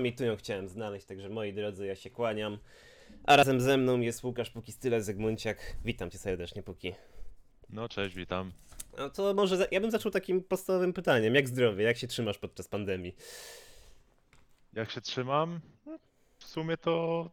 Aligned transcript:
I 0.00 0.12
tu 0.12 0.24
ją 0.24 0.36
chciałem 0.36 0.68
znaleźć, 0.68 1.06
także 1.06 1.28
moi 1.28 1.52
drodzy, 1.52 1.86
ja 1.86 1.96
się 1.96 2.10
kłaniam. 2.10 2.58
A 3.24 3.36
razem 3.36 3.60
ze 3.60 3.76
mną 3.76 4.00
jest 4.00 4.24
Łukasz 4.24 4.50
Puki 4.50 4.72
Style 4.72 5.02
Zygmunciak. 5.02 5.76
Witam 5.84 6.10
cię 6.10 6.18
serdecznie, 6.18 6.62
Puki. 6.62 6.92
No 7.70 7.88
cześć, 7.88 8.14
witam. 8.16 8.52
No 8.98 9.10
to 9.10 9.34
może 9.34 9.56
za- 9.56 9.66
ja 9.70 9.80
bym 9.80 9.90
zaczął 9.90 10.12
takim 10.12 10.42
podstawowym 10.44 10.92
pytaniem. 10.92 11.34
Jak 11.34 11.48
zdrowie? 11.48 11.84
Jak 11.84 11.96
się 11.98 12.06
trzymasz 12.06 12.38
podczas 12.38 12.68
pandemii? 12.68 13.14
Jak 14.72 14.90
się 14.90 15.00
trzymam? 15.00 15.60
No, 15.86 15.98
W 16.38 16.44
sumie 16.44 16.76
to 16.76 17.30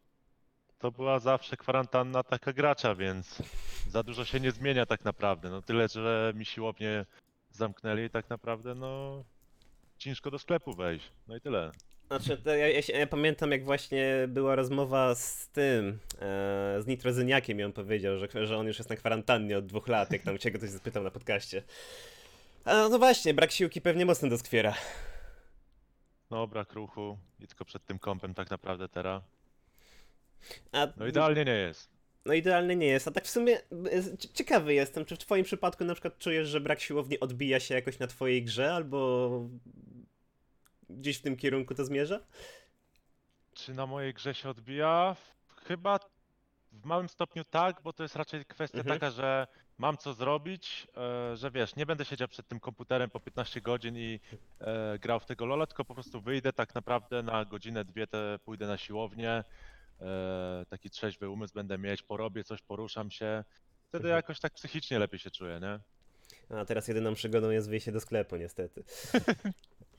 to 0.80 0.92
była 0.92 1.20
zawsze 1.20 1.58
kwarantanna 1.58 2.24
taka 2.24 2.54
gracza, 2.54 2.96
więc 2.96 3.42
za 3.90 4.04
dużo 4.04 4.26
się 4.26 4.40
nie 4.40 4.52
zmienia 4.52 4.86
tak 4.86 5.06
naprawdę. 5.06 5.50
No 5.50 5.62
tyle, 5.62 5.88
że 5.88 6.34
mi 6.36 6.46
siłownie 6.46 7.06
zamknęli 7.52 8.04
i 8.06 8.10
tak 8.10 8.30
naprawdę 8.30 8.76
no 8.76 9.24
ciężko 9.98 10.32
do 10.32 10.40
sklepu 10.40 10.74
wejść. 10.74 11.12
No 11.28 11.36
i 11.36 11.42
tyle. 11.42 11.72
Znaczy, 12.10 12.42
ja, 12.46 12.56
ja, 12.68 12.82
się, 12.82 12.94
ja 12.94 13.08
pamiętam 13.08 13.52
jak 13.52 13.64
właśnie 13.64 14.06
była 14.28 14.56
rozmowa 14.56 15.16
z 15.16 15.50
tym, 15.50 16.00
e, 16.22 16.82
z 16.82 16.88
Nitrozyniakiem 16.88 17.60
i 17.60 17.64
on 17.64 17.74
powiedział, 17.74 18.18
że, 18.18 18.28
że 18.48 18.58
on 18.58 18.68
już 18.68 18.78
jest 18.78 18.90
na 18.90 18.96
kwarantannie 18.96 19.58
od 19.58 19.66
dwóch 19.66 19.88
lat, 19.88 20.12
jak 20.12 20.22
tam 20.22 20.38
cię 20.38 20.52
ktoś 20.52 20.70
zapytał 20.70 21.04
na 21.04 21.12
podcaście. 21.12 21.64
A 22.66 22.74
no 22.74 22.90
to 22.90 23.00
właśnie, 23.00 23.34
brak 23.34 23.52
siłki 23.52 23.82
pewnie 23.82 24.06
mocno 24.06 24.30
doskwiera. 24.30 24.76
No 26.32 26.48
brak 26.48 26.74
ruchu 26.74 27.18
i 27.40 27.48
tylko 27.48 27.66
przed 27.66 27.86
tym 27.86 28.00
kąpem 28.00 28.34
tak 28.34 28.50
naprawdę 28.50 28.90
teraz. 28.90 29.24
A, 30.72 30.88
No 30.98 31.08
idealnie 31.08 31.46
nie 31.46 31.56
jest. 31.56 31.90
No 32.26 32.34
idealny 32.34 32.76
nie 32.76 32.88
jest, 32.88 33.08
a 33.08 33.12
tak 33.12 33.26
w 33.26 33.30
sumie 33.30 33.58
e, 33.92 34.18
cie- 34.18 34.34
ciekawy 34.34 34.74
jestem, 34.74 35.06
czy 35.06 35.16
w 35.16 35.20
twoim 35.20 35.44
przypadku 35.46 35.86
na 35.86 35.94
przykład 35.94 36.18
czujesz, 36.18 36.48
że 36.48 36.62
brak 36.62 36.80
siłowni 36.82 37.20
odbija 37.20 37.60
się 37.60 37.76
jakoś 37.76 38.00
na 38.00 38.08
twojej 38.08 38.44
grze, 38.44 38.74
albo 38.74 39.30
gdzieś 40.90 41.18
w 41.18 41.22
tym 41.22 41.38
kierunku 41.38 41.76
to 41.76 41.86
zmierza? 41.86 42.20
Czy 43.54 43.74
na 43.74 43.86
mojej 43.86 44.14
grze 44.14 44.34
się 44.34 44.50
odbija? 44.50 45.16
Chyba 45.68 46.00
w 46.72 46.86
małym 46.86 47.10
stopniu 47.10 47.44
tak, 47.44 47.82
bo 47.84 47.94
to 47.94 48.04
jest 48.04 48.16
raczej 48.16 48.46
kwestia 48.46 48.78
Mhm. 48.78 49.00
taka, 49.00 49.12
że 49.12 49.48
mam 49.78 49.98
co 49.98 50.14
zrobić, 50.14 50.88
e, 51.32 51.38
że 51.38 51.52
wiesz, 51.52 51.76
nie 51.76 51.86
będę 51.86 52.06
siedział 52.06 52.28
przed 52.28 52.48
tym 52.48 52.60
komputerem 52.60 53.10
po 53.10 53.20
15 53.20 53.62
godzin 53.62 53.98
i 53.98 54.20
e, 54.62 55.00
grał 55.00 55.20
w 55.20 55.26
tego 55.26 55.46
Lola, 55.46 55.68
tylko 55.68 55.86
po 55.86 55.94
prostu 55.94 56.22
wyjdę 56.22 56.54
tak 56.54 56.76
naprawdę 56.76 57.24
na 57.24 57.46
godzinę, 57.46 57.86
dwie, 57.86 58.08
te 58.08 58.40
pójdę 58.46 58.68
na 58.68 58.78
siłownię, 58.78 59.44
e, 60.02 60.66
taki 60.70 60.90
trzeźwy 60.90 61.30
umysł 61.30 61.54
będę 61.54 61.78
mieć, 61.78 62.04
porobię 62.04 62.44
coś, 62.44 62.62
poruszam 62.62 63.12
się. 63.12 63.44
Wtedy 63.88 64.04
Mhm. 64.04 64.16
jakoś 64.16 64.40
tak 64.40 64.54
psychicznie 64.54 65.00
lepiej 65.00 65.20
się 65.20 65.32
czuję, 65.32 65.60
nie? 65.60 65.80
A 66.58 66.66
teraz 66.66 66.88
jedyną 66.88 67.14
przygodą 67.14 67.50
jest 67.50 67.70
wyjście 67.70 67.92
do 67.92 68.00
sklepu, 68.00 68.36
niestety. 68.38 68.84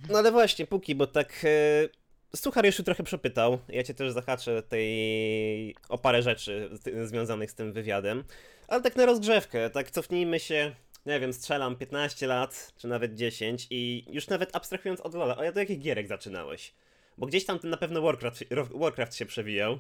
No 0.09 0.19
ale 0.19 0.33
właśnie, 0.33 0.67
póki, 0.67 0.95
bo 0.95 1.07
tak. 1.07 1.45
E, 1.45 2.37
Suchar 2.37 2.67
już 2.67 2.77
trochę 2.77 3.03
przepytał. 3.03 3.59
Ja 3.69 3.83
cię 3.83 3.95
też 3.95 4.13
zahaczę 4.13 4.63
tej 4.63 5.77
o 5.89 5.99
parę 5.99 6.23
rzeczy 6.23 6.71
związanych 7.05 7.51
z 7.51 7.55
tym 7.55 7.73
wywiadem. 7.73 8.25
Ale 8.69 8.83
tak 8.83 8.97
na 8.97 9.07
rozgrzewkę, 9.07 9.71
tak 9.71 9.91
cofnijmy 9.91 10.41
się. 10.41 10.75
Nie 11.07 11.21
wiem, 11.21 11.33
strzelam 11.33 11.77
15 11.77 12.27
lat, 12.27 12.73
czy 12.77 12.89
nawet 12.89 13.15
10 13.15 13.67
i 13.71 14.05
już 14.11 14.29
nawet 14.29 14.57
abstrahując 14.57 15.01
od 15.01 15.15
Lola, 15.15 15.37
a 15.37 15.53
do 15.53 15.61
jakich 15.61 15.79
gierek 15.79 16.09
zaczynałeś? 16.09 16.75
Bo 17.19 17.27
gdzieś 17.27 17.45
tam 17.45 17.59
na 17.63 17.77
pewno 17.77 18.03
Warcraft, 18.03 18.45
Warcraft 18.75 19.15
się 19.15 19.27
przewijał. 19.27 19.79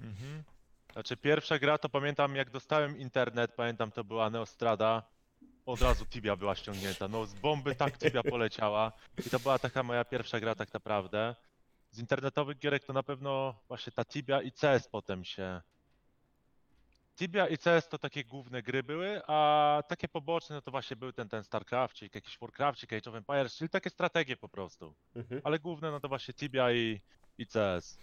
Mhm. 0.00 0.42
Znaczy 0.92 1.16
pierwsza 1.16 1.58
gra 1.58 1.78
to 1.78 1.88
pamiętam 1.88 2.36
jak 2.36 2.50
dostałem 2.50 2.98
internet, 2.98 3.52
pamiętam 3.52 3.90
to 3.90 4.04
była 4.04 4.30
Neostrada. 4.30 5.02
Od 5.66 5.82
razu 5.82 6.06
Tibia 6.06 6.36
była 6.36 6.54
ściągnięta. 6.54 7.08
No 7.08 7.26
z 7.26 7.34
bomby 7.34 7.74
tak 7.74 7.98
Tibia 7.98 8.22
poleciała. 8.22 8.92
I 9.26 9.30
to 9.30 9.38
była 9.38 9.58
taka 9.58 9.82
moja 9.82 10.04
pierwsza 10.04 10.40
gra 10.40 10.54
tak 10.54 10.74
naprawdę. 10.74 11.34
Z 11.90 11.98
internetowych 11.98 12.58
gierek 12.58 12.84
to 12.84 12.92
na 12.92 13.02
pewno 13.02 13.54
właśnie 13.68 13.92
ta 13.92 14.04
Tibia 14.04 14.42
i 14.42 14.52
CS 14.52 14.88
potem 14.88 15.24
się. 15.24 15.60
Tibia 17.16 17.48
i 17.48 17.58
CS 17.58 17.88
to 17.88 17.98
takie 17.98 18.24
główne 18.24 18.62
gry 18.62 18.82
były, 18.82 19.20
a 19.26 19.82
takie 19.88 20.08
poboczne 20.08 20.56
no 20.56 20.62
to 20.62 20.70
właśnie 20.70 20.96
był 20.96 21.12
ten, 21.12 21.28
ten 21.28 21.44
StarCraft, 21.44 22.02
jakiś 22.02 22.38
Warcraft, 22.38 22.84
Age 22.84 23.10
of 23.10 23.16
Empires, 23.16 23.56
czyli 23.56 23.68
takie 23.68 23.90
strategie 23.90 24.36
po 24.36 24.48
prostu. 24.48 24.94
Mhm. 25.16 25.40
Ale 25.44 25.58
główne 25.58 25.90
no 25.90 26.00
to 26.00 26.08
właśnie 26.08 26.34
Tibia 26.34 26.72
i, 26.72 27.00
i 27.38 27.46
CS. 27.46 27.98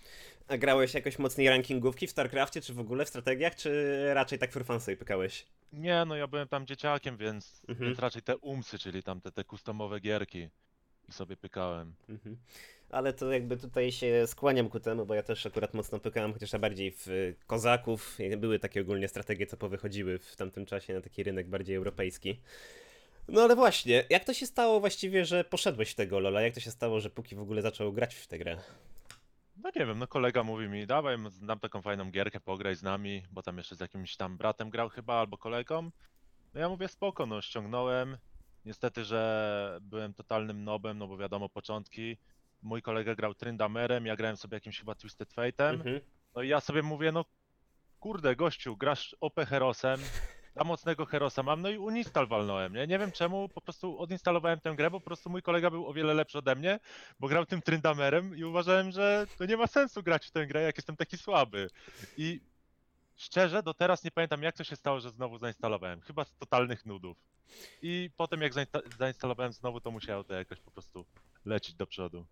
A 0.47 0.57
grałeś 0.57 0.93
jakoś 0.93 1.19
mocniej 1.19 1.49
rankingówki 1.49 2.07
w 2.07 2.11
StarCraftie, 2.11 2.61
czy 2.61 2.73
w 2.73 2.79
ogóle 2.79 3.05
w 3.05 3.09
strategiach, 3.09 3.55
czy 3.55 4.01
raczej 4.13 4.39
tak 4.39 4.51
for 4.51 4.65
fun 4.65 4.79
sobie 4.79 4.97
pykałeś? 4.97 5.45
Nie, 5.73 6.05
no 6.05 6.15
ja 6.15 6.27
byłem 6.27 6.47
tam 6.47 6.65
dzieciakiem, 6.67 7.17
więc, 7.17 7.61
Mhm. 7.67 7.87
więc 7.89 7.99
raczej 7.99 8.21
te 8.21 8.37
umsy, 8.37 8.79
czyli 8.79 9.03
tam 9.03 9.21
te, 9.21 9.31
te 9.31 9.43
customowe 9.43 9.99
gierki 9.99 10.49
i 11.09 11.11
sobie 11.11 11.37
pykałem. 11.37 11.95
Mhm. 12.09 12.37
Ale 12.89 13.13
to 13.13 13.31
jakby 13.31 13.57
tutaj 13.57 13.91
się 13.91 14.27
skłaniam 14.27 14.69
ku 14.69 14.79
temu, 14.79 15.05
bo 15.05 15.13
ja 15.13 15.23
też 15.23 15.45
akurat 15.45 15.73
mocno 15.73 15.99
pykałem, 15.99 16.33
chociaż 16.33 16.53
ja 16.53 16.59
bardziej 16.59 16.91
w 16.91 17.07
y, 17.07 17.35
kozaków. 17.47 18.17
Były 18.37 18.59
takie 18.59 18.81
ogólnie 18.81 19.07
strategie, 19.07 19.45
co 19.47 19.57
powychodziły 19.57 20.19
w 20.19 20.35
tamtym 20.35 20.65
czasie 20.65 20.93
na 20.93 21.01
taki 21.01 21.23
rynek 21.23 21.47
bardziej 21.47 21.75
europejski. 21.75 22.39
No 23.27 23.41
ale 23.41 23.55
właśnie, 23.55 24.03
jak 24.09 24.23
to 24.23 24.33
się 24.33 24.45
stało 24.45 24.79
właściwie, 24.79 25.25
że 25.25 25.43
poszedłeś 25.43 25.91
w 25.91 25.95
tego 25.95 26.19
Lola? 26.19 26.41
Jak 26.41 26.53
to 26.53 26.59
się 26.59 26.71
stało, 26.71 26.99
że 26.99 27.09
póki 27.09 27.35
w 27.35 27.39
ogóle 27.39 27.61
zaczął 27.61 27.93
grać 27.93 28.15
w 28.15 28.27
tę 28.27 28.37
grę? 28.37 28.57
No 29.55 29.71
nie 29.75 29.85
wiem, 29.85 29.99
no 29.99 30.07
kolega 30.07 30.43
mówi 30.43 30.69
mi, 30.69 30.87
dawaj, 30.87 31.17
znam 31.29 31.59
taką 31.59 31.81
fajną 31.81 32.11
gierkę, 32.11 32.39
pograj 32.39 32.75
z 32.75 32.83
nami, 32.83 33.23
bo 33.31 33.41
tam 33.41 33.57
jeszcze 33.57 33.75
z 33.75 33.79
jakimś 33.79 34.17
tam 34.17 34.37
bratem 34.37 34.69
grał 34.69 34.89
chyba, 34.89 35.19
albo 35.19 35.37
kolegą. 35.37 35.91
No 36.53 36.59
ja 36.59 36.69
mówię, 36.69 36.87
spoko, 36.87 37.25
no 37.25 37.41
ściągnąłem. 37.41 38.17
Niestety, 38.65 39.03
że 39.03 39.77
byłem 39.81 40.13
totalnym 40.13 40.63
nobem, 40.63 40.97
no 40.97 41.07
bo 41.07 41.17
wiadomo, 41.17 41.49
początki. 41.49 42.17
Mój 42.61 42.81
kolega 42.81 43.15
grał 43.15 43.33
Tryndamerem, 43.33 44.05
ja 44.05 44.15
grałem 44.15 44.37
sobie 44.37 44.55
jakimś 44.55 44.79
chyba 44.79 44.95
Twisted 44.95 45.33
Fate'em. 45.33 45.73
Mhm. 45.73 45.99
No 46.35 46.41
i 46.41 46.47
ja 46.47 46.59
sobie 46.59 46.81
mówię, 46.81 47.11
no 47.11 47.25
kurde, 47.99 48.35
gościu, 48.35 48.77
grasz 48.77 49.15
OP 49.21 49.35
Herosem, 49.35 49.99
a 50.55 50.63
mocnego 50.63 51.05
Herosa 51.05 51.43
mam, 51.43 51.61
no 51.61 51.69
i 51.69 51.77
uninstall 51.77 52.27
nie? 52.71 52.87
Nie 52.87 52.99
wiem 52.99 53.11
czemu, 53.11 53.49
po 53.49 53.61
prostu 53.61 53.99
odinstalowałem 53.99 54.59
tę 54.59 54.75
grę, 54.75 54.91
bo 54.91 54.99
po 54.99 55.05
prostu 55.05 55.29
mój 55.29 55.41
kolega 55.41 55.69
był 55.69 55.87
o 55.87 55.93
wiele 55.93 56.13
lepszy 56.13 56.37
ode 56.37 56.55
mnie, 56.55 56.79
bo 57.19 57.27
grał 57.27 57.45
tym 57.45 57.61
Tryndamerem 57.61 58.37
i 58.37 58.43
uważałem, 58.43 58.91
że 58.91 59.27
to 59.37 59.45
nie 59.45 59.57
ma 59.57 59.67
sensu 59.67 60.03
grać 60.03 60.25
w 60.25 60.31
tę 60.31 60.47
grę, 60.47 60.61
jak 60.61 60.77
jestem 60.77 60.95
taki 60.95 61.17
słaby. 61.17 61.69
I 62.17 62.41
szczerze, 63.15 63.63
do 63.63 63.73
teraz 63.73 64.03
nie 64.03 64.11
pamiętam, 64.11 64.43
jak 64.43 64.57
to 64.57 64.63
się 64.63 64.75
stało, 64.75 64.99
że 64.99 65.09
znowu 65.09 65.37
zainstalowałem. 65.37 66.01
Chyba 66.01 66.25
z 66.25 66.35
totalnych 66.35 66.85
nudów. 66.85 67.17
I 67.81 68.09
potem 68.17 68.41
jak 68.41 68.53
zainsta- 68.53 68.97
zainstalowałem 68.97 69.53
znowu, 69.53 69.81
to 69.81 69.91
musiało 69.91 70.23
to 70.23 70.33
jakoś 70.33 70.59
po 70.59 70.71
prostu 70.71 71.05
lecieć 71.45 71.75
do 71.75 71.87
przodu. 71.87 72.25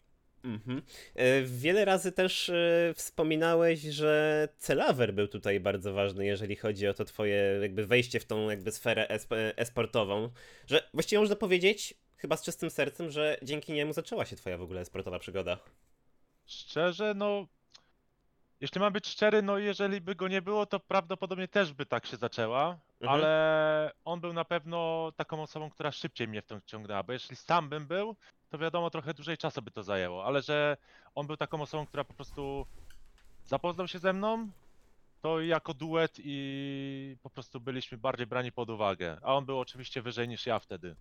Mhm. 0.43 0.81
E, 1.15 1.41
Wiele 1.41 1.85
razy 1.85 2.11
też 2.11 2.49
e, 2.49 2.93
wspominałeś, 2.95 3.81
że 3.81 4.47
Celaver 4.57 5.13
był 5.13 5.27
tutaj 5.27 5.59
bardzo 5.59 5.93
ważny, 5.93 6.25
jeżeli 6.25 6.55
chodzi 6.55 6.87
o 6.87 6.93
to 6.93 7.05
twoje 7.05 7.59
jakby 7.61 7.85
wejście 7.87 8.19
w 8.19 8.25
tą 8.25 8.49
jakby 8.49 8.71
sferę 8.71 9.07
esp- 9.09 9.53
esportową, 9.55 10.29
że 10.67 10.89
właściwie 10.93 11.19
można 11.19 11.35
powiedzieć, 11.35 11.93
chyba 12.17 12.37
z 12.37 12.43
czystym 12.43 12.69
sercem, 12.69 13.11
że 13.11 13.37
dzięki 13.43 13.73
niemu 13.73 13.93
zaczęła 13.93 14.25
się 14.25 14.35
twoja 14.35 14.57
w 14.57 14.61
ogóle 14.61 14.81
esportowa 14.81 15.19
przygoda. 15.19 15.59
Szczerze, 16.45 17.13
no. 17.15 17.47
Jeśli 18.61 18.81
mam 18.81 18.93
być 18.93 19.07
szczery, 19.07 19.41
no 19.41 19.57
jeżeli 19.57 20.01
by 20.01 20.15
go 20.15 20.27
nie 20.27 20.41
było, 20.41 20.65
to 20.65 20.79
prawdopodobnie 20.79 21.47
też 21.47 21.73
by 21.73 21.85
tak 21.85 22.05
się 22.05 22.17
zaczęła, 22.17 22.77
Mhm. 23.01 23.11
ale 23.21 23.91
on 24.05 24.19
był 24.19 24.33
na 24.33 24.45
pewno 24.45 25.11
taką 25.15 25.41
osobą, 25.41 25.69
która 25.69 25.91
szybciej 25.91 26.27
mnie 26.27 26.41
w 26.41 26.45
to 26.45 26.61
ciągnęła, 26.65 27.03
bo 27.03 27.13
jeśli 27.13 27.35
sam 27.35 27.69
bym 27.69 27.87
był, 27.87 28.15
to 28.49 28.57
wiadomo, 28.57 28.89
trochę 28.89 29.13
dłużej 29.13 29.37
czasu 29.37 29.61
by 29.61 29.71
to 29.71 29.83
zajęło, 29.83 30.25
ale 30.25 30.41
że 30.41 30.77
on 31.15 31.27
był 31.27 31.37
taką 31.37 31.61
osobą, 31.61 31.85
która 31.87 32.03
po 32.03 32.13
prostu 32.13 32.65
zapoznał 33.45 33.87
się 33.87 33.99
ze 33.99 34.13
mną, 34.13 34.51
to 35.21 35.41
jako 35.41 35.73
duet 35.73 36.13
i 36.17 37.17
po 37.21 37.29
prostu 37.29 37.59
byliśmy 37.59 37.97
bardziej 37.97 38.27
brani 38.27 38.51
pod 38.51 38.69
uwagę, 38.69 39.17
a 39.21 39.33
on 39.35 39.45
był 39.45 39.59
oczywiście 39.59 40.01
wyżej 40.01 40.27
niż 40.27 40.45
ja 40.45 40.59
wtedy. 40.59 40.95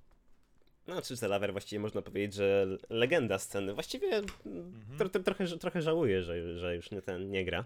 No, 0.91 1.03
czy 1.03 1.17
Celaver 1.17 1.53
właściwie 1.53 1.81
można 1.81 2.03
powiedzieć, 2.03 2.35
że 2.35 2.67
legenda 2.91 3.39
sceny. 3.39 3.75
Właściwie 3.75 4.09
mm, 4.09 4.27
Mhm. 4.47 4.99
tro, 4.99 5.09
tro, 5.09 5.23
trochę, 5.23 5.47
trochę 5.47 5.83
żałuję, 5.83 6.23
że, 6.23 6.59
że 6.59 6.77
już 6.77 6.91
nie, 6.91 7.03
ten 7.03 7.31
nie 7.31 7.45
gra. 7.45 7.65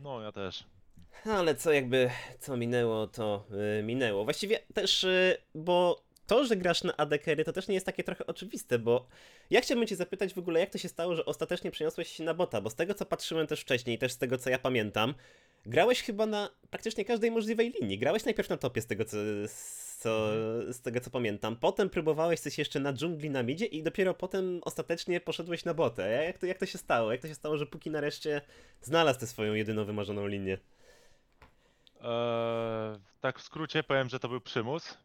No, 0.00 0.22
ja 0.22 0.32
też. 0.32 0.64
Ale 1.24 1.54
co 1.54 1.72
jakby, 1.72 2.10
co 2.38 2.56
minęło, 2.56 3.06
to 3.06 3.46
y, 3.78 3.82
minęło. 3.82 4.24
Właściwie 4.24 4.58
też, 4.74 5.04
y, 5.04 5.36
bo 5.54 6.02
to, 6.26 6.44
że 6.44 6.56
grasz 6.56 6.84
na 6.84 6.96
AD-kery, 6.96 7.44
to 7.44 7.52
też 7.52 7.68
nie 7.68 7.74
jest 7.74 7.86
takie 7.86 8.04
trochę 8.04 8.26
oczywiste, 8.26 8.78
bo 8.78 9.06
ja 9.50 9.60
chciałbym 9.60 9.86
cię 9.86 9.96
zapytać 9.96 10.34
w 10.34 10.38
ogóle, 10.38 10.60
jak 10.60 10.70
to 10.70 10.78
się 10.78 10.88
stało, 10.88 11.14
że 11.14 11.24
ostatecznie 11.24 11.70
przeniosłeś 11.70 12.08
się 12.08 12.24
na 12.24 12.34
bota, 12.34 12.60
bo 12.60 12.70
z 12.70 12.74
tego, 12.74 12.94
co 12.94 13.06
patrzyłem 13.06 13.46
też 13.46 13.60
wcześniej, 13.60 13.98
też 13.98 14.12
z 14.12 14.18
tego, 14.18 14.38
co 14.38 14.50
ja 14.50 14.58
pamiętam, 14.58 15.14
grałeś 15.66 16.02
chyba 16.02 16.26
na 16.26 16.50
praktycznie 16.70 17.04
każdej 17.04 17.30
możliwej 17.30 17.70
linii. 17.80 17.98
Grałeś 17.98 18.24
najpierw 18.24 18.48
na 18.48 18.56
topie, 18.56 18.80
z 18.80 18.86
tego, 18.86 19.04
co, 19.04 19.16
co, 19.98 20.28
z 20.72 20.80
tego, 20.80 21.00
co 21.00 21.10
pamiętam. 21.10 21.56
Potem 21.56 21.90
próbowałeś 21.90 22.40
coś 22.40 22.58
jeszcze 22.58 22.80
na 22.80 22.92
dżungli 22.92 23.30
na 23.30 23.42
midzie 23.42 23.66
i 23.66 23.82
dopiero 23.82 24.14
potem 24.14 24.60
ostatecznie 24.64 25.20
poszedłeś 25.20 25.64
na 25.64 25.74
botę. 25.74 26.24
Jak 26.24 26.38
to, 26.38 26.46
jak 26.46 26.58
to 26.58 26.66
się 26.66 26.78
stało? 26.78 27.12
Jak 27.12 27.20
to 27.20 27.28
się 27.28 27.34
stało, 27.34 27.58
że 27.58 27.66
póki 27.66 27.90
nareszcie 27.90 28.40
znalazł 28.80 29.20
tę 29.20 29.26
swoją 29.26 29.54
jedyną 29.54 29.84
wymarzoną 29.84 30.26
linię? 30.26 30.58
Eee, 32.00 32.98
tak 33.20 33.38
w 33.38 33.42
skrócie 33.42 33.82
powiem, 33.82 34.08
że 34.08 34.20
to 34.20 34.28
był 34.28 34.40
przymus. 34.40 34.98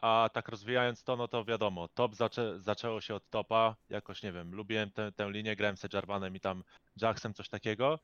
A 0.00 0.30
tak 0.32 0.48
rozwijając 0.48 1.04
to, 1.04 1.16
no 1.16 1.28
to 1.28 1.44
wiadomo, 1.44 1.88
top 1.88 2.14
zaczę, 2.14 2.60
zaczęło 2.60 3.00
się 3.00 3.14
od 3.14 3.30
topa. 3.30 3.76
Jakoś 3.90 4.22
nie 4.22 4.32
wiem, 4.32 4.54
lubiłem 4.54 4.90
tę, 4.90 5.12
tę 5.12 5.30
linię, 5.30 5.56
grałem 5.56 5.76
z 5.76 5.92
Jarvanem 5.92 6.36
i 6.36 6.40
tam 6.40 6.64
Jacksem, 7.02 7.34
coś 7.34 7.48
takiego. 7.48 7.98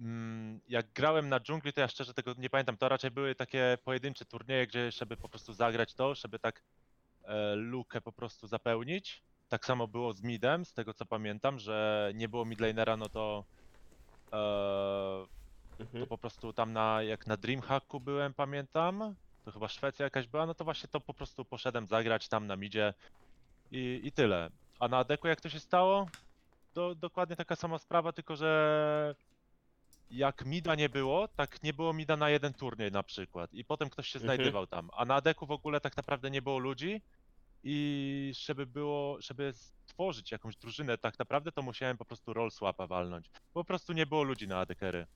Mm, 0.00 0.60
Jak 0.68 0.92
grałem 0.92 1.28
na 1.28 1.40
dżungli, 1.40 1.72
to 1.72 1.80
ja 1.80 1.88
szczerze 1.88 2.14
tego 2.14 2.34
nie 2.38 2.50
pamiętam. 2.50 2.76
To 2.76 2.88
raczej 2.88 3.10
były 3.10 3.34
takie 3.34 3.78
pojedyncze 3.84 4.24
turnieje, 4.24 4.66
gdzie 4.66 4.90
żeby 4.90 5.16
po 5.16 5.28
prostu 5.28 5.52
zagrać 5.52 5.94
to, 5.94 6.14
żeby 6.14 6.38
tak 6.38 6.62
e, 7.24 7.54
lukę 7.54 8.00
po 8.00 8.12
prostu 8.12 8.46
zapełnić. 8.46 9.22
Tak 9.48 9.66
samo 9.66 9.88
było 9.88 10.12
z 10.12 10.22
midem, 10.22 10.64
z 10.64 10.72
tego 10.72 10.94
co 10.94 11.06
pamiętam, 11.06 11.58
że 11.58 12.10
nie 12.14 12.28
było 12.28 12.44
midlanera, 12.44 12.96
no 12.96 13.08
to 13.08 13.44
e, 14.32 15.26
Mhm. 15.80 16.00
to 16.04 16.06
po 16.06 16.18
prostu 16.18 16.52
tam 16.52 16.72
na, 16.72 17.02
jak 17.02 17.26
na 17.26 17.36
Dreamhacku 17.36 18.00
byłem, 18.00 18.34
pamiętam, 18.34 19.14
to 19.46 19.52
chyba 19.52 19.68
Szwecja 19.68 20.04
jakaś 20.04 20.26
była, 20.26 20.46
no 20.46 20.54
to 20.54 20.64
właśnie 20.64 20.88
to 20.88 21.00
po 21.00 21.14
prostu 21.14 21.44
poszedłem 21.44 21.86
zagrać 21.86 22.28
tam 22.28 22.46
na 22.46 22.56
midzie 22.56 22.94
i, 23.70 24.00
i 24.04 24.12
tyle. 24.12 24.50
A 24.78 24.88
na 24.88 25.04
deku 25.04 25.28
jak 25.28 25.40
to 25.40 25.48
się 25.48 25.60
stało? 25.60 26.08
To 26.74 26.94
dokładnie 26.94 27.36
taka 27.36 27.56
sama 27.56 27.78
sprawa, 27.78 28.12
tylko 28.12 28.36
że 28.36 29.14
jak 30.10 30.44
mida 30.44 30.74
nie 30.74 30.88
było, 30.88 31.28
tak 31.28 31.62
nie 31.62 31.72
było 31.72 31.92
mida 31.92 32.16
na 32.16 32.30
jeden 32.30 32.54
turniej 32.54 32.92
na 32.92 33.02
przykład 33.02 33.54
i 33.54 33.64
potem 33.64 33.90
ktoś 33.90 34.08
się 34.08 34.18
Mhm. 34.18 34.26
znajdywał 34.36 34.66
tam, 34.66 34.90
a 34.92 35.04
na 35.04 35.20
deku 35.20 35.46
w 35.46 35.50
ogóle 35.50 35.80
tak 35.80 35.96
naprawdę 35.96 36.30
nie 36.30 36.42
było 36.42 36.58
ludzi 36.58 37.02
i 37.64 38.32
żeby 38.40 38.66
było, 38.66 39.20
żeby 39.20 39.52
stworzyć 39.52 40.32
jakąś 40.32 40.56
drużynę 40.56 40.98
tak 40.98 41.18
naprawdę, 41.18 41.52
to 41.52 41.62
musiałem 41.62 41.96
po 41.96 42.04
prostu 42.04 42.32
roll 42.32 42.50
swapa 42.50 42.86
walnąć. 42.86 43.30
Po 43.54 43.64
prostu 43.64 43.92
nie 43.92 44.06
było 44.06 44.22
ludzi 44.22 44.48
na 44.48 44.58
adekery. 44.58 45.06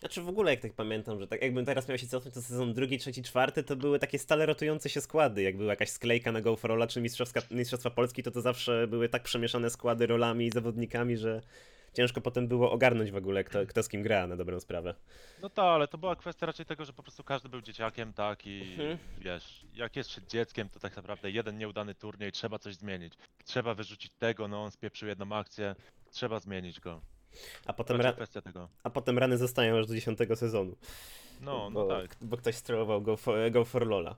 Znaczy 0.00 0.22
w 0.22 0.28
ogóle 0.28 0.50
jak 0.50 0.60
tak 0.60 0.72
pamiętam, 0.72 1.20
że 1.20 1.26
tak 1.26 1.42
jakbym 1.42 1.64
teraz 1.64 1.88
miał 1.88 1.98
się 1.98 2.06
cofnąć 2.06 2.34
to 2.34 2.42
sezon 2.42 2.74
drugi, 2.74 2.98
trzeci, 2.98 3.22
czwarty, 3.22 3.62
to 3.62 3.76
były 3.76 3.98
takie 3.98 4.18
stale 4.18 4.46
rotujące 4.46 4.88
się 4.88 5.00
składy. 5.00 5.42
Jak 5.42 5.56
była 5.56 5.70
jakaś 5.72 5.88
sklejka 5.90 6.32
na 6.32 6.40
Go 6.40 6.56
for 6.56 6.70
Rolla 6.70 6.86
czy 6.86 7.00
Mistrzowska, 7.00 7.40
Mistrzostwa 7.50 7.90
Polski, 7.90 8.22
to 8.22 8.30
to 8.30 8.40
zawsze 8.40 8.86
były 8.86 9.08
tak 9.08 9.22
przemieszane 9.22 9.70
składy 9.70 10.06
rolami 10.06 10.46
i 10.46 10.50
zawodnikami, 10.50 11.16
że 11.16 11.40
ciężko 11.94 12.20
potem 12.20 12.48
było 12.48 12.70
ogarnąć 12.72 13.10
w 13.10 13.16
ogóle 13.16 13.44
kto, 13.44 13.66
kto 13.66 13.82
z 13.82 13.88
kim 13.88 14.02
gra 14.02 14.26
na 14.26 14.36
dobrą 14.36 14.60
sprawę. 14.60 14.94
No 15.42 15.50
tak, 15.50 15.64
ale 15.64 15.88
to 15.88 15.98
była 15.98 16.16
kwestia 16.16 16.46
raczej 16.46 16.66
tego, 16.66 16.84
że 16.84 16.92
po 16.92 17.02
prostu 17.02 17.24
każdy 17.24 17.48
był 17.48 17.60
dzieciakiem, 17.60 18.12
tak, 18.12 18.46
i 18.46 18.60
Mhm. 18.72 18.98
wiesz, 19.18 19.64
jak 19.74 19.96
jest 19.96 20.10
się 20.10 20.20
dzieckiem, 20.28 20.68
to 20.68 20.80
tak 20.80 20.96
naprawdę 20.96 21.30
jeden 21.30 21.58
nieudany 21.58 21.94
turniej, 21.94 22.32
trzeba 22.32 22.58
coś 22.58 22.74
zmienić. 22.74 23.14
Trzeba 23.44 23.74
wyrzucić 23.74 24.12
tego, 24.18 24.48
no 24.48 24.64
on 24.64 24.70
spieprzył 24.70 25.08
jedną 25.08 25.36
akcję, 25.36 25.74
trzeba 26.10 26.40
zmienić 26.40 26.80
go. 26.80 27.00
A 27.66 27.72
potem, 27.72 27.96
Raczej 27.96 28.10
ra- 28.10 28.16
kwestia 28.16 28.42
tego. 28.42 28.68
a 28.82 28.90
potem 28.90 29.18
rany 29.18 29.38
zostają 29.38 29.78
aż 29.78 29.86
do 29.86 29.94
dziesiątego 29.94 30.36
sezonu. 30.36 30.76
No, 31.40 31.70
no 31.70 31.70
bo, 31.70 31.88
tak. 31.88 32.16
bo 32.20 32.36
ktoś 32.36 32.54
strollował 32.54 33.02
Go 33.02 33.16
for, 33.16 33.50
Go 33.50 33.64
for 33.64 33.86
Lola. 33.86 34.16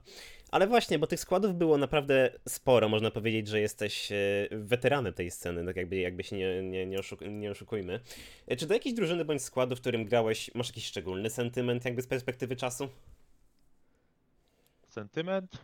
Ale 0.51 0.67
właśnie, 0.67 0.99
bo 0.99 1.07
tych 1.07 1.19
składów 1.19 1.55
było 1.55 1.77
naprawdę 1.77 2.31
sporo. 2.49 2.89
Można 2.89 3.11
powiedzieć, 3.11 3.47
że 3.47 3.59
jesteś 3.59 4.11
e, 4.11 4.15
weteranem 4.51 5.13
tej 5.13 5.31
sceny, 5.31 5.65
tak 5.65 5.75
jakby, 5.75 5.95
jakby 5.95 6.23
się 6.23 6.35
nie, 6.37 6.63
nie, 6.63 6.85
nie, 6.85 6.99
oszuk- 6.99 7.31
nie 7.31 7.51
oszukujmy. 7.51 7.99
E, 8.47 8.55
Czy 8.55 8.65
do 8.67 8.73
jakiejś 8.73 8.95
drużyny 8.95 9.25
bądź 9.25 9.41
składu, 9.41 9.75
w 9.75 9.81
którym 9.81 10.05
grałeś, 10.05 10.51
masz 10.55 10.67
jakiś 10.67 10.85
szczególny 10.85 11.29
sentyment 11.29 11.85
jakby 11.85 12.01
z 12.01 12.07
perspektywy 12.07 12.55
czasu? 12.55 12.89
Sentyment? 14.87 15.57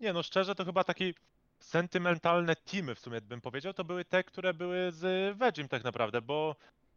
Nie 0.00 0.12
no, 0.12 0.22
szczerze 0.22 0.54
to 0.54 0.64
chyba 0.64 0.84
taki 0.84 1.14
sentymentalne 1.60 2.56
teamy 2.56 2.94
w 2.94 3.00
sumie 3.00 3.20
bym 3.20 3.40
powiedział, 3.40 3.74
to 3.74 3.84
były 3.84 4.04
te, 4.04 4.24
które 4.24 4.54
były 4.54 4.92
z 4.92 5.36
Vegim 5.38 5.68
tak 5.68 5.84
naprawdę, 5.84 6.22
bo 6.22 6.56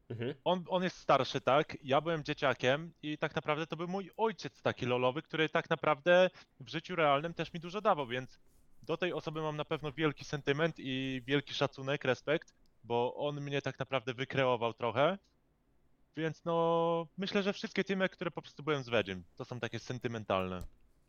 Mhm. 0.09 0.33
on, 0.43 0.63
on 0.69 0.83
jest 0.83 0.97
starszy, 0.97 1.41
tak? 1.41 1.77
Ja 1.83 2.01
byłem 2.01 2.23
dzieciakiem 2.23 2.91
i 3.03 3.17
tak 3.17 3.35
naprawdę 3.35 3.67
to 3.67 3.75
był 3.75 3.87
mój 3.87 4.11
ojciec 4.17 4.61
taki 4.61 4.85
lolowy, 4.85 5.21
który 5.21 5.49
tak 5.49 5.69
naprawdę 5.69 6.29
w 6.59 6.69
życiu 6.69 6.95
realnym 6.95 7.33
też 7.33 7.53
mi 7.53 7.59
dużo 7.59 7.81
dawał, 7.81 8.07
więc 8.07 8.39
do 8.83 8.97
tej 8.97 9.13
osoby 9.13 9.41
mam 9.41 9.57
na 9.57 9.65
pewno 9.65 9.91
wielki 9.91 10.25
sentyment 10.25 10.75
i 10.79 11.21
wielki 11.25 11.53
szacunek, 11.53 12.03
respekt, 12.03 12.53
bo 12.83 13.15
on 13.15 13.41
mnie 13.41 13.61
tak 13.61 13.79
naprawdę 13.79 14.13
wykreował 14.13 14.73
trochę. 14.73 15.17
Więc 16.17 16.45
no, 16.45 17.07
myślę, 17.17 17.43
że 17.43 17.53
wszystkie 17.53 17.83
teamy, 17.83 18.09
które 18.09 18.31
po 18.31 18.41
prostu 18.41 18.63
byłem 18.63 18.83
z 18.83 18.89
Vegim, 18.89 19.23
to 19.35 19.45
są 19.45 19.59
takie 19.59 19.79
sentymentalne. 19.79 20.63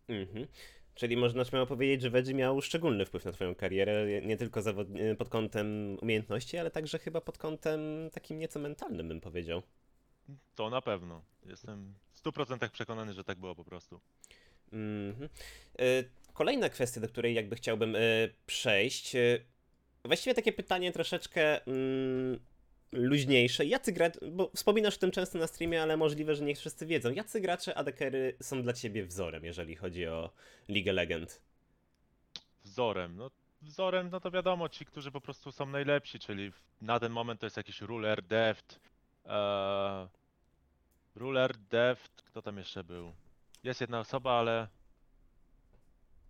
Mhm. 0.09 0.47
Czyli 0.95 1.17
można 1.17 1.45
śmiało 1.45 1.67
powiedzieć, 1.67 2.03
że 2.03 2.11
Wedzi 2.11 2.35
miał 2.35 2.63
szczególny 2.63 3.07
wpływ 3.07 3.25
na 3.25 3.33
twoją 3.33 3.55
karierę, 3.55 4.21
nie 4.23 4.37
tylko 4.37 4.61
e, 4.61 5.15
pod 5.15 5.29
kątem 5.29 5.97
umiejętności, 6.03 6.59
ale 6.59 6.71
także 6.71 6.99
chyba 6.99 7.21
pod 7.21 7.39
kątem 7.39 7.81
takim 8.13 8.39
nieco 8.39 8.59
mentalnym, 8.59 9.09
bym 9.09 9.21
powiedział. 9.21 9.63
To 10.55 10.71
na 10.71 10.81
pewno. 10.81 11.25
Jestem 11.47 11.95
w 12.13 12.23
100% 12.23 12.71
przekonany, 12.71 13.13
że 13.13 13.25
tak 13.25 13.39
było 13.39 13.55
po 13.55 13.65
prostu. 13.65 14.01
Mhm. 14.73 15.29
E, 15.79 15.85
Kolejna 16.33 16.69
kwestia, 16.69 17.01
do 17.01 17.09
której 17.09 17.35
jakby 17.35 17.57
chciałbym 17.57 17.97
e, 17.97 18.01
przejść. 18.47 19.13
Właściwie 20.05 20.35
takie 20.35 20.53
pytanie 20.53 20.93
troszeczkę 20.93 21.67
mm, 21.67 22.41
luźniejsze. 22.95 23.67
Jacy 23.67 23.93
gracze, 23.93 24.21
bo 24.31 24.51
wspominasz 24.55 24.97
o 24.97 24.99
tym 24.99 25.11
często 25.11 25.39
na 25.39 25.47
streamie, 25.47 25.83
ale 25.83 25.97
możliwe, 25.97 26.35
że 26.35 26.45
nie 26.45 26.55
wszyscy 26.55 26.87
wiedzą. 26.87 27.11
Jacy 27.11 27.41
gracze 27.41 27.79
ADKery 27.79 28.37
są 28.41 28.63
dla 28.63 28.73
ciebie 28.73 29.05
wzorem, 29.05 29.45
jeżeli 29.45 29.77
chodzi 29.77 30.07
o 30.07 30.31
League 30.69 30.93
Legend? 30.93 31.43
Wzorem. 32.65 33.17
No, 33.17 33.31
wzorem, 33.63 34.11
no 34.11 34.21
to 34.21 34.31
wiadomo, 34.31 34.69
ci, 34.69 34.85
którzy 34.85 35.11
po 35.11 35.21
prostu 35.21 35.53
są 35.53 35.67
najlepsi, 35.67 36.19
czyli 36.19 36.53
na 36.81 37.01
ten 37.01 37.13
moment 37.13 37.41
to 37.41 37.47
jest 37.47 37.57
jakiś 37.57 37.81
ruler, 37.81 38.23
deft. 38.23 38.81
Eee, 39.27 40.09
ruler, 41.15 41.57
deft, 41.57 42.23
kto 42.23 42.43
tam 42.43 42.59
jeszcze 42.59 42.85
był? 42.85 43.13
Jest 43.65 43.81
jedna 43.81 44.01
osoba, 44.01 44.33
ale. 44.33 44.69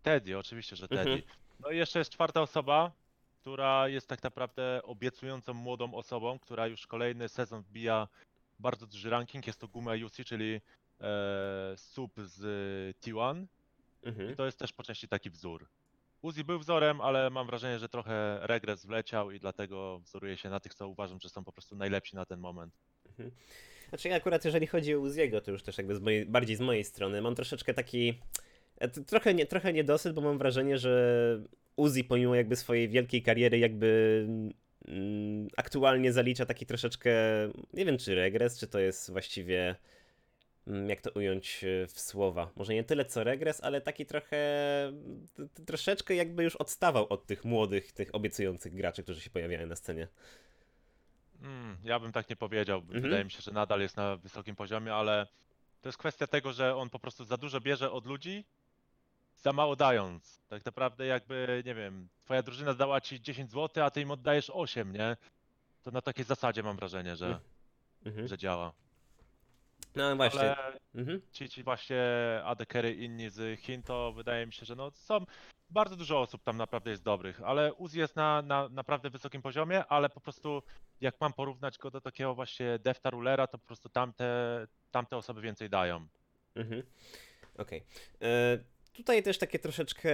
Teddy, 0.03 0.39
oczywiście, 0.39 0.77
że 0.77 0.89
Teddy. 0.89 1.11
Mhm. 1.11 1.23
No 1.61 1.71
i 1.71 1.77
jeszcze 1.77 1.99
jest 1.99 2.11
czwarta 2.11 2.43
osoba, 2.43 2.93
która 3.45 3.89
jest 3.89 4.07
tak 4.07 4.23
naprawdę 4.23 4.81
obiecującą 4.83 5.55
młodą 5.55 5.95
osobą, 5.95 6.39
która 6.39 6.67
już 6.67 6.87
kolejny 6.87 7.29
sezon 7.29 7.63
wbija 7.63 8.09
bardzo 8.59 8.87
duży 8.87 9.11
ranking. 9.11 9.47
Jest 9.47 9.61
to 9.61 9.69
Guma 9.69 9.95
Yusi, 9.95 10.25
czyli 10.25 10.61
e, 11.01 11.75
sub 11.77 12.13
z 12.25 12.41
T1. 13.01 13.47
Mhm. 14.03 14.33
I 14.33 14.37
to 14.37 14.47
jest 14.47 14.59
też 14.59 14.73
po 14.73 14.83
części 14.83 15.09
taki 15.09 15.31
wzór. 15.31 15.69
Uzi 16.23 16.45
był 16.45 16.59
wzorem, 16.59 17.01
ale 17.01 17.31
mam 17.31 17.47
wrażenie, 17.47 17.79
że 17.79 17.89
trochę 17.89 18.39
regres 18.43 18.87
wleciał 18.87 19.31
i 19.31 19.39
dlatego 19.39 19.99
wzoruję 19.99 20.37
się 20.37 20.51
na 20.51 20.61
tych, 20.61 20.75
co 20.75 20.89
uważam, 20.89 21.21
że 21.21 21.29
są 21.29 21.45
po 21.45 21.53
prostu 21.53 21.77
najlepsi 21.77 22.17
na 22.17 22.25
ten 22.25 22.41
moment. 22.41 22.75
Znaczy 23.89 24.09
ja 24.09 24.17
akurat 24.17 24.45
jeżeli 24.45 24.67
chodzi 24.67 24.95
o 24.95 24.99
Uziego, 24.99 25.41
to 25.41 25.51
już 25.51 25.63
też 25.63 25.79
jakby 25.79 25.97
z 25.97 26.01
mojej, 26.01 26.27
bardziej 26.27 26.57
z 26.57 26.61
mojej 26.61 26.85
strony, 26.85 27.23
mam 27.23 27.35
troszeczkę 27.35 27.75
taki 27.75 28.19
e, 28.79 28.89
trochę, 28.89 29.35
nie, 29.35 29.47
trochę 29.47 29.73
niedosyt, 29.73 30.15
bo 30.15 30.21
mam 30.21 30.39
wrażenie, 30.39 30.79
że 30.79 31.43
Uzi 31.77 32.05
pomimo 32.05 32.35
jakby 32.35 32.57
swojej 32.57 32.89
wielkiej 32.89 33.23
kariery 33.23 33.59
jakby 33.59 34.27
mm, 34.89 35.49
aktualnie 35.57 36.13
zalicza 36.13 36.47
taki 36.47 36.67
troszeczkę, 36.67 37.13
nie 37.73 37.85
wiem 37.85 37.99
czy 37.99 38.15
regres, 38.15 38.59
czy 38.59 38.67
to 38.67 38.79
jest 38.79 39.11
właściwie 39.11 39.77
mm, 40.67 40.89
jak 40.89 41.01
to 41.01 41.11
ująć 41.11 41.65
e, 41.65 41.87
w 41.87 42.01
słowa. 42.01 42.51
Może 42.57 42.75
nie 42.75 42.85
tyle 42.85 43.05
co 43.05 43.25
regres, 43.25 43.61
ale 43.65 43.81
taki 43.81 44.07
trochę 44.07 44.39
troszeczkę 45.67 46.15
jakby 46.15 46.45
już 46.45 46.57
odstawał 46.57 47.07
od 47.09 47.27
tych 47.27 47.45
młodych, 47.45 47.93
tych 47.93 48.15
obiecujących 48.15 48.75
graczy, 48.75 49.03
którzy 49.03 49.21
się 49.21 49.31
pojawiają 49.31 49.67
na 49.67 49.77
scenie. 49.77 50.09
Mm, 51.43 51.77
ja 51.85 52.01
bym 52.01 52.13
tak 52.13 52.31
nie 52.31 52.37
powiedział. 52.37 52.79
Mhm. 52.79 53.03
Wydaje 53.03 53.25
mi 53.25 53.31
się, 53.31 53.43
że 53.43 53.51
nadal 53.51 53.81
jest 53.81 53.97
na 53.97 54.17
wysokim 54.17 54.57
poziomie, 54.57 54.95
ale 54.95 55.27
to 55.81 55.89
jest 55.89 55.99
kwestia 55.99 56.27
tego, 56.27 56.53
że 56.53 56.77
on 56.77 56.91
po 56.91 56.99
prostu 56.99 57.25
za 57.25 57.37
dużo 57.37 57.61
bierze 57.61 57.93
od 57.93 58.07
ludzi, 58.07 58.45
za 59.45 59.53
mało 59.53 59.77
dając. 59.77 60.41
Tak 60.49 60.65
naprawdę 60.65 61.07
jakby, 61.07 61.63
nie 61.67 61.75
wiem, 61.75 62.09
twoja 62.21 62.43
drużyna 62.43 62.75
dała 62.75 63.01
ci 63.01 63.21
10 63.21 63.51
zł, 63.51 63.85
a 63.85 63.91
ty 63.91 64.01
im 64.01 64.11
oddajesz 64.11 64.51
8, 64.51 64.93
nie? 64.93 65.17
To 65.83 65.91
na 65.91 66.01
takiej 66.03 66.25
zasadzie 66.25 66.63
mam 66.63 66.77
wrażenie, 66.77 67.17
że, 67.17 67.41
Mhm. 68.05 68.29
że 68.29 68.39
działa. 68.39 68.73
No 69.95 70.17
właśnie. 70.17 70.41
Ale 70.57 70.79
Mhm. 70.95 71.21
ci, 71.33 71.49
ci 71.49 71.63
właśnie 71.63 72.03
adekery 72.45 72.95
inni 72.95 73.31
z 73.31 73.61
Chin, 73.61 73.83
to 73.83 74.13
wydaje 74.13 74.47
mi 74.47 74.53
się, 74.53 74.67
że 74.67 74.77
no 74.77 74.91
są 74.91 75.27
bardzo 75.71 75.97
dużo 75.97 76.21
osób 76.21 76.43
tam 76.43 76.57
naprawdę 76.57 76.91
jest 76.91 77.03
dobrych, 77.03 77.43
ale 77.43 77.75
Uzi 77.75 77.99
jest 77.99 78.17
na, 78.17 78.43
na 78.43 78.69
naprawdę 78.69 79.11
wysokim 79.11 79.43
poziomie, 79.43 79.87
ale 79.87 80.09
po 80.09 80.21
prostu 80.21 80.63
jak 81.01 81.21
mam 81.21 81.33
porównać 81.33 81.79
go 81.79 81.91
do 81.91 82.01
takiego 82.01 82.35
właśnie 82.35 82.79
Defta 82.79 83.11
Rulera, 83.11 83.47
to 83.47 83.59
po 83.59 83.67
prostu 83.67 83.89
tamte, 83.89 84.27
tamte 84.91 85.17
osoby 85.17 85.41
więcej 85.41 85.71
dają. 85.71 86.07
Mhm. 86.55 86.83
Okej. 87.59 87.85
E, 88.23 88.59
Tutaj 88.95 89.23
też 89.23 89.39
takie 89.39 89.59
troszeczkę. 89.59 90.11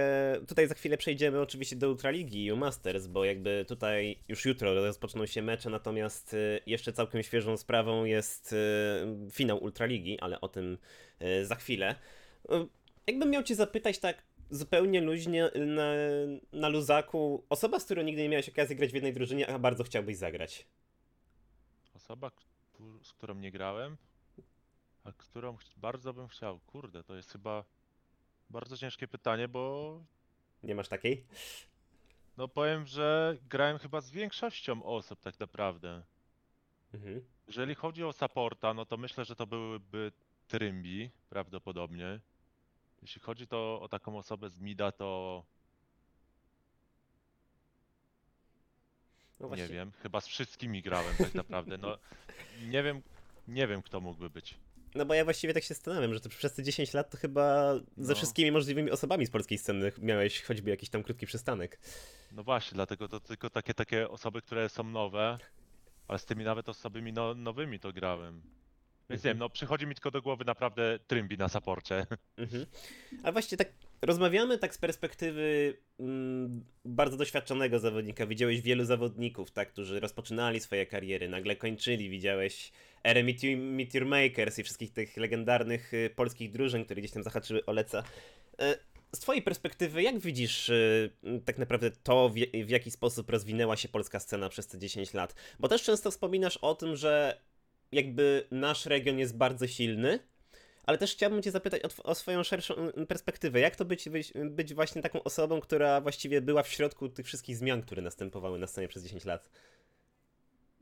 Tutaj 0.47 0.67
za 0.67 0.75
chwilę 0.75 0.97
przejdziemy 0.97 1.41
oczywiście 1.41 1.75
do 1.75 1.89
Ultraligi 1.89 2.45
i 2.45 2.53
Masters, 2.53 3.07
bo 3.07 3.25
jakby 3.25 3.65
tutaj 3.67 4.17
już 4.27 4.45
jutro 4.45 4.73
rozpoczną 4.73 5.25
się 5.25 5.41
mecze, 5.41 5.69
natomiast 5.69 6.33
e, 6.33 6.37
jeszcze 6.65 6.93
całkiem 6.93 7.23
świeżą 7.23 7.57
sprawą 7.57 8.05
jest 8.05 8.53
e, 8.53 9.29
finał 9.31 9.63
Ultraligi, 9.63 10.19
ale 10.19 10.41
o 10.41 10.47
tym 10.47 10.77
e, 11.19 11.45
za 11.45 11.55
chwilę. 11.55 11.95
Jakbym 13.07 13.29
miał 13.29 13.43
Cię 13.43 13.55
zapytać 13.55 13.99
tak 13.99 14.23
zupełnie 14.49 15.01
luźnie 15.01 15.51
na, 15.55 15.93
na 16.53 16.69
luzaku, 16.69 17.45
osoba, 17.49 17.79
z 17.79 17.85
którą 17.85 18.01
nigdy 18.01 18.21
nie 18.21 18.29
miałeś 18.29 18.49
okazji 18.49 18.75
grać 18.75 18.91
w 18.91 18.95
jednej 18.95 19.13
drużynie, 19.13 19.47
a 19.47 19.59
bardzo 19.59 19.83
chciałbyś 19.83 20.17
zagrać. 20.17 20.67
Osoba, 21.95 22.31
z 23.03 23.13
którą 23.13 23.35
nie 23.35 23.51
grałem, 23.51 23.97
a 25.03 25.11
którą 25.11 25.57
bardzo 25.77 26.13
bym 26.13 26.27
chciał. 26.27 26.59
Kurde, 26.59 27.03
to 27.03 27.15
jest 27.15 27.31
chyba 27.31 27.65
Bardzo 28.51 28.77
ciężkie 28.77 29.07
pytanie, 29.07 29.47
bo 29.47 29.99
Nie 30.63 30.75
masz 30.75 30.87
takiej? 30.87 31.25
no 32.37 32.47
powiem, 32.47 32.85
że 32.85 33.37
grałem 33.49 33.77
chyba 33.77 34.01
z 34.01 34.11
większością 34.11 34.83
osób 34.83 35.19
tak 35.21 35.39
naprawdę. 35.39 36.03
Mhm. 36.93 37.21
Jeżeli 37.47 37.75
chodzi 37.75 38.03
o 38.03 38.13
supporta, 38.13 38.73
no 38.73 38.85
to 38.85 38.97
myślę, 38.97 39.25
że 39.25 39.35
to 39.35 39.47
byłyby 39.47 40.11
Trymbi 40.47 41.09
prawdopodobnie. 41.29 42.19
Jeśli 43.01 43.21
chodzi 43.21 43.47
to 43.47 43.81
o 43.81 43.87
taką 43.89 44.17
osobę 44.17 44.49
z 44.49 44.59
Mida, 44.59 44.91
to 44.91 45.43
No 49.39 49.45
nie 49.45 49.47
właśnie. 49.47 49.67
wiem, 49.67 49.91
chyba 49.91 50.21
z 50.21 50.27
wszystkimi 50.27 50.81
grałem 50.81 51.15
tak 51.17 51.33
naprawdę. 51.33 51.77
No 51.77 51.97
nie 52.73 52.83
wiem, 52.83 53.01
nie 53.47 53.67
wiem 53.67 53.81
kto 53.81 54.01
mógłby 54.01 54.29
być. 54.29 54.57
No 54.95 55.05
bo 55.05 55.13
ja 55.13 55.23
właściwie 55.23 55.53
tak 55.53 55.63
się 55.63 55.73
zastanawiam, 55.73 56.13
że 56.13 56.19
to 56.19 56.29
przez 56.29 56.53
te 56.53 56.63
10 56.63 56.93
lat 56.93 57.09
to 57.09 57.17
chyba 57.17 57.73
ze 57.97 58.11
No. 58.11 58.15
wszystkimi 58.15 58.51
możliwymi 58.51 58.91
osobami 58.91 59.25
z 59.25 59.29
polskiej 59.31 59.57
sceny 59.57 59.91
miałeś 59.97 60.41
choćby 60.41 60.69
jakiś 60.69 60.89
tam 60.89 61.03
krótki 61.03 61.25
przystanek. 61.25 61.79
No 62.31 62.43
właśnie, 62.43 62.75
dlatego 62.75 63.07
to 63.07 63.19
tylko 63.19 63.49
takie 63.49 63.73
takie 63.73 64.09
osoby, 64.09 64.41
które 64.41 64.69
są 64.69 64.83
nowe, 64.83 65.37
ale 66.07 66.19
z 66.19 66.25
tymi 66.25 66.43
nawet 66.43 66.69
osobymi 66.69 67.13
no, 67.13 67.35
nowymi 67.35 67.79
to 67.79 67.93
grałem. 67.93 68.41
Więc 69.09 69.23
nie 69.23 69.29
Mhm. 69.31 69.33
wiem, 69.35 69.39
no 69.39 69.49
przychodzi 69.49 69.87
mi 69.87 69.95
tylko 69.95 70.11
do 70.11 70.21
głowy 70.21 70.45
naprawdę 70.45 70.99
Trymbi 71.07 71.37
na 71.37 71.49
saporcie. 71.49 72.05
Mhm. 72.37 72.65
A 73.23 73.31
właśnie 73.31 73.57
tak 73.57 73.73
rozmawiamy 74.01 74.57
tak 74.57 74.75
z 74.75 74.77
perspektywy 74.77 75.77
mm, 75.99 76.65
bardzo 76.85 77.17
doświadczonego 77.17 77.79
zawodnika. 77.79 78.25
Widziałeś 78.27 78.61
wielu 78.61 78.85
zawodników, 78.85 79.51
tak, 79.51 79.69
którzy 79.71 79.99
rozpoczynali 79.99 80.59
swoje 80.59 80.85
kariery, 80.85 81.29
nagle 81.29 81.55
kończyli. 81.55 82.09
Widziałeś 82.09 82.71
erę 83.03 83.23
Meteor, 83.57 84.05
Makers 84.05 84.59
i 84.59 84.63
wszystkich 84.63 84.93
tych 84.93 85.17
legendarnych 85.17 85.93
y, 85.93 86.09
polskich 86.15 86.51
drużyn, 86.51 86.85
które 86.85 87.01
gdzieś 87.01 87.11
tam 87.11 87.23
zahaczyły 87.23 87.65
o 87.65 87.71
Leca. 87.71 88.03
E, 88.59 88.77
Z 89.15 89.19
twojej 89.19 89.41
perspektywy, 89.41 90.03
jak 90.03 90.19
widzisz 90.19 90.69
y, 90.69 91.11
tak 91.45 91.57
naprawdę 91.57 91.91
to, 91.91 92.29
w, 92.65 92.69
jaki 92.69 92.91
sposób 92.91 93.29
rozwinęła 93.29 93.77
się 93.77 93.89
polska 93.89 94.19
scena 94.19 94.49
przez 94.49 94.67
te 94.67 94.77
10 94.77 95.13
lat? 95.13 95.35
Bo 95.59 95.67
też 95.67 95.83
często 95.83 96.11
wspominasz 96.11 96.57
o 96.57 96.75
tym, 96.75 96.95
że 96.95 97.41
jakby 97.91 98.47
nasz 98.51 98.85
region 98.85 99.19
jest 99.19 99.37
bardzo 99.37 99.67
silny, 99.67 100.19
ale 100.83 100.97
też 100.97 101.11
chciałbym 101.11 101.41
Cię 101.41 101.51
zapytać 101.51 101.81
o, 101.83 102.03
o 102.03 102.15
swoją 102.15 102.43
szerszą 102.43 102.75
perspektywę. 103.07 103.59
Jak 103.59 103.75
to 103.75 103.85
być, 103.85 104.09
być 104.49 104.73
właśnie 104.73 105.01
taką 105.01 105.23
osobą, 105.23 105.61
która 105.61 106.01
właściwie 106.01 106.41
była 106.41 106.63
w 106.63 106.69
środku 106.69 107.09
tych 107.09 107.25
wszystkich 107.25 107.57
zmian, 107.57 107.81
które 107.81 108.01
następowały 108.01 108.59
na 108.59 108.67
scenie 108.67 108.87
przez 108.87 109.03
10 109.03 109.25
lat? 109.25 109.49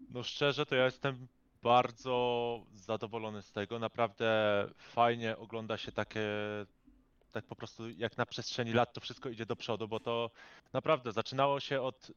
No 0.09 0.23
szczerze, 0.23 0.65
to 0.65 0.75
ja 0.75 0.85
jestem 0.85 1.27
bardzo 1.63 2.59
zadowolony 2.73 3.41
z 3.41 3.51
tego. 3.51 3.79
Naprawdę 3.79 4.29
fajnie 4.77 5.37
ogląda 5.37 5.77
się 5.77 5.91
takie, 5.91 6.21
tak 7.31 7.45
po 7.45 7.55
prostu 7.55 7.89
jak 7.89 8.17
na 8.17 8.25
przestrzeni 8.25 8.73
lat 8.73 8.93
to 8.93 9.01
wszystko 9.01 9.29
idzie 9.29 9.45
do 9.45 9.55
przodu, 9.55 9.87
bo 9.87 9.99
to 9.99 10.31
naprawdę 10.73 11.11
zaczynało 11.11 11.59
się 11.59 11.81
od 11.81 12.11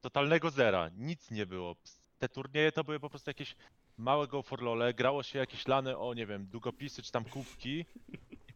totalnego 0.00 0.50
zera. 0.50 0.90
Nic 0.96 1.30
nie 1.30 1.46
było. 1.46 1.76
Te 2.18 2.28
turnieje 2.28 2.72
to 2.72 2.84
były 2.84 3.00
po 3.00 3.10
prostu 3.10 3.30
jakieś 3.30 3.56
małe 3.98 4.26
go 4.26 4.42
for 4.42 4.62
lole, 4.62 4.94
grało 4.94 5.22
się 5.22 5.38
jakieś 5.38 5.66
lany 5.66 5.98
o, 5.98 6.14
nie 6.14 6.26
wiem, 6.26 6.46
długopisy 6.46 7.02
czy 7.02 7.12
tam 7.12 7.24
kubki. 7.24 7.84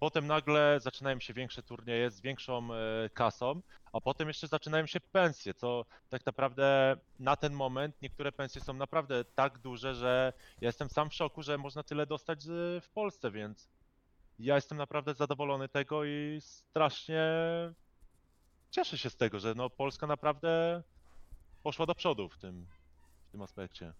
Potem 0.03 0.27
nagle 0.27 0.81
zaczynają 0.81 1.21
się 1.21 1.35
większe 1.35 1.63
turnieje 1.63 2.11
z 2.11 2.21
większą 2.21 2.75
e, 2.75 3.11
kasą, 3.15 3.63
a 3.93 4.01
potem 4.01 4.29
jeszcze 4.29 4.47
zaczynają 4.47 4.87
się 4.87 5.01
pensje, 5.01 5.55
co 5.55 5.85
tak 6.09 6.27
naprawdę 6.27 6.97
na 7.19 7.37
ten 7.37 7.53
moment 7.53 8.03
niektóre 8.03 8.33
pensje 8.33 8.61
są 8.61 8.73
naprawdę 8.73 9.25
tak 9.25 9.59
duże, 9.59 9.95
że 9.95 10.33
ja 10.61 10.69
jestem 10.69 10.89
sam 10.89 11.11
w 11.11 11.15
szoku, 11.15 11.43
że 11.43 11.59
można 11.59 11.83
tyle 11.83 12.07
dostać 12.07 12.43
z- 12.43 12.85
w 12.85 12.89
Polsce, 12.91 13.31
więc 13.31 13.69
ja 14.39 14.55
jestem 14.55 14.79
naprawdę 14.79 15.15
zadowolony 15.15 15.69
tego 15.69 16.05
i 16.05 16.39
strasznie 16.41 17.23
cieszę 18.71 18.99
się 18.99 19.11
z 19.11 19.17
tego, 19.17 19.39
że 19.39 19.55
no 19.55 19.71
Polska 19.71 20.07
naprawdę 20.07 20.83
poszła 21.63 21.87
do 21.87 21.95
przodu 21.95 22.29
w 22.29 22.39
tym, 22.39 22.67
w 23.29 23.33
tym 23.33 23.43
aspekcie. 23.43 23.93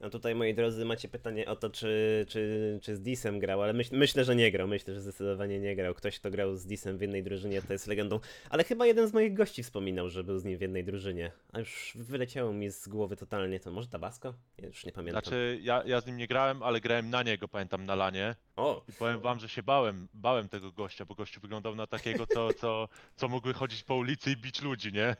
No 0.00 0.10
tutaj, 0.10 0.34
moi 0.34 0.54
drodzy, 0.54 0.84
macie 0.84 1.08
pytanie 1.08 1.46
o 1.46 1.56
to, 1.56 1.70
czy, 1.70 2.26
czy, 2.28 2.78
czy 2.82 2.96
z 2.96 3.00
Disem 3.00 3.38
grał, 3.38 3.62
ale 3.62 3.72
myśl, 3.72 3.96
myślę, 3.96 4.24
że 4.24 4.36
nie 4.36 4.52
grał. 4.52 4.68
Myślę, 4.68 4.94
że 4.94 5.00
zdecydowanie 5.00 5.58
nie 5.58 5.76
grał. 5.76 5.94
Ktoś, 5.94 6.18
kto 6.18 6.30
grał 6.30 6.56
z 6.56 6.66
Disem 6.66 6.98
w 6.98 7.00
jednej 7.00 7.22
drużynie, 7.22 7.62
to 7.62 7.72
jest 7.72 7.86
legendą. 7.86 8.20
Ale 8.50 8.64
chyba 8.64 8.86
jeden 8.86 9.08
z 9.08 9.12
moich 9.12 9.34
gości 9.34 9.62
wspominał, 9.62 10.10
że 10.10 10.24
był 10.24 10.38
z 10.38 10.44
nim 10.44 10.58
w 10.58 10.60
jednej 10.60 10.84
drużynie. 10.84 11.32
A 11.52 11.58
już 11.58 11.92
wyleciało 11.94 12.52
mi 12.52 12.70
z 12.70 12.88
głowy 12.88 13.16
totalnie 13.16 13.60
to. 13.60 13.70
Może 13.70 13.88
Tabasco? 13.88 14.34
Ja 14.58 14.66
już 14.66 14.86
nie 14.86 14.92
pamiętam. 14.92 15.22
Znaczy, 15.22 15.58
ja, 15.62 15.82
ja 15.86 16.00
z 16.00 16.06
nim 16.06 16.16
nie 16.16 16.26
grałem, 16.26 16.62
ale 16.62 16.80
grałem 16.80 17.10
na 17.10 17.22
niego, 17.22 17.48
pamiętam, 17.48 17.86
na 17.86 17.94
lanie. 17.94 18.34
O! 18.56 18.84
I 18.88 18.92
powiem 18.92 19.20
wam, 19.20 19.40
że 19.40 19.48
się 19.48 19.62
bałem, 19.62 20.08
bałem 20.14 20.48
tego 20.48 20.72
gościa, 20.72 21.04
bo 21.04 21.14
gościu 21.14 21.40
wyglądał 21.40 21.74
na 21.74 21.86
takiego, 21.86 22.26
co, 22.26 22.54
co, 22.54 22.88
co 23.16 23.28
mógłby 23.28 23.54
chodzić 23.54 23.82
po 23.82 23.94
ulicy 23.94 24.30
i 24.30 24.36
bić 24.36 24.62
ludzi, 24.62 24.92
nie? 24.92 25.16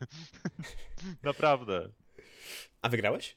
Naprawdę. 1.22 1.88
A 2.82 2.88
wygrałeś? 2.88 3.36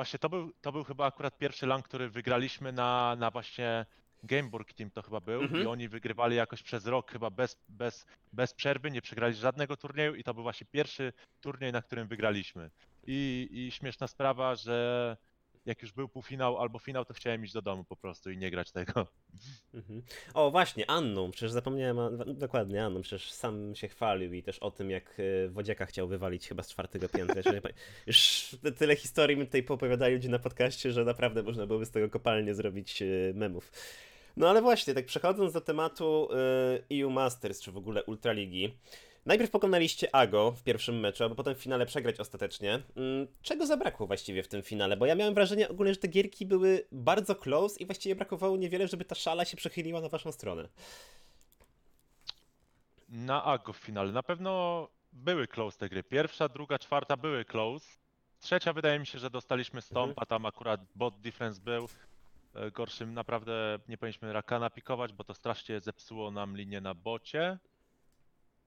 Właśnie 0.00 0.18
to 0.18 0.28
był, 0.28 0.52
to 0.60 0.72
był 0.72 0.84
chyba 0.84 1.06
akurat 1.06 1.38
pierwszy 1.38 1.66
LAN, 1.66 1.82
który 1.82 2.10
wygraliśmy 2.10 2.72
na, 2.72 3.16
na 3.18 3.30
właśnie 3.30 3.86
Gameburg 4.22 4.72
Team 4.72 4.90
to 4.90 5.02
chyba 5.02 5.20
był 5.20 5.42
Mhm. 5.42 5.62
i 5.62 5.66
oni 5.66 5.88
wygrywali 5.88 6.36
jakoś 6.36 6.62
przez 6.62 6.86
rok 6.86 7.10
chyba 7.12 7.30
bez, 7.30 7.56
bez, 7.68 8.06
bez 8.32 8.54
przerwy, 8.54 8.90
nie 8.90 9.02
przegrali 9.02 9.34
żadnego 9.34 9.76
turnieju 9.76 10.14
i 10.14 10.24
to 10.24 10.34
był 10.34 10.42
właśnie 10.42 10.66
pierwszy 10.70 11.12
turniej, 11.40 11.72
na 11.72 11.82
którym 11.82 12.08
wygraliśmy. 12.08 12.70
I, 13.06 13.48
i 13.52 13.70
śmieszna 13.70 14.06
sprawa, 14.06 14.54
że 14.54 15.16
jak 15.66 15.82
już 15.82 15.92
był 15.92 16.08
półfinał 16.08 16.58
albo 16.58 16.78
finał, 16.78 17.04
to 17.04 17.14
chciałem 17.14 17.44
iść 17.44 17.52
do 17.52 17.62
domu 17.62 17.84
po 17.84 17.96
prostu 17.96 18.30
i 18.30 18.36
nie 18.36 18.50
grać 18.50 18.72
tego. 18.72 19.06
Mhm. 19.74 20.02
O, 20.34 20.50
właśnie, 20.50 20.90
Anną, 20.90 21.30
przecież 21.30 21.50
zapomniałem, 21.50 21.98
a, 21.98 22.10
dokładnie 22.26 22.84
Anną, 22.84 23.02
przecież 23.02 23.32
sam 23.32 23.74
się 23.74 23.88
chwalił 23.88 24.32
i 24.32 24.42
też 24.42 24.58
o 24.58 24.70
tym, 24.70 24.90
jak 24.90 25.16
e, 25.44 25.48
Wodziaka 25.48 25.86
chciał 25.86 26.08
wywalić 26.08 26.48
chyba 26.48 26.62
z 26.62 26.68
czwartego 26.68 27.08
piętra. 27.08 27.42
Już 28.06 28.48
tyle 28.78 28.96
historii 28.96 29.36
mi 29.36 29.46
tutaj 29.46 29.62
poopowiadali 29.62 30.14
ludzie 30.14 30.28
na 30.28 30.38
podcaście, 30.38 30.92
że 30.92 31.04
naprawdę 31.04 31.42
można 31.42 31.66
byłoby 31.66 31.86
z 31.86 31.90
tego 31.90 32.10
kopalnie 32.10 32.54
zrobić 32.54 33.02
e, 33.02 33.06
memów. 33.34 33.72
No 34.36 34.50
ale 34.50 34.62
właśnie, 34.62 34.94
tak 34.94 35.06
przechodząc 35.06 35.52
do 35.52 35.60
tematu 35.60 36.28
e, 36.90 37.00
EU 37.02 37.10
Masters, 37.10 37.60
czy 37.60 37.72
w 37.72 37.76
ogóle 37.76 38.04
Ultraligi. 38.04 38.74
Najpierw 39.26 39.50
pokonaliście 39.50 40.14
Ago 40.14 40.52
w 40.52 40.62
pierwszym 40.62 41.00
meczu, 41.00 41.24
aby 41.24 41.34
potem 41.34 41.54
w 41.54 41.58
finale 41.58 41.86
przegrać 41.86 42.20
ostatecznie. 42.20 42.82
Mm, 42.96 43.26
Czego 43.42 43.66
zabrakło 43.66 44.06
właściwie 44.06 44.42
w 44.42 44.48
tym 44.48 44.62
finale? 44.62 44.96
Bo 44.96 45.06
ja 45.06 45.14
miałem 45.14 45.34
wrażenie 45.34 45.68
ogólnie, 45.68 45.94
że 45.94 46.00
te 46.00 46.08
gierki 46.08 46.46
były 46.46 46.86
bardzo 46.92 47.34
close 47.34 47.80
i 47.80 47.86
właściwie 47.86 48.16
brakowało 48.16 48.56
niewiele, 48.56 48.88
żeby 48.88 49.04
ta 49.04 49.14
szala 49.14 49.44
się 49.44 49.56
przechyliła 49.56 50.00
na 50.00 50.08
waszą 50.08 50.32
stronę. 50.32 50.68
Na 53.08 53.44
AGO 53.44 53.72
w 53.72 53.76
finale. 53.76 54.12
Na 54.12 54.22
pewno 54.22 54.88
były 55.12 55.46
close 55.48 55.78
te 55.78 55.88
gry. 55.88 56.02
Pierwsza, 56.02 56.48
druga, 56.48 56.78
czwarta 56.78 57.16
były 57.16 57.44
close. 57.44 57.86
Trzecia 58.40 58.72
wydaje 58.72 58.98
mi 58.98 59.06
się, 59.06 59.18
że 59.18 59.30
dostaliśmy 59.30 59.82
stomp, 59.82 60.18
a 60.18 60.26
tam 60.26 60.46
akurat 60.46 60.80
bot 60.94 61.20
difference 61.20 61.60
był 61.60 61.88
e, 62.54 62.70
gorszym. 62.70 63.14
Naprawdę 63.14 63.78
nie 63.88 63.98
powinniśmy 63.98 64.32
Rakana 64.32 64.70
pikować, 64.70 65.12
bo 65.12 65.24
to 65.24 65.34
strasznie 65.34 65.80
zepsuło 65.80 66.30
nam 66.30 66.56
linię 66.56 66.80
na 66.80 66.94
bocie. 66.94 67.58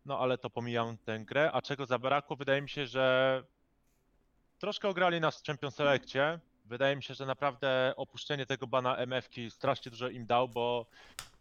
No 0.05 0.19
ale 0.19 0.37
to 0.37 0.49
pomijam 0.49 0.97
tę 0.97 1.19
grę. 1.19 1.51
A 1.51 1.61
czego 1.61 1.85
zabrakło? 1.85 2.35
Wydaje 2.35 2.61
mi 2.61 2.69
się, 2.69 2.87
że 2.87 3.43
troszkę 4.59 4.89
ograli 4.89 5.21
nas 5.21 5.41
w 5.41 5.45
Champions 5.45 5.75
Selectie. 5.75 6.39
Wydaje 6.65 6.95
mi 6.95 7.03
się, 7.03 7.13
że 7.13 7.25
naprawdę 7.25 7.93
opuszczenie 7.97 8.45
tego 8.45 8.67
bana 8.67 8.97
MF-ki 8.97 9.51
strasznie 9.51 9.89
dużo 9.91 10.09
im 10.09 10.25
dał, 10.25 10.49
bo 10.49 10.85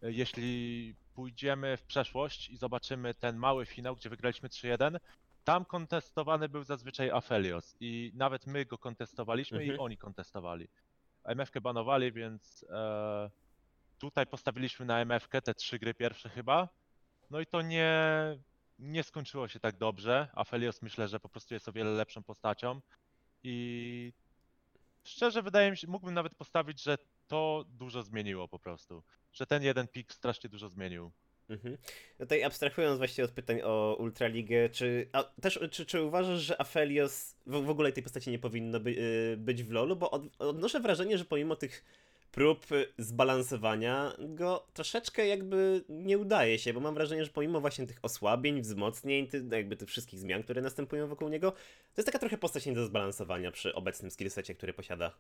e, 0.02 0.12
jeśli 0.12 0.95
pójdziemy 1.14 1.76
w 1.76 1.83
przeszłość 1.83 2.49
i 2.50 2.57
zobaczymy 2.57 3.14
ten 3.14 3.37
mały 3.37 3.66
finał, 3.66 3.97
gdzie 3.97 4.11
wygraliśmy 4.11 4.49
3-1, 4.49 4.97
tam 5.45 5.64
kontestowany 5.64 6.49
był 6.49 6.64
zazwyczaj 6.64 7.11
Aphelios 7.11 7.76
i 7.81 8.12
nawet 8.14 8.47
my 8.47 8.64
go 8.64 8.78
kontestowaliśmy 8.78 9.59
i 9.59 9.62
Mhm. 9.71 9.81
oni 9.81 9.97
kontestowali. 9.97 10.69
MF-kę 11.25 11.61
banowali, 11.61 12.12
więc 12.12 12.64
e, 12.71 13.31
tutaj 13.99 14.26
postawiliśmy 14.26 14.87
na 14.87 14.99
MF-kę 15.00 15.42
te 15.42 15.54
trzy 15.54 15.78
gry 15.78 15.95
pierwsze 15.95 16.28
chyba. 16.28 16.69
No 17.31 17.40
i 17.40 17.47
to 17.47 17.62
nie, 17.62 17.92
nie 18.79 19.02
skończyło 19.02 19.49
się 19.49 19.61
tak 19.61 19.76
dobrze. 19.76 20.29
Aphelios 20.35 20.83
myślę, 20.83 21.09
że 21.09 21.21
po 21.21 21.29
prostu 21.29 21.55
jest 21.55 21.69
o 21.69 21.73
wiele 21.73 21.91
lepszą 21.91 22.23
postacią 22.23 22.81
i 23.43 24.12
szczerze 25.05 25.43
wydaje 25.43 25.71
mi 25.71 25.76
się, 25.76 25.87
mógłbym 25.87 26.14
nawet 26.14 26.35
postawić, 26.35 26.83
że 26.83 26.99
to 27.26 27.64
dużo 27.69 28.02
zmieniło 28.02 28.49
po 28.49 28.59
prostu. 28.59 29.02
Że 29.33 29.47
ten 29.47 29.62
jeden 29.62 29.88
pik 29.88 30.12
strasznie 30.12 30.50
dużo 30.50 30.69
zmienił. 30.69 31.12
Mhm. 31.49 31.79
Tutaj 32.19 32.45
abstrahując 32.45 32.99
właśnie 32.99 33.25
od 33.25 33.31
pytań 33.31 33.61
o 33.64 33.97
Ultraligę, 33.99 34.69
czy, 34.69 35.09
a 35.12 35.23
też, 35.23 35.61
czy, 35.71 35.87
czy 35.87 36.02
uważasz, 36.02 36.41
że 36.41 36.61
Aphelios 36.61 37.35
w, 37.47 37.64
w 37.64 37.71
ogóle 37.71 37.93
tej 37.93 38.02
postaci 38.02 38.31
nie 38.31 38.38
powinno 38.38 38.81
by, 38.81 38.91
y, 38.91 39.37
być 39.37 39.62
w 39.62 39.71
LoLu? 39.71 39.97
Bo 39.97 40.11
od, 40.11 40.23
odnoszę 40.38 40.81
wrażenie, 40.81 41.19
że 41.19 41.25
pomimo 41.25 41.57
tych 41.57 41.85
prób 42.33 42.67
zbalansowania 42.99 44.12
go 44.19 44.67
troszeczkę 44.73 45.27
jakby 45.27 45.85
nie 45.89 46.19
udaje 46.19 46.59
się, 46.59 46.73
bo 46.73 46.81
mam 46.81 46.95
wrażenie, 46.95 47.25
że 47.25 47.31
pomimo 47.31 47.61
właśnie 47.61 47.87
tych 47.87 47.99
osłabień, 48.03 48.61
wzmocnień, 48.61 49.27
ty, 49.27 49.45
jakby 49.51 49.77
tych 49.77 49.89
wszystkich 49.89 50.21
zmian, 50.21 50.43
które 50.43 50.62
następują 50.62 51.09
wokół 51.09 51.29
niego, 51.29 51.51
to 51.53 51.97
jest 51.97 52.07
taka 52.07 52.19
trochę 52.19 52.39
postać 52.39 52.67
nie 52.67 52.73
do 52.73 52.87
zbalansowania 52.87 53.53
przy 53.53 53.75
obecnym 53.75 54.11
skillsecie, 54.11 54.55
który 54.55 54.73
posiada. 54.73 55.12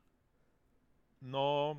No. 1.22 1.76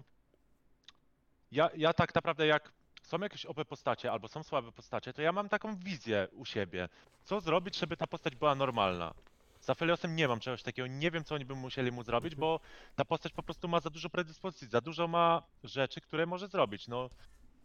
Ja, 1.51 1.69
ja 1.77 1.93
tak 1.93 2.15
naprawdę 2.15 2.47
jak 2.47 2.71
są 3.03 3.19
jakieś 3.19 3.45
OP 3.45 3.65
postacie 3.65 4.11
albo 4.11 4.27
są 4.27 4.43
słabe 4.43 4.71
postacie, 4.71 5.13
to 5.13 5.21
ja 5.21 5.31
mam 5.31 5.49
taką 5.49 5.75
wizję 5.75 6.27
u 6.31 6.45
siebie. 6.45 6.89
Co 7.23 7.41
zrobić, 7.41 7.77
żeby 7.77 7.97
ta 7.97 8.07
postać 8.07 8.35
była 8.35 8.55
normalna? 8.55 9.13
Z 9.63 9.69
Apheliosem 9.69 10.15
nie 10.15 10.27
mam 10.27 10.39
czegoś 10.39 10.63
takiego, 10.63 10.87
nie 10.87 11.11
wiem 11.11 11.23
co 11.23 11.35
oni 11.35 11.45
by 11.45 11.55
musieli 11.55 11.91
mu 11.91 12.03
zrobić, 12.03 12.35
bo 12.35 12.59
ta 12.95 13.05
postać 13.05 13.33
po 13.33 13.43
prostu 13.43 13.67
ma 13.67 13.79
za 13.79 13.89
dużo 13.89 14.09
predyspozycji, 14.09 14.67
za 14.67 14.81
dużo 14.81 15.07
ma 15.07 15.43
rzeczy, 15.63 16.01
które 16.01 16.25
może 16.25 16.47
zrobić. 16.47 16.87
No, 16.87 17.09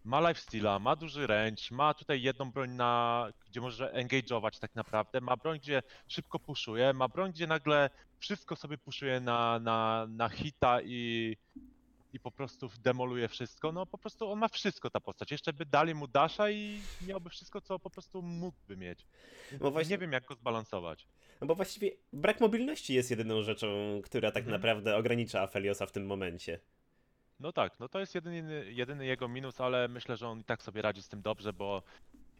ma 0.05 0.29
lifesteala, 0.29 0.79
ma 0.79 0.97
duży 0.97 1.27
range, 1.27 1.63
ma 1.71 1.95
tutaj 1.95 2.23
jedną 2.23 2.51
broń, 2.51 2.71
na, 2.71 3.27
gdzie 3.51 3.61
może 3.61 3.93
engage'ować 3.93 4.59
tak 4.59 4.75
naprawdę, 4.75 5.21
ma 5.21 5.37
broń, 5.37 5.59
gdzie 5.59 5.83
szybko 6.09 6.39
puszuje, 6.39 6.93
ma 6.93 7.09
broń, 7.09 7.33
gdzie 7.33 7.47
nagle 7.47 7.91
wszystko 8.19 8.57
sobie 8.57 8.79
puszuje 8.79 9.21
na, 9.21 9.59
na, 9.59 10.07
na 10.09 10.29
hita 10.29 10.81
i, 10.83 11.37
i 12.13 12.21
po 12.21 12.31
prostu 12.31 12.71
demoluje 12.83 13.29
wszystko. 13.29 13.73
No 13.73 13.87
po 13.87 13.99
prostu 13.99 14.31
on 14.31 14.39
ma 14.39 14.49
wszystko 14.49 14.91
ta 14.91 15.01
postać. 15.01 15.31
Jeszcze 15.31 15.53
by 15.53 15.67
dali 15.67 15.95
mu 15.95 16.07
dasha 16.09 16.51
i 16.51 16.81
miałby 17.07 17.31
wszystko, 17.31 17.61
co 17.61 17.79
po 17.79 17.91
prostu 17.91 18.23
mógłby 18.23 18.77
mieć. 18.77 19.07
No 19.61 19.71
właśnie- 19.71 19.91
Nie 19.91 19.99
wiem 19.99 20.13
jak 20.13 20.25
go 20.25 20.35
zbalansować. 20.35 21.07
No 21.41 21.47
bo 21.47 21.55
właściwie 21.55 21.91
brak 22.13 22.41
mobilności 22.41 22.95
jest 22.95 23.11
jedyną 23.11 23.43
rzeczą, 23.43 24.01
która 24.05 24.31
tak 24.31 24.43
Mhm. 24.43 24.53
naprawdę 24.61 24.97
ogranicza 24.97 25.41
Afeliosa 25.43 25.87
w 25.87 25.93
tym 25.93 26.07
momencie. 26.07 26.61
No 27.41 27.53
tak, 27.53 27.81
no 27.81 27.89
to 27.89 28.01
jest 28.01 28.15
jedyny, 28.15 28.73
jedyny 28.73 29.07
jego 29.07 29.29
minus, 29.29 29.61
ale 29.61 29.89
myślę, 29.89 30.17
że 30.17 30.29
on 30.29 30.41
i 30.41 30.45
tak 30.45 30.63
sobie 30.63 30.83
radzi 30.83 31.03
z 31.03 31.09
tym 31.09 31.23
dobrze, 31.23 31.53
bo 31.53 31.83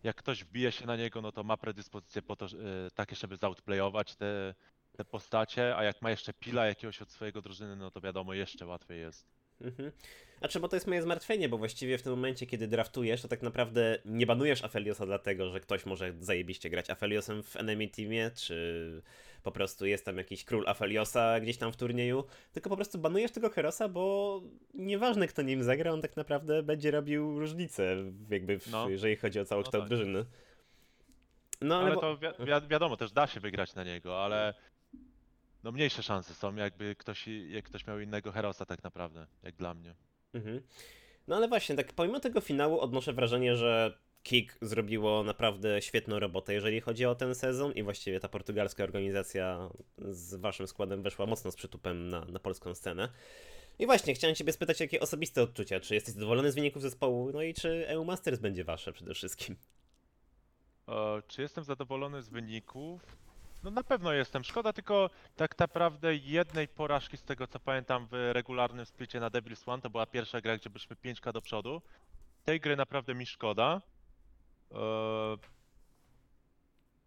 jak 0.03 0.17
ktoś 0.17 0.45
wbije 0.45 0.73
się 0.73 0.87
na 0.87 0.97
niego, 0.97 1.23
no 1.23 1.33
to 1.33 1.45
ma 1.45 1.57
predyspozycje 1.57 2.23
po 2.23 2.37
to, 2.37 2.49
że, 2.49 2.57
y, 2.87 2.91
takie, 2.95 3.17
żeby 3.17 3.37
zoutplayować 3.37 4.17
te, 4.17 4.55
te 4.97 5.05
postacie, 5.05 5.77
a 5.77 5.85
jak 5.85 6.03
ma 6.03 6.11
jeszcze 6.11 6.33
pila 6.33 6.67
jakiegoś 6.67 7.03
od 7.03 7.11
swojego 7.11 7.43
drużyny, 7.43 7.77
no 7.77 7.91
to 7.91 8.01
wiadomo, 8.01 8.35
jeszcze 8.35 8.67
łatwiej 8.67 9.01
jest. 9.01 9.27
Mhm. 9.61 9.93
A 10.41 10.49
czy 10.49 10.61
bo 10.61 10.69
to 10.69 10.77
jest 10.77 10.87
moje 10.87 11.03
zmartwienie, 11.03 11.49
bo 11.49 11.59
właściwie 11.59 11.99
w 11.99 12.03
tym 12.03 12.13
momencie, 12.13 12.47
kiedy 12.47 12.69
draftujesz, 12.69 13.23
to 13.23 13.29
tak 13.29 13.43
naprawdę 13.43 13.99
nie 14.05 14.27
banujesz 14.27 14.65
Afeliosa 14.65 15.07
dlatego, 15.07 15.51
że 15.51 15.61
ktoś 15.61 15.87
może 15.87 16.13
zajebiście 16.21 16.71
grać 16.71 16.91
Afeliosem 16.91 17.43
w 17.43 17.57
enemy 17.57 17.89
teamie, 17.89 18.31
czy 18.37 19.03
po 19.43 19.53
prostu 19.53 19.87
jest 19.87 20.05
tam 20.05 20.19
jakiś 20.19 20.45
król 20.45 20.69
Afeliosa 20.69 21.41
gdzieś 21.41 21.57
tam 21.57 21.73
w 21.73 21.77
turnieju, 21.77 22.25
tylko 22.53 22.71
po 22.71 22.77
prostu 22.77 22.99
banujesz 22.99 23.31
tego 23.31 23.51
Herosa, 23.51 23.89
bo 23.89 24.43
nieważne 24.75 25.29
kto 25.29 25.43
nim 25.43 25.63
zagra, 25.63 25.93
on 25.93 26.03
tak 26.03 26.17
naprawdę 26.17 26.63
będzie 26.63 26.91
robił 26.91 27.39
różnicę, 27.39 27.97
jakby 28.31 28.59
w, 28.59 28.67
No. 28.71 28.89
jeżeli 28.89 29.17
chodzi 29.17 29.41
o 29.41 29.45
całokształt 29.45 29.85
tak. 29.85 29.89
drużyny. 29.89 30.25
No 31.61 31.77
ale, 31.77 31.87
Ale 31.87 31.95
bo... 31.95 32.01
to 32.01 32.17
wi- 32.17 32.45
wi- 32.47 32.69
wiadomo, 32.69 32.97
też 32.97 33.13
da 33.13 33.27
się 33.27 33.41
wygrać 33.41 33.75
na 33.75 33.85
niego, 33.85 34.25
ale 34.25 34.55
no 35.65 35.73
mniejsze 35.73 36.03
szanse 36.03 36.35
są, 36.35 36.57
jakby 36.57 36.97
ktoś, 36.97 37.29
jak 37.49 37.65
ktoś 37.65 37.87
miał 37.87 38.01
innego 38.01 38.33
herosa 38.33 38.67
tak 38.67 38.85
naprawdę, 38.85 39.27
jak 39.43 39.57
dla 39.57 39.75
mnie. 39.75 39.95
Mhm. 40.35 40.63
No 41.27 41.37
ale 41.37 41.49
właśnie, 41.49 41.77
tak 41.77 41.93
pomimo 41.93 42.21
tego 42.21 42.41
finału 42.41 42.81
odnoszę 42.81 43.13
wrażenie, 43.13 43.57
że 43.57 43.99
Kik 44.23 44.59
zrobiło 44.63 45.25
naprawdę 45.25 45.83
świetną 45.83 46.19
robotę, 46.19 46.55
jeżeli 46.55 46.81
chodzi 46.81 47.07
o 47.07 47.15
ten 47.15 47.35
sezon 47.35 47.73
i 47.73 47.83
właściwie 47.83 48.21
ta 48.21 48.29
portugalska 48.29 48.85
organizacja 48.85 49.71
z 49.99 50.35
waszym 50.35 50.67
składem 50.67 51.03
weszła 51.03 51.27
mocno 51.27 51.51
z 51.51 51.57
przytupem 51.57 52.09
na, 52.09 52.25
na 52.25 52.39
polską 52.39 52.75
scenę. 52.75 53.09
I 53.79 53.87
właśnie, 53.87 54.15
chciałem 54.15 54.37
ciebie 54.37 54.53
spytać, 54.53 54.81
jakie 54.81 55.01
osobiste 55.01 55.43
odczucia, 55.43 55.81
czy 55.81 55.95
jesteś 55.95 56.15
zadowolony 56.15 56.53
z 56.53 56.55
wyników 56.55 56.83
zespołu, 56.83 57.31
no 57.33 57.43
i 57.43 57.55
czy 57.55 57.89
EU 57.89 58.05
Masters 58.05 58.41
będzie 58.41 58.65
wasze 58.65 58.93
przede 58.93 59.15
wszystkim. 59.15 59.57
E, 60.89 61.23
czy 61.29 61.43
jestem 61.43 61.65
zadowolony 61.65 62.23
z 62.23 62.29
wyników? 62.29 63.17
No 63.63 63.71
na 63.71 63.83
pewno 63.83 64.13
jestem. 64.13 64.45
Szkoda 64.45 64.73
tylko 64.73 65.11
tak 65.37 65.59
naprawdę 65.59 66.15
jednej 66.17 66.69
porażki 66.69 67.17
z 67.17 67.23
tego 67.23 67.47
co 67.47 67.61
pamiętam 67.61 68.07
w 68.07 68.31
regularnym 68.33 68.87
splicie 68.87 69.21
na 69.21 69.31
Devil's 69.31 69.69
One. 69.73 69.83
To 69.83 69.91
była 69.91 70.07
pierwsza 70.07 70.41
gra, 70.41 70.57
gdzie 70.57 70.71
byliśmy 70.71 70.97
5k 70.97 71.33
do 71.33 71.43
przodu. 71.43 71.83
Tej 72.45 72.61
gry 72.61 72.77
naprawdę 72.77 73.15
mi 73.15 73.27
szkoda. 73.27 73.81
E, 74.73 74.79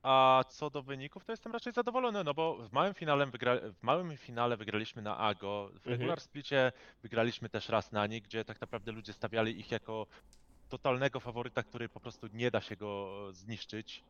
A 0.03 0.43
co 0.49 0.69
do 0.69 0.81
wyników, 0.81 1.25
to 1.25 1.31
jestem 1.31 1.51
raczej 1.53 1.73
zadowolony, 1.73 2.23
no 2.23 2.33
bo 2.33 2.55
w 2.55 2.71
małym 2.71 2.93
finale, 2.93 3.25
wygra... 3.25 3.55
w 3.79 3.83
małym 3.83 4.17
finale 4.17 4.57
wygraliśmy 4.57 5.01
na 5.01 5.17
Ago. 5.17 5.69
W 5.73 5.75
Mhm. 5.75 5.91
regular 5.95 6.21
splicie 6.21 6.71
wygraliśmy 7.03 7.49
też 7.49 7.69
raz 7.69 7.91
na 7.91 8.07
nich, 8.07 8.23
gdzie 8.23 8.45
tak 8.45 8.61
naprawdę 8.61 8.91
ludzie 8.91 9.13
stawiali 9.13 9.59
ich 9.59 9.71
jako 9.71 10.07
totalnego 10.69 11.19
faworyta, 11.19 11.63
który 11.63 11.89
po 11.89 11.99
prostu 11.99 12.27
nie 12.33 12.51
da 12.51 12.61
się 12.61 12.75
go 12.75 13.09
zniszczyć. 13.31 14.03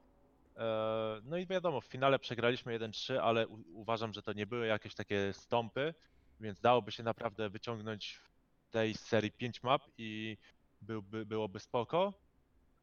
E, 0.57 1.21
No 1.23 1.37
i 1.37 1.45
wiadomo, 1.47 1.81
w 1.81 1.85
finale 1.85 2.19
przegraliśmy 2.19 2.79
1-3, 2.79 3.17
ale 3.17 3.47
uważam, 3.73 4.13
że 4.13 4.21
to 4.21 4.33
nie 4.33 4.45
były 4.45 4.67
jakieś 4.67 4.95
takie 4.95 5.33
stąpy, 5.33 5.93
więc 6.39 6.59
dałoby 6.61 6.91
się 6.91 7.03
naprawdę 7.03 7.49
wyciągnąć 7.49 8.13
w 8.13 8.69
tej 8.71 8.93
serii 8.93 9.31
5 9.31 9.63
map 9.63 9.81
i 9.97 10.37
byłby, 10.81 11.25
byłoby 11.25 11.59
spoko. 11.59 12.13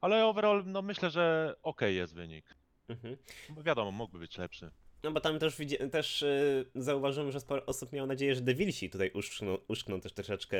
Ale 0.00 0.26
overall, 0.26 0.62
no 0.66 0.82
myślę, 0.82 1.10
że 1.10 1.54
ok 1.62 1.80
jest 1.80 2.14
wynik. 2.14 2.54
Mhm. 2.88 3.16
Wiadomo, 3.64 3.90
mógłby 3.92 4.18
być 4.18 4.38
lepszy. 4.38 4.70
No 5.02 5.12
bo 5.12 5.20
tam 5.20 5.38
też, 5.38 5.56
też 5.92 6.22
y, 6.22 6.64
zauważyłem, 6.74 7.30
że 7.32 7.40
sporo 7.40 7.66
osób 7.66 7.92
miało 7.92 8.06
nadzieję, 8.06 8.34
że 8.34 8.40
Devilsi 8.40 8.90
tutaj 8.90 9.10
uszczkną, 9.14 9.58
uszczkną 9.68 10.00
też 10.00 10.12
troszeczkę 10.12 10.56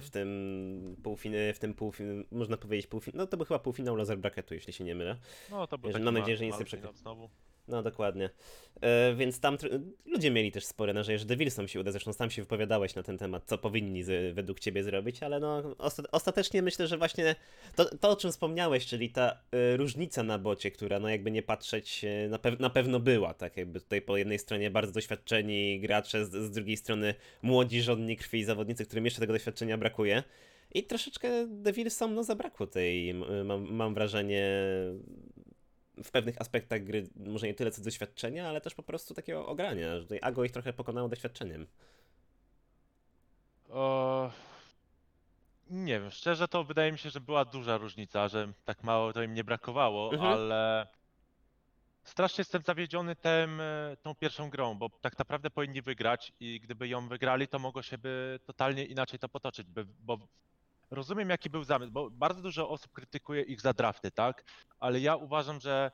w 0.00 0.08
tym 0.12 0.96
półfinie, 1.02 1.52
w 1.54 1.58
tym 1.58 1.74
półfinie, 1.74 2.24
można 2.30 2.56
powiedzieć 2.56 2.86
półfin, 2.86 3.12
no 3.16 3.26
to 3.26 3.36
był 3.36 3.46
chyba 3.46 3.58
półfinał 3.58 3.96
laser 3.96 4.18
bracketu, 4.18 4.54
jeśli 4.54 4.72
się 4.72 4.84
nie 4.84 4.94
mylę. 4.94 5.16
No 5.50 5.66
to 5.66 5.78
był 5.78 5.90
mam 5.92 6.14
ma- 6.14 6.20
nadzieję, 6.20 6.36
że 6.38 6.44
nie 6.44 6.52
przekro- 6.52 6.76
finał 6.76 6.92
znowu. 6.94 7.28
No 7.68 7.82
dokładnie. 7.82 8.30
E, 8.80 9.14
więc 9.14 9.40
tam 9.40 9.56
ludzie 10.06 10.30
mieli 10.30 10.52
też 10.52 10.64
spore 10.64 10.92
nadzieje, 10.92 11.18
że 11.18 11.24
Devilsom 11.24 11.68
się 11.68 11.80
uda, 11.80 11.90
zresztą 11.92 12.12
sam 12.12 12.30
się 12.30 12.42
wypowiadałeś 12.42 12.94
na 12.94 13.02
ten 13.02 13.18
temat, 13.18 13.44
co 13.46 13.58
powinni 13.58 14.02
z, 14.02 14.34
według 14.34 14.60
ciebie 14.60 14.84
zrobić, 14.84 15.22
ale 15.22 15.40
no 15.40 15.62
osta- 15.62 16.08
ostatecznie 16.12 16.62
myślę, 16.62 16.86
że 16.86 16.98
właśnie 16.98 17.36
to, 17.76 17.84
to 17.84 18.10
o 18.10 18.16
czym 18.16 18.30
wspomniałeś, 18.30 18.86
czyli 18.86 19.10
ta 19.10 19.30
e, 19.52 19.76
różnica 19.76 20.22
na 20.22 20.38
bocie, 20.38 20.70
która 20.70 20.98
no 20.98 21.08
jakby 21.08 21.30
nie 21.30 21.42
patrzeć 21.42 22.04
e, 22.04 22.28
na, 22.28 22.38
pew- 22.38 22.60
na 22.60 22.70
pewno 22.70 23.00
była, 23.00 23.34
tak 23.34 23.56
jakby 23.56 23.80
tutaj 23.80 24.02
po 24.02 24.16
jednej 24.16 24.38
stronie 24.38 24.70
bardzo 24.70 24.92
doświadczeni 24.92 25.80
gracze, 25.80 26.26
z, 26.26 26.30
z 26.30 26.50
drugiej 26.50 26.76
strony 26.76 27.14
młodzi, 27.42 27.82
żądni 27.82 28.16
krwi 28.16 28.44
zawodnicy, 28.44 28.84
którym 28.84 29.04
jeszcze 29.04 29.20
tego 29.20 29.32
doświadczenia 29.32 29.78
brakuje. 29.78 30.22
I 30.74 30.82
troszeczkę 30.82 31.46
Devilsom 31.46 32.14
no 32.14 32.24
zabrakło 32.24 32.66
tej, 32.66 33.14
mam 33.70 33.94
wrażenie, 33.94 34.50
w 36.04 36.10
pewnych 36.10 36.40
aspektach 36.40 36.84
gry 36.84 37.08
może 37.16 37.46
nie 37.46 37.54
tyle 37.54 37.70
co 37.70 37.82
doświadczenia, 37.82 38.48
ale 38.48 38.60
też 38.60 38.74
po 38.74 38.82
prostu 38.82 39.14
takiego 39.14 39.46
ogrania, 39.46 39.96
że 39.96 40.02
tutaj 40.02 40.18
Ago 40.22 40.44
ich 40.44 40.52
trochę 40.52 40.72
pokonało 40.72 41.08
doświadczeniem. 41.08 41.66
O... 43.70 44.30
Nie 45.70 46.00
wiem, 46.00 46.10
szczerze 46.10 46.48
to 46.48 46.64
wydaje 46.64 46.92
mi 46.92 46.98
się, 46.98 47.10
że 47.10 47.20
była 47.20 47.44
duża 47.44 47.76
różnica, 47.76 48.28
że 48.28 48.52
tak 48.64 48.82
mało 48.84 49.12
to 49.12 49.22
im 49.22 49.34
nie 49.34 49.44
brakowało, 49.44 50.12
Mhm. 50.12 50.32
ale 50.32 50.86
strasznie 52.04 52.40
jestem 52.42 52.62
zawiedziony 52.62 53.16
tym, 53.16 53.60
e, 53.60 53.96
tą 54.02 54.14
pierwszą 54.14 54.50
grą, 54.50 54.74
bo 54.74 54.90
tak 55.00 55.18
naprawdę 55.18 55.50
powinni 55.50 55.82
wygrać 55.82 56.32
i 56.40 56.60
gdyby 56.60 56.88
ją 56.88 57.08
wygrali, 57.08 57.48
to 57.48 57.58
mogło 57.58 57.82
się 57.82 57.98
by 57.98 58.40
totalnie 58.46 58.84
inaczej 58.84 59.18
to 59.18 59.28
potoczyć, 59.28 59.66
by, 59.66 59.84
bo 60.00 60.18
rozumiem 60.90 61.30
jaki 61.30 61.50
był 61.50 61.64
zamysł, 61.64 61.92
bo 61.92 62.10
bardzo 62.10 62.42
dużo 62.42 62.68
osób 62.68 62.92
krytykuje 62.92 63.42
ich 63.42 63.60
za 63.60 63.72
drafty, 63.72 64.10
tak? 64.10 64.44
Ale 64.80 65.00
ja 65.00 65.16
uważam, 65.16 65.60
że 65.60 65.90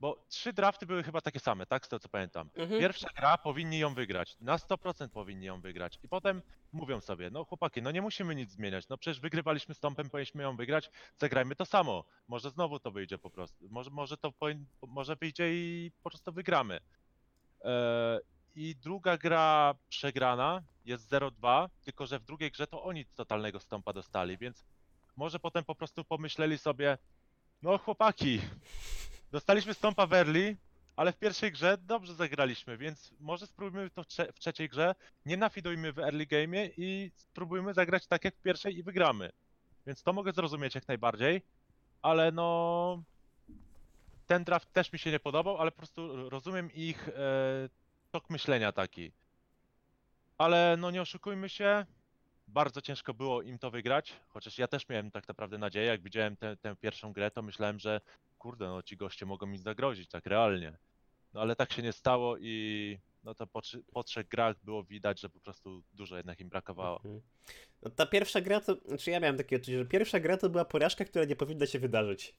bo 0.00 0.24
trzy 0.28 0.52
drafty 0.52 0.86
były 0.86 1.02
chyba 1.02 1.20
takie 1.20 1.40
same, 1.40 1.66
tak? 1.66 1.86
Z 1.86 1.88
tego 1.88 2.00
co 2.00 2.08
pamiętam. 2.08 2.50
Mhm. 2.54 2.80
Pierwsza 2.80 3.08
gra 3.16 3.38
powinni 3.38 3.78
ją 3.78 3.94
wygrać. 3.94 4.36
Na 4.40 4.56
100% 4.56 5.08
powinni 5.08 5.46
ją 5.46 5.60
wygrać. 5.60 5.98
I 6.02 6.08
potem 6.08 6.42
mówią 6.72 7.00
sobie, 7.00 7.30
no 7.30 7.44
chłopaki, 7.44 7.82
no 7.82 7.90
nie 7.90 8.02
musimy 8.02 8.34
nic 8.34 8.50
zmieniać. 8.50 8.88
No 8.88 8.98
przecież 8.98 9.20
wygrywaliśmy 9.20 9.74
z 9.74 9.80
Tompem, 9.80 10.10
powinniśmy 10.10 10.42
ją 10.42 10.56
wygrać. 10.56 10.90
Zagrajmy 11.18 11.56
to 11.56 11.64
samo. 11.64 12.04
Może 12.28 12.50
znowu 12.50 12.78
to 12.78 12.90
wyjdzie 12.90 13.18
po 13.18 13.30
prostu. 13.30 13.68
Może, 13.70 13.90
może 13.90 14.16
to 14.16 14.32
może 14.86 15.16
wyjdzie 15.16 15.54
i 15.54 15.90
po 16.02 16.10
prostu 16.10 16.32
wygramy. 16.32 16.80
Eee, 17.64 18.20
I 18.54 18.76
druga 18.76 19.16
gra 19.16 19.74
przegrana 19.88 20.62
jest 20.84 21.10
0-2, 21.10 21.68
tylko 21.84 22.06
że 22.06 22.18
w 22.18 22.24
drugiej 22.24 22.50
grze 22.50 22.66
to 22.66 22.82
oni 22.82 23.06
totalnego 23.06 23.60
stąpa 23.60 23.92
dostali, 23.92 24.38
więc 24.38 24.64
może 25.16 25.38
potem 25.38 25.64
po 25.64 25.74
prostu 25.74 26.04
pomyśleli 26.04 26.58
sobie, 26.58 26.98
no 27.62 27.78
chłopaki, 27.78 28.40
dostaliśmy 29.32 29.74
stąpa 29.74 30.06
w 30.06 30.12
early, 30.12 30.56
ale 30.96 31.12
w 31.12 31.18
pierwszej 31.18 31.52
grze 31.52 31.78
dobrze 31.78 32.14
zagraliśmy, 32.14 32.78
więc 32.78 33.12
może 33.20 33.46
spróbujmy 33.46 33.90
to 33.90 34.02
w 34.34 34.38
trzeciej 34.38 34.68
grze, 34.68 34.94
nie 35.26 35.36
nafidujmy 35.36 35.92
w 35.92 35.98
early 35.98 36.26
game'ie 36.26 36.70
i 36.76 37.10
spróbujmy 37.16 37.74
zagrać 37.74 38.06
tak 38.06 38.24
jak 38.24 38.36
w 38.36 38.42
pierwszej 38.42 38.78
i 38.78 38.82
wygramy. 38.82 39.30
Więc 39.86 40.02
to 40.02 40.12
mogę 40.12 40.32
zrozumieć 40.32 40.74
jak 40.74 40.88
najbardziej, 40.88 41.42
ale 42.02 42.32
no 42.32 43.02
ten 44.26 44.44
draft 44.44 44.72
też 44.72 44.92
mi 44.92 44.98
się 44.98 45.10
nie 45.10 45.20
podobał, 45.20 45.58
ale 45.58 45.70
po 45.70 45.76
prostu 45.76 46.30
rozumiem 46.30 46.72
ich 46.72 47.08
e, 47.08 47.12
tok 48.10 48.30
myślenia 48.30 48.72
taki. 48.72 49.12
Ale 50.38 50.76
no 50.78 50.90
nie 50.90 51.02
oszukujmy 51.02 51.48
się, 51.48 51.86
bardzo 52.48 52.80
ciężko 52.80 53.14
było 53.14 53.42
im 53.42 53.58
to 53.58 53.70
wygrać, 53.70 54.12
chociaż 54.28 54.58
ja 54.58 54.68
też 54.68 54.88
miałem 54.88 55.10
tak 55.10 55.28
naprawdę 55.28 55.58
nadzieję, 55.58 55.86
jak 55.86 56.02
widziałem 56.02 56.36
tę, 56.36 56.56
tę 56.56 56.76
pierwszą 56.76 57.12
grę, 57.12 57.30
to 57.30 57.42
myślałem, 57.42 57.78
że 57.78 58.00
kurde, 58.38 58.68
no 58.68 58.82
ci 58.82 58.96
goście 58.96 59.26
mogą 59.26 59.46
mi 59.46 59.58
zagrozić, 59.58 60.08
tak 60.08 60.26
realnie. 60.26 60.78
No 61.32 61.40
ale 61.40 61.56
tak 61.56 61.72
się 61.72 61.82
nie 61.82 61.92
stało 61.92 62.36
i 62.38 62.98
no 63.24 63.34
to 63.34 63.46
po, 63.46 63.60
po 63.92 64.02
trzech 64.02 64.28
grach 64.28 64.56
było 64.64 64.84
widać, 64.84 65.20
że 65.20 65.28
po 65.28 65.40
prostu 65.40 65.82
dużo 65.92 66.16
jednak 66.16 66.40
im 66.40 66.48
brakowało. 66.48 66.96
Mhm. 66.96 67.20
No 67.82 67.90
ta 67.90 68.06
pierwsza 68.06 68.40
gra 68.40 68.60
to, 68.60 68.76
znaczy 68.84 69.10
ja 69.10 69.20
miałem 69.20 69.36
takie 69.36 69.56
odczucie, 69.56 69.78
że 69.78 69.86
pierwsza 69.86 70.20
gra 70.20 70.36
to 70.36 70.50
była 70.50 70.64
porażka, 70.64 71.04
która 71.04 71.24
nie 71.24 71.36
powinna 71.36 71.66
się 71.66 71.78
wydarzyć. 71.78 72.34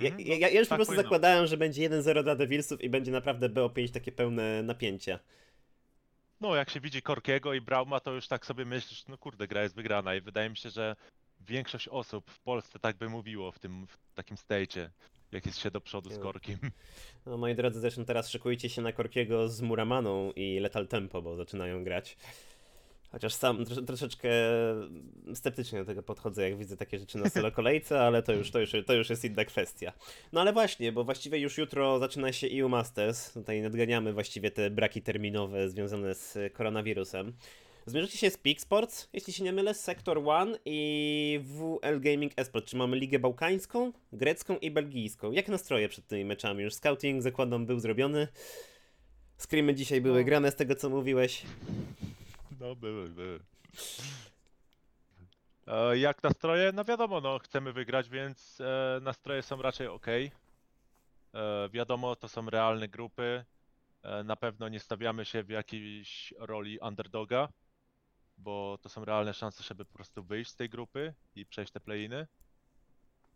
Ja, 0.00 0.10
Mhm, 0.10 0.28
ja, 0.28 0.48
ja 0.48 0.60
już 0.60 0.68
po 0.68 0.72
tak 0.72 0.78
prostu 0.78 0.86
powinno 0.86 1.02
zakładałem, 1.02 1.46
że 1.46 1.56
będzie 1.56 1.90
1-0 1.90 2.22
dla 2.22 2.36
Devilsów 2.36 2.80
i 2.80 2.90
będzie 2.90 3.12
naprawdę 3.12 3.48
BO5 3.48 3.90
takie 3.92 4.12
pełne 4.12 4.62
napięcia. 4.62 5.18
No, 6.40 6.56
jak 6.56 6.70
się 6.70 6.80
widzi 6.80 7.02
Korkiego 7.02 7.54
i 7.54 7.60
Brauma, 7.60 8.00
to 8.00 8.12
już 8.12 8.28
tak 8.28 8.46
sobie 8.46 8.64
myślisz, 8.64 9.06
no 9.08 9.18
kurde, 9.18 9.48
gra 9.48 9.62
jest 9.62 9.74
wygrana 9.74 10.14
i 10.14 10.20
wydaje 10.20 10.50
mi 10.50 10.56
się, 10.56 10.70
że 10.70 10.96
większość 11.40 11.88
osób 11.88 12.30
w 12.30 12.40
Polsce 12.40 12.78
tak 12.78 12.96
by 12.96 13.08
mówiło 13.08 13.52
w 13.52 13.58
tym 13.58 13.86
w 13.86 14.14
takim 14.14 14.36
stage'ie, 14.36 14.88
jak 15.32 15.46
jest 15.46 15.58
się 15.58 15.70
do 15.70 15.80
przodu 15.80 16.10
z 16.10 16.16
No. 16.16 16.22
Korkiem. 16.22 16.58
No 17.26 17.36
moi 17.36 17.54
drodzy, 17.54 17.80
zresztą 17.80 18.04
teraz 18.04 18.30
szykujcie 18.30 18.68
się 18.68 18.82
na 18.82 18.92
Korkiego 18.92 19.48
z 19.48 19.60
Muramaną 19.60 20.32
i 20.32 20.58
Lethal 20.60 20.88
Tempo, 20.88 21.22
bo 21.22 21.36
zaczynają 21.36 21.84
grać. 21.84 22.16
Chociaż 23.12 23.34
sam 23.34 23.64
trosze- 23.64 23.86
troszeczkę 23.86 24.28
sceptycznie 25.34 25.78
do 25.78 25.84
tego 25.84 26.02
podchodzę, 26.02 26.42
jak 26.50 26.58
widzę 26.58 26.76
takie 26.76 26.98
rzeczy 26.98 27.18
na 27.18 27.30
solo 27.30 27.50
kolejce, 27.52 28.00
ale 28.00 28.22
to 28.22 28.32
już, 28.32 28.50
to, 28.50 28.60
już, 28.60 28.72
to 28.86 28.94
już 28.94 29.10
jest 29.10 29.24
inna 29.24 29.44
kwestia. 29.44 29.92
No 30.32 30.40
ale 30.40 30.52
właśnie, 30.52 30.92
bo 30.92 31.04
właściwie 31.04 31.38
już 31.38 31.58
jutro 31.58 31.98
zaczyna 31.98 32.32
się 32.32 32.46
EU 32.60 32.68
Masters. 32.68 33.32
Tutaj 33.32 33.62
nadganiamy 33.62 34.12
właściwie 34.12 34.50
te 34.50 34.70
braki 34.70 35.02
terminowe 35.02 35.68
związane 35.68 36.14
z 36.14 36.38
koronawirusem. 36.52 37.32
Zmierzycie 37.86 38.18
się 38.18 38.30
z 38.30 38.36
Peak 38.36 38.60
Sports, 38.60 39.08
jeśli 39.12 39.32
się 39.32 39.44
nie 39.44 39.52
mylę, 39.52 39.74
Sector 39.74 40.18
One 40.28 40.58
i 40.64 41.40
WL 41.44 42.00
Gaming 42.00 42.32
Esport. 42.36 42.66
Czy 42.66 42.76
mamy 42.76 42.96
ligę 42.96 43.18
bałkańską, 43.18 43.92
grecką 44.12 44.56
i 44.58 44.70
belgijską? 44.70 45.32
Jak 45.32 45.48
nastroje 45.48 45.88
przed 45.88 46.06
tymi 46.06 46.24
meczami? 46.24 46.62
Już 46.64 46.74
scouting 46.74 47.22
zakładam 47.22 47.66
był 47.66 47.80
zrobiony. 47.80 48.28
Screamy 49.38 49.74
dzisiaj 49.74 50.00
były 50.00 50.18
No. 50.18 50.24
grane 50.24 50.50
z 50.50 50.56
tego 50.56 50.74
co 50.74 50.90
mówiłeś. 50.90 51.42
No, 52.62 52.76
były, 52.76 53.08
były. 53.08 53.40
E, 55.66 55.98
jak 55.98 56.22
nastroje? 56.22 56.72
No 56.72 56.84
wiadomo, 56.84 57.20
no 57.20 57.38
chcemy 57.38 57.72
wygrać, 57.72 58.08
więc 58.08 58.60
e, 58.60 59.00
nastroje 59.02 59.42
są 59.42 59.62
raczej 59.62 59.86
ok. 59.86 60.06
E, 60.06 60.30
wiadomo, 61.72 62.16
to 62.16 62.28
są 62.28 62.50
realne 62.50 62.88
grupy. 62.88 63.44
E, 64.02 64.24
na 64.24 64.36
pewno 64.36 64.68
nie 64.68 64.80
stawiamy 64.80 65.24
się 65.24 65.42
w 65.42 65.48
jakiejś 65.48 66.34
roli 66.38 66.78
underdoga, 66.78 67.48
bo 68.38 68.78
to 68.82 68.88
są 68.88 69.04
realne 69.04 69.34
szanse, 69.34 69.62
żeby 69.62 69.84
po 69.84 69.92
prostu 69.92 70.24
wyjść 70.24 70.50
z 70.50 70.56
tej 70.56 70.68
grupy 70.68 71.14
i 71.34 71.46
przejść 71.46 71.72
te 71.72 71.80
play-iny. 71.80 72.26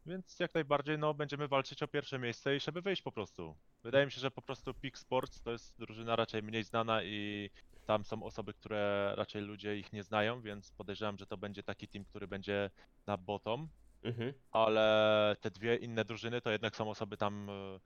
Więc 0.07 0.41
jak 0.41 0.55
najbardziej 0.55 0.99
no, 0.99 1.15
będziemy 1.15 1.49
walczyć 1.49 1.83
o 1.83 1.89
pierwsze 1.89 2.19
miejsce 2.19 2.57
i 2.57 2.61
żeby 2.61 2.83
wyjść 2.83 3.03
po 3.03 3.13
prostu. 3.13 3.57
Wydaje 3.83 4.07
mi 4.07 4.13
się, 4.13 4.21
że 4.21 4.31
po 4.31 4.43
prostu 4.43 4.75
Peak 4.75 4.99
Sports 4.99 5.43
to 5.43 5.53
jest 5.53 5.79
drużyna 5.79 6.17
raczej 6.17 6.43
mniej 6.43 6.65
znana 6.65 7.03
i 7.03 7.51
tam 7.87 8.05
są 8.05 8.23
osoby, 8.23 8.55
które 8.55 9.13
raczej 9.17 9.43
ludzie 9.43 9.79
ich 9.79 9.93
nie 9.93 10.03
znają, 10.03 10.43
więc 10.43 10.73
podejrzewam, 10.73 11.19
że 11.19 11.27
to 11.27 11.37
będzie 11.37 11.63
taki 11.63 11.89
team, 11.89 12.05
który 12.05 12.29
będzie 12.29 12.71
na 13.07 13.17
bottom, 13.17 13.69
Mhm. 14.03 14.33
ale 14.51 15.37
te 15.41 15.51
dwie 15.51 15.77
inne 15.77 16.05
drużyny 16.05 16.41
to 16.41 16.51
jednak 16.51 16.77
są 16.77 16.91
osoby 16.91 17.17
tam 17.17 17.51
e, 17.51 17.81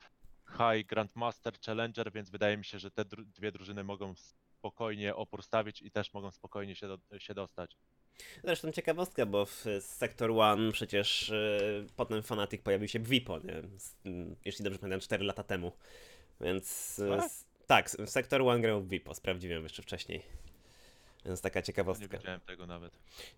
High, 0.52 0.86
Grandmaster, 0.86 1.60
Challenger, 1.66 2.12
więc 2.12 2.30
wydaje 2.30 2.56
mi 2.56 2.64
się, 2.64 2.78
że 2.78 2.90
te 2.90 3.02
dru- 3.04 3.24
dwie 3.24 3.52
drużyny 3.52 3.84
mogą 3.84 4.14
spokojnie 4.16 5.16
opór 5.16 5.42
stawić 5.42 5.82
i 5.82 5.90
też 5.90 6.12
mogą 6.14 6.30
spokojnie 6.30 6.76
się, 6.76 6.88
do, 6.88 7.18
się 7.18 7.34
dostać. 7.34 7.76
Zresztą 8.44 8.72
ciekawostka, 8.72 9.26
bo 9.26 9.46
w 9.46 9.64
Sector 9.80 10.30
One 10.30 10.72
przecież 10.72 11.28
yy, 11.28 11.86
potem 11.96 12.22
Fanatic 12.22 12.62
pojawił 12.62 12.88
się 12.88 12.98
w 12.98 13.08
WIPO, 13.08 13.38
nie? 13.38 13.62
Jeśli 14.44 14.64
dobrze 14.64 14.78
pamiętam, 14.78 15.00
4 15.00 15.24
lata 15.24 15.42
temu. 15.42 15.72
Więc 16.40 16.96
Tak? 17.08 17.24
s- 17.24 17.44
tak, 17.66 17.90
w 17.90 18.10
Sector 18.10 18.42
One 18.42 18.60
grał 18.60 18.80
w 18.82 18.88
WIPO, 18.88 19.14
sprawdziłem 19.14 19.62
jeszcze 19.62 19.82
wcześniej. 19.82 20.22
Więc 21.24 21.40
taka 21.40 21.58
Nie 21.60 21.64
ciekawostka. 21.64 22.18
wiedziałem 22.18 22.40
tego 22.40 22.66
nawet. 22.66 22.92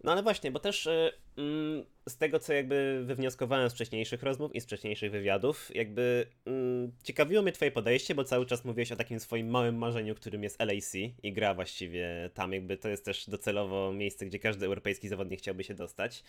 No 0.05 0.12
ale 0.12 0.23
właśnie, 0.23 0.51
bo 0.51 0.59
też 0.59 0.87
y, 0.87 1.12
mm, 1.37 1.85
z 2.09 2.16
tego, 2.16 2.38
co 2.38 2.53
jakby 2.53 3.03
wywnioskowałem 3.05 3.71
z 3.71 3.75
wcześniejszych 3.75 4.23
rozmów 4.23 4.55
i 4.55 4.61
z 4.61 4.64
wcześniejszych 4.64 5.11
wywiadów, 5.11 5.75
jakby 5.75 6.27
mm, 6.47 6.92
ciekawiło 7.03 7.42
mnie 7.42 7.53
twoje 7.53 7.71
podejście, 7.71 8.14
bo 8.14 8.25
cały 8.25 8.47
czas 8.47 8.64
mówiłeś 8.64 8.92
o 8.92 8.97
takim 8.97 9.21
swoim 9.21 9.51
małym 9.51 9.79
marzeniu, 9.79 10.14
którym 10.14 10.42
jest 10.42 10.61
LAC 10.61 10.95
i 11.23 11.33
gra 11.33 11.55
właściwie 11.55 12.31
tam, 12.35 12.53
jakby 12.53 12.77
to 12.77 12.88
jest 12.88 13.05
też 13.05 13.31
docelowo 13.31 13.92
miejsce, 13.92 14.27
gdzie 14.27 14.38
każdy 14.38 14.66
europejski 14.66 15.09
zawodnik 15.09 15.40
chciałby 15.40 15.64
się 15.64 15.75
dostać. 15.75 16.25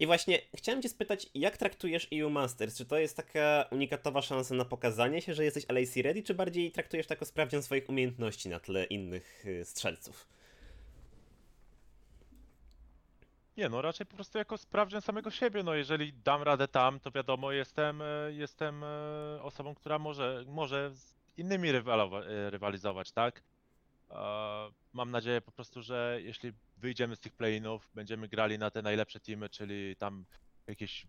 I 0.00 0.06
właśnie 0.06 0.38
chciałem 0.56 0.82
cię 0.82 0.88
spytać, 0.88 1.26
jak 1.34 1.56
traktujesz 1.56 2.08
EU 2.12 2.30
Masters? 2.30 2.76
Czy 2.76 2.84
to 2.86 2.98
jest 2.98 3.16
taka 3.16 3.68
unikatowa 3.70 4.22
szansa 4.22 4.54
na 4.54 4.64
pokazanie 4.64 5.22
się, 5.22 5.34
że 5.34 5.44
jesteś 5.44 5.68
LAC 5.68 5.96
ready, 5.96 6.22
czy 6.22 6.34
bardziej 6.34 6.72
traktujesz 6.72 7.06
to 7.06 7.14
jako 7.14 7.24
sprawdzian 7.24 7.62
swoich 7.62 7.88
umiejętności 7.88 8.48
na 8.48 8.60
tle 8.60 8.84
innych 8.84 9.46
y, 9.46 9.64
strzelców? 9.64 10.28
Nie, 13.56 13.68
no 13.68 13.82
raczej 13.82 14.06
po 14.06 14.14
prostu 14.14 14.38
jako 14.38 14.58
sprawdzian 14.58 15.02
samego 15.02 15.30
siebie. 15.30 15.62
No 15.62 15.74
jeżeli 15.74 16.12
dam 16.12 16.42
radę 16.42 16.68
tam, 16.68 17.00
to 17.00 17.10
wiadomo, 17.10 17.52
jestem, 17.52 18.02
e, 18.02 18.04
jestem 18.30 18.84
e, 18.84 19.42
osobą, 19.42 19.74
która 19.74 19.98
może, 19.98 20.44
może 20.48 20.90
z 20.94 21.14
innymi 21.36 21.68
e, 21.68 22.50
rywalizować, 22.50 23.12
tak? 23.12 23.42
Mam 24.92 25.10
nadzieję 25.10 25.40
po 25.40 25.52
prostu, 25.52 25.82
że 25.82 26.18
jeśli 26.22 26.52
wyjdziemy 26.76 27.16
z 27.16 27.20
tych 27.20 27.32
play-inów, 27.32 27.90
będziemy 27.94 28.28
grali 28.28 28.58
na 28.58 28.70
te 28.70 28.82
najlepsze 28.82 29.20
teamy, 29.20 29.48
czyli 29.48 29.96
tam 29.96 30.24
jakieś 30.66 31.06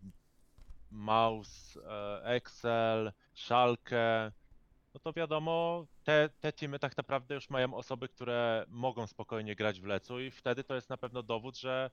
Mouse, 0.90 1.80
Excel, 2.22 3.12
Schalke, 3.34 4.32
no 4.94 5.00
to 5.00 5.12
wiadomo, 5.12 5.86
te, 6.04 6.28
te 6.40 6.52
teamy 6.52 6.78
tak 6.78 6.96
naprawdę 6.96 7.34
już 7.34 7.50
mają 7.50 7.74
osoby, 7.74 8.08
które 8.08 8.64
mogą 8.68 9.06
spokojnie 9.06 9.56
grać 9.56 9.80
w 9.80 9.84
lecu 9.84 10.20
i 10.20 10.30
wtedy 10.30 10.64
to 10.64 10.74
jest 10.74 10.90
na 10.90 10.96
pewno 10.96 11.22
dowód, 11.22 11.58
że 11.58 11.90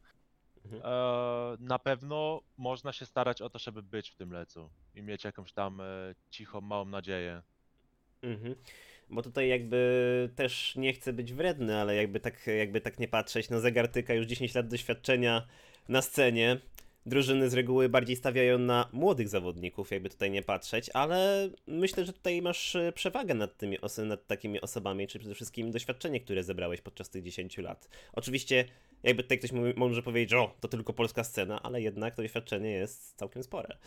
Mhm. 0.66 0.82
e, 0.86 1.58
na 1.60 1.80
pewno 1.80 2.42
można 2.58 2.94
się 2.94 3.06
starać 3.06 3.42
o 3.42 3.50
to, 3.50 3.60
żeby 3.60 3.84
być 3.84 4.10
w 4.10 4.16
tym 4.16 4.32
lecu 4.32 4.70
i 4.96 5.02
mieć 5.02 5.24
jakąś 5.24 5.54
tam 5.54 5.82
e, 5.82 5.84
cichą, 6.30 6.62
małą 6.62 6.86
nadzieję. 6.86 7.42
Mhm. 8.22 8.56
Bo 9.10 9.22
tutaj 9.22 9.50
jakby 9.50 10.30
też 10.36 10.76
nie 10.76 10.94
chcę 10.94 11.14
być 11.14 11.34
wredny, 11.34 11.78
ale 11.78 11.96
jakby 11.96 12.20
tak, 12.20 12.48
jakby 12.48 12.82
tak 12.82 13.00
nie 13.00 13.08
patrzeć, 13.08 13.50
no 13.50 13.60
Zegartyka 13.60 14.14
już 14.14 14.26
10 14.26 14.56
lat 14.56 14.68
doświadczenia 14.68 15.48
na 15.90 16.02
scenie. 16.02 16.60
Drużyny 17.06 17.50
z 17.50 17.54
reguły 17.54 17.90
bardziej 17.90 18.16
stawiają 18.16 18.58
na 18.58 18.90
młodych 18.92 19.30
zawodników, 19.30 19.92
jakby 19.92 20.10
tutaj 20.10 20.32
nie 20.32 20.42
patrzeć, 20.42 20.90
ale 20.94 21.50
myślę, 21.68 22.06
że 22.06 22.14
tutaj 22.14 22.42
masz 22.42 22.76
e, 22.76 22.92
przewagę 22.92 23.34
nad 23.34 23.58
tymi 23.58 23.78
nad 24.06 24.28
takimi 24.28 24.62
osobami, 24.62 25.08
czy 25.08 25.20
przede 25.20 25.36
wszystkim 25.36 25.72
doświadczenie, 25.72 26.20
które 26.20 26.44
zebrałeś 26.44 26.82
podczas 26.82 27.10
tych 27.10 27.24
10 27.24 27.58
lat. 27.58 27.90
Oczywiście, 28.14 28.66
jakby 29.04 29.24
tutaj 29.24 29.38
ktoś 29.40 29.52
mówi, 29.52 29.74
może 29.78 30.04
powiedzieć, 30.04 30.30
że 30.30 30.40
o, 30.40 30.56
to 30.60 30.68
tylko 30.68 30.94
polska 30.94 31.24
scena, 31.24 31.62
ale 31.64 31.82
jednak 31.82 32.16
to 32.16 32.22
doświadczenie 32.22 32.72
jest 32.72 33.18
całkiem 33.18 33.44
spore. 33.44 33.78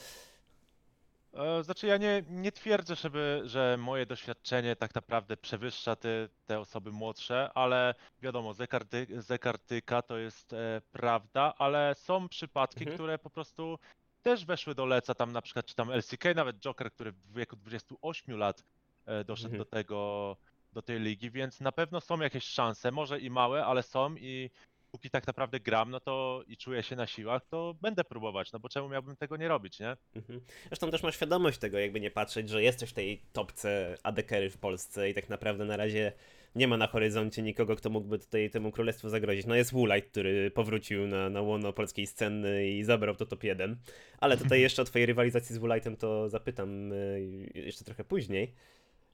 E, 1.35 1.63
Znaczy 1.65 1.87
ja 1.87 1.97
nie, 1.97 2.23
nie 2.31 2.53
twierdzę, 2.53 2.97
żeby, 2.97 3.43
że 3.45 3.77
moje 3.79 4.07
doświadczenie 4.07 4.77
tak 4.77 4.95
naprawdę 4.95 5.37
przewyższa 5.37 5.97
te, 5.97 6.29
te 6.47 6.61
osoby 6.61 6.93
młodsze, 6.93 7.51
ale 7.55 7.95
wiadomo, 8.23 8.55
Zekarty, 8.55 9.07
Zekartyka 9.19 10.03
to 10.03 10.19
jest 10.19 10.53
e, 10.53 10.83
prawda, 10.93 11.55
ale 11.59 11.95
są 11.99 12.29
przypadki, 12.29 12.81
Mhm. 12.81 12.97
które 12.97 13.19
po 13.19 13.31
prostu 13.31 13.79
też 14.23 14.45
weszły 14.45 14.75
do 14.75 14.87
leca, 14.87 15.15
tam 15.15 15.33
na 15.33 15.43
przykład 15.43 15.67
czy 15.67 15.75
tam 15.75 15.91
LCK, 15.93 16.25
nawet 16.35 16.57
Joker, 16.61 16.93
który 16.93 17.13
w 17.13 17.33
wieku 17.35 17.57
28 17.57 18.37
lat 18.39 18.65
e, 19.07 19.25
doszedł 19.25 19.55
Mhm. 19.55 19.59
do 19.59 19.65
tego, 19.65 20.37
do 20.73 20.83
tej 20.83 21.01
ligi, 21.01 21.31
więc 21.31 21.61
na 21.61 21.73
pewno 21.73 22.01
są 22.01 22.21
jakieś 22.21 22.45
szanse, 22.45 22.91
może 22.93 23.21
i 23.21 23.31
małe, 23.31 23.65
ale 23.67 23.83
są 23.83 24.15
i 24.17 24.51
póki 24.95 25.11
tak 25.11 25.27
naprawdę 25.27 25.61
gram, 25.61 25.91
no 25.91 26.01
to 26.01 26.43
i 26.47 26.57
czuję 26.57 26.83
się 26.83 26.97
na 26.97 27.07
siłach, 27.07 27.47
to 27.47 27.75
będę 27.83 28.05
próbować, 28.05 28.53
no 28.53 28.59
bo 28.59 28.69
czemu 28.69 28.89
miałbym 28.89 29.17
tego 29.17 29.37
nie 29.37 29.49
robić, 29.49 29.81
nie? 29.81 29.97
Mhm. 30.17 30.41
Zresztą 30.67 30.91
też 30.91 31.03
masz 31.03 31.15
świadomość 31.15 31.59
tego, 31.59 31.79
jakby 31.79 32.01
nie 32.01 32.11
patrzeć, 32.11 32.49
że 32.49 32.63
jesteś 32.63 32.91
w 32.91 32.93
tej 32.93 33.23
topce 33.33 33.95
ADKery 34.03 34.51
w 34.51 34.59
Polsce 34.59 35.11
i 35.11 35.15
tak 35.15 35.29
naprawdę 35.29 35.65
na 35.65 35.77
razie 35.77 36.13
nie 36.55 36.69
ma 36.69 36.77
na 36.77 36.87
horyzoncie 36.87 37.43
nikogo, 37.43 37.77
kto 37.77 37.91
mógłby 37.91 38.19
tutaj 38.19 38.51
temu 38.51 38.73
królestwu 38.73 39.09
zagrozić. 39.09 39.47
No 39.47 39.55
jest 39.55 39.73
Woolite, 39.73 40.09
który 40.09 40.51
powrócił 40.51 41.07
na, 41.07 41.31
na 41.31 41.41
łono 41.41 41.73
polskiej 41.73 42.07
sceny 42.07 42.69
i 42.69 42.85
zabrał 42.85 43.17
to 43.17 43.27
top 43.27 43.45
1. 43.45 43.77
Ale 44.21 44.37
tutaj 44.37 44.61
jeszcze 44.67 44.83
o 44.83 44.85
twojej 44.85 45.07
rywalizacji 45.07 45.55
z 45.55 45.59
Woolite'em 45.59 45.97
to 45.97 46.29
zapytam 46.29 46.93
y, 46.93 47.51
jeszcze 47.55 47.85
trochę 47.85 48.05
później. 48.05 48.55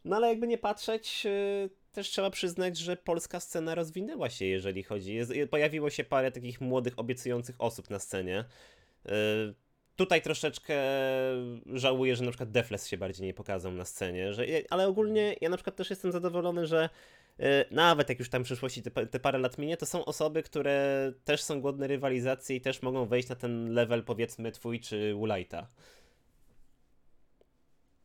No 0.05 0.17
ale 0.17 0.29
jakby 0.29 0.47
nie 0.47 0.59
patrzeć, 0.59 1.27
y, 1.27 1.71
też 1.93 2.11
trzeba 2.11 2.31
przyznać, 2.31 2.79
że 2.79 2.97
polska 2.97 3.41
scena 3.41 3.75
rozwinęła 3.75 4.31
się, 4.31 4.45
jeżeli 4.45 4.83
chodzi. 4.83 5.15
Jest, 5.15 5.33
pojawiło 5.51 5.91
się 5.91 6.05
parę 6.05 6.33
takich 6.33 6.61
młodych, 6.61 6.99
obiecujących 6.99 7.57
osób 7.59 7.91
na 7.91 7.99
scenie. 7.99 8.45
Y, 9.07 9.11
Tutaj 10.01 10.23
troszeczkę 10.23 10.75
żałuję, 11.67 12.17
że 12.17 12.25
na 12.25 12.31
przykład 12.31 12.51
Defles 12.51 12.89
się 12.89 12.99
bardziej 12.99 13.27
nie 13.27 13.35
pokazał 13.35 13.73
na 13.73 13.85
scenie, 13.85 14.33
że, 14.33 14.47
ale 14.71 14.89
ogólnie 14.89 15.37
ja 15.41 15.49
na 15.49 15.57
przykład 15.57 15.77
też 15.77 15.91
jestem 15.91 16.13
zadowolony, 16.13 16.67
że 16.67 16.89
y, 17.41 17.45
nawet 17.71 18.09
jak 18.09 18.19
już 18.19 18.31
tam 18.31 18.43
w 18.43 18.45
przyszłości 18.45 18.83
te, 18.83 19.07
te 19.07 19.21
parę 19.21 19.39
lat 19.39 19.59
minie, 19.59 19.77
to 19.77 19.87
są 19.87 20.05
osoby, 20.05 20.43
które 20.43 21.13
też 21.25 21.43
są 21.43 21.61
głodne 21.61 21.87
rywalizacji 21.87 22.57
i 22.57 22.61
też 22.61 22.83
mogą 22.83 23.07
wejść 23.07 23.29
na 23.29 23.37
ten 23.37 23.73
level 23.73 24.05
powiedzmy 24.05 24.53
twój 24.53 24.81
czy 24.81 25.15
Woolite'a. 25.15 25.67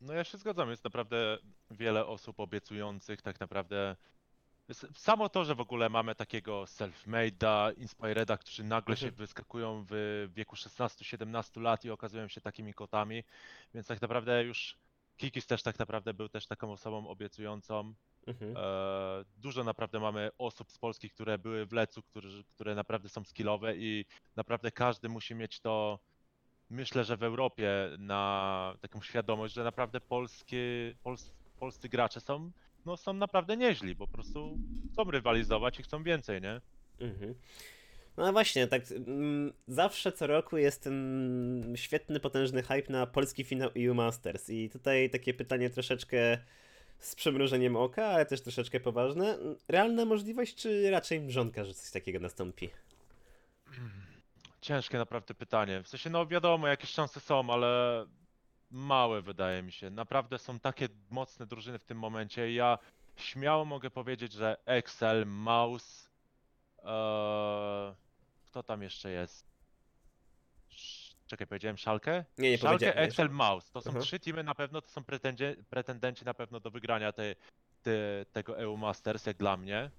No 0.02 0.14
ja 0.14 0.24
się 0.24 0.38
zgadzam, 0.38 0.70
jest 0.70 0.84
naprawdę 0.84 1.38
wiele 1.72 2.06
osób 2.06 2.40
obiecujących, 2.40 3.22
tak 3.22 3.40
naprawdę 3.40 3.96
S- 4.70 4.88
Samo 4.96 5.30
to, 5.30 5.46
że 5.46 5.56
w 5.56 5.60
ogóle 5.60 5.90
mamy 5.90 6.16
takiego 6.16 6.64
self-made'a, 6.64 7.78
inspireda, 7.78 8.38
którzy 8.38 8.64
nagle 8.64 8.98
się 8.98 9.06
Mhm. 9.06 9.18
wyskakują 9.18 9.86
w 9.90 10.28
wieku 10.34 10.56
16-17 10.56 11.62
lat 11.62 11.86
i 11.86 11.90
okazują 11.90 12.28
się 12.28 12.42
takimi 12.42 12.74
kotami, 12.74 13.24
więc 13.74 13.88
tak 13.88 14.02
naprawdę 14.02 14.44
już 14.44 14.78
Kikis 15.18 15.48
też 15.48 15.64
tak 15.64 15.80
naprawdę 15.80 16.14
był 16.14 16.30
też 16.30 16.48
taką 16.48 16.72
osobą 16.72 17.08
obiecującą. 17.08 17.94
Mhm. 18.28 18.58
E, 18.58 19.26
dużo 19.38 19.64
naprawdę 19.64 20.00
mamy 20.00 20.30
osób 20.38 20.72
z 20.72 20.78
Polski, 20.78 21.10
które 21.10 21.38
były 21.38 21.66
w 21.66 21.74
Lecu, 21.74 22.04
którzy, 22.04 22.44
które 22.44 22.76
naprawdę 22.76 23.10
są 23.10 23.24
skillowe 23.24 23.76
i 23.78 24.06
naprawdę 24.36 24.72
każdy 24.72 25.10
musi 25.10 25.36
mieć 25.36 25.60
to, 25.60 26.00
myślę, 26.70 27.04
że 27.04 27.18
w 27.18 27.24
Europie 27.24 27.72
na 27.98 28.74
taką 28.82 29.02
świadomość, 29.02 29.54
że 29.54 29.64
naprawdę 29.64 30.02
polskie, 30.02 30.94
pols, 31.04 31.32
polscy 31.60 31.90
gracze 31.90 32.22
są, 32.22 32.52
no, 32.86 32.98
są 32.98 33.14
naprawdę 33.14 33.58
nieźli, 33.58 33.96
po 33.96 34.08
prostu 34.08 34.58
chcą 34.92 35.12
rywalizować 35.12 35.80
i 35.80 35.84
chcą 35.84 36.04
więcej, 36.04 36.42
nie? 36.42 36.62
Mhm. 37.00 37.36
No 38.18 38.32
właśnie, 38.32 38.68
tak 38.68 38.92
mm, 38.92 39.54
zawsze 39.68 40.12
co 40.12 40.28
roku 40.28 40.58
jest 40.58 40.84
ten 40.84 41.74
świetny, 41.76 42.20
potężny 42.20 42.64
hype 42.64 42.94
na 42.94 43.08
polski 43.08 43.44
finał 43.44 43.70
EU 43.78 43.94
Masters 43.94 44.50
i 44.50 44.70
tutaj 44.70 45.10
takie 45.10 45.34
pytanie 45.34 45.70
troszeczkę 45.70 46.38
z 47.00 47.16
przymrużeniem 47.16 47.76
oka, 47.76 48.06
ale 48.06 48.26
też 48.26 48.42
troszeczkę 48.42 48.80
poważne. 48.80 49.38
Realna 49.68 50.06
możliwość, 50.06 50.56
czy 50.56 50.92
raczej 50.92 51.22
mrzonka, 51.22 51.66
że 51.66 51.74
coś 51.74 51.92
takiego 51.92 52.20
nastąpi? 52.20 52.70
Ciężkie 54.66 54.98
naprawdę 54.98 55.34
pytanie. 55.34 55.84
W 55.84 55.88
sensie, 55.88 56.10
no 56.10 56.28
wiadomo, 56.28 56.68
jakieś 56.68 56.90
szanse 56.90 57.20
są, 57.20 57.50
ale 57.50 58.06
małe 58.72 59.22
wydaje 59.22 59.64
mi 59.64 59.72
się. 59.72 59.90
Naprawdę 59.90 60.38
są 60.38 60.60
takie 60.60 60.90
mocne 61.10 61.46
drużyny 61.46 61.80
w 61.80 61.84
tym 61.84 62.00
momencie. 62.00 62.54
Ja 62.54 62.78
śmiało 63.16 63.66
mogę 63.66 63.90
powiedzieć, 63.90 64.34
że 64.34 64.58
Excel, 64.66 65.26
Mouse, 65.26 66.10
eee, 66.78 67.96
kto 68.50 68.64
tam 68.64 68.82
jeszcze 68.82 69.10
jest? 69.12 69.46
Czekaj, 71.28 71.48
powiedziałem 71.48 71.78
Szalkę? 71.78 72.26
Nie, 72.38 72.52
nie 72.52 72.58
Szalkę, 72.58 72.74
powiedziałem. 72.74 73.10
Excel, 73.10 73.30
Mouse. 73.30 73.72
To 73.72 73.82
są 73.82 73.90
Aha. 73.90 74.00
trzy 74.00 74.20
teamy 74.20 74.44
na 74.44 74.56
pewno, 74.56 74.82
to 74.82 74.90
są 74.90 75.04
pretendenci 75.70 76.26
na 76.26 76.34
pewno 76.34 76.60
do 76.60 76.72
wygrania 76.72 77.12
tej, 77.12 77.36
te, 77.84 78.26
tego 78.34 78.60
EU 78.60 78.78
Masters, 78.78 79.26
jak 79.26 79.38
dla 79.38 79.58
mnie. 79.58 79.92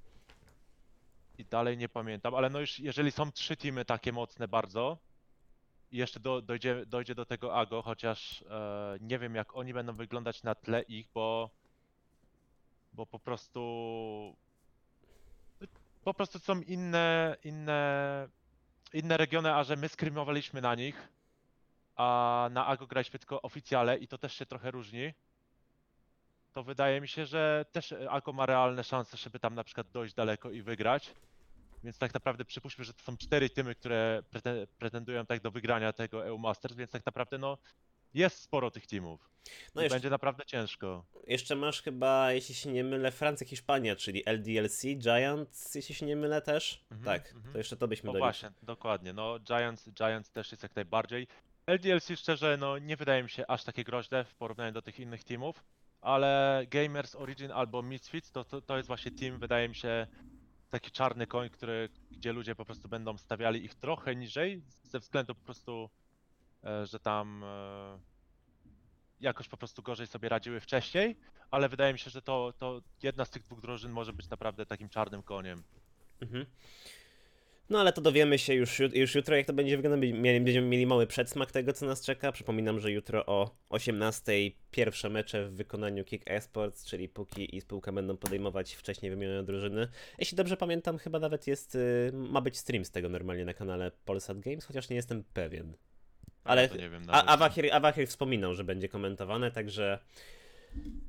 I 1.39 1.45
dalej 1.45 1.77
nie 1.77 1.89
pamiętam, 1.89 2.35
ale 2.35 2.51
no 2.51 2.61
już 2.61 2.79
jeżeli 2.79 3.13
są 3.13 3.33
trzy 3.33 3.57
teamy 3.57 3.85
takie 3.85 4.13
mocne 4.13 4.49
bardzo 4.49 4.99
i 5.93 5.97
jeszcze 5.97 6.21
do, 6.21 6.43
dojdzie, 6.43 6.87
dojdzie 6.87 7.15
do 7.15 7.27
tego 7.27 7.55
Ago, 7.55 7.83
chociaż 7.83 8.43
e, 8.43 8.99
nie 9.01 9.19
wiem 9.19 9.35
jak 9.35 9.57
oni 9.57 9.75
będą 9.75 9.97
wyglądać 9.97 10.43
na 10.43 10.55
tle 10.55 10.83
ich, 10.83 11.09
bo 11.15 11.51
bo 12.93 13.07
po 13.07 13.19
prostu 13.19 13.61
po 16.05 16.15
prostu 16.15 16.39
są 16.39 16.61
inne 16.61 17.37
inne 17.45 18.29
inne 18.93 19.17
regiony, 19.17 19.55
a 19.55 19.65
że 19.65 19.77
my 19.77 19.89
skrymowaliśmy 19.89 20.61
na 20.61 20.75
nich, 20.75 21.09
a 21.97 22.49
na 22.53 22.67
Ago 22.67 22.87
graliśmy 22.87 23.19
tylko 23.19 23.43
oficjale 23.43 23.99
i 23.99 24.09
to 24.09 24.19
też 24.19 24.35
się 24.35 24.47
trochę 24.47 24.71
różni. 24.71 25.13
To 26.57 26.63
wydaje 26.63 27.01
mi 27.01 27.09
się, 27.09 27.27
że 27.27 27.65
też 27.73 27.95
Ago 28.11 28.33
ma 28.33 28.47
realne 28.47 28.85
szanse, 28.85 29.17
żeby 29.17 29.39
tam 29.39 29.55
na 29.55 29.65
przykład 29.65 29.91
dojść 29.91 30.15
daleko 30.15 30.51
i 30.51 30.63
wygrać. 30.63 31.15
Więc 31.85 31.99
tak 31.99 32.15
naprawdę 32.15 32.45
przypuśćmy, 32.45 32.85
że 32.85 32.95
to 32.95 33.03
są 33.03 33.17
cztery 33.17 33.51
tymy, 33.51 33.75
które 33.75 34.23
prete- 34.33 34.67
pretendują 34.79 35.27
tak 35.27 35.41
do 35.41 35.51
wygrania 35.51 35.93
tego 35.93 36.27
EU 36.27 36.39
Masters, 36.39 36.75
więc 36.77 36.91
tak 36.91 37.07
naprawdę 37.07 37.39
no 37.39 37.59
jest 38.15 38.43
sporo 38.43 38.71
tych 38.71 38.87
teamów. 38.87 39.31
No 39.75 39.83
I 39.83 39.85
jeszcze, 39.85 39.95
będzie 39.95 40.11
naprawdę 40.11 40.45
ciężko. 40.47 41.05
jeszcze 41.27 41.57
masz 41.57 41.83
chyba, 41.83 42.33
jeśli 42.33 42.55
się 42.55 42.73
nie 42.73 42.85
mylę, 42.85 43.11
Francję, 43.13 43.47
Hiszpanię, 43.47 43.97
czyli 43.97 44.23
LDLC, 44.27 44.83
Giants, 44.95 45.75
jeśli 45.75 45.95
się 45.95 46.07
nie 46.07 46.17
mylę 46.17 46.43
też. 46.43 46.85
Mhm, 46.91 47.05
tak, 47.05 47.33
mhm. 47.35 47.53
to 47.53 47.59
jeszcze 47.59 47.77
to 47.77 47.89
byśmy 47.89 48.13
No 48.13 48.19
właśnie, 48.19 48.51
dokładnie. 48.63 49.13
No 49.13 49.39
Giants, 49.41 49.91
Giants 49.91 50.31
też 50.31 50.51
jest 50.51 50.63
jak 50.63 50.77
najbardziej. 50.77 51.27
LDLC 51.67 52.17
szczerze, 52.17 52.57
no 52.61 52.79
nie 52.79 52.97
wydaje 52.97 53.23
mi 53.23 53.31
się 53.31 53.47
aż 53.47 53.65
takie 53.65 53.85
groźne 53.85 54.25
w 54.25 54.35
porównaniu 54.35 54.73
do 54.73 54.83
tych 54.83 55.01
innych 55.01 55.25
teamów, 55.25 55.65
ale 56.01 56.63
Gamers 56.71 57.15
Origin 57.15 57.53
albo 57.53 57.83
Misfits 57.83 58.33
to, 58.33 58.45
to, 58.45 58.61
to 58.61 58.77
jest 58.77 58.87
właśnie 58.87 59.11
team, 59.11 59.39
wydaje 59.39 59.69
mi 59.69 59.75
się, 59.75 60.07
taki 60.71 60.91
czarny 60.91 61.27
koń, 61.27 61.51
który, 61.51 61.89
gdzie 62.11 62.33
ludzie 62.33 62.55
po 62.55 62.65
prostu 62.65 62.89
będą 62.89 63.19
stawiali 63.19 63.65
ich 63.65 63.75
trochę 63.75 64.17
niżej 64.17 64.63
ze 64.83 64.99
względu 64.99 65.35
po 65.35 65.45
prostu, 65.45 65.91
e, 66.65 66.87
że 66.87 67.01
tam 67.01 67.45
e, 67.45 67.99
jakoś 69.21 69.49
po 69.49 69.57
prostu 69.57 69.83
gorzej 69.83 70.07
sobie 70.07 70.29
radziły 70.29 70.61
wcześniej, 70.61 71.17
ale 71.51 71.69
wydaje 71.69 71.93
mi 71.93 71.99
się, 71.99 72.11
że 72.11 72.23
to, 72.23 72.53
to 72.59 72.81
jedna 73.03 73.25
z 73.25 73.31
tych 73.31 73.43
dwóch 73.43 73.61
drużyn 73.61 73.93
może 73.93 74.13
być 74.13 74.29
naprawdę 74.29 74.67
takim 74.67 74.89
czarnym 74.89 75.23
koniem. 75.23 75.63
Mhm. 76.21 76.47
No 77.71 77.81
ale 77.81 77.93
to 77.93 78.01
dowiemy 78.01 78.39
się 78.39 78.55
już, 78.55 78.79
już 78.79 79.15
jutro, 79.15 79.37
jak 79.37 79.47
to 79.47 79.53
będzie 79.53 79.77
wyglądać. 79.77 80.13
Będziemy 80.13 80.69
mieli 80.69 80.87
mały 80.87 81.07
przedsmak 81.07 81.53
tego, 81.53 81.73
co 81.73 81.87
nas 81.87 82.03
czeka. 82.05 82.33
Przypominam, 82.33 82.81
że 82.81 82.93
jutro 82.93 83.27
o 83.27 83.57
18:00 83.71 84.53
pierwsze 84.71 85.09
mecze 85.11 85.49
w 85.49 85.53
wykonaniu 85.53 86.05
Kick 86.05 86.23
Esports, 86.27 86.85
czyli 86.85 87.09
Puki 87.09 87.57
i 87.57 87.61
spółka 87.61 87.93
będą 87.93 88.17
podejmować 88.17 88.75
wcześniej 88.75 89.11
wymienione 89.11 89.45
drużyny. 89.45 89.89
Jeśli 90.19 90.37
dobrze 90.37 90.57
pamiętam, 90.57 90.99
chyba 90.99 91.19
nawet 91.19 91.47
jest, 91.47 91.75
y, 91.75 92.11
ma 92.13 92.41
być 92.41 92.59
stream 92.59 92.85
z 92.85 92.91
tego 92.91 93.09
normalnie 93.09 93.45
na 93.45 93.55
kanale 93.55 93.91
Polsat 94.05 94.41
Games, 94.41 94.65
chociaż 94.65 94.89
nie 94.89 94.97
jestem 94.97 95.25
pewien. 95.33 95.77
Ale- 96.45 96.69
Ja 96.79 96.89
wiem 96.91 97.03
A 97.03 97.07
nawet. 97.07 97.31
Awahir, 97.31 97.73
Awahir 97.73 98.09
wspominał, 98.09 98.55
że 98.55 98.65
będzie 98.65 98.89
komentowane, 98.89 99.51
także 99.51 99.99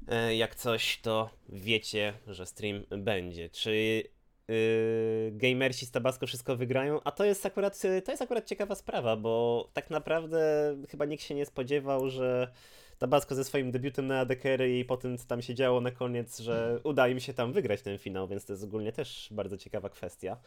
e, 0.07 0.35
jak 0.35 0.55
coś, 0.55 0.97
to 1.01 1.29
wiecie, 1.49 2.13
że 2.27 2.45
stream 2.45 2.83
będzie. 2.89 3.49
Czy 3.49 4.03
yy, 4.47 5.31
gamersi 5.31 5.86
z 5.86 5.91
Tabasco 5.91 6.27
wszystko 6.27 6.55
wygrają? 6.55 6.99
A 7.03 7.12
to 7.12 7.25
jest 7.25 7.45
akurat 7.45 7.86
y, 7.86 8.01
to 8.01 8.12
jest 8.12 8.21
akurat 8.21 8.45
ciekawa 8.45 8.75
sprawa, 8.75 9.15
bo 9.15 9.67
tak 9.73 9.89
naprawdę 9.89 10.75
chyba 10.89 11.05
nikt 11.05 11.23
się 11.23 11.36
nie 11.36 11.45
spodziewał, 11.45 12.10
że 12.10 12.51
Tabasco 12.99 13.36
ze 13.36 13.43
swoim 13.43 13.71
debiutem 13.71 14.07
na 14.07 14.19
ADKR 14.19 14.67
i 14.67 14.86
po 14.86 14.97
tym, 14.97 15.17
co 15.17 15.27
tam 15.27 15.41
się 15.41 15.55
działo 15.55 15.81
na 15.81 15.91
koniec, 15.91 16.39
że 16.39 16.79
uda 16.83 17.07
im 17.07 17.19
się 17.19 17.33
tam 17.33 17.53
wygrać 17.53 17.81
ten 17.81 17.97
finał, 17.97 18.27
więc 18.27 18.45
to 18.45 18.53
jest 18.53 18.63
ogólnie 18.63 18.91
też 18.91 19.27
bardzo 19.31 19.57
ciekawa 19.57 19.89
kwestia. 19.89 20.38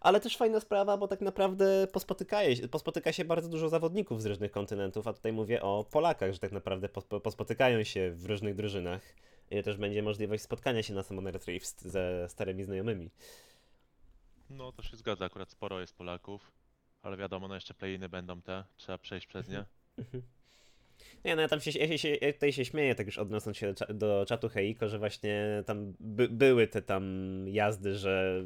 Ale 0.00 0.20
też 0.20 0.36
fajna 0.36 0.60
sprawa, 0.60 0.96
bo 0.96 1.08
tak 1.08 1.20
naprawdę 1.20 1.86
pospotykaje, 1.92 2.68
pospotyka 2.68 3.12
się 3.12 3.24
bardzo 3.24 3.48
dużo 3.48 3.68
zawodników 3.68 4.22
z 4.22 4.26
różnych 4.26 4.50
kontynentów, 4.50 5.08
a 5.08 5.12
tutaj 5.12 5.32
mówię 5.32 5.62
o 5.62 5.84
Polakach, 5.90 6.32
że 6.32 6.38
tak 6.38 6.52
naprawdę 6.52 6.88
pospo- 6.88 7.20
pospotykają 7.20 7.84
się 7.84 8.10
w 8.10 8.26
różnych 8.26 8.54
drużynach. 8.54 9.02
I 9.50 9.62
też 9.62 9.76
będzie 9.76 10.02
możliwość 10.02 10.42
spotkania 10.42 10.82
się 10.82 10.94
na 10.94 11.02
Summoner 11.02 11.40
Rift 11.46 11.82
ze 11.82 12.28
starymi 12.28 12.64
znajomymi. 12.64 13.10
No 14.50 14.72
to 14.72 14.82
się 14.82 14.96
zgadza, 14.96 15.24
akurat 15.24 15.50
sporo 15.50 15.80
jest 15.80 15.96
Polaków, 15.96 16.52
ale 17.02 17.16
wiadomo, 17.16 17.48
no 17.48 17.54
jeszcze 17.54 17.74
play-iny 17.74 18.08
będą 18.08 18.42
te, 18.42 18.64
trzeba 18.76 18.98
przejść 18.98 19.26
przez 19.26 19.48
nie. 19.48 19.64
Nie, 21.24 21.36
no 21.36 21.42
ja 21.42 21.48
tam 21.48 21.60
się, 21.60 21.70
ja 21.78 21.98
się, 21.98 22.08
ja 22.08 22.32
tutaj 22.32 22.52
się 22.52 22.64
śmieję, 22.64 22.94
tak 22.94 23.06
już 23.06 23.18
odnosząc 23.18 23.56
się 23.56 23.72
do, 23.72 23.94
do 23.94 24.24
czatu 24.28 24.48
Heiko, 24.48 24.88
że 24.88 24.98
właśnie 24.98 25.62
tam 25.66 25.94
by, 26.00 26.28
były 26.28 26.66
te 26.66 26.82
tam 26.82 27.04
jazdy, 27.48 27.94
że 27.94 28.44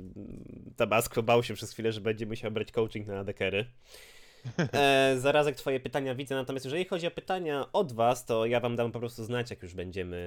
Tabasco 0.76 1.22
bał 1.22 1.42
się 1.42 1.54
przez 1.54 1.72
chwilę, 1.72 1.92
że 1.92 2.00
będzie 2.00 2.26
musiał 2.26 2.50
brać 2.50 2.72
coaching 2.72 3.06
na 3.06 3.18
adekery. 3.18 3.66
E, 4.72 5.16
zarazek 5.18 5.56
twoje 5.56 5.80
pytania 5.80 6.14
widzę, 6.14 6.34
natomiast 6.34 6.64
jeżeli 6.64 6.84
chodzi 6.84 7.06
o 7.06 7.10
pytania 7.10 7.66
od 7.72 7.92
was, 7.92 8.24
to 8.24 8.46
ja 8.46 8.60
wam 8.60 8.76
dam 8.76 8.92
po 8.92 8.98
prostu 8.98 9.24
znać, 9.24 9.50
jak 9.50 9.62
już 9.62 9.74
będziemy, 9.74 10.18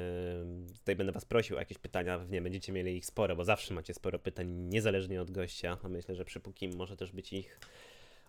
tutaj 0.80 0.96
będę 0.96 1.12
was 1.12 1.26
prosił 1.26 1.56
o 1.56 1.60
jakieś 1.60 1.78
pytania, 1.78 2.20
pewnie 2.20 2.42
będziecie 2.42 2.74
mieli 2.74 2.98
ich 2.98 3.06
sporo, 3.06 3.36
bo 3.36 3.46
zawsze 3.46 3.74
macie 3.74 3.94
sporo 3.94 4.20
pytań, 4.20 4.48
niezależnie 4.50 5.22
od 5.22 5.32
gościa, 5.32 5.78
a 5.84 5.88
myślę, 5.88 6.16
że 6.16 6.26
przy 6.26 6.40
Pukim 6.40 6.76
może 6.76 6.98
też 6.98 7.12
być 7.12 7.34
ich 7.34 7.60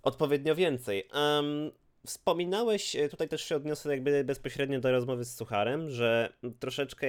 odpowiednio 0.02 0.54
więcej. 0.54 1.08
Em, 1.12 1.70
Wspominałeś, 2.06 2.96
e, 2.96 3.08
tutaj 3.08 3.28
też 3.28 3.44
się 3.44 3.56
odniosę 3.56 3.90
jakby 3.90 4.24
bezpośrednio 4.24 4.80
do 4.80 4.90
rozmowy 4.90 5.24
z 5.24 5.36
Sucharem, 5.36 5.90
że 5.90 6.32
troszeczkę 6.60 7.06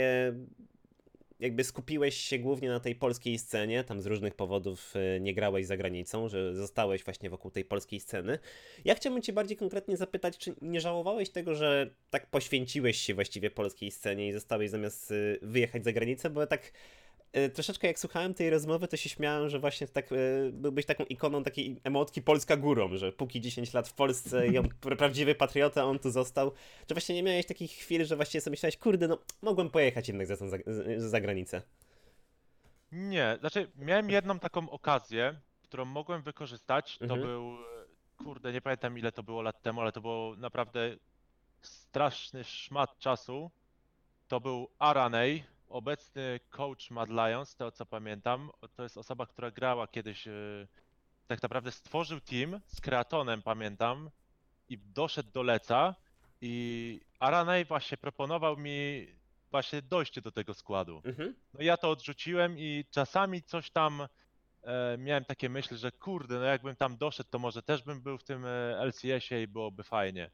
jakby 1.46 1.64
skupiłeś 1.64 2.16
się 2.16 2.40
głównie 2.40 2.70
na 2.70 2.80
tej 2.80 2.96
polskiej 2.96 3.40
scenie, 3.40 3.84
tam 3.84 4.02
z 4.02 4.06
różnych 4.06 4.36
powodów 4.36 4.94
e, 4.96 5.20
nie 5.20 5.34
grałeś 5.34 5.66
za 5.66 5.78
granicą, 5.78 6.30
że 6.30 6.56
zostałeś 6.56 7.04
właśnie 7.04 7.30
wokół 7.30 7.52
tej 7.52 7.66
polskiej 7.66 8.00
sceny. 8.00 8.40
Ja 8.86 8.96
chciałbym 8.96 9.22
cię 9.22 9.34
bardziej 9.34 9.58
konkretnie 9.58 9.98
zapytać, 9.98 10.38
czy 10.38 10.56
nie 10.62 10.82
żałowałeś 10.82 11.30
tego, 11.30 11.56
że 11.56 11.90
tak 12.10 12.30
poświęciłeś 12.30 12.98
się 12.98 13.14
właściwie 13.14 13.52
polskiej 13.52 13.92
scenie 13.92 14.28
i 14.28 14.34
zostałeś 14.34 14.70
zamiast 14.70 15.12
e, 15.12 15.16
wyjechać 15.42 15.84
za 15.84 15.92
granicę, 15.92 16.30
bo 16.30 16.48
tak 16.48 16.72
troszeczkę 17.54 17.88
jak 17.88 18.00
słuchałem 18.00 18.34
tej 18.34 18.50
rozmowy, 18.50 18.88
to 18.88 18.98
się 18.98 19.10
śmiałem, 19.10 19.50
że 19.50 19.60
właśnie 19.60 19.88
tak 19.88 20.12
e, 20.12 20.16
byłbyś 20.52 20.86
taką 20.86 21.04
ikoną 21.06 21.44
takiej 21.44 21.82
emotki 21.84 22.22
Polska 22.22 22.58
górą, 22.58 22.98
że 22.98 23.12
póki 23.12 23.42
10 23.42 23.74
lat 23.74 23.88
w 23.90 23.94
Polsce 23.94 24.48
i 24.48 24.58
on 24.58 24.66
pra- 24.66 24.96
prawdziwy 25.02 25.36
patriota, 25.36 25.86
on 25.86 26.00
tu 26.00 26.12
został. 26.12 26.52
Czy 26.88 26.94
właśnie 26.94 27.16
nie 27.16 27.24
miałeś 27.24 27.46
takich 27.46 27.72
chwil, 27.72 28.06
że 28.06 28.16
właściwie 28.16 28.42
sobie 28.42 28.52
myślałeś, 28.52 28.78
kurde, 28.78 29.08
no 29.08 29.18
mogłem 29.42 29.70
pojechać 29.70 30.08
jednak 30.08 30.28
za, 30.28 30.38
tą 30.38 30.50
za, 30.50 30.58
za 30.98 31.22
granicę. 31.22 31.62
Nie, 32.92 33.38
znaczy 33.40 33.72
miałem 33.76 34.10
jedną 34.10 34.40
taką 34.40 34.70
okazję, 34.70 35.40
którą 35.64 35.86
mogłem 35.86 36.22
wykorzystać. 36.22 36.98
To 36.98 37.04
Mhm. 37.04 37.22
był, 37.22 37.58
kurde, 38.18 38.54
nie 38.54 38.62
pamiętam 38.62 38.98
ile 38.98 39.12
to 39.12 39.24
było 39.24 39.42
lat 39.42 39.62
temu, 39.62 39.82
ale 39.82 39.92
to 39.92 40.02
było 40.02 40.36
naprawdę 40.36 40.98
straszny 41.62 42.44
szmat 42.44 43.00
czasu. 43.00 43.52
To 44.28 44.40
był 44.40 44.68
Araney, 44.80 45.44
obecny 45.70 46.40
coach 46.50 46.92
Mad 46.92 47.10
Lions, 47.10 47.56
to 47.56 47.72
co 47.72 47.86
pamiętam, 47.86 48.52
to 48.76 48.84
jest 48.84 48.98
osoba, 48.98 49.26
która 49.26 49.52
grała 49.52 49.88
kiedyś, 49.88 50.28
y, 50.28 50.68
tak 51.28 51.44
naprawdę 51.44 51.72
stworzył 51.72 52.20
team 52.20 52.62
z 52.68 52.82
Kreatonem, 52.82 53.42
pamiętam, 53.42 54.10
i 54.70 54.78
doszedł 54.78 55.32
do 55.32 55.44
Leca 55.44 55.96
i 56.42 57.02
Aranay 57.20 57.66
właśnie 57.66 57.98
proponował 57.98 58.58
mi 58.58 59.08
właśnie 59.52 59.82
dojście 59.82 60.22
do 60.22 60.32
tego 60.32 60.54
składu. 60.54 61.02
Mhm. 61.06 61.36
No 61.54 61.62
ja 61.62 61.78
to 61.78 61.90
odrzuciłem 61.90 62.60
i 62.60 62.86
czasami 62.92 63.44
coś 63.44 63.70
tam 63.70 64.08
e, 64.64 64.98
miałem 64.98 65.26
takie 65.26 65.50
myśli, 65.50 65.78
że 65.78 65.92
kurde, 65.92 66.40
no 66.40 66.46
jakbym 66.46 66.76
tam 66.76 66.98
doszedł, 66.98 67.30
to 67.30 67.40
może 67.40 67.64
też 67.64 67.84
bym 67.84 68.02
był 68.02 68.18
w 68.18 68.24
tym 68.24 68.46
e, 68.46 68.86
LCS-ie 68.86 69.44
i 69.44 69.48
byłoby 69.48 69.84
fajnie. 69.84 70.32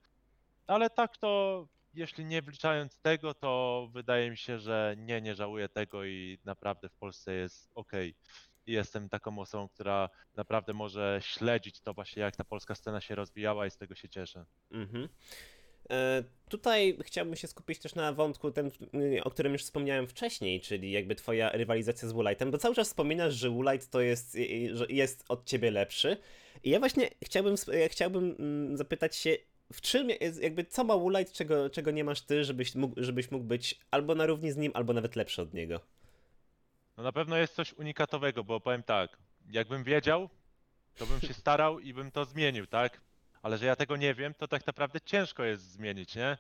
Ale 0.67 0.89
tak 0.89 1.17
to, 1.17 1.67
jeśli 1.93 2.25
nie 2.25 2.41
wliczając 2.41 2.97
tego, 2.97 3.33
to 3.33 3.87
wydaje 3.93 4.31
mi 4.31 4.37
się, 4.37 4.59
że 4.59 4.95
nie, 4.97 5.21
nie 5.21 5.35
żałuję 5.35 5.69
tego 5.69 6.05
i 6.05 6.39
naprawdę 6.45 6.89
w 6.89 6.93
Polsce 6.95 7.33
jest 7.33 7.69
ok. 7.75 7.91
Jestem 8.67 9.09
taką 9.09 9.39
osobą, 9.39 9.69
która 9.69 10.09
naprawdę 10.35 10.73
może 10.73 11.19
śledzić 11.23 11.81
to 11.81 11.93
właśnie, 11.93 12.21
jak 12.21 12.35
ta 12.35 12.43
polska 12.43 12.75
scena 12.75 13.01
się 13.01 13.15
rozwijała 13.15 13.67
i 13.67 13.71
z 13.71 13.77
tego 13.77 13.95
się 13.95 14.09
cieszę. 14.09 14.45
Mhm. 14.71 15.09
E, 15.89 16.23
Tutaj 16.49 16.97
chciałbym 17.03 17.35
się 17.35 17.47
skupić 17.47 17.79
też 17.79 17.95
na 17.95 18.13
wątku, 18.13 18.51
ten, 18.51 18.71
o 19.23 19.31
którym 19.31 19.53
już 19.53 19.63
wspomniałem 19.63 20.07
wcześniej, 20.07 20.61
czyli 20.61 20.91
jakby 20.91 21.15
twoja 21.15 21.49
rywalizacja 21.49 22.07
z 22.07 22.11
Woolightem, 22.11 22.51
bo 22.51 22.57
cały 22.57 22.75
czas 22.75 22.87
wspominasz, 22.87 23.33
że 23.33 23.49
Woolight 23.49 23.89
to 23.89 24.01
jest, 24.01 24.37
jest 24.89 25.25
od 25.27 25.45
ciebie 25.45 25.71
lepszy. 25.71 26.17
I 26.63 26.69
ja 26.69 26.79
właśnie 26.79 27.09
chciałbym, 27.23 27.55
ja 27.79 27.89
chciałbym 27.89 28.35
mm, 28.39 28.77
zapytać 28.77 29.15
się, 29.15 29.37
w 29.73 29.81
czym 29.81 30.09
jest, 30.09 30.41
jakby 30.41 30.65
co 30.65 30.83
ma 30.83 30.97
Woolight, 30.97 31.33
czego, 31.33 31.69
czego 31.69 31.91
nie 31.91 32.03
masz 32.03 32.21
ty, 32.21 32.43
żebyś 32.43 32.75
mógł, 32.75 33.03
żebyś 33.03 33.31
mógł 33.31 33.45
być 33.45 33.79
albo 33.91 34.15
na 34.15 34.25
równi 34.25 34.51
z 34.51 34.57
nim, 34.57 34.71
albo 34.75 34.93
nawet 34.93 35.15
lepszy 35.15 35.41
od 35.41 35.53
niego. 35.53 35.79
No 36.97 37.03
na 37.03 37.11
pewno 37.11 37.37
jest 37.37 37.55
coś 37.55 37.73
unikatowego, 37.73 38.43
bo 38.43 38.59
powiem 38.59 38.83
tak, 38.83 39.17
jakbym 39.49 39.83
wiedział, 39.83 40.29
to 40.97 41.05
bym 41.05 41.21
się 41.21 41.33
starał 41.33 41.79
i 41.79 41.93
bym 41.93 42.11
to 42.11 42.25
zmienił, 42.25 42.67
tak? 42.67 43.01
Ale 43.41 43.57
że 43.57 43.65
ja 43.65 43.75
tego 43.75 43.97
nie 43.97 44.13
wiem, 44.13 44.33
to 44.33 44.47
tak 44.47 44.67
naprawdę 44.67 45.01
ciężko 45.01 45.43
jest 45.43 45.63
zmienić, 45.63 46.15
nie? 46.15 46.37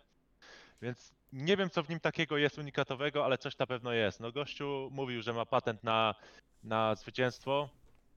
Więc 0.81 1.13
nie 1.33 1.57
wiem, 1.57 1.69
co 1.69 1.83
w 1.83 1.89
nim 1.89 1.99
takiego 1.99 2.37
jest 2.37 2.57
unikatowego, 2.57 3.25
ale 3.25 3.37
coś 3.37 3.57
na 3.57 3.67
pewno 3.67 3.93
jest. 3.93 4.19
No 4.19 4.31
gościu 4.31 4.89
mówił, 4.91 5.21
że 5.21 5.33
ma 5.33 5.45
patent 5.45 5.83
na, 5.83 6.15
na 6.63 6.95
zwycięstwo, 6.95 7.69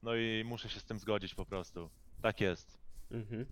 no 0.03 0.17
i 0.17 0.43
muszę 0.47 0.69
się 0.69 0.81
z 0.81 0.85
tym 0.85 0.99
zgodzić 0.99 1.35
po 1.35 1.47
prostu. 1.47 1.91
Tak 2.23 2.41
jest. 2.41 2.79
Mhm. 3.11 3.47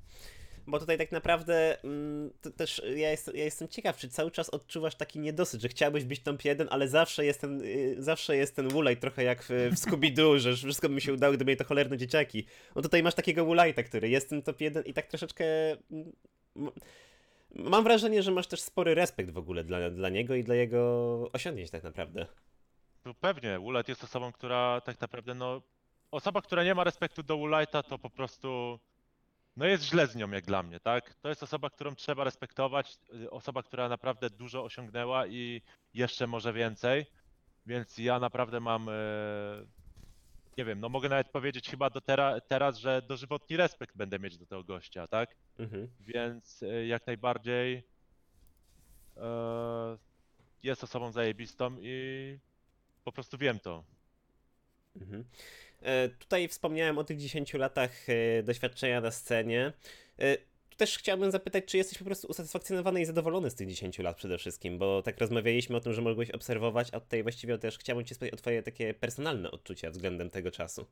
Bo 0.67 0.79
tutaj 0.79 0.99
tak 0.99 1.13
naprawdę 1.13 1.83
mm, 1.85 2.31
też 2.57 2.83
ja, 2.97 3.11
jest, 3.11 3.31
ja 3.35 3.45
jestem 3.45 3.69
ciekaw, 3.69 3.97
czy 3.97 4.09
cały 4.09 4.31
czas 4.31 4.51
odczuwasz 4.51 4.95
taki 4.95 5.19
niedosyt, 5.21 5.63
że 5.63 5.69
chciałbyś 5.69 6.05
być 6.05 6.21
top 6.21 6.45
1, 6.45 6.69
ale 6.71 6.89
zawsze 6.89 7.25
jest 7.25 7.41
ten, 7.41 7.61
y, 7.63 7.97
zawsze 7.99 8.37
jest 8.37 8.57
ten 8.57 8.69
Woolite 8.69 9.01
trochę 9.01 9.25
jak 9.25 9.43
w, 9.43 9.49
w 9.49 9.75
Scooby-Doo, 9.75 10.39
że 10.39 10.57
wszystko 10.57 10.89
by 10.89 10.95
mi 10.95 11.01
się 11.01 11.13
udało, 11.13 11.35
gdyby 11.35 11.51
nie 11.51 11.57
to 11.57 11.65
cholerne 11.65 11.97
dzieciaki. 11.99 12.47
No 12.77 12.83
tutaj 12.83 13.03
masz 13.03 13.15
takiego 13.15 13.47
Woolite'a, 13.47 13.85
który 13.85 14.09
jest 14.09 14.29
tym 14.29 14.43
top 14.43 14.61
1 14.61 14.85
i 14.85 14.93
tak 14.93 15.07
troszeczkę... 15.07 15.45
mm, 15.91 16.13
Mam 17.55 17.85
wrażenie, 17.85 18.23
że 18.23 18.31
masz 18.31 18.47
też 18.47 18.61
spory 18.61 18.95
respekt 18.95 19.31
w 19.31 19.39
ogóle 19.39 19.65
dla, 19.65 19.91
dla 19.91 20.09
niego 20.09 20.35
i 20.35 20.45
dla 20.45 20.55
jego 20.55 20.83
osiągnięć 21.33 21.71
tak 21.71 21.83
naprawdę. 21.83 22.27
No 23.05 23.15
pewnie, 23.15 23.61
Ulet 23.61 23.89
jest 23.89 24.05
osobą, 24.05 24.33
która 24.33 24.81
tak 24.81 25.01
naprawdę, 25.01 25.35
no, 25.35 25.63
osoba, 26.11 26.43
która 26.43 26.65
nie 26.65 26.75
ma 26.75 26.85
respektu 26.85 27.23
do 27.23 27.37
Ulajta, 27.37 27.83
to 27.83 27.99
po 27.99 28.11
prostu, 28.11 28.79
no 29.57 29.67
jest 29.67 29.85
źle 29.85 30.07
z 30.07 30.17
nią 30.17 30.31
jak 30.31 30.45
dla 30.45 30.63
mnie, 30.63 30.81
tak? 30.81 31.15
To 31.15 31.29
jest 31.29 31.43
osoba, 31.43 31.71
którą 31.71 31.95
trzeba 31.95 32.25
respektować, 32.25 32.99
y, 33.15 33.31
osoba, 33.31 33.63
która 33.63 33.89
naprawdę 33.89 34.31
dużo 34.31 34.65
osiągnęła 34.65 35.27
i 35.27 35.63
jeszcze 35.95 36.27
może 36.27 36.53
więcej, 36.53 37.07
więc 37.67 37.99
ja 37.99 38.19
naprawdę 38.19 38.61
mam, 38.61 38.89
e, 38.89 38.93
nie 40.59 40.65
wiem, 40.65 40.81
no 40.81 40.89
mogę 40.89 41.09
nawet 41.09 41.29
powiedzieć 41.31 41.71
chyba 41.71 41.91
do 41.91 42.01
tera, 42.01 42.41
teraz, 42.41 42.79
że 42.79 43.03
dożywotni 43.03 43.57
respekt 43.57 43.97
będę 43.97 44.19
mieć 44.19 44.39
do 44.39 44.47
tego 44.47 44.65
gościa, 44.65 45.07
tak? 45.07 45.37
Mhm. 45.59 45.89
Więc 46.01 46.63
e, 46.63 46.87
jak 46.87 47.07
najbardziej 47.07 47.83
e, 49.17 49.99
jest 50.63 50.85
osobą 50.85 51.13
zajebistą 51.13 51.77
i 51.81 52.39
po 53.05 53.13
prostu 53.13 53.39
wiem 53.39 53.61
to. 53.61 53.85
Mhm. 54.97 55.25
E, 55.85 56.09
Tutaj 56.09 56.49
wspomniałem 56.49 56.99
o 56.99 57.05
tych 57.05 57.19
10 57.19 57.55
latach 57.55 57.91
e, 58.09 58.43
doświadczenia 58.43 59.01
na 59.01 59.11
scenie. 59.11 59.73
E, 60.19 60.37
Tu 60.71 60.77
też 60.77 60.99
chciałbym 60.99 61.31
zapytać, 61.31 61.65
czy 61.65 61.77
jesteś 61.77 61.99
po 61.99 62.05
prostu 62.05 62.29
usatysfakcjonowany 62.29 63.01
i 63.01 63.05
zadowolony 63.05 63.51
z 63.51 63.55
tych 63.55 63.69
10 63.69 63.99
lat 63.99 64.17
przede 64.17 64.39
wszystkim, 64.39 64.79
bo 64.79 65.03
tak 65.03 65.19
rozmawialiśmy 65.19 65.77
o 65.77 65.81
tym, 65.81 65.93
że 65.93 66.03
mogłeś 66.03 66.31
obserwować, 66.31 66.89
a 66.93 67.01
tutaj 67.01 67.23
właściwie 67.23 67.59
też 67.59 67.79
chciałbym 67.79 68.05
cię 68.05 68.15
spytać 68.15 68.35
o 68.35 68.37
twoje 68.37 68.63
takie 68.63 68.95
personalne 68.95 69.51
odczucia 69.51 69.91
względem 69.91 70.31
tego 70.31 70.51
czasu. 70.51 70.87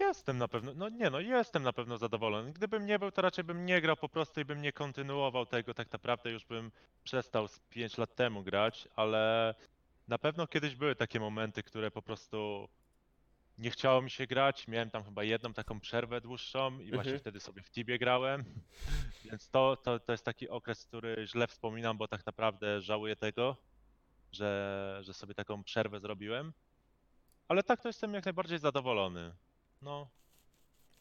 Jestem 0.00 0.38
na 0.38 0.48
pewno, 0.48 0.72
no 0.74 0.88
nie 0.88 1.10
no, 1.10 1.20
jestem 1.20 1.62
na 1.62 1.72
pewno 1.72 1.98
zadowolony. 1.98 2.52
Gdybym 2.52 2.86
nie 2.86 2.98
był, 2.98 3.10
to 3.10 3.22
raczej 3.22 3.44
bym 3.44 3.66
nie 3.66 3.80
grał 3.80 3.96
po 3.96 4.08
prostu 4.08 4.40
i 4.40 4.44
bym 4.44 4.62
nie 4.62 4.72
kontynuował 4.72 5.46
tego, 5.46 5.74
tak 5.74 5.92
naprawdę 5.92 6.30
już 6.30 6.44
bym 6.44 6.70
przestał 7.04 7.48
z 7.48 7.58
5 7.58 7.98
lat 7.98 8.14
temu 8.14 8.42
grać, 8.42 8.88
ale 8.96 9.54
na 10.10 10.18
pewno 10.18 10.46
kiedyś 10.46 10.76
były 10.76 10.96
takie 10.96 11.20
momenty, 11.20 11.62
które 11.62 11.90
po 11.90 12.02
prostu 12.02 12.68
nie 13.58 13.70
chciało 13.70 14.02
mi 14.02 14.10
się 14.10 14.26
grać. 14.26 14.68
Miałem 14.68 14.90
tam 14.90 15.04
chyba 15.04 15.24
jedną 15.24 15.54
taką 15.54 15.80
przerwę 15.80 16.20
dłuższą 16.20 16.70
i 16.78 16.90
właśnie 16.90 16.98
Mhm. 17.12 17.18
wtedy 17.18 17.40
sobie 17.40 17.62
w 17.62 17.70
Tibie 17.70 17.98
grałem, 17.98 18.44
więc 19.24 19.50
to, 19.50 19.76
to, 19.76 20.00
to 20.00 20.12
jest 20.12 20.24
taki 20.24 20.48
okres, 20.48 20.84
który 20.84 21.26
źle 21.26 21.46
wspominam, 21.46 21.98
bo 21.98 22.08
tak 22.08 22.26
naprawdę 22.26 22.80
żałuję 22.80 23.16
tego, 23.16 23.56
że, 24.32 24.98
że 25.02 25.14
sobie 25.14 25.34
taką 25.34 25.64
przerwę 25.64 26.00
zrobiłem. 26.00 26.52
Ale 27.48 27.62
tak 27.62 27.82
to 27.82 27.88
jestem 27.88 28.14
jak 28.14 28.24
najbardziej 28.24 28.58
zadowolony. 28.58 29.34
No, 29.82 30.08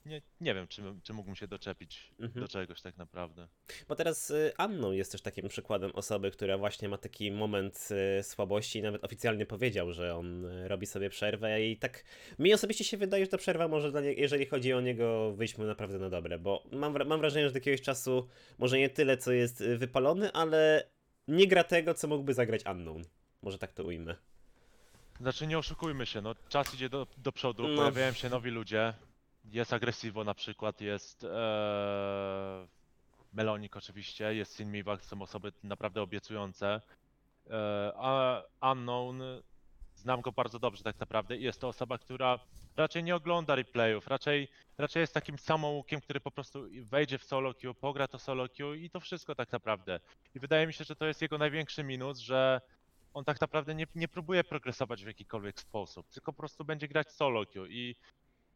nie, 0.09 0.21
nie 0.41 0.53
wiem, 0.53 0.67
czy, 0.67 0.81
czy 1.03 1.13
mógłbym 1.13 1.35
się 1.35 1.47
doczepić 1.47 2.11
Mhm. 2.19 2.41
do 2.41 2.47
czegoś 2.47 2.81
tak 2.81 2.97
naprawdę. 2.97 3.47
Bo 3.87 3.95
teraz 3.95 4.29
y, 4.31 4.51
Anną 4.57 4.91
jest 4.91 5.11
też 5.11 5.21
takim 5.21 5.47
przykładem 5.49 5.91
osoby, 5.95 6.31
która 6.31 6.57
właśnie 6.57 6.89
ma 6.89 6.97
taki 6.97 7.31
moment 7.31 7.89
y, 8.19 8.23
słabości 8.23 8.79
i 8.79 8.81
nawet 8.81 9.03
oficjalnie 9.03 9.45
powiedział, 9.45 9.93
że 9.93 10.15
on 10.15 10.45
y, 10.45 10.67
robi 10.67 10.85
sobie 10.85 11.09
przerwę 11.09 11.65
i 11.65 11.77
tak 11.77 12.03
mi 12.39 12.53
osobiście 12.53 12.83
się 12.83 12.97
wydaje, 12.97 13.25
że 13.25 13.31
ta 13.31 13.37
przerwa 13.37 13.67
może, 13.67 13.91
dla 13.91 14.01
nie, 14.01 14.13
jeżeli 14.13 14.45
chodzi 14.45 14.73
o 14.73 14.81
niego, 14.81 15.31
wyjść 15.33 15.57
mu 15.57 15.63
naprawdę 15.63 15.99
na 15.99 16.09
dobre, 16.09 16.39
bo 16.39 16.63
mam, 16.71 17.07
mam 17.07 17.19
wrażenie, 17.19 17.45
że 17.45 17.51
do 17.51 17.57
jakiegoś 17.57 17.81
czasu 17.81 18.27
może 18.57 18.77
nie 18.77 18.89
tyle, 18.89 19.17
co 19.17 19.31
jest 19.31 19.63
wypalony, 19.63 20.31
ale 20.31 20.89
nie 21.27 21.47
gra 21.47 21.63
tego, 21.63 21.93
co 21.93 22.07
mógłby 22.07 22.33
zagrać 22.33 22.61
Anną. 22.65 23.01
Może 23.41 23.57
tak 23.57 23.73
to 23.73 23.83
ujmę. 23.83 24.15
Znaczy 25.21 25.47
nie 25.47 25.57
oszukujmy 25.57 26.05
się, 26.05 26.21
no 26.21 26.35
czas 26.49 26.73
idzie 26.73 26.89
do, 26.89 27.07
do 27.17 27.31
przodu, 27.31 27.67
No. 27.67 27.77
pojawiają 27.77 28.13
się 28.13 28.29
nowi 28.29 28.49
ludzie. 28.51 28.93
Jest 29.51 29.73
Aggressivo 29.73 30.23
na 30.23 30.33
przykład, 30.33 30.81
jest 30.81 31.23
e, 31.23 32.67
Melonik 33.33 33.77
oczywiście, 33.77 34.35
jest 34.35 34.55
Sin 34.55 34.71
Miwak, 34.71 35.05
są 35.05 35.21
osoby 35.21 35.51
naprawdę 35.63 36.01
obiecujące. 36.01 36.81
E, 37.49 37.91
a 37.95 38.43
Unknown, 38.71 39.21
znam 39.95 40.21
go 40.21 40.31
bardzo 40.31 40.59
dobrze 40.59 40.83
tak 40.83 40.99
naprawdę 40.99 41.37
i 41.37 41.43
jest 41.43 41.61
to 41.61 41.67
osoba, 41.67 41.97
która 41.97 42.39
raczej 42.77 43.03
nie 43.03 43.15
ogląda 43.15 43.55
replayów, 43.55 44.07
raczej, 44.07 44.47
raczej 44.77 45.01
jest 45.01 45.13
takim 45.13 45.37
samoukiem, 45.37 46.01
który 46.01 46.19
po 46.19 46.31
prostu 46.31 46.65
wejdzie 46.81 47.17
w 47.17 47.23
solo 47.23 47.53
queue, 47.53 47.73
pogra 47.73 48.07
to 48.07 48.19
solo 48.19 48.49
queue 48.49 48.73
i 48.73 48.89
to 48.89 48.99
wszystko 48.99 49.35
tak 49.35 49.51
naprawdę. 49.51 49.99
I 50.35 50.39
wydaje 50.39 50.67
mi 50.67 50.73
się, 50.73 50.83
że 50.83 50.95
to 50.95 51.05
jest 51.05 51.21
jego 51.21 51.37
największy 51.37 51.83
minus, 51.83 52.19
że 52.19 52.61
on 53.13 53.25
tak 53.25 53.41
naprawdę 53.41 53.75
nie, 53.75 53.87
nie 53.95 54.07
próbuje 54.07 54.43
progresować 54.43 55.03
w 55.03 55.07
jakikolwiek 55.07 55.59
sposób, 55.59 56.09
tylko 56.09 56.33
po 56.33 56.37
prostu 56.37 56.65
będzie 56.65 56.87
grać 56.87 57.11
solo 57.11 57.45
queue 57.45 57.65
i 57.65 57.95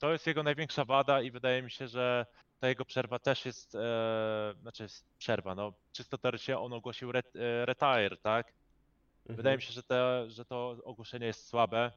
to 0.04 0.12
jest 0.12 0.28
jego 0.28 0.44
największa 0.44 0.86
wada 0.86 1.22
i 1.22 1.32
wydaje 1.32 1.62
mi 1.62 1.72
się, 1.72 1.88
że 1.88 2.26
ta 2.60 2.68
jego 2.68 2.86
przerwa 2.86 3.20
też 3.20 3.46
jest, 3.46 3.76
e, 3.76 4.54
znaczy 4.62 4.84
jest 4.84 5.06
przerwa, 5.18 5.56
no 5.56 5.74
czysto 5.92 6.18
teoretycznie 6.18 6.60
on 6.60 6.74
ogłosił 6.74 7.12
ret, 7.12 7.36
e, 7.36 7.66
retire, 7.66 8.18
tak? 8.18 8.54
Wydaje 9.26 9.56
mi 9.56 9.62
się, 9.62 9.74
że, 9.74 9.84
te, 9.84 10.30
że 10.30 10.46
to 10.46 10.78
ogłoszenie 10.84 11.26
jest 11.26 11.48
słabe, 11.48 11.92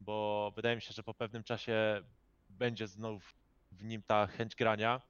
bo 0.00 0.52
wydaje 0.56 0.76
mi 0.76 0.82
się, 0.82 0.92
że 0.94 1.02
po 1.02 1.14
pewnym 1.14 1.44
czasie 1.44 2.02
będzie 2.50 2.86
znów 2.86 3.34
w 3.72 3.84
nim 3.84 4.02
ta 4.02 4.26
chęć 4.26 4.54
grania, 4.54 5.00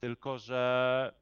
tylko 0.00 0.38
że 0.38 1.12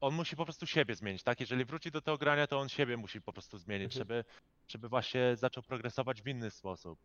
on 0.00 0.14
musi 0.14 0.36
po 0.36 0.44
prostu 0.44 0.66
siebie 0.66 0.94
zmienić, 0.94 1.22
tak? 1.22 1.40
Jeżeli 1.40 1.64
wróci 1.64 1.90
do 1.90 2.00
tego 2.00 2.18
grania, 2.18 2.46
to 2.46 2.58
on 2.58 2.68
siebie 2.68 2.96
musi 2.96 3.22
po 3.22 3.32
prostu 3.32 3.58
zmienić, 3.58 3.96
Mhm. 3.96 3.98
żeby, 3.98 4.24
żeby 4.68 4.88
właśnie 4.88 5.36
zaczął 5.36 5.62
progresować 5.62 6.22
w 6.22 6.28
inny 6.28 6.50
sposób. 6.50 6.98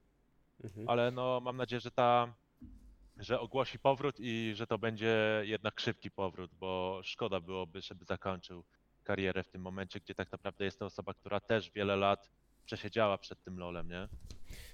Mhm. 0.64 0.89
Ale 0.89 1.12
no 1.12 1.39
mam 1.39 1.58
nadzieję, 1.58 1.80
że 1.80 1.91
ta, 1.91 2.34
że 3.18 3.39
ogłosi 3.39 3.80
powrót 3.80 4.16
i 4.20 4.53
że 4.55 4.68
to 4.68 4.78
będzie 4.78 5.41
jednak 5.43 5.80
szybki 5.80 6.12
powrót, 6.12 6.51
bo 6.53 7.01
szkoda 7.03 7.39
byłoby, 7.39 7.82
żeby 7.82 8.05
zakończył 8.05 8.64
karierę 9.03 9.43
w 9.43 9.49
tym 9.49 9.62
momencie, 9.62 9.99
gdzie 9.99 10.16
tak 10.16 10.32
naprawdę 10.32 10.66
jest 10.66 10.80
to 10.80 10.86
osoba, 10.86 11.14
która 11.14 11.39
też 11.39 11.72
wiele 11.72 11.95
lat 11.95 12.32
przesiedziała 12.66 13.18
przed 13.18 13.43
tym 13.43 13.60
lolem, 13.60 13.89
nie? 13.89 14.08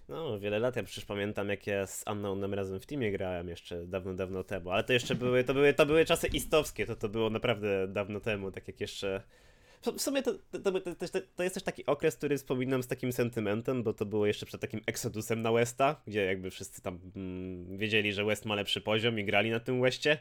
No, 0.09 0.39
wiele 0.39 0.59
lat, 0.59 0.75
ja 0.75 0.83
przecież 0.83 1.05
pamiętam, 1.05 1.49
jak 1.49 1.67
ja 1.67 1.87
z 1.87 2.03
Announem 2.07 2.53
razem 2.53 2.79
w 2.79 2.85
teamie 2.85 3.11
grałem 3.11 3.47
jeszcze 3.47 3.87
dawno, 3.87 4.13
dawno 4.13 4.43
temu, 4.43 4.71
ale 4.71 4.83
to 4.83 4.93
jeszcze 4.93 5.15
były, 5.15 5.43
to 5.43 5.53
były, 5.53 5.73
to 5.73 5.85
były 5.85 6.05
czasy 6.05 6.27
istowskie, 6.27 6.85
to 6.85 6.95
to 6.95 7.09
było 7.09 7.29
naprawdę 7.29 7.87
dawno 7.87 8.19
temu, 8.19 8.51
tak 8.51 8.67
jak 8.67 8.81
jeszcze 8.81 9.23
w 9.91 10.01
sumie 10.01 10.23
to, 10.23 10.33
to, 10.33 10.59
to, 10.59 10.81
to, 11.35 11.43
jest 11.43 11.53
też 11.53 11.63
taki 11.63 11.85
okres, 11.85 12.15
który 12.15 12.37
wspominam 12.37 12.83
z 12.83 12.87
takim 12.87 13.13
sentymentem, 13.13 13.83
bo 13.83 13.93
to 13.93 14.05
było 14.05 14.25
jeszcze 14.25 14.45
przed 14.45 14.61
takim 14.61 14.81
Exodusem 14.85 15.41
na 15.41 15.51
Westa, 15.51 16.01
gdzie 16.07 16.25
jakby 16.25 16.51
wszyscy 16.51 16.81
tam 16.81 16.99
mm, 17.15 17.77
wiedzieli, 17.77 18.13
że 18.13 18.25
West 18.25 18.45
ma 18.45 18.55
lepszy 18.55 18.81
poziom 18.81 19.19
i 19.19 19.25
grali 19.25 19.51
na 19.51 19.59
tym 19.59 19.81
Westie. 19.81 20.17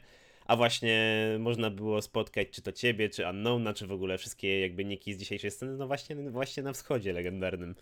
A 0.46 0.56
właśnie 0.56 1.26
można 1.38 1.70
było 1.70 2.02
spotkać 2.02 2.48
czy 2.50 2.62
to 2.62 2.72
ciebie, 2.72 3.08
czy 3.08 3.28
Unknowna, 3.28 3.74
czy 3.74 3.86
w 3.86 3.92
ogóle 3.92 4.18
wszystkie 4.18 4.60
jakby 4.60 4.84
niki 4.84 5.14
z 5.14 5.18
dzisiejszej 5.18 5.50
sceny, 5.50 5.76
no 5.76 5.86
właśnie, 5.86 6.16
właśnie 6.16 6.62
na 6.62 6.72
wschodzie 6.72 7.12
legendarnym. 7.12 7.74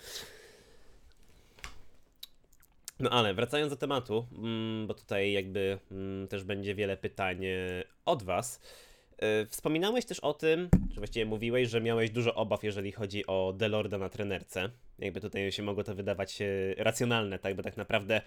No 3.01 3.11
ale 3.11 3.35
wracając 3.35 3.71
do 3.71 3.77
tematu, 3.77 4.27
mm, 4.39 4.87
bo 4.87 4.95
tutaj 4.95 5.33
jakby 5.33 5.79
mm, 5.91 6.29
też 6.29 6.45
będzie 6.45 6.75
wiele 6.75 6.97
pytań 6.97 7.41
od 8.05 8.23
was. 8.23 8.61
E, 9.21 9.47
Wspominałeś 9.47 10.05
też 10.05 10.21
o 10.21 10.35
tym, 10.35 10.69
czy 10.95 11.01
właściwie 11.01 11.27
mówiłeś, 11.27 11.69
że 11.69 11.81
miałeś 11.81 12.11
dużo 12.11 12.35
obaw, 12.35 12.65
jeżeli 12.65 12.93
chodzi 12.93 13.27
o 13.27 13.53
Delorda 13.57 13.99
na 13.99 14.09
trenerce. 14.09 14.71
Jakby 14.99 15.21
tutaj 15.21 15.53
się 15.53 15.63
mogło 15.63 15.85
to 15.85 15.95
wydawać 15.95 16.43
e, 16.43 16.47
racjonalne, 16.77 17.39
tak? 17.39 17.55
Bo 17.57 17.63
tak 17.63 17.77
naprawdę 17.77 18.21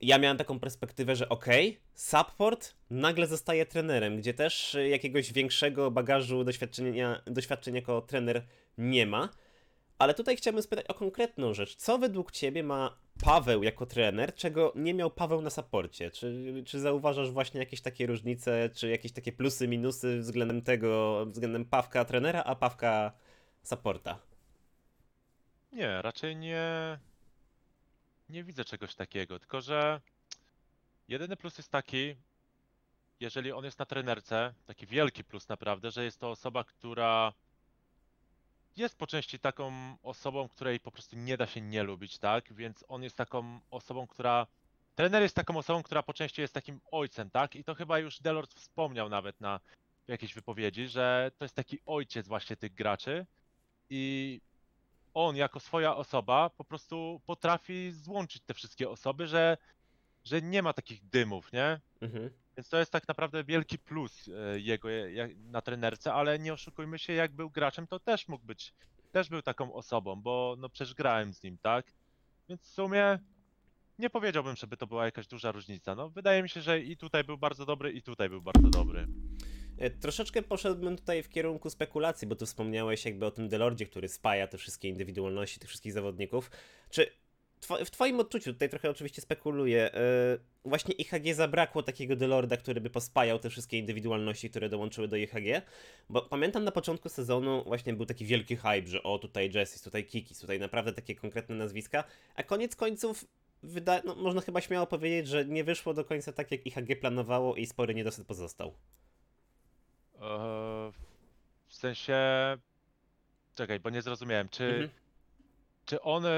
ja 0.00 0.18
miałem 0.18 0.36
taką 0.36 0.60
perspektywę, 0.60 1.16
że 1.16 1.28
okej, 1.28 1.78
support 1.94 2.74
nagle 2.90 3.26
zostaje 3.26 3.66
trenerem, 3.66 4.16
gdzie 4.16 4.34
też 4.34 4.74
e, 4.74 4.88
jakiegoś 4.88 5.32
większego 5.32 5.90
bagażu 5.90 6.44
doświadczenia, 6.44 7.22
doświadczenia 7.26 7.76
jako 7.76 8.00
trener 8.02 8.42
nie 8.78 9.06
ma. 9.06 9.28
Ale 9.98 10.14
tutaj 10.14 10.36
chciałbym 10.36 10.62
spytać 10.62 10.86
o 10.86 10.94
konkretną 10.94 11.54
rzecz. 11.54 11.76
Co 11.76 11.98
według 11.98 12.32
Ciebie 12.32 12.62
ma 12.62 12.96
Paweł 13.24 13.62
jako 13.62 13.86
trener, 13.86 14.34
czego 14.34 14.72
nie 14.76 14.94
miał 14.94 15.10
Paweł 15.10 15.40
na 15.42 15.50
saporcie? 15.50 16.10
Czy, 16.10 16.62
czy 16.66 16.80
zauważasz 16.80 17.30
właśnie 17.30 17.60
jakieś 17.60 17.80
takie 17.80 18.06
różnice, 18.06 18.70
czy 18.74 18.88
jakieś 18.88 19.12
takie 19.12 19.32
plusy, 19.32 19.68
minusy 19.68 20.18
względem 20.18 20.62
tego, 20.62 21.26
względem 21.26 21.64
Pawka 21.64 22.04
trenera, 22.04 22.42
a 22.44 22.54
Pawka 22.54 23.12
supporta? 23.62 24.18
Nie, 25.72 26.02
raczej 26.02 26.36
nie. 26.36 26.98
Nie 28.28 28.44
widzę 28.44 28.64
czegoś 28.64 28.94
takiego, 28.94 29.38
tylko 29.38 29.60
że 29.60 30.00
jedyny 31.08 31.36
plus 31.36 31.58
jest 31.58 31.70
taki, 31.70 32.16
jeżeli 33.20 33.52
on 33.52 33.64
jest 33.64 33.78
na 33.78 33.86
trenerce, 33.86 34.54
taki 34.66 34.86
wielki 34.86 35.24
plus 35.24 35.48
naprawdę, 35.48 35.90
że 35.90 36.04
jest 36.04 36.20
to 36.20 36.30
osoba, 36.30 36.64
która 36.64 37.32
jest 38.76 38.98
po 38.98 39.06
części 39.06 39.38
taką 39.38 39.72
osobą, 40.02 40.48
której 40.48 40.80
po 40.80 40.90
prostu 40.90 41.16
nie 41.16 41.36
da 41.36 41.46
się 41.46 41.60
nie 41.60 41.82
lubić, 41.82 42.18
tak? 42.18 42.52
Więc 42.52 42.84
on 42.88 43.02
jest 43.02 43.16
taką 43.16 43.60
osobą, 43.70 44.06
która. 44.06 44.46
Trener 44.94 45.22
jest 45.22 45.36
taką 45.36 45.56
osobą, 45.56 45.82
która 45.82 46.02
po 46.02 46.14
części 46.14 46.40
jest 46.40 46.54
takim 46.54 46.80
ojcem, 46.90 47.30
tak? 47.30 47.56
I 47.56 47.64
to 47.64 47.74
chyba 47.74 47.98
już 47.98 48.20
Delort 48.20 48.54
wspomniał 48.54 49.08
nawet 49.08 49.40
na 49.40 49.60
jakiejś 50.08 50.34
wypowiedzi, 50.34 50.88
że 50.88 51.30
to 51.38 51.44
jest 51.44 51.54
taki 51.54 51.78
ojciec 51.86 52.28
właśnie 52.28 52.56
tych 52.56 52.74
graczy. 52.74 53.26
I 53.90 54.40
on 55.14 55.36
jako 55.36 55.60
swoja 55.60 55.96
osoba 55.96 56.50
po 56.50 56.64
prostu 56.64 57.20
potrafi 57.26 57.92
złączyć 57.92 58.42
te 58.42 58.54
wszystkie 58.54 58.90
osoby, 58.90 59.26
że, 59.26 59.56
że 60.24 60.42
nie 60.42 60.62
ma 60.62 60.72
takich 60.72 61.08
dymów, 61.08 61.52
nie? 61.52 61.80
Mhm. 62.00 62.30
Więc 62.56 62.68
to 62.68 62.78
jest 62.78 62.92
tak 62.92 63.08
naprawdę 63.08 63.44
wielki 63.44 63.78
plus 63.78 64.28
e, 64.28 64.60
jego 64.60 64.90
e, 64.92 65.28
na 65.36 65.62
trenerce, 65.62 66.12
ale 66.12 66.38
nie 66.38 66.52
oszukujmy 66.52 66.98
się, 66.98 67.12
jak 67.12 67.32
był 67.32 67.50
graczem, 67.50 67.86
to 67.86 68.00
też 68.00 68.28
mógł 68.28 68.46
być, 68.46 68.74
też 69.12 69.28
był 69.28 69.42
taką 69.42 69.72
osobą, 69.72 70.22
bo 70.22 70.56
no 70.58 70.68
przecież 70.68 70.94
grałem 70.94 71.34
z 71.34 71.42
nim, 71.42 71.58
tak? 71.58 71.92
Więc 72.48 72.62
w 72.62 72.68
sumie 72.68 73.18
nie 73.98 74.10
powiedziałbym, 74.10 74.56
żeby 74.56 74.76
to 74.76 74.86
była 74.86 75.04
jakaś 75.04 75.26
duża 75.26 75.52
różnica. 75.52 75.94
No 75.94 76.10
wydaje 76.10 76.42
mi 76.42 76.48
się, 76.48 76.60
że 76.60 76.80
i 76.80 76.96
tutaj 76.96 77.24
był 77.24 77.38
bardzo 77.38 77.66
dobry, 77.66 77.92
i 77.92 78.02
tutaj 78.02 78.28
był 78.28 78.42
bardzo 78.42 78.70
dobry. 78.70 79.06
E, 79.78 79.90
Troszeczkę 79.90 80.42
poszedłbym 80.42 80.96
tutaj 80.96 81.22
w 81.22 81.28
kierunku 81.28 81.70
spekulacji, 81.70 82.28
bo 82.28 82.36
tu 82.36 82.46
wspomniałeś 82.46 83.04
jakby 83.04 83.26
o 83.26 83.30
tym 83.30 83.48
Delordzie, 83.48 83.86
który 83.86 84.08
spaja 84.08 84.46
te 84.48 84.58
wszystkie 84.58 84.88
indywidualności 84.88 85.60
tych 85.60 85.68
wszystkich 85.68 85.92
zawodników. 85.92 86.50
Czy 86.90 87.23
w 87.84 87.90
twoim 87.90 88.20
odczuciu, 88.20 88.52
tutaj 88.52 88.68
trochę 88.68 88.90
oczywiście 88.90 89.22
spekuluję, 89.22 89.94
e, 89.94 89.98
właśnie 90.64 90.94
IHG 90.94 91.34
zabrakło 91.34 91.82
takiego 91.82 92.16
Delorda, 92.16 92.56
który 92.56 92.80
by 92.80 92.90
pospajał 92.90 93.38
te 93.38 93.50
wszystkie 93.50 93.78
indywidualności, 93.78 94.50
które 94.50 94.68
dołączyły 94.68 95.08
do 95.08 95.16
IHG? 95.16 95.62
Bo 96.08 96.22
pamiętam 96.22 96.64
na 96.64 96.70
początku 96.72 97.08
sezonu 97.08 97.64
właśnie 97.66 97.92
był 97.92 98.06
taki 98.06 98.24
wielki 98.24 98.56
hype, 98.56 98.86
że 98.86 99.02
o 99.02 99.18
tutaj 99.18 99.50
Jessis, 99.54 99.82
tutaj 99.82 100.04
Kikis, 100.04 100.38
tutaj 100.40 100.58
naprawdę 100.58 100.92
takie 100.92 101.14
konkretne 101.14 101.54
nazwiska, 101.54 102.04
a 102.34 102.42
koniec 102.42 102.76
końców 102.76 103.24
wyda- 103.62 104.02
no, 104.04 104.14
można 104.14 104.40
chyba 104.40 104.60
śmiało 104.60 104.86
powiedzieć, 104.86 105.28
że 105.28 105.44
nie 105.44 105.64
wyszło 105.64 105.94
do 105.94 106.04
końca 106.04 106.32
tak, 106.32 106.50
jak 106.52 106.66
IHG 106.66 106.96
planowało 107.00 107.56
i 107.56 107.66
spory 107.66 107.94
niedosyt 107.94 108.26
pozostał. 108.26 108.74
Eee, 110.20 110.92
w 111.66 111.74
sensie. 111.74 112.16
Czekaj, 113.54 113.80
bo 113.80 113.90
nie 113.90 114.02
zrozumiałem. 114.02 114.48
Czy, 114.48 114.64
Mhm. 114.64 114.88
Czy 115.84 116.00
on 116.00 116.26
e, 116.26 116.30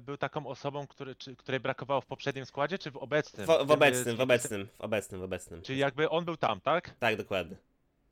był 0.00 0.16
taką 0.16 0.46
osobą, 0.46 0.86
który, 0.86 1.14
czy, 1.16 1.36
której 1.36 1.60
brakowało 1.60 2.00
w 2.00 2.06
poprzednim 2.06 2.46
składzie, 2.46 2.78
czy 2.78 2.90
w 2.90 2.96
obecnym? 2.96 3.46
W, 3.46 3.66
w 3.66 3.70
obecnym, 3.70 4.16
w 4.16 4.20
obecnym, 4.20 4.68
w 4.78 4.80
obecnym, 4.80 5.20
w 5.20 5.24
obecnym. 5.24 5.62
Czyli 5.62 5.78
jakby 5.78 6.10
on 6.10 6.24
był 6.24 6.36
tam, 6.36 6.60
tak? 6.60 6.94
Tak, 6.98 7.16
dokładnie. 7.16 7.56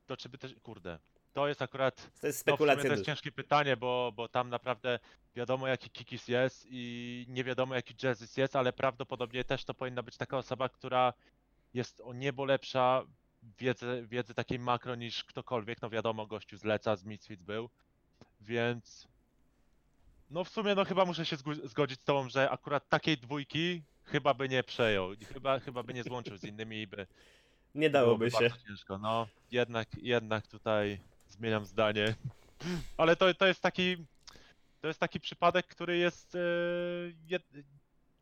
To 0.07 0.17
czy 0.17 0.29
by 0.29 0.37
też. 0.37 0.53
Kurde. 0.63 0.99
To 1.33 1.47
jest 1.47 1.61
akurat. 1.61 1.95
To 2.21 2.27
jest 2.27 2.39
No, 2.39 2.53
spekulacja 2.53 2.83
to 2.83 2.91
jest 2.91 3.05
ciężkie 3.05 3.31
pytanie, 3.31 3.77
bo, 3.77 4.11
bo 4.15 4.27
tam 4.27 4.49
naprawdę 4.49 4.99
wiadomo 5.35 5.67
jaki 5.67 5.89
Kikis 5.89 6.27
jest 6.27 6.67
i 6.69 7.25
nie 7.29 7.43
wiadomo 7.43 7.75
jaki 7.75 7.93
Jezus 8.03 8.37
jest, 8.37 8.55
ale 8.55 8.73
prawdopodobnie 8.73 9.43
też 9.43 9.65
to 9.65 9.73
powinna 9.73 10.03
być 10.03 10.17
taka 10.17 10.37
osoba, 10.37 10.69
która 10.69 11.13
jest 11.73 12.01
o 12.01 12.13
niebo 12.13 12.45
lepsza 12.45 13.03
wiedzy, 13.59 14.05
wiedzy 14.09 14.33
takiej 14.33 14.59
makro 14.59 14.95
niż 14.95 15.23
ktokolwiek. 15.23 15.81
No 15.81 15.89
wiadomo, 15.89 16.27
gościu 16.27 16.57
zleca, 16.57 16.95
z 16.95 17.03
Misfits 17.03 17.43
był, 17.43 17.69
więc 18.41 19.07
no 20.29 20.43
w 20.43 20.49
sumie 20.49 20.75
no 20.75 20.85
chyba 20.85 21.05
muszę 21.05 21.25
się 21.25 21.37
zgodzić 21.63 22.01
z 22.01 22.03
tobą, 22.03 22.29
że 22.29 22.49
akurat 22.49 22.89
takiej 22.89 23.17
dwójki 23.17 23.83
chyba 24.03 24.33
by 24.33 24.49
nie 24.49 24.63
przejął, 24.63 25.13
i 25.13 25.25
chyba, 25.25 25.59
chyba 25.59 25.83
by 25.83 25.93
nie 25.93 26.03
złączył 26.03 26.37
z 26.37 26.43
innymi 26.43 26.81
i 26.81 26.87
by 26.87 27.07
Nie 27.75 27.89
dałoby 27.89 28.31
się. 28.31 28.37
bardzo 28.39 28.57
ciężko. 28.67 28.97
No, 28.97 29.27
jednak, 29.51 29.87
jednak 30.01 30.47
tutaj 30.47 30.99
zmieniam 31.27 31.65
zdanie. 31.65 32.15
Ale 32.97 33.15
to, 33.15 33.33
to 33.33 33.47
jest 33.47 33.61
taki. 33.61 33.97
To 34.81 34.87
jest 34.87 34.99
taki 34.99 35.19
przypadek, 35.19 35.67
który 35.67 35.97
jest 35.97 36.35
e, 36.35 36.39
jed, 37.27 37.43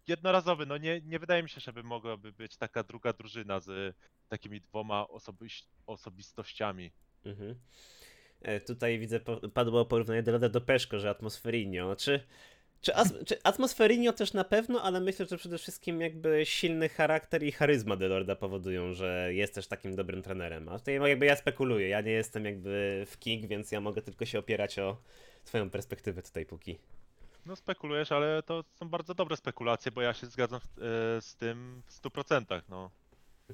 jednorazowy. 0.07 0.65
No 0.65 0.77
nie, 0.77 1.01
nie 1.01 1.19
wydaje 1.19 1.43
mi 1.43 1.49
się, 1.49 1.61
żeby 1.61 1.83
mogłaby 1.83 2.31
być 2.31 2.57
taka 2.57 2.83
druga 2.83 3.13
drużyna 3.13 3.59
z 3.59 3.95
takimi 4.29 4.61
dwoma 4.61 5.07
osobiś, 5.07 5.63
osobistościami. 5.87 6.91
Mhm. 7.25 7.55
E, 8.41 8.59
Tutaj 8.59 8.99
widzę, 8.99 9.19
padło 9.53 9.85
porównanie 9.85 10.23
Delorda 10.23 10.49
do 10.49 10.61
Peszko, 10.61 10.99
że 10.99 11.09
Atmosferinio. 11.09 11.95
Czy, 11.95 12.19
czy, 12.81 12.95
as, 12.95 13.13
czy 13.25 13.43
Atmosferinio 13.43 14.13
też 14.13 14.33
na 14.33 14.43
pewno, 14.43 14.81
ale 14.81 14.99
myślę, 15.01 15.25
że 15.25 15.37
przede 15.37 15.57
wszystkim 15.57 16.01
jakby 16.01 16.45
silny 16.45 16.89
charakter 16.89 17.43
i 17.43 17.51
charyzma 17.51 17.95
Delorda 17.95 18.35
powodują, 18.35 18.93
że 18.93 19.33
jest 19.33 19.55
też 19.55 19.67
takim 19.67 19.95
dobrym 19.95 20.21
trenerem. 20.21 20.69
A 20.69 20.79
tutaj 20.79 20.99
jakby 21.09 21.25
ja 21.25 21.35
spekuluję, 21.35 21.87
ja 21.87 22.01
nie 22.01 22.11
jestem 22.11 22.45
jakby 22.45 23.05
w 23.07 23.19
KIK, 23.19 23.47
więc 23.47 23.71
ja 23.71 23.81
mogę 23.81 24.01
tylko 24.01 24.25
się 24.25 24.39
opierać 24.39 24.79
o 24.79 24.97
swoją 25.43 25.69
perspektywę 25.69 26.21
tutaj 26.21 26.45
póki. 26.45 26.77
No 27.45 27.55
spekulujesz, 27.55 28.11
ale 28.11 28.43
to 28.43 28.63
są 28.73 28.89
bardzo 28.89 29.13
dobre 29.13 29.37
spekulacje, 29.37 29.91
bo 29.91 30.01
ja 30.01 30.13
się 30.13 30.27
zgadzam 30.27 30.59
e, 30.59 31.21
z 31.21 31.35
tym 31.35 31.81
w 31.85 32.01
100%. 32.01 32.61
No. 32.69 32.91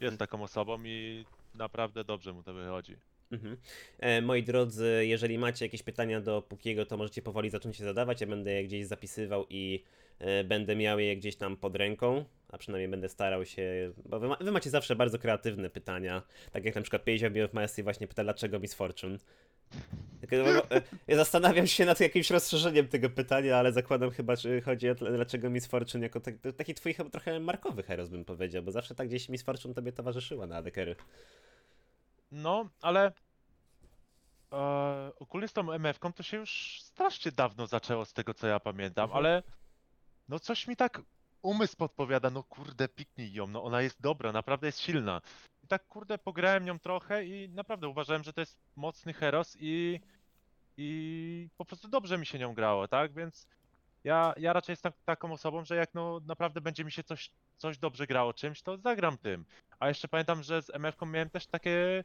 Jest 0.01 0.17
taką 0.17 0.43
osobą 0.43 0.84
i 0.84 1.25
naprawdę 1.55 2.03
dobrze 2.03 2.34
mu 2.34 2.43
to 2.43 2.53
wychodzi. 2.53 2.95
Mhm. 3.32 3.57
E, 3.99 4.21
moi 4.21 4.43
drodzy, 4.43 5.05
jeżeli 5.05 5.38
macie 5.38 5.65
jakieś 5.65 5.84
pytania 5.84 6.21
do 6.21 6.41
Pukiego, 6.41 6.86
to 6.86 6.97
możecie 6.97 7.21
powoli 7.21 7.49
zacząć 7.49 7.79
je 7.79 7.86
zadawać. 7.86 8.21
Ja 8.21 8.27
będę 8.27 8.51
je 8.51 8.63
gdzieś 8.63 8.86
zapisywał 8.86 9.45
i 9.49 9.84
e, 10.19 10.43
będę 10.43 10.75
miał 10.75 10.99
je 10.99 11.17
gdzieś 11.17 11.36
tam 11.36 11.57
pod 11.57 11.75
ręką, 11.75 12.25
a 12.49 12.57
przynajmniej 12.57 12.89
będę 12.89 13.09
starał 13.09 13.45
się, 13.45 13.91
bo 14.05 14.19
wy, 14.19 14.27
ma, 14.27 14.36
wy 14.36 14.51
macie 14.51 14.69
zawsze 14.69 14.95
bardzo 14.95 15.19
kreatywne 15.19 15.69
pytania, 15.69 16.21
tak 16.51 16.65
jak 16.65 16.75
na 16.75 16.82
przykład 16.82 17.03
50 17.03 17.34
Bill 17.36 17.45
of 17.45 17.53
Mercy 17.53 17.84
właśnie 17.84 18.07
pyta, 18.07 18.23
dlaczego 18.23 18.59
Miss 18.59 18.73
Fortune. 18.73 19.17
E, 20.71 20.82
Ja 21.07 21.15
zastanawiam 21.17 21.67
się 21.67 21.86
nad 21.86 21.99
jakimś 21.99 22.29
rozszerzeniem 22.29 22.88
tego 22.88 23.09
pytania, 23.09 23.57
ale 23.57 23.71
zakładam 23.71 24.11
chyba, 24.11 24.36
że 24.36 24.61
chodzi 24.61 24.89
o 24.89 24.95
dlaczego 24.95 25.49
Miss 25.49 25.65
Fortune 25.65 26.03
jako 26.03 26.19
tak, 26.19 26.36
taki 26.57 26.73
twój 26.73 26.95
trochę 27.11 27.39
markowy 27.39 27.84
heros 27.84 28.09
bym 28.09 28.25
powiedział, 28.25 28.63
bo 28.63 28.71
zawsze 28.71 28.95
tak 28.95 29.07
gdzieś 29.07 29.29
Miss 29.29 29.41
Fortune 29.41 29.73
tobie 29.73 29.91
towarzyszyła 29.91 30.47
na 30.47 30.55
ADKR. 30.55 30.95
No, 32.32 32.69
ale 32.82 33.11
e, 34.53 35.11
ogólnie 35.19 35.47
z 35.47 35.53
tą 35.53 35.71
MF-ką 35.71 36.13
to 36.13 36.23
się 36.23 36.38
już 36.38 36.82
strasznie 36.82 37.32
dawno 37.32 37.67
zaczęło 37.67 38.05
z 38.05 38.13
tego 38.13 38.34
co 38.34 38.47
ja 38.47 38.59
pamiętam, 38.59 39.03
Mhm. 39.03 39.17
ale 39.17 39.43
no 40.29 40.39
coś 40.39 40.67
mi 40.67 40.75
tak 40.75 41.01
umysł 41.41 41.77
podpowiada, 41.77 42.29
no 42.29 42.43
kurde 42.43 42.88
piknij 42.89 43.34
ją, 43.34 43.47
no 43.47 43.63
ona 43.63 43.82
jest 43.82 44.01
dobra, 44.01 44.32
naprawdę 44.32 44.67
jest 44.67 44.79
silna. 44.79 45.21
I 45.63 45.67
tak 45.67 45.88
kurde 45.88 46.17
pograłem 46.17 46.65
nią 46.65 46.79
trochę 46.79 47.25
i 47.25 47.49
naprawdę 47.49 47.88
uważałem, 47.88 48.23
że 48.23 48.34
to 48.34 48.41
jest 48.41 48.59
mocny 48.75 49.13
heros 49.13 49.57
i, 49.59 49.99
i 50.77 51.49
po 51.57 51.65
prostu 51.65 51.88
dobrze 51.88 52.17
mi 52.17 52.25
się 52.25 52.39
nią 52.39 52.53
grało, 52.53 52.88
tak? 52.88 53.13
Więc 53.13 53.47
ja, 54.03 54.34
ja 54.38 54.53
raczej 54.53 54.73
jestem 54.73 54.91
taką 55.05 55.34
osobą, 55.34 55.65
że 55.65 55.75
jak 55.75 55.93
no 55.93 56.19
naprawdę 56.25 56.61
będzie 56.61 56.84
mi 56.86 56.91
się 56.91 57.03
coś, 57.03 57.32
coś 57.57 57.77
dobrze 57.77 58.07
grało 58.07 58.34
czymś, 58.34 58.61
to 58.61 58.77
zagram 58.77 59.17
tym. 59.17 59.45
A 59.79 59.88
jeszcze 59.88 60.07
pamiętam, 60.07 60.43
że 60.43 60.61
z 60.61 60.69
MF-ką 60.69 61.05
miałem 61.05 61.29
też 61.29 61.47
takie 61.47 62.03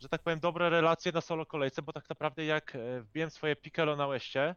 że 0.00 0.08
tak 0.08 0.22
powiem, 0.22 0.40
dobre 0.40 0.70
relacje 0.70 1.12
na 1.12 1.20
solo 1.20 1.46
kolejce, 1.46 1.82
bo 1.82 1.92
tak 1.92 2.08
naprawdę 2.08 2.44
jak 2.44 2.76
e, 2.76 3.00
wbiłem 3.00 3.30
swoje 3.30 3.56
pikelo 3.56 3.96
na 3.96 4.06
łeście, 4.06 4.56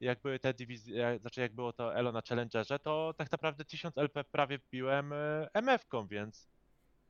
jak 0.00 0.20
były 0.22 0.38
te 0.38 0.54
dywizje, 0.54 0.96
jak- 0.96 1.20
znaczy 1.20 1.40
jak 1.40 1.54
było 1.54 1.72
to 1.72 1.94
elo 1.94 2.12
na 2.12 2.22
Challengerze, 2.28 2.78
to 2.78 3.14
tak 3.16 3.32
naprawdę 3.32 3.64
1000 3.64 3.98
LP 3.98 4.24
prawie 4.24 4.58
wbiłem 4.58 5.12
e, 5.12 5.48
MF-ką, 5.54 6.06
więc, 6.08 6.48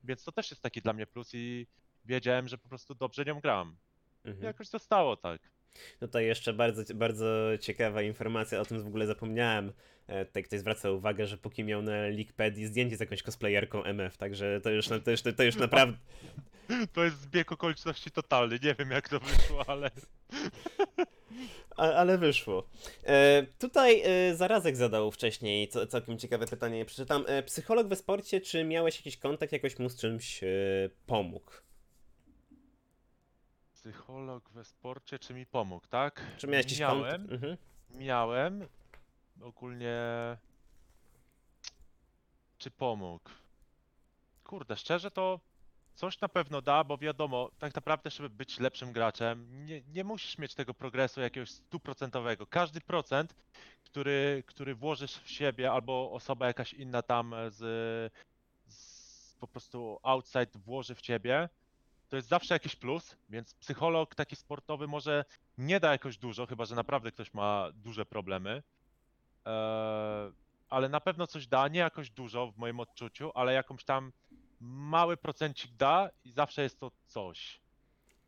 więc 0.03 0.23
to 0.23 0.31
też 0.31 0.51
jest 0.51 0.61
taki 0.63 0.81
dla 0.81 0.93
mnie 0.93 1.07
plus 1.07 1.29
i 1.33 1.67
wiedziałem, 2.05 2.47
że 2.47 2.57
po 2.57 2.69
prostu 2.69 2.95
dobrze 2.95 3.25
nią 3.25 3.39
gram. 3.39 3.77
Mhm. 4.23 4.43
Jakoś 4.45 4.69
to 4.69 4.79
stało 4.79 5.17
tak. 5.77 5.99
Tutaj 5.99 6.25
jeszcze 6.25 6.53
bardzo, 6.53 6.95
bardzo 6.95 7.25
ciekawa 7.61 8.01
informacja, 8.01 8.59
o 8.59 8.65
tym 8.65 8.83
w 8.83 8.87
ogóle 8.87 9.07
zapomniałem. 9.07 9.73
E, 10.07 10.25
Tutaj 10.25 10.43
ktoś 10.43 10.59
zwraca 10.59 10.91
uwagę, 10.91 11.27
że 11.27 11.37
póki 11.37 11.63
miał 11.63 11.81
na 11.81 11.91
Leakpedii 11.91 12.65
zdjęcie 12.65 12.97
z 12.97 12.99
jakąś 12.99 13.23
cosplayerką 13.23 13.83
MF, 13.83 14.17
także 14.17 14.61
to 14.63 14.69
już, 14.69 14.87
to 14.87 15.11
już, 15.11 15.21
to 15.21 15.43
już 15.43 15.55
naprawdę... 15.55 15.97
To 16.93 17.03
jest 17.03 17.21
zbieg 17.21 17.51
okoliczności 17.51 18.11
totalny, 18.11 18.59
nie 18.63 18.75
wiem 18.75 18.91
jak 18.91 19.09
to 19.09 19.19
wyszło, 19.19 19.63
ale... 19.67 19.91
A, 21.77 21.93
ale 21.93 22.17
wyszło. 22.17 22.67
E, 23.03 23.45
tutaj 23.59 24.01
e, 24.05 24.35
Zarazek 24.35 24.75
zadał 24.75 25.11
wcześniej 25.11 25.67
co, 25.67 25.87
całkiem 25.87 26.17
ciekawe 26.17 26.47
pytanie. 26.47 26.85
Przeczytam. 26.85 27.25
E, 27.27 27.43
psycholog 27.43 27.87
we 27.87 27.95
sporcie, 27.95 28.41
czy 28.41 28.63
miałeś 28.63 28.97
jakiś 28.97 29.17
kontakt, 29.17 29.51
jakoś 29.51 29.79
mu 29.79 29.89
z 29.89 29.99
czymś 29.99 30.43
e, 30.43 30.47
pomógł? 31.05 31.51
Psycholog 33.87 34.49
we 34.49 34.65
sporcie, 34.65 35.19
czy 35.19 35.33
mi 35.33 35.45
pomógł, 35.45 35.87
tak? 35.87 36.21
Czy 36.37 36.47
miałeś 36.47 36.65
jakiś 36.65 36.79
Miałem. 36.79 37.01
kontakt? 37.01 37.31
Mhm. 37.31 37.57
Miałem. 37.89 38.67
Ogólnie. 39.41 39.97
Czy 42.57 42.71
pomógł? 42.71 43.29
Kurde, 44.43 44.77
szczerze 44.77 45.11
to 45.11 45.39
coś 45.95 46.21
na 46.21 46.29
pewno 46.29 46.61
da, 46.61 46.83
bo 46.83 46.97
wiadomo, 46.97 47.51
tak 47.59 47.75
naprawdę, 47.75 48.11
żeby 48.11 48.29
być 48.29 48.59
lepszym 48.59 48.91
graczem, 48.91 49.65
nie, 49.65 49.81
nie 49.81 50.03
musisz 50.03 50.37
mieć 50.37 50.55
tego 50.55 50.73
progresu 50.73 51.21
jakiegoś 51.21 51.49
stuprocentowego. 51.49 52.47
Każdy 52.47 52.81
procent, 52.81 53.35
który, 53.83 54.43
który 54.45 54.75
włożysz 54.75 55.17
w 55.17 55.29
siebie, 55.29 55.71
albo 55.71 56.11
osoba 56.11 56.47
jakaś 56.47 56.73
inna 56.73 57.01
tam 57.01 57.35
z, 57.49 58.13
z 58.67 59.35
po 59.35 59.47
prostu 59.47 59.99
outside 60.03 60.51
włoży 60.55 60.95
w 60.95 61.01
ciebie, 61.01 61.49
to 62.09 62.15
jest 62.15 62.27
zawsze 62.27 62.55
jakiś 62.55 62.75
plus, 62.75 63.17
więc 63.29 63.53
psycholog 63.53 64.15
taki 64.15 64.35
sportowy 64.35 64.87
może 64.87 65.25
nie 65.57 65.79
da 65.79 65.91
jakoś 65.91 66.17
dużo, 66.17 66.45
chyba 66.45 66.65
że 66.65 66.75
naprawdę 66.75 67.11
ktoś 67.11 67.33
ma 67.33 67.71
duże 67.73 68.05
problemy. 68.05 68.63
Eee, 69.45 70.31
ale 70.69 70.89
na 70.89 71.01
pewno 71.01 71.27
coś 71.27 71.47
da, 71.47 71.67
nie 71.67 71.79
jakoś 71.79 72.09
dużo 72.09 72.51
w 72.51 72.57
moim 72.57 72.79
odczuciu, 72.79 73.31
ale 73.35 73.53
jakąś 73.53 73.83
tam 73.83 74.11
mały 74.59 75.17
procencik 75.17 75.71
da 75.71 76.09
i 76.23 76.31
zawsze 76.31 76.61
jest 76.61 76.79
to 76.79 76.91
coś. 77.05 77.61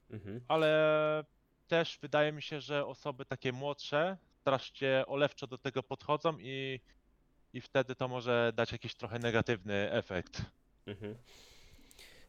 Mhm. 0.09 0.41
Ale 0.47 1.23
też 1.67 1.99
wydaje 2.01 2.31
mi 2.31 2.41
się, 2.41 2.61
że 2.61 2.85
osoby 2.85 3.25
takie 3.25 3.53
młodsze 3.53 4.17
strasznie 4.41 5.03
olewczo 5.07 5.47
do 5.47 5.57
tego 5.57 5.83
podchodzą 5.83 6.37
i, 6.39 6.79
i 7.53 7.61
wtedy 7.61 7.95
to 7.95 8.07
może 8.07 8.51
dać 8.55 8.71
jakiś 8.71 8.95
trochę 8.95 9.19
negatywny 9.19 9.91
efekt. 9.91 10.41
Mhm. 10.85 11.17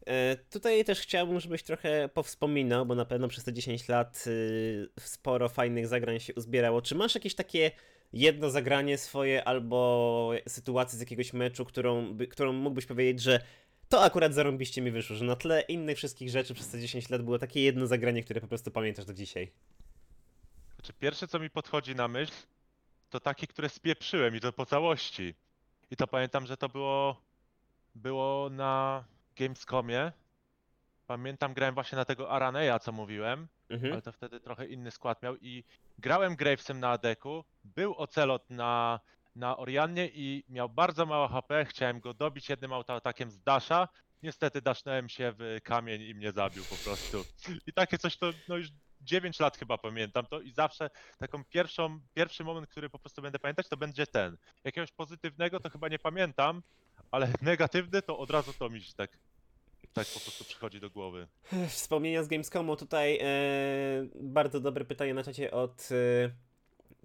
E, 0.06 0.36
Tutaj 0.36 0.84
też 0.84 1.00
chciałbym, 1.00 1.40
żebyś 1.40 1.62
trochę 1.62 2.08
powspominał, 2.08 2.86
bo 2.86 2.94
na 2.94 3.04
pewno 3.04 3.28
przez 3.28 3.44
te 3.44 3.52
10 3.52 3.88
lat 3.88 4.24
y, 4.26 4.88
sporo 5.00 5.48
fajnych 5.48 5.86
zagrań 5.86 6.20
się 6.20 6.34
uzbierało. 6.34 6.82
Czy 6.82 6.94
masz 6.94 7.14
jakieś 7.14 7.34
takie 7.34 7.70
jedno 8.12 8.50
zagranie 8.50 8.98
swoje 8.98 9.44
albo 9.44 10.32
sytuację 10.48 10.96
z 10.98 11.00
jakiegoś 11.00 11.32
meczu, 11.32 11.64
którą, 11.64 12.16
którą 12.30 12.52
mógłbyś 12.52 12.86
powiedzieć, 12.86 13.22
że 13.22 13.40
to 13.88 14.02
akurat 14.02 14.34
zarąbiście 14.34 14.82
mi 14.82 14.90
wyszło, 14.90 15.16
że 15.16 15.24
na 15.24 15.36
tle 15.36 15.60
innych 15.60 15.96
wszystkich 15.96 16.30
rzeczy 16.30 16.54
przez 16.54 16.68
te 16.68 16.80
10 16.80 17.10
lat 17.10 17.22
było 17.22 17.38
takie 17.38 17.60
jedno 17.60 17.86
zagranie, 17.86 18.22
które 18.22 18.40
po 18.40 18.46
prostu 18.46 18.70
pamiętasz 18.70 19.04
do 19.04 19.14
dzisiaj. 19.14 19.52
Znaczy, 20.74 20.92
pierwsze 20.92 21.28
co 21.28 21.38
mi 21.38 21.50
podchodzi 21.50 21.94
na 21.94 22.08
myśl, 22.08 22.32
to 23.10 23.20
takie, 23.20 23.46
które 23.46 23.68
spieprzyłem 23.68 24.36
i 24.36 24.40
to 24.40 24.52
po 24.52 24.66
całości. 24.66 25.34
I 25.90 25.96
to 25.96 26.06
pamiętam, 26.06 26.46
że 26.46 26.56
to 26.56 26.68
było, 26.68 27.22
było 27.94 28.50
na 28.50 29.04
Gamescomie. 29.44 30.12
Pamiętam, 31.06 31.54
grałem 31.54 31.74
właśnie 31.74 31.96
na 31.96 32.04
tego 32.04 32.30
Araneya, 32.30 32.80
co 32.80 32.92
mówiłem, 32.92 33.48
Mhm. 33.70 33.92
ale 33.92 34.02
to 34.02 34.12
wtedy 34.12 34.40
trochę 34.40 34.66
inny 34.66 34.90
skład 34.90 35.22
miał 35.22 35.36
i 35.36 35.64
grałem 35.98 36.36
Gravesem 36.36 36.80
na 36.80 36.90
Adeku, 36.90 37.44
był 37.64 37.94
Ocelot 37.94 38.50
na, 38.50 39.00
na 39.36 39.56
Oriannie 39.56 40.08
i 40.14 40.44
miał 40.48 40.68
bardzo 40.68 41.06
mało 41.06 41.28
HP, 41.28 41.64
chciałem 41.64 42.00
go 42.00 42.14
dobić 42.14 42.48
jednym 42.48 42.72
autoatakiem 42.72 43.30
z 43.30 43.40
Dasha, 43.42 43.88
niestety 44.22 44.62
dashnąłem 44.62 45.08
się 45.08 45.32
w 45.38 45.58
kamień 45.64 46.02
i 46.02 46.14
mnie 46.14 46.32
zabił 46.32 46.64
po 46.64 46.76
prostu. 46.76 47.24
I 47.68 47.72
takie 47.72 47.98
coś 47.98 48.16
to, 48.16 48.30
no 48.48 48.56
już 48.56 48.68
9 49.00 49.40
lat 49.40 49.56
chyba 49.56 49.78
pamiętam 49.78 50.26
to 50.26 50.40
i 50.40 50.50
zawsze 50.50 50.90
taką 51.18 51.44
pierwszą, 51.44 52.00
pierwszy 52.14 52.44
moment, 52.44 52.68
który 52.68 52.90
po 52.90 52.98
prostu 52.98 53.22
będę 53.22 53.38
pamiętać, 53.38 53.68
to 53.68 53.76
będzie 53.76 54.06
ten. 54.06 54.36
Jakiegoś 54.64 54.92
pozytywnego 54.92 55.60
to 55.60 55.70
chyba 55.70 55.88
nie 55.88 55.98
pamiętam, 55.98 56.62
ale 57.10 57.32
negatywny 57.42 58.02
to 58.02 58.18
od 58.18 58.30
razu 58.30 58.52
to 58.52 58.70
mi 58.70 58.80
się 58.80 58.94
tak, 58.94 59.18
tak 59.92 60.06
po 60.06 60.20
prostu 60.20 60.44
przychodzi 60.44 60.80
do 60.80 60.90
głowy. 60.90 61.26
Wspomnienia 61.68 62.22
z 62.22 62.28
Gamescomu 62.28 62.76
tutaj 62.76 63.18
e, 63.22 63.26
bardzo 64.14 64.60
dobre 64.60 64.84
pytanie 64.84 65.14
na 65.14 65.24
czacie 65.24 65.50
od 65.50 65.88
e, 65.92 66.30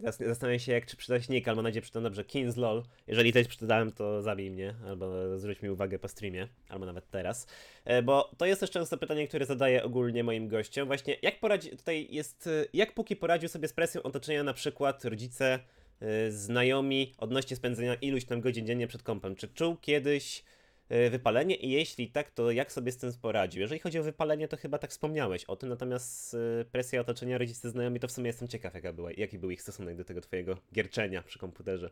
zas- 0.04 0.28
zastanawiam 0.28 0.60
się 0.60 0.72
jak 0.72 0.86
czy 0.86 0.98
przeczytać 0.98 1.30
nick, 1.30 1.48
albo 1.48 1.62
na 1.62 1.70
nadzieję 1.70 1.82
przeczytam 1.82 2.04
dobrze 2.04 2.24
Kinslol. 2.24 2.84
Jeżeli 3.08 3.34
coś 3.34 3.48
przeczytałem 3.48 3.92
to 3.92 4.22
zabij 4.22 4.52
mnie, 4.52 4.76
albo 4.88 5.38
zwróć 5.38 5.62
mi 5.62 5.70
uwagę 5.70 6.00
po 6.00 6.08
streamie, 6.08 6.48
albo 6.70 6.86
nawet 6.86 7.10
teraz. 7.10 7.48
E, 7.86 8.02
bo 8.02 8.32
to 8.38 8.46
jest 8.46 8.62
też 8.62 8.72
często 8.72 8.98
pytanie, 8.98 9.28
które 9.28 9.46
zadaję 9.46 9.84
ogólnie 9.84 10.24
moim 10.24 10.48
gościom. 10.48 10.88
Właśnie 10.88 11.18
jak 11.22 11.40
poradzi, 11.40 11.70
tutaj 11.70 12.08
jest, 12.10 12.48
e, 12.48 12.66
jak 12.74 12.94
Puki 12.94 13.16
poradził 13.16 13.50
sobie 13.50 13.68
z 13.68 13.74
presją 13.74 14.04
otoczenia 14.04 14.44
na 14.44 14.54
przykład 14.54 15.06
rodzice, 15.06 15.60
e, 16.00 16.32
znajomi 16.32 17.14
odnośnie 17.18 17.56
spędzenia 17.58 17.96
iluś 17.96 18.26
tam 18.26 18.42
godzin 18.42 18.66
dziennie 18.66 18.88
przed 18.88 19.04
kompem. 19.04 19.36
Czy 19.36 19.48
czuł 19.48 19.76
kiedyś 19.76 20.44
wypalenie 20.90 21.56
i 21.56 21.70
jeśli 21.70 22.12
tak, 22.12 22.32
to 22.32 22.52
jak 22.52 22.72
sobie 22.72 22.92
z 22.92 22.98
tym 22.98 23.12
poradził? 23.22 23.62
Jeżeli 23.62 23.80
chodzi 23.80 24.00
o 24.00 24.04
wypalenie, 24.04 24.48
to 24.48 24.58
chyba 24.58 24.78
tak 24.78 24.92
wspomniałeś 24.92 25.46
o 25.46 25.56
tym, 25.56 25.70
natomiast 25.70 26.34
e, 26.62 26.66
presja 26.66 27.02
otoczenia 27.02 27.38
rodzice 27.38 27.70
znajomi, 27.70 28.00
to 28.00 28.08
w 28.08 28.12
sumie 28.12 28.28
jestem 28.28 28.48
ciekaw, 28.48 28.74
jaka 28.74 28.94
była, 28.94 29.12
jaki 29.18 29.40
był 29.40 29.52
ich 29.52 29.62
stosunek 29.62 29.98
do 29.98 30.06
tego 30.06 30.22
twojego 30.22 30.58
gierczenia 30.74 31.22
przy 31.22 31.40
komputerze. 31.40 31.90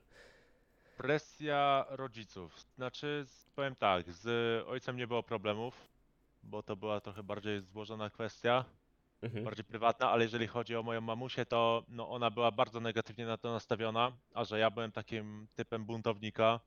Presja 0.98 1.86
rodziców. 1.90 2.66
Znaczy, 2.76 3.26
powiem 3.56 3.76
tak, 3.76 4.12
z 4.12 4.28
ojcem 4.68 4.98
nie 4.98 5.08
było 5.08 5.24
problemów, 5.24 5.88
bo 6.44 6.64
to 6.64 6.76
była 6.76 7.02
trochę 7.02 7.24
bardziej 7.24 7.62
złożona 7.62 8.10
kwestia, 8.10 8.66
Mhm. 9.24 9.44
bardziej 9.44 9.66
prywatna, 9.66 10.12
ale 10.12 10.24
jeżeli 10.24 10.48
chodzi 10.48 10.76
o 10.76 10.84
moją 10.84 11.02
mamusię, 11.02 11.46
to 11.46 11.84
no, 11.90 12.10
ona 12.10 12.32
była 12.32 12.52
bardzo 12.52 12.80
negatywnie 12.80 13.26
na 13.26 13.38
to 13.38 13.52
nastawiona, 13.52 14.12
a 14.34 14.44
że 14.44 14.60
ja 14.60 14.72
byłem 14.72 14.92
takim 14.92 15.48
typem 15.56 15.86
buntownika, 15.86 16.60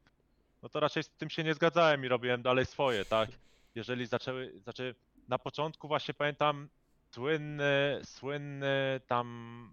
no 0.67 0.71
to 0.71 0.81
raczej 0.81 1.03
z 1.03 1.09
tym 1.09 1.31
się 1.31 1.45
nie 1.45 1.55
zgadzałem 1.55 2.05
i 2.05 2.09
robiłem 2.09 2.43
dalej 2.43 2.67
swoje, 2.67 3.05
tak? 3.05 3.31
Jeżeli 3.75 4.07
zaczęły, 4.07 4.53
znaczy 4.63 4.95
na 5.29 5.39
początku 5.39 5.89
właśnie 5.89 6.15
pamiętam 6.15 6.69
słynny, 7.11 8.01
słynny 8.05 9.01
tam, 9.07 9.73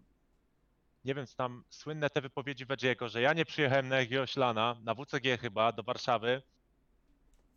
nie 1.06 1.16
wiem, 1.16 1.26
tam 1.38 1.64
słynne 1.70 2.10
te 2.10 2.22
wypowiedzi 2.22 2.66
Wedziego, 2.66 3.10
że 3.10 3.22
ja 3.22 3.34
nie 3.34 3.46
przyjechałem 3.46 3.90
na 3.90 4.00
jakiegoś 4.00 4.36
lana, 4.36 4.76
na 4.84 4.96
WCG 4.96 5.38
chyba, 5.42 5.72
do 5.72 5.84
Warszawy, 5.84 6.42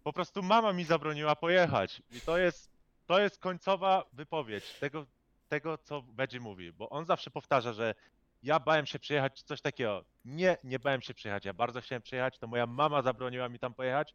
po 0.05 0.13
prostu 0.13 0.43
mama 0.43 0.73
mi 0.73 0.85
zabroniła 0.85 1.37
pojechać 1.37 2.03
i 2.13 2.21
to 2.21 2.39
jest, 2.39 2.71
to 3.07 3.21
jest 3.21 3.39
końcowa 3.39 4.05
wypowiedź 4.13 4.73
tego, 4.81 5.07
tego 5.49 5.79
co 5.79 6.03
Wedzi 6.03 6.41
mówi, 6.41 6.73
bo 6.73 6.91
on 6.91 7.05
zawsze 7.05 7.31
powtarza, 7.31 7.73
że 7.73 7.95
ja 8.43 8.61
bałem 8.61 8.87
się 8.87 8.99
przyjechać, 8.99 9.35
czy 9.35 9.45
coś 9.45 9.61
takiego. 9.61 10.05
Nie, 10.25 10.57
nie 10.65 10.79
bałem 10.79 11.03
się 11.03 11.15
przyjechać, 11.15 11.45
ja 11.45 11.53
bardzo 11.55 11.81
chciałem 11.81 12.03
przyjechać, 12.03 12.39
to 12.39 12.47
moja 12.47 12.67
mama 12.67 13.03
zabroniła 13.03 13.49
mi 13.49 13.59
tam 13.59 13.75
pojechać 13.75 14.15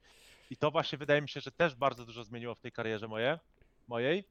i 0.49 0.57
to 0.57 0.72
właśnie 0.72 0.97
wydaje 0.97 1.22
mi 1.22 1.30
się, 1.30 1.41
że 1.41 1.51
też 1.51 1.76
bardzo 1.76 2.05
dużo 2.05 2.24
zmieniło 2.24 2.55
w 2.55 2.59
tej 2.59 2.72
karierze 2.72 3.07
moje, 3.07 3.39
mojej. 3.88 4.24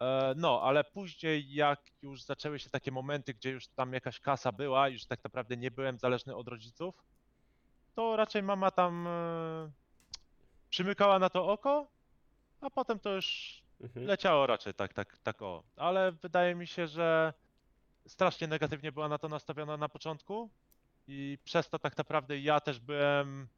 E, 0.00 0.34
No, 0.36 0.60
ale 0.62 0.84
później 0.84 1.54
jak 1.54 1.80
już 2.02 2.22
zaczęły 2.22 2.58
się 2.58 2.70
takie 2.70 2.92
momenty, 2.92 3.34
gdzie 3.34 3.50
już 3.50 3.68
tam 3.68 3.92
jakaś 3.92 4.20
kasa 4.20 4.52
była, 4.52 4.88
już 4.88 5.06
tak 5.06 5.24
naprawdę 5.24 5.56
nie 5.56 5.70
byłem 5.70 5.98
zależny 5.98 6.36
od 6.36 6.48
rodziców, 6.48 6.94
to 7.94 8.16
raczej 8.16 8.42
mama 8.42 8.70
tam 8.70 9.06
e, 9.06 9.70
przymykała 10.70 11.18
na 11.18 11.30
to 11.30 11.46
oko, 11.46 11.86
a 12.60 12.70
potem 12.70 12.98
to 12.98 13.10
już 13.14 13.62
Mhm. 13.80 14.06
leciało 14.06 14.46
raczej 14.46 14.74
tak, 14.74 14.92
tak, 14.94 15.18
tak 15.18 15.42
o. 15.42 15.62
Ale 15.76 16.12
wydaje 16.12 16.54
mi 16.54 16.66
się, 16.66 16.86
że 16.86 17.32
strasznie 18.06 18.46
negatywnie 18.46 18.92
była 18.92 19.08
na 19.08 19.18
to 19.18 19.28
nastawiona 19.28 19.76
na 19.76 19.88
początku 19.88 20.50
i 21.08 21.38
przez 21.44 21.68
to 21.68 21.78
tak 21.78 21.98
naprawdę 21.98 22.38
ja 22.38 22.60
też 22.60 22.80
byłem, 22.80 23.48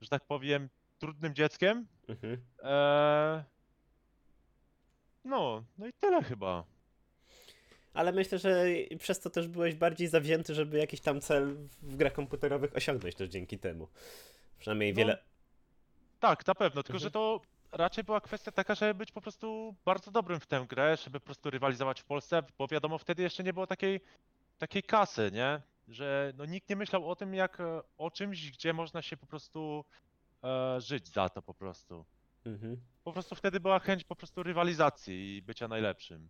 że 0.00 0.08
tak 0.08 0.24
powiem, 0.24 0.68
trudnym 0.98 1.34
dzieckiem. 1.34 1.86
Mhm. 2.08 2.44
Eee... 2.62 3.42
No, 5.24 5.64
no 5.78 5.86
i 5.86 5.92
tyle 5.92 6.22
chyba. 6.22 6.64
Ale 7.94 8.12
myślę, 8.12 8.38
że 8.38 8.64
przez 8.98 9.20
to 9.20 9.30
też 9.30 9.48
byłeś 9.48 9.74
bardziej 9.74 10.08
zawzięty, 10.08 10.54
żeby 10.54 10.78
jakiś 10.78 11.00
tam 11.00 11.20
cel 11.20 11.56
w 11.82 11.96
grach 11.96 12.12
komputerowych 12.12 12.76
osiągnąć 12.76 13.14
też 13.14 13.28
dzięki 13.28 13.58
temu. 13.58 13.88
Przynajmniej 14.58 14.92
No, 14.92 14.96
wiele... 14.96 15.22
Tak, 16.20 16.46
na 16.46 16.54
pewno, 16.54 16.82
tylko 16.82 16.98
że 16.98 17.06
Mhm. 17.06 17.12
to 17.12 17.40
raczej 17.72 18.04
była 18.04 18.20
kwestia 18.20 18.52
taka, 18.52 18.74
żeby 18.74 18.94
być 18.94 19.12
po 19.12 19.20
prostu 19.20 19.76
bardzo 19.84 20.10
dobrym 20.10 20.40
w 20.40 20.46
tę 20.46 20.66
grę, 20.68 20.96
żeby 20.96 21.20
po 21.20 21.26
prostu 21.26 21.50
rywalizować 21.50 22.00
w 22.00 22.04
Polsce, 22.04 22.42
bo 22.58 22.68
wiadomo, 22.68 22.98
wtedy 22.98 23.22
jeszcze 23.22 23.44
nie 23.44 23.52
było 23.52 23.66
takiej, 23.66 24.00
takiej 24.58 24.82
kasy, 24.82 25.30
nie? 25.32 25.62
Że 25.88 26.32
no, 26.36 26.44
nikt 26.44 26.68
nie 26.68 26.76
myślał 26.76 27.10
o 27.10 27.16
tym, 27.16 27.34
jak 27.34 27.58
o 27.98 28.10
czymś, 28.10 28.50
gdzie 28.50 28.72
można 28.72 29.02
się 29.02 29.16
po 29.16 29.26
prostu 29.26 29.84
e, 30.44 30.80
żyć 30.80 31.08
za 31.08 31.28
to 31.28 31.42
po 31.42 31.54
prostu. 31.54 32.04
Mhm. 32.46 32.76
Po 33.04 33.12
prostu 33.12 33.34
wtedy 33.34 33.60
była 33.60 33.78
chęć 33.78 34.04
po 34.04 34.16
prostu 34.16 34.42
rywalizacji 34.42 35.36
i 35.36 35.42
bycia 35.42 35.68
najlepszym. 35.68 36.28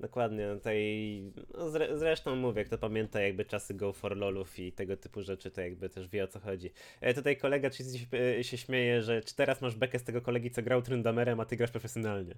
Dokładnie, 0.00 0.46
no 0.46 0.60
tej, 0.60 1.22
no 1.58 1.70
zre, 1.70 1.98
zresztą 1.98 2.36
mówię, 2.36 2.64
kto 2.64 2.78
pamięta 2.78 3.20
jakby 3.20 3.44
czasy 3.44 3.74
Go 3.74 3.92
for 3.92 4.16
LOLów 4.16 4.58
i 4.58 4.72
tego 4.72 4.96
typu 4.96 5.22
rzeczy, 5.22 5.50
to 5.50 5.60
jakby 5.60 5.88
też 5.88 6.08
wie 6.08 6.24
o 6.24 6.28
co 6.28 6.40
chodzi. 6.40 6.70
E, 7.00 7.14
tutaj 7.14 7.36
kolega 7.36 7.70
ci 7.70 7.84
się, 7.84 8.06
e, 8.38 8.44
się 8.44 8.58
śmieje, 8.58 9.02
że 9.02 9.22
czy 9.22 9.36
teraz 9.36 9.60
masz 9.60 9.74
bekę 9.76 9.98
z 9.98 10.04
tego 10.04 10.22
kolegi, 10.22 10.50
co 10.50 10.62
grał 10.62 10.82
Tryndamerem, 10.82 11.40
a 11.40 11.44
ty 11.44 11.56
grasz 11.56 11.70
profesjonalnie. 11.70 12.34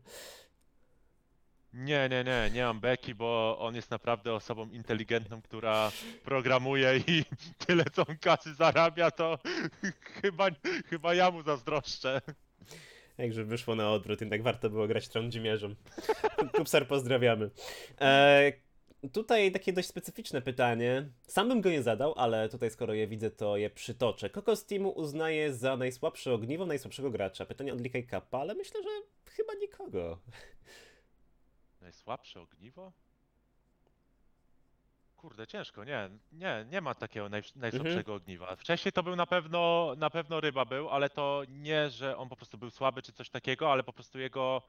Nie, 1.73 2.09
nie, 2.09 2.25
nie, 2.25 2.51
nie 2.55 2.65
mam 2.65 2.81
beki, 2.81 3.15
bo 3.15 3.59
on 3.59 3.75
jest 3.75 3.91
naprawdę 3.91 4.35
osobą 4.35 4.71
inteligentną, 4.71 5.43
która 5.43 5.93
programuje 6.25 6.97
i 7.07 7.25
tyle 7.67 7.85
co 7.93 8.07
on 8.07 8.19
kasy 8.19 8.55
zarabia, 8.55 9.11
to 9.11 9.39
chyba, 10.23 10.49
chyba 10.91 11.15
ja 11.15 11.31
mu 11.31 11.43
zazdroszczę. 11.43 12.21
Jakże 13.19 13.45
wyszło 13.45 13.75
na 13.75 13.91
odwrót, 13.91 14.21
jednak 14.21 14.43
warto 14.43 14.71
było 14.71 14.87
grać 14.87 15.09
trądzimierzem. 15.09 15.77
Kupsar 16.57 16.87
pozdrawiamy. 16.87 17.51
E, 18.01 18.53
tutaj 19.13 19.53
takie 19.53 19.73
dość 19.73 19.89
specyficzne 19.89 20.43
pytanie. 20.43 21.09
Sam 21.27 21.49
bym 21.49 21.61
go 21.61 21.71
nie 21.71 21.83
zadał, 21.83 22.15
ale 22.17 22.49
tutaj 22.49 22.71
skoro 22.71 22.95
je 22.95 23.07
widzę, 23.07 23.31
to 23.31 23.57
je 23.57 23.71
przytoczę. 23.71 24.31
Kogo 24.31 24.57
z 24.57 24.67
teamu 24.67 24.91
uznaje 24.91 25.55
za 25.55 25.77
najsłabsze 25.77 26.33
ogniwo 26.33 26.67
najsłabszego 26.67 27.11
gracza? 27.11 27.47
Pytanie 27.47 27.73
od 27.73 27.81
Likaj 27.81 28.07
Kappa, 28.07 28.39
ale 28.39 28.55
myślę, 28.55 28.83
że 28.83 28.89
chyba 29.33 29.55
nikogo. 29.55 30.19
Najsłabsze 31.81 32.41
ogniwo? 32.41 32.93
Kurde, 35.23 35.47
ciężko, 35.47 35.85
nie, 35.85 36.11
nie, 36.33 36.67
nie 36.71 36.81
ma 36.81 36.95
takiego 36.95 37.29
naj, 37.29 37.43
najsłabszego 37.57 38.15
ogniwa. 38.15 38.57
Wcześniej 38.57 38.93
to 38.93 39.03
był 39.03 39.17
na 39.17 39.27
pewno, 39.27 39.93
na 39.99 40.11
pewno 40.11 40.41
ryba 40.41 40.65
był, 40.65 40.91
ale 40.91 41.11
to 41.11 41.43
nie, 41.49 41.91
że 41.91 42.17
on 42.17 42.29
po 42.29 42.37
prostu 42.37 42.59
był 42.59 42.71
słaby 42.71 43.03
czy 43.03 43.13
coś 43.13 43.31
takiego, 43.31 43.73
ale 43.73 43.83
po 43.83 43.93
prostu 43.93 44.19
jego, 44.19 44.63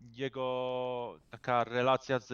jego 0.00 1.18
taka 1.30 1.64
relacja 1.64 2.18
z 2.18 2.30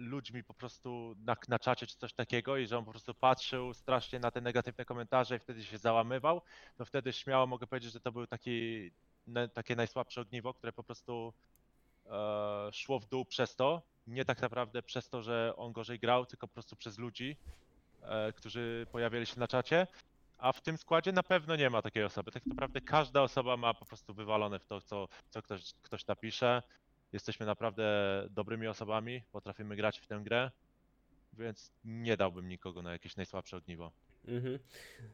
ludźmi 0.00 0.44
po 0.44 0.54
prostu 0.54 1.14
na, 1.18 1.36
na 1.48 1.58
czacie 1.58 1.86
czy 1.86 1.96
coś 1.96 2.12
takiego 2.12 2.56
i 2.56 2.66
że 2.66 2.78
on 2.78 2.84
po 2.84 2.90
prostu 2.90 3.14
patrzył 3.14 3.74
strasznie 3.74 4.18
na 4.18 4.30
te 4.30 4.40
negatywne 4.40 4.84
komentarze 4.84 5.36
i 5.36 5.38
wtedy 5.38 5.64
się 5.64 5.78
załamywał, 5.78 6.42
to 6.76 6.84
wtedy 6.84 7.12
śmiało 7.12 7.46
mogę 7.46 7.66
powiedzieć, 7.66 7.92
że 7.92 8.00
to 8.00 8.12
był 8.12 8.26
taki, 8.26 8.90
ne, 9.26 9.48
takie 9.48 9.76
najsłabsze 9.76 10.20
ogniwo, 10.20 10.54
które 10.54 10.72
po 10.72 10.82
prostu 10.82 11.32
szło 12.72 12.98
w 12.98 13.06
dół 13.06 13.24
przez 13.24 13.56
to. 13.56 13.82
Nie 14.06 14.24
tak 14.24 14.42
naprawdę 14.42 14.82
przez 14.82 15.08
to, 15.08 15.22
że 15.22 15.52
on 15.56 15.72
gorzej 15.72 15.98
grał, 15.98 16.26
tylko 16.26 16.48
po 16.48 16.54
prostu 16.54 16.76
przez 16.76 16.98
ludzi, 16.98 17.36
e, 18.02 18.32
którzy 18.32 18.86
pojawiali 18.92 19.26
się 19.26 19.40
na 19.40 19.48
czacie. 19.48 19.86
A 20.38 20.52
w 20.52 20.60
tym 20.60 20.78
składzie 20.78 21.12
na 21.12 21.22
pewno 21.22 21.56
nie 21.56 21.70
ma 21.70 21.82
takiej 21.82 22.04
osoby. 22.04 22.30
Tak 22.30 22.46
naprawdę 22.46 22.80
każda 22.80 23.22
osoba 23.22 23.56
ma 23.56 23.74
po 23.74 23.84
prostu 23.84 24.14
wywalone 24.14 24.58
w 24.58 24.66
to, 24.66 24.80
co, 24.80 25.08
co 25.30 25.42
ktoś, 25.42 25.74
ktoś 25.82 26.06
napisze. 26.06 26.62
Jesteśmy 27.12 27.46
naprawdę 27.46 27.84
dobrymi 28.30 28.66
osobami, 28.66 29.22
potrafimy 29.32 29.76
grać 29.76 29.98
w 29.98 30.06
tę 30.06 30.20
grę, 30.24 30.50
więc 31.32 31.72
nie 31.84 32.16
dałbym 32.16 32.48
nikogo 32.48 32.82
na 32.82 32.92
jakieś 32.92 33.16
najsłabsze 33.16 33.56
ogniwo. 33.56 33.92
Mhm. 34.28 34.58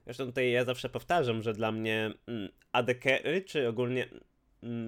Zresztą 0.04 0.26
tutaj 0.26 0.50
ja 0.50 0.64
zawsze 0.64 0.88
powtarzam, 0.88 1.42
że 1.42 1.52
dla 1.52 1.72
mnie 1.72 2.10
mm, 2.26 2.48
ADK-y, 2.72 3.42
czy 3.42 3.68
ogólnie 3.68 4.08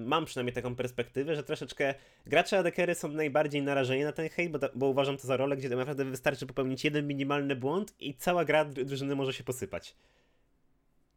mam 0.05 0.25
przynajmniej 0.25 0.53
taką 0.53 0.75
perspektywę, 0.75 1.35
że 1.35 1.43
troszeczkę 1.43 1.95
gracze 2.25 2.59
ADK-y 2.59 2.95
są 2.95 3.07
najbardziej 3.07 3.61
narażeni 3.61 4.03
na 4.03 4.11
ten 4.11 4.29
hejt, 4.29 4.51
bo, 4.51 4.59
bo 4.75 4.85
uważam 4.85 5.17
to 5.17 5.27
za 5.27 5.37
rolę, 5.37 5.57
gdzie 5.57 5.69
naprawdę 5.69 6.05
wystarczy 6.05 6.45
popełnić 6.47 6.83
jeden 6.83 7.07
minimalny 7.07 7.55
błąd 7.55 7.93
i 7.99 8.13
cała 8.13 8.45
gra 8.45 8.65
dru- 8.65 8.85
drużyny 8.85 9.15
może 9.15 9.33
się 9.33 9.43
posypać. 9.43 9.95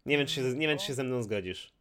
Nie 0.06 0.18
wiem, 0.18 0.26
czy 0.26 0.34
się, 0.34 0.42
nie 0.42 0.68
wiem, 0.68 0.78
czy 0.78 0.86
się 0.86 0.94
ze 0.94 1.04
mną 1.04 1.22
zgodzisz. 1.22 1.72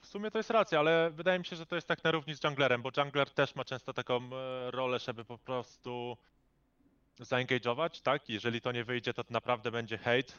W 0.00 0.06
sumie 0.06 0.30
to 0.30 0.38
jest 0.38 0.50
racja, 0.50 0.78
ale 0.78 1.10
wydaje 1.10 1.38
mi 1.38 1.44
się, 1.44 1.56
że 1.56 1.66
to 1.66 1.74
jest 1.74 1.88
tak 1.88 2.04
na 2.04 2.10
równi 2.10 2.34
z 2.34 2.44
junglerem, 2.44 2.82
bo 2.82 2.90
jungler 2.96 3.30
też 3.30 3.54
ma 3.54 3.64
często 3.64 3.92
taką 3.92 4.16
e, 4.16 4.70
rolę, 4.70 4.98
żeby 4.98 5.24
po 5.24 5.38
prostu 5.38 6.16
zaengage'ować, 7.20 8.02
tak? 8.02 8.28
Jeżeli 8.28 8.60
to 8.60 8.72
nie 8.72 8.84
wyjdzie, 8.84 9.14
to 9.14 9.24
naprawdę 9.30 9.70
będzie 9.70 9.98
hate. 9.98 10.32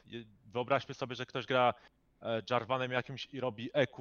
Wyobraźmy 0.46 0.94
sobie, 0.94 1.16
że 1.16 1.26
ktoś 1.26 1.46
gra 1.46 1.74
Jarvanem 2.50 2.92
jakimś 2.92 3.28
i 3.34 3.40
robi 3.40 3.70
EQ 3.74 3.96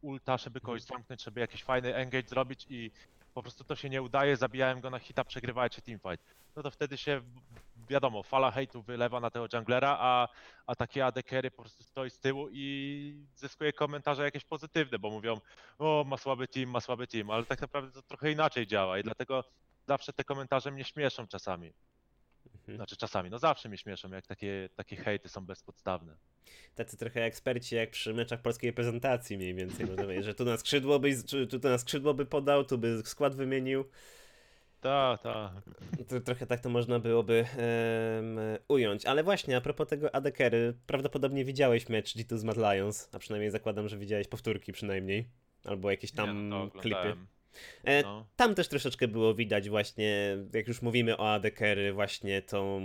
ulta, 0.00 0.36
żeby 0.36 0.60
kogoś 0.60 0.82
zamknąć, 0.82 1.22
żeby 1.24 1.40
jakiś 1.40 1.62
fajny 1.62 1.94
engage 1.94 2.28
zrobić 2.28 2.66
i 2.70 2.90
po 3.34 3.42
prostu 3.42 3.64
to 3.64 3.76
się 3.76 3.90
nie 3.90 4.02
udaje, 4.02 4.36
zabijałem 4.36 4.80
go 4.80 4.90
na 4.90 4.98
hita, 4.98 5.24
przegrywajcie 5.24 5.82
teamfight. 5.82 6.24
No 6.56 6.62
to 6.62 6.70
wtedy 6.70 6.96
się, 6.96 7.22
wiadomo, 7.88 8.22
fala 8.22 8.50
hejtu 8.50 8.82
wylewa 8.82 9.20
na 9.20 9.30
tego 9.30 9.46
junglera, 9.52 9.96
a, 10.00 10.28
a 10.66 10.74
takie 10.74 11.06
AD 11.06 11.22
carry 11.22 11.50
po 11.50 11.62
prostu 11.62 11.82
stoi 11.82 12.10
z 12.10 12.20
tyłu 12.20 12.48
i 12.52 13.14
zyskuje 13.36 13.72
komentarze 13.72 14.24
jakieś 14.24 14.44
pozytywne, 14.44 14.98
bo 14.98 15.10
mówią, 15.10 15.40
o 15.78 16.04
ma 16.06 16.16
słaby 16.16 16.48
team, 16.48 16.70
ma 16.70 16.80
słaby 16.80 17.06
team, 17.06 17.30
ale 17.30 17.44
tak 17.44 17.60
naprawdę 17.60 17.92
to 17.92 18.02
trochę 18.02 18.32
inaczej 18.32 18.66
działa 18.66 18.98
i 18.98 19.02
dlatego 19.02 19.44
zawsze 19.86 20.12
te 20.12 20.24
komentarze 20.24 20.70
mnie 20.70 20.84
śmieszą 20.84 21.26
czasami. 21.26 21.72
Mhm. 22.60 22.76
Znaczy 22.76 22.96
czasami, 22.96 23.30
no 23.30 23.38
zawsze 23.38 23.68
mnie 23.68 23.78
śmieszą, 23.78 24.10
jak 24.10 24.26
takie, 24.26 24.68
takie 24.76 24.96
hejty 24.96 25.28
są 25.28 25.46
bezpodstawne. 25.46 26.16
Tacy 26.74 26.96
trochę 26.96 27.24
eksperci 27.24 27.74
jak 27.74 27.90
przy 27.90 28.14
meczach 28.14 28.42
polskiej 28.42 28.70
reprezentacji 28.70 29.36
mniej 29.36 29.54
więcej, 29.54 29.86
można 29.86 30.02
powiedzieć, 30.02 30.24
że 30.24 30.34
tu 30.34 30.44
na 30.44 30.56
skrzydło 30.56 30.98
by, 30.98 31.10
tu 31.50 31.68
na 31.68 31.78
skrzydło 31.78 32.14
by 32.14 32.26
podał, 32.26 32.64
tu 32.64 32.78
by 32.78 33.02
skład 33.04 33.34
wymienił. 33.34 33.84
Tak, 34.80 35.22
tak. 35.22 35.52
Trochę 36.24 36.46
tak 36.46 36.60
to 36.60 36.68
można 36.68 36.98
byłoby 36.98 37.44
em, 37.56 38.38
ująć. 38.68 39.06
Ale 39.06 39.24
właśnie, 39.24 39.56
a 39.56 39.60
propos 39.60 39.88
tego 39.88 40.14
ADKery, 40.14 40.74
prawdopodobnie 40.86 41.44
widziałeś 41.44 41.88
mecz 41.88 42.16
G2 42.16 42.38
z 42.38 42.44
Mad 42.44 42.56
Lions, 42.56 43.08
a 43.12 43.18
przynajmniej 43.18 43.50
zakładam, 43.50 43.88
że 43.88 43.98
widziałeś 43.98 44.28
powtórki 44.28 44.72
przynajmniej, 44.72 45.28
albo 45.64 45.90
jakieś 45.90 46.12
tam 46.12 46.28
nie, 46.28 46.42
no 46.42 46.70
klipy. 46.70 47.16
E, 47.84 48.02
No. 48.02 48.26
Tam 48.36 48.54
też 48.54 48.68
troszeczkę 48.68 49.08
było 49.08 49.34
widać 49.34 49.68
właśnie, 49.68 50.36
jak 50.52 50.68
już 50.68 50.82
mówimy 50.82 51.16
o 51.16 51.32
ADKery, 51.34 51.92
właśnie 51.92 52.42
tą 52.42 52.80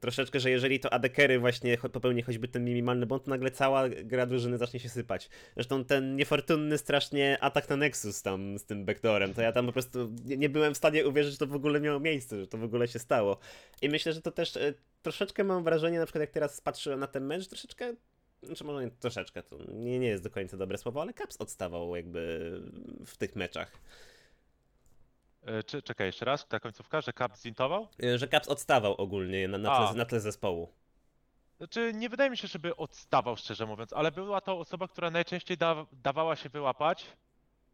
troszeczkę, 0.00 0.40
że 0.40 0.50
jeżeli 0.50 0.80
to 0.80 0.92
ADKery 0.92 1.38
właśnie 1.38 1.78
popełni 1.78 2.22
choćby 2.22 2.48
ten 2.48 2.64
minimalny 2.64 3.06
błąd, 3.06 3.24
to 3.24 3.30
nagle 3.30 3.50
cała 3.50 3.88
gra 3.88 4.26
drużyny 4.26 4.58
zacznie 4.58 4.80
się 4.80 4.88
sypać. 4.88 5.28
Zresztą 5.54 5.84
ten 5.84 6.16
niefortunny 6.16 6.78
strasznie 6.78 7.38
atak 7.40 7.68
na 7.68 7.76
Nexus 7.76 8.22
tam 8.22 8.58
z 8.58 8.64
tym 8.64 8.84
backdoorem, 8.84 9.34
to 9.34 9.42
ja 9.42 9.52
tam 9.52 9.66
po 9.66 9.72
prostu 9.72 10.10
nie, 10.24 10.36
nie 10.36 10.48
byłem 10.48 10.74
w 10.74 10.76
stanie 10.76 11.06
uwierzyć, 11.08 11.32
że 11.32 11.38
to 11.38 11.46
w 11.46 11.54
ogóle 11.54 11.80
miało 11.80 12.00
miejsce, 12.00 12.40
że 12.40 12.46
to 12.46 12.58
w 12.58 12.64
ogóle 12.64 12.88
się 12.88 12.98
stało. 12.98 13.38
I 13.82 13.88
myślę, 13.88 14.12
że 14.12 14.22
to 14.22 14.30
też 14.30 14.56
e, 14.56 14.74
troszeczkę 15.02 15.44
mam 15.44 15.64
wrażenie, 15.64 15.98
na 15.98 16.06
przykład 16.06 16.20
jak 16.20 16.30
teraz 16.30 16.60
patrzyłem 16.60 17.00
na 17.00 17.06
ten 17.06 17.26
mecz, 17.26 17.48
troszeczkę 17.48 17.94
znaczy 18.42 18.64
może 18.64 18.84
nie 18.84 18.90
troszeczkę, 18.90 19.42
to 19.42 19.56
nie, 19.68 19.98
nie 19.98 20.08
jest 20.08 20.22
do 20.22 20.30
końca 20.30 20.56
dobre 20.56 20.78
słowo, 20.78 21.02
ale 21.02 21.14
Caps 21.14 21.36
odstawał 21.36 21.96
jakby 21.96 22.52
w 23.06 23.16
tych 23.16 23.36
meczach. 23.36 23.72
E, 25.42 25.62
Czy, 25.62 25.82
czekaj, 25.82 26.06
jeszcze 26.06 26.24
raz, 26.24 26.48
ta 26.48 26.60
końcówka, 26.60 27.00
że 27.00 27.12
Cap 27.12 27.36
zintował? 27.36 27.88
Y, 28.04 28.18
Że 28.18 28.28
Caps 28.28 28.48
odstawał 28.48 28.94
ogólnie 28.94 29.48
na, 29.48 29.58
na, 29.58 29.72
A. 29.72 29.86
tle, 29.88 29.98
na 29.98 30.04
tle 30.04 30.20
zespołu. 30.20 30.68
Znaczy, 31.58 31.92
nie 31.94 32.08
wydaje 32.08 32.30
mi 32.30 32.36
się, 32.36 32.48
żeby 32.48 32.76
odstawał, 32.76 33.36
szczerze 33.36 33.66
mówiąc, 33.66 33.92
ale 33.92 34.12
była 34.12 34.40
to 34.40 34.58
osoba, 34.58 34.88
która 34.88 35.10
najczęściej 35.10 35.56
da, 35.56 35.86
dawała 35.92 36.36
się 36.36 36.48
wyłapać, 36.48 37.06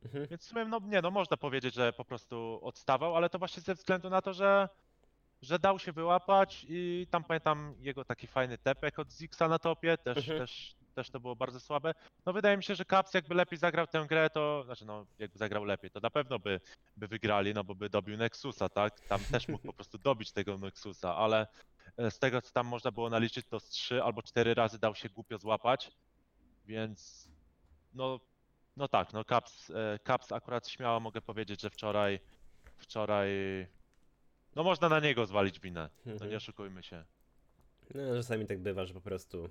Mhm. 0.05 0.27
więc 0.27 0.43
w 0.43 0.49
sumie, 0.49 0.65
no 0.65 0.81
nie, 0.85 1.03
no 1.03 1.11
można 1.11 1.37
powiedzieć, 1.37 1.75
że 1.75 1.93
po 1.93 2.05
prostu 2.05 2.59
odstawał, 2.63 3.17
ale 3.17 3.31
to 3.31 3.39
właśnie 3.39 3.63
ze 3.63 3.75
względu 3.75 4.11
na 4.11 4.23
to, 4.23 4.33
że, 4.35 4.69
że 5.43 5.59
dał 5.59 5.79
się 5.79 5.93
wyłapać 5.93 6.67
i 6.69 7.07
tam 7.11 7.25
pamiętam 7.25 7.75
jego 7.79 8.05
taki 8.05 8.27
fajny 8.27 8.59
tepek 8.59 8.99
od 8.99 9.13
Zixa 9.13 9.49
na 9.49 9.59
topie, 9.59 9.99
też, 9.99 10.17
Mhm. 10.19 10.39
też, 10.39 10.75
też 10.95 11.11
to 11.11 11.21
było 11.21 11.37
bardzo 11.37 11.61
słabe. 11.61 11.95
No 12.27 12.33
wydaje 12.33 12.57
mi 12.57 12.65
się, 12.65 12.75
że 12.75 12.85
Caps 12.85 13.15
jakby 13.15 13.35
lepiej 13.35 13.59
zagrał 13.59 13.87
tę 13.87 14.07
grę, 14.09 14.31
to, 14.31 14.63
znaczy 14.65 14.85
no, 14.85 15.07
jakby 15.19 15.39
zagrał 15.39 15.65
lepiej, 15.65 15.91
to 15.91 16.01
na 16.01 16.11
pewno 16.11 16.39
by, 16.39 16.61
by 16.97 17.09
wygrali, 17.09 17.55
no 17.55 17.65
bo 17.65 17.75
by 17.75 17.91
dobił 17.91 18.17
Nexusa, 18.17 18.69
tak? 18.69 19.01
Tam 19.01 19.21
też 19.21 19.49
mógł 19.49 19.67
po 19.67 19.73
prostu 19.73 19.99
dobić 19.99 20.33
tego 20.33 20.59
Nexusa, 20.59 21.17
ale 21.17 21.47
e, 21.97 22.11
z 22.11 22.19
tego 22.19 22.43
co 22.43 22.53
tam 22.53 22.67
można 22.67 22.91
było 22.91 23.11
naliczyć, 23.11 23.47
to 23.47 23.61
z 23.61 23.69
trzy 23.69 24.03
albo 24.03 24.23
cztery 24.23 24.55
razy 24.55 24.79
dał 24.79 24.95
się 24.95 25.09
głupio 25.09 25.39
złapać, 25.39 25.93
więc 26.67 27.29
no, 27.95 28.21
no 28.77 28.89
tak, 28.89 29.13
no 29.13 29.25
Caps, 29.25 29.71
e, 29.71 29.99
Caps 30.07 30.33
akurat 30.33 30.69
śmiało 30.69 31.01
mogę 31.01 31.21
powiedzieć, 31.21 31.61
że 31.61 31.71
wczoraj, 31.71 32.21
wczoraj, 32.77 33.29
no 34.57 34.63
można 34.65 34.89
na 34.89 35.01
niego 35.01 35.27
zwalić 35.27 35.61
winę, 35.61 35.89
no 36.07 36.13
Mhm. 36.13 36.31
nie 36.31 36.37
oszukujmy 36.37 36.83
się. 36.83 37.05
No, 37.95 38.15
czasami 38.17 38.47
tak 38.47 38.59
bywa, 38.59 38.85
że 38.87 38.95
po 38.95 39.01
prostu 39.01 39.49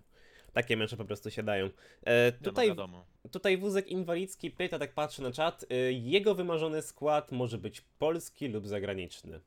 takie 0.54 0.78
mecze 0.78 0.98
po 0.98 1.06
prostu 1.06 1.32
siadają. 1.32 1.70
E, 2.04 2.32
tutaj, 2.32 2.68
no 2.68 2.76
wiadomo. 2.76 3.06
tutaj 3.32 3.58
wózek 3.58 3.88
inwalidzki 3.88 4.52
pyta, 4.52 4.80
tak 4.80 4.94
patrzę 4.94 5.24
na 5.24 5.32
czat, 5.32 5.64
y, 5.64 5.94
jego 5.94 6.36
wymarzony 6.36 6.82
skład 6.82 7.32
może 7.32 7.58
być 7.58 7.82
polski 7.82 8.48
lub 8.48 8.68
zagraniczny. 8.68 9.42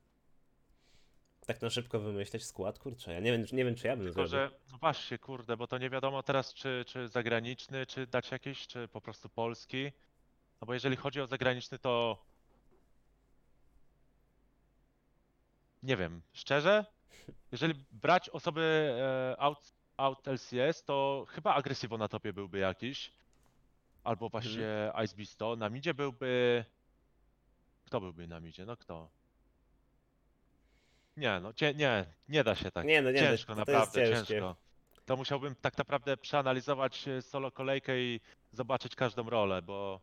Tak 1.46 1.62
na 1.62 1.70
szybko 1.70 2.00
wymyśleć 2.00 2.44
skład? 2.44 2.78
Kurczę, 2.78 3.12
ja 3.14 3.20
nie 3.20 3.32
wiem, 3.32 3.44
nie 3.52 3.64
wiem 3.64 3.74
czy 3.74 3.86
ja 3.86 3.96
bym 3.96 4.06
Tylko, 4.06 4.26
zrobił. 4.26 4.56
że 4.70 4.76
właśnie, 4.80 5.18
kurde, 5.18 5.56
bo 5.56 5.66
to 5.66 5.78
nie 5.78 5.90
wiadomo 5.90 6.22
teraz, 6.22 6.54
czy, 6.54 6.84
czy 6.86 7.08
zagraniczny, 7.08 7.86
czy 7.86 8.06
dać 8.06 8.30
jakiś, 8.30 8.66
czy 8.66 8.88
po 8.88 9.00
prostu 9.00 9.28
polski. 9.28 9.92
No 10.60 10.66
bo 10.66 10.74
jeżeli 10.74 10.96
chodzi 10.96 11.20
o 11.20 11.26
zagraniczny, 11.26 11.78
to 11.78 12.24
nie 15.82 15.96
wiem, 15.96 16.22
szczerze, 16.32 16.84
jeżeli 17.52 17.74
brać 17.92 18.28
osoby 18.28 18.94
e, 19.00 19.40
out, 19.40 19.72
out 19.96 20.28
LCS, 20.28 20.84
to 20.84 21.26
chyba 21.28 21.54
Aggressivo 21.54 21.98
na 21.98 22.08
topie 22.08 22.32
byłby 22.32 22.58
jakiś. 22.58 23.12
Albo 24.04 24.28
właśnie 24.28 24.92
Ice 25.04 25.16
Beasto. 25.16 25.56
Na 25.56 25.68
midzie 25.68 25.94
byłby... 25.94 26.64
Kto 27.84 28.00
byłby 28.00 28.26
na 28.26 28.40
midzie? 28.40 28.66
No 28.66 28.76
kto? 28.76 29.08
Nie, 31.16 31.40
no 31.40 31.52
cie, 31.52 31.74
nie, 31.74 32.04
nie 32.28 32.44
da 32.44 32.54
się 32.54 32.70
tak. 32.70 32.86
Nie, 32.86 33.02
no 33.02 33.10
nie, 33.10 33.18
to- 33.18 33.24
ciężko, 33.24 33.54
to 33.54 33.60
jest 33.60 33.68
naprawdę 33.68 34.08
ciężkie. 34.08 34.26
ciężko. 34.26 34.56
To 35.06 35.16
musiałbym 35.16 35.54
tak 35.54 35.78
naprawdę 35.78 36.16
przeanalizować 36.16 37.08
e, 37.08 37.22
solo 37.22 37.50
kolejkę 37.50 38.00
i 38.00 38.20
zobaczyć 38.52 38.94
każdą 38.94 39.30
rolę, 39.30 39.62
bo, 39.62 40.00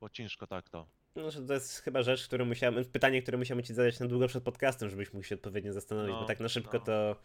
bo 0.00 0.08
ciężko 0.08 0.46
tak 0.46 0.68
to. 0.68 0.86
No, 1.18 1.46
to 1.46 1.54
jest 1.54 1.78
chyba 1.82 2.02
rzecz, 2.02 2.26
którą 2.26 2.44
musiałem, 2.44 2.84
pytanie, 2.84 3.22
które 3.22 3.38
musiałem 3.38 3.62
ci 3.64 3.74
zadać 3.74 4.00
na 4.00 4.06
długo 4.06 4.28
przed 4.28 4.44
podcastem, 4.44 4.90
żebyś 4.90 5.12
mógł 5.12 5.26
się 5.26 5.34
odpowiednio 5.34 5.72
zastanowić, 5.72 6.12
bo 6.12 6.20
No, 6.20 6.26
tak 6.26 6.40
na 6.40 6.48
szybko 6.48 6.78
no. 6.78 6.84
to 6.84 7.16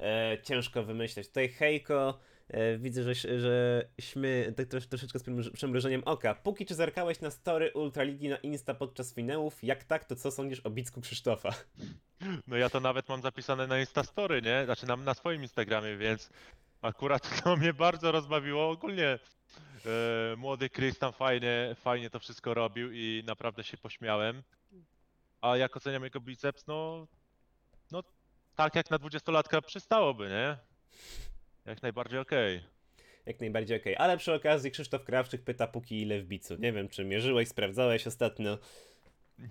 e, 0.00 0.38
ciężko 0.42 0.82
wymyśleć. 0.82 1.28
Tutaj 1.28 1.48
Hejko, 1.48 2.18
e, 2.48 2.78
widzę, 2.78 3.02
że, 3.14 3.40
że 3.40 3.84
śmie 4.00 4.52
tak 4.56 4.66
trosz, 4.66 4.86
troszeczkę 4.86 5.18
z 5.18 5.22
przymruż- 5.22 5.50
przymrużeniem 5.50 6.02
oka. 6.04 6.34
Póki 6.34 6.66
czy 6.66 6.74
zerkałeś 6.74 7.20
na 7.20 7.30
story 7.30 7.72
Ultraligi 7.74 8.28
na 8.28 8.36
Insta 8.36 8.74
podczas 8.74 9.14
finałów? 9.14 9.64
Jak 9.64 9.84
tak, 9.84 10.04
to 10.04 10.16
co 10.16 10.30
sądzisz 10.30 10.60
o 10.60 10.70
Bicku 10.70 11.00
Krzysztofa? 11.00 11.50
No 12.46 12.56
ja 12.56 12.70
to 12.70 12.80
nawet 12.80 13.08
mam 13.08 13.22
zapisane 13.22 13.66
na 13.66 13.80
Instastory, 13.80 14.42
nie? 14.42 14.62
Znaczy 14.64 14.86
na, 14.86 14.96
na 14.96 15.14
swoim 15.14 15.42
Instagramie, 15.42 15.96
więc 15.96 16.30
akurat 16.82 17.28
to 17.44 17.56
mnie 17.56 17.72
bardzo 17.72 18.12
rozbawiło. 18.12 18.70
Ogólnie 18.70 19.08
e, 19.08 19.18
młody 20.36 20.70
Chris 20.70 20.98
tam 20.98 21.12
fajnie, 21.12 21.76
fajnie 21.80 22.10
to 22.10 22.18
wszystko 22.18 22.54
robił 22.54 22.92
i 22.92 23.22
naprawdę 23.26 23.64
się 23.64 23.76
pośmiałem. 23.76 24.42
A 25.40 25.56
jak 25.56 25.76
oceniam 25.76 26.04
jego 26.04 26.20
biceps, 26.20 26.66
no, 26.66 27.06
no 27.90 28.02
tak 28.56 28.74
jak 28.74 28.90
na 28.90 28.98
dwudziestolatka 28.98 29.62
przystałoby, 29.62 30.28
nie? 30.28 30.56
Jak 31.66 31.82
najbardziej 31.82 32.18
okej. 32.18 32.64
Jak 33.26 33.40
najbardziej 33.40 33.80
okej. 33.80 33.96
Ale 33.96 34.16
przy 34.16 34.34
okazji 34.34 34.70
Krzysztof 34.70 35.04
Krawczyk 35.04 35.44
pyta, 35.44 35.66
póki 35.66 36.02
ile 36.02 36.20
w 36.20 36.26
bicu. 36.26 36.56
Nie 36.56 36.72
wiem, 36.72 36.88
czy 36.88 37.04
mierzyłeś, 37.04 37.48
sprawdzałeś 37.48 38.06
ostatnio. 38.06 38.58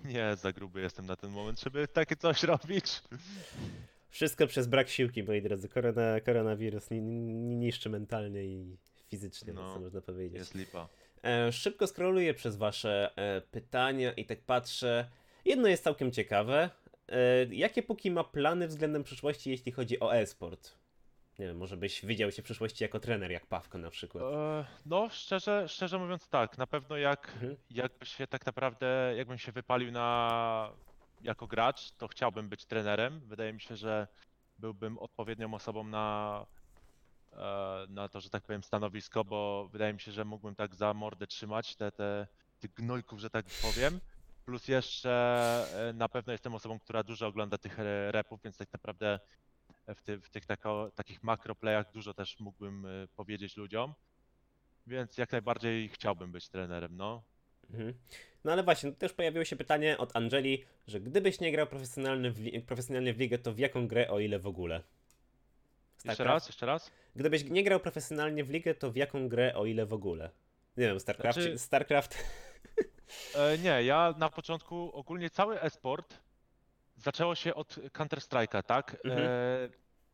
Nie, 0.04 0.36
za 0.36 0.52
gruby 0.52 0.80
jestem 0.80 1.06
na 1.06 1.16
ten 1.16 1.30
moment, 1.30 1.60
żeby 1.60 1.88
takie 1.88 2.16
coś 2.16 2.42
robić. 2.42 3.02
Wszystko 4.10 4.46
przez 4.46 4.66
brak 4.66 4.88
siłki, 4.88 5.22
moi 5.22 5.42
drodzy. 5.42 5.68
Korona, 5.68 6.20
koronawirus 6.20 6.90
ni, 6.90 7.00
ni, 7.02 7.56
niszczy 7.56 7.90
mentalnie 7.90 8.44
i 8.44 8.76
fizycznie, 9.08 9.52
No, 9.52 9.74
co 9.74 9.80
można 9.80 10.00
powiedzieć. 10.00 10.38
Jest 10.38 10.54
lipa. 10.54 10.88
E, 11.24 11.52
szybko 11.52 11.86
scrolluję 11.86 12.34
przez 12.34 12.56
wasze 12.56 13.10
e, 13.16 13.40
pytania 13.40 14.12
i 14.12 14.24
tak 14.24 14.40
patrzę. 14.40 15.08
Jedno 15.44 15.68
jest 15.68 15.84
całkiem 15.84 16.12
ciekawe. 16.12 16.70
E, 17.08 17.44
jakie 17.44 17.82
póki 17.82 18.10
ma 18.10 18.24
plany 18.24 18.68
względem 18.68 19.04
przyszłości, 19.04 19.50
jeśli 19.50 19.72
chodzi 19.72 20.00
o 20.00 20.14
e-sport? 20.16 20.72
Nie 21.38 21.46
wiem, 21.46 21.56
może 21.56 21.76
byś 21.76 22.06
widział 22.06 22.30
się 22.32 22.42
w 22.42 22.44
przyszłości 22.44 22.84
jako 22.84 23.00
trener, 23.00 23.30
jak 23.30 23.46
Pawko 23.46 23.78
na 23.78 23.90
przykład. 23.90 24.24
No, 24.86 25.08
szczerze, 25.10 25.68
szczerze 25.68 25.98
mówiąc 25.98 26.28
tak, 26.28 26.58
na 26.58 26.66
pewno 26.66 26.96
jak, 26.96 27.28
Mhm. 27.34 27.56
jakby 27.70 28.06
się 28.06 28.26
tak 28.26 28.46
naprawdę, 28.46 29.14
jakbym 29.16 29.38
się 29.38 29.52
wypalił 29.52 29.92
na, 29.92 30.72
jako 31.20 31.46
gracz, 31.46 31.92
to 31.92 32.08
chciałbym 32.08 32.48
być 32.48 32.66
trenerem. 32.66 33.20
Wydaje 33.20 33.52
mi 33.52 33.60
się, 33.60 33.76
że 33.76 34.08
byłbym 34.58 34.98
odpowiednią 34.98 35.54
osobą 35.54 35.84
na, 35.84 36.46
e, 37.32 37.86
na 37.88 38.08
to, 38.08 38.20
że 38.20 38.30
tak 38.30 38.42
powiem, 38.42 38.62
stanowisko, 38.62 39.24
bo 39.24 39.68
wydaje 39.72 39.92
mi 39.92 40.00
się, 40.00 40.12
że 40.12 40.24
mógłbym 40.24 40.54
tak 40.54 40.74
za 40.74 40.94
mordę 40.94 41.26
trzymać 41.26 41.76
te, 41.76 41.92
te, 41.92 42.26
tych 42.58 42.74
gnojków, 42.74 43.20
że 43.20 43.30
tak 43.30 43.46
powiem. 43.62 44.00
Plus 44.44 44.68
jeszcze 44.68 45.10
e, 45.88 45.92
na 45.92 46.08
pewno 46.08 46.32
jestem 46.32 46.54
osobą, 46.54 46.78
która 46.78 47.02
dużo 47.02 47.26
ogląda 47.26 47.58
tych 47.58 47.78
repów, 48.10 48.42
więc 48.42 48.56
tak 48.56 48.72
naprawdę 48.72 49.20
w, 49.94 50.02
ty, 50.02 50.20
w 50.20 50.30
tych 50.30 50.46
tako, 50.46 50.90
takich 50.94 51.22
makroplayach 51.22 51.92
dużo 51.92 52.14
też 52.14 52.40
mógłbym 52.40 52.86
e, 52.86 53.08
powiedzieć 53.08 53.56
ludziom. 53.56 53.94
Więc 54.86 55.18
jak 55.18 55.32
najbardziej 55.32 55.88
chciałbym 55.88 56.32
być 56.32 56.48
trenerem, 56.48 56.96
no. 56.96 57.22
Mhm. 57.72 57.94
No 58.44 58.52
ale 58.52 58.62
właśnie, 58.62 58.92
też 58.92 59.12
pojawiło 59.12 59.44
się 59.44 59.56
pytanie 59.56 59.98
od 59.98 60.16
Angeli, 60.16 60.64
że 60.86 61.00
gdybyś 61.00 61.40
nie 61.40 61.52
grał 61.52 61.66
profesjonalnie 61.66 62.30
w, 62.30 62.38
li- 62.40 62.60
profesjonalnie 62.60 63.14
w 63.14 63.18
ligę, 63.18 63.38
to 63.38 63.52
w 63.52 63.58
jaką 63.58 63.88
grę, 63.88 64.10
o 64.10 64.20
ile 64.20 64.38
w 64.38 64.46
ogóle? 64.46 64.74
Jeszcze 64.76 66.14
StarCraft? 66.14 66.26
raz, 66.28 66.46
jeszcze 66.48 66.66
raz. 66.66 66.90
Gdybyś 67.16 67.44
nie 67.44 67.64
grał 67.64 67.80
profesjonalnie 67.80 68.44
w 68.44 68.50
ligę, 68.50 68.74
to 68.74 68.90
w 68.90 68.96
jaką 68.96 69.28
grę, 69.28 69.54
o 69.54 69.66
ile 69.66 69.86
w 69.86 69.92
ogóle? 69.92 70.30
Nie 70.76 70.86
wiem, 70.86 71.00
StarCraft. 71.00 71.38
Znaczy- 71.38 71.58
StarCraft. 71.58 72.16
E, 73.34 73.58
nie, 73.58 73.82
ja 73.84 74.14
na 74.18 74.28
początku 74.28 74.90
ogólnie 74.94 75.30
cały 75.30 75.60
e-sport 75.62 76.14
zaczęło 76.96 77.34
się 77.34 77.54
od 77.54 77.74
Counter-Strike'a, 77.74 78.62
tak? 78.62 78.96
Mhm. 79.04 79.22
E, 79.26 79.28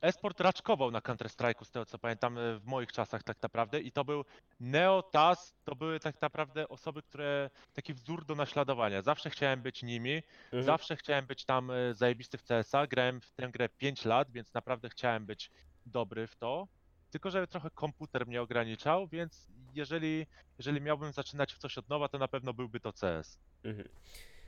e-sport 0.01 0.41
raczkował 0.41 0.91
na 0.91 1.01
Counter-Strike'u, 1.01 1.65
z 1.65 1.71
tego 1.71 1.87
co 1.87 1.99
pamiętam, 1.99 2.39
e, 2.39 2.59
w 2.59 2.65
moich 2.65 2.93
czasach 2.93 3.23
tak 3.23 3.43
naprawdę 3.43 3.81
i 3.81 3.93
to 3.93 4.05
był 4.05 4.25
Neo, 4.61 5.03
TAS, 5.03 5.55
to 5.65 5.75
były 5.75 6.01
tak 6.01 6.23
naprawdę 6.23 6.69
osoby, 6.69 7.03
które, 7.03 7.51
taki 7.73 7.95
wzór 7.95 8.25
do 8.25 8.35
naśladowania. 8.35 9.03
Zawsze 9.03 9.31
chciałem 9.31 9.63
być 9.63 9.83
nimi, 9.83 10.23
Mhm. 10.47 10.65
Zawsze 10.65 10.97
chciałem 10.97 11.27
być 11.27 11.45
tam 11.45 11.71
e, 11.71 11.95
zajebisty 11.95 12.39
w 12.39 12.43
CS-a. 12.43 12.87
Grałem 12.87 13.21
w 13.21 13.33
tę 13.33 13.49
grę 13.49 13.69
5 13.69 14.05
lat, 14.05 14.31
więc 14.31 14.55
naprawdę 14.55 14.89
chciałem 14.89 15.27
być 15.27 15.51
dobry 15.87 16.27
w 16.27 16.37
to. 16.37 16.69
Tylko, 17.11 17.31
że 17.31 17.47
trochę 17.47 17.71
komputer 17.71 18.27
mnie 18.27 18.43
ograniczał, 18.43 19.09
więc 19.09 19.47
jeżeli, 19.75 20.27
jeżeli 20.59 20.81
miałbym 20.81 21.13
zaczynać 21.13 21.55
w 21.55 21.59
coś 21.59 21.79
od 21.79 21.89
nowa, 21.89 22.09
to 22.09 22.19
na 22.19 22.29
pewno 22.29 22.55
byłby 22.55 22.81
to 22.81 22.93
CS. 22.93 23.39
Mhm. 23.65 23.89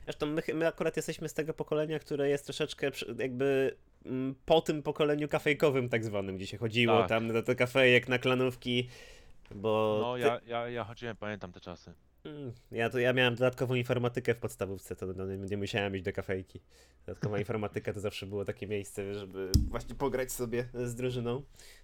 Zresztą 0.03 0.25
my, 0.25 0.41
my 0.53 0.67
akurat 0.67 0.95
jesteśmy 0.97 1.29
z 1.29 1.33
tego 1.33 1.53
pokolenia, 1.53 1.99
które 1.99 2.29
jest 2.29 2.45
troszeczkę 2.45 2.91
jakby 3.17 3.75
mm, 4.05 4.35
po 4.45 4.61
tym 4.61 4.83
pokoleniu 4.83 5.27
kafejkowym 5.27 5.89
tak 5.89 6.03
zwanym, 6.05 6.37
gdzie 6.37 6.47
się 6.47 6.57
chodziło 6.57 6.99
Tak. 6.99 7.09
tam 7.09 7.27
do, 7.33 7.43
do 7.43 7.55
kafejek, 7.55 8.07
na 8.07 8.19
klanówki, 8.19 8.89
bo 9.55 9.99
No, 10.01 10.13
ty- 10.15 10.19
ja, 10.21 10.39
ja, 10.47 10.69
ja 10.69 10.83
chodziłem, 10.83 11.15
pamiętam 11.17 11.51
te 11.51 11.59
czasy. 11.59 11.93
Mm, 12.25 12.53
Ja, 12.71 12.89
to, 12.89 12.99
ja 12.99 13.13
miałem 13.13 13.35
dodatkową 13.35 13.75
informatykę 13.75 14.33
w 14.33 14.37
podstawówce, 14.37 14.95
to 14.95 15.05
no, 15.05 15.25
nie, 15.25 15.57
musiałem 15.57 15.95
iść 15.95 16.05
do 16.05 16.13
kafejki. 16.13 16.61
Dodatkowa 17.05 17.39
informatyka 17.43 17.93
to 17.93 17.99
zawsze 17.99 18.25
było 18.25 18.45
takie 18.45 18.67
miejsce, 18.67 19.13
żeby 19.13 19.51
właśnie 19.69 19.95
pograć 19.95 20.31
sobie 20.31 20.69
z 20.73 20.95
drużyną, 20.95 21.43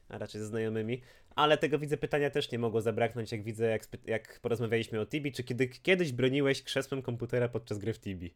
a 0.10 0.18
raczej 0.18 0.42
ze 0.42 0.48
znajomymi. 0.48 1.02
Ale 1.36 1.58
tego 1.58 1.80
widzę 1.80 1.98
pytania 1.98 2.30
też 2.30 2.52
nie 2.52 2.60
mogło 2.60 2.82
zabraknąć, 2.82 3.32
jak 3.32 3.44
widzę, 3.44 3.66
jak, 3.66 3.88
jak 4.06 4.40
porozmawialiśmy 4.40 5.00
o 5.00 5.06
Tibi. 5.06 5.32
Czy 5.32 5.44
kiedy, 5.44 5.68
kiedyś 5.68 6.12
broniłeś 6.12 6.64
krzesłem 6.64 7.02
komputera 7.02 7.50
podczas 7.50 7.78
gry 7.78 7.94
w 7.94 8.00
Tibi? 8.00 8.34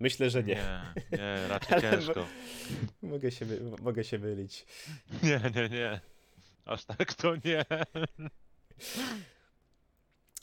Myślę, 0.00 0.30
że 0.30 0.44
nie. 0.44 0.54
Nie, 1.12 1.18
nie 1.18 1.48
raczej 1.48 1.80
ciężko. 1.90 2.26
Mogę, 3.02 3.30
się, 3.30 3.46
mogę 3.82 4.04
się 4.04 4.18
mylić. 4.18 4.66
Nie, 5.22 5.40
nie, 5.54 5.68
nie. 5.68 6.00
Aż 6.64 6.84
tak 6.84 7.14
to 7.14 7.34
nie. 7.44 7.64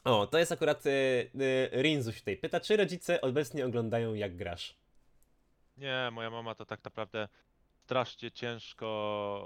O, 0.08 0.28
to 0.28 0.38
jest 0.38 0.52
akurat 0.52 0.86
y, 0.86 0.90
y, 0.90 1.70
Rinzuś 1.82 2.20
tutaj. 2.20 2.38
Pyta, 2.38 2.60
czy 2.60 2.78
rodzice 2.78 3.22
obecnie 3.22 3.66
oglądają 3.66 4.14
jak 4.14 4.36
grasz? 4.36 4.76
Nie, 5.78 6.10
moja 6.12 6.30
mama 6.30 6.56
to 6.56 6.66
tak 6.66 6.84
naprawdę 6.84 7.28
strasznie 7.84 8.32
ciężko 8.32 8.86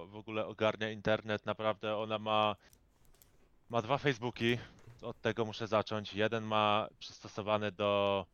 w 0.09 0.15
ogóle 0.15 0.45
ogarnia 0.45 0.91
internet. 0.91 1.45
Naprawdę 1.45 1.97
ona 1.97 2.19
ma, 2.19 2.55
ma 3.69 3.81
dwa 3.81 3.97
Facebooki. 3.97 4.57
Od 5.01 5.21
tego 5.21 5.45
muszę 5.45 5.67
zacząć. 5.67 6.13
Jeden 6.13 6.43
ma 6.43 6.87
przystosowany 6.99 7.71
do 7.71 8.25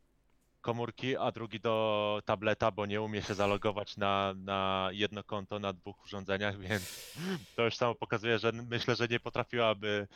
komórki, 0.62 1.18
a 1.18 1.32
drugi 1.32 1.60
do 1.60 2.22
tableta, 2.26 2.72
bo 2.72 2.86
nie 2.86 3.02
umie 3.02 3.22
się 3.22 3.34
zalogować 3.34 3.98
na, 3.98 4.34
na 4.38 4.90
jedno 4.92 5.24
konto 5.24 5.60
na 5.60 5.74
dwóch 5.74 6.06
urządzeniach, 6.06 6.60
więc 6.68 7.14
to 7.56 7.64
już 7.64 7.76
samo 7.76 7.96
pokazuje, 7.96 8.40
że 8.40 8.52
myślę, 8.52 8.96
że 8.96 9.08
nie 9.08 9.20
potrafiłaby 9.20 10.08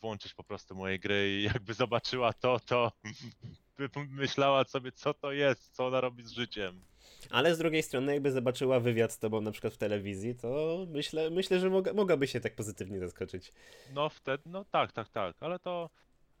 włączyć 0.00 0.34
po 0.34 0.44
prostu 0.44 0.74
mojej 0.74 1.00
gry 1.00 1.30
i 1.30 1.42
jakby 1.54 1.74
zobaczyła 1.74 2.32
to, 2.32 2.60
to 2.60 2.92
myślała 4.10 4.64
sobie, 4.64 4.92
co 4.92 5.14
to 5.14 5.32
jest, 5.32 5.76
co 5.76 5.86
ona 5.86 6.00
robi 6.00 6.22
z 6.22 6.30
życiem. 6.30 6.80
Ale 7.30 7.54
z 7.54 7.58
drugiej 7.58 7.82
strony, 7.82 8.12
jakby 8.12 8.32
zobaczyła 8.32 8.80
wywiad 8.80 9.12
z 9.12 9.18
tobą 9.18 9.40
na 9.40 9.50
przykład 9.50 9.74
w 9.74 9.78
telewizji, 9.78 10.34
to 10.34 10.78
myślę, 10.88 11.30
myślę 11.30 11.60
że 11.60 11.70
mogła, 11.70 11.92
mogłaby 11.92 12.26
się 12.26 12.40
tak 12.40 12.54
pozytywnie 12.54 13.00
zaskoczyć. 13.00 13.52
No 13.94 14.08
wtedy, 14.08 14.42
no 14.46 14.64
tak, 14.64 14.92
tak, 14.92 15.08
tak, 15.08 15.36
ale 15.40 15.58
to 15.58 15.90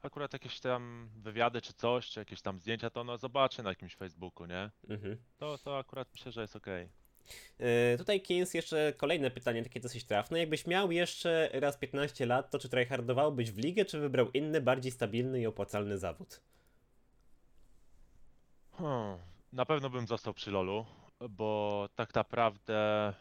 akurat 0.02 0.32
jakieś 0.32 0.60
tam 0.60 1.10
wywiady 1.16 1.60
czy 1.60 1.72
coś, 1.72 2.10
czy 2.10 2.20
jakieś 2.20 2.42
tam 2.42 2.58
zdjęcia, 2.58 2.90
to 2.90 3.00
ona 3.00 3.16
zobaczy 3.16 3.62
na 3.62 3.68
jakimś 3.68 3.96
Facebooku, 3.96 4.46
nie? 4.46 4.70
Mhm. 4.88 5.16
To, 5.36 5.58
to 5.58 5.78
akurat 5.78 6.08
myślę, 6.12 6.32
że 6.32 6.40
jest 6.40 6.56
okej. 6.56 6.82
E, 6.84 7.03
tutaj 7.98 8.20
Keynes 8.20 8.54
jeszcze 8.54 8.92
kolejne 8.96 9.30
pytanie, 9.30 9.62
takie 9.62 9.80
dosyć 9.80 10.04
trafne. 10.04 10.38
Jakbyś 10.38 10.66
miał 10.66 10.92
jeszcze 10.92 11.50
raz 11.52 11.76
15 11.76 12.26
lat, 12.26 12.50
to 12.50 12.58
czy 12.58 12.68
tryhardowałbyś 12.68 13.50
w 13.50 13.58
ligę, 13.58 13.84
czy 13.84 13.98
wybrał 13.98 14.30
inny, 14.30 14.60
bardziej 14.60 14.92
stabilny 14.92 15.40
i 15.40 15.46
opłacalny 15.46 15.98
zawód? 15.98 16.40
Hmm, 18.72 19.18
na 19.52 19.66
pewno 19.66 19.90
bym 19.90 20.06
został 20.06 20.34
przy 20.34 20.50
LoLu, 20.50 20.86
bo 21.30 21.88
tak 21.94 22.14
naprawdę 22.14 23.12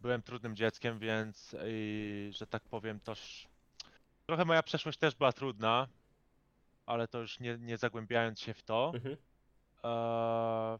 byłem 0.00 0.22
trudnym 0.22 0.56
dzieckiem, 0.56 0.98
więc 0.98 1.56
i, 1.66 2.30
że 2.32 2.46
tak 2.46 2.62
powiem 2.62 3.00
też 3.00 3.48
Trochę 4.28 4.44
moja 4.44 4.62
przeszłość 4.62 4.98
też 4.98 5.14
była 5.14 5.32
trudna, 5.32 5.88
ale 6.86 7.08
to 7.08 7.18
już 7.18 7.40
nie, 7.40 7.58
nie 7.58 7.76
zagłębiając 7.76 8.40
się 8.40 8.54
w 8.54 8.62
to. 8.62 8.92
Mhm. 8.94 9.16
Eee, 9.84 10.78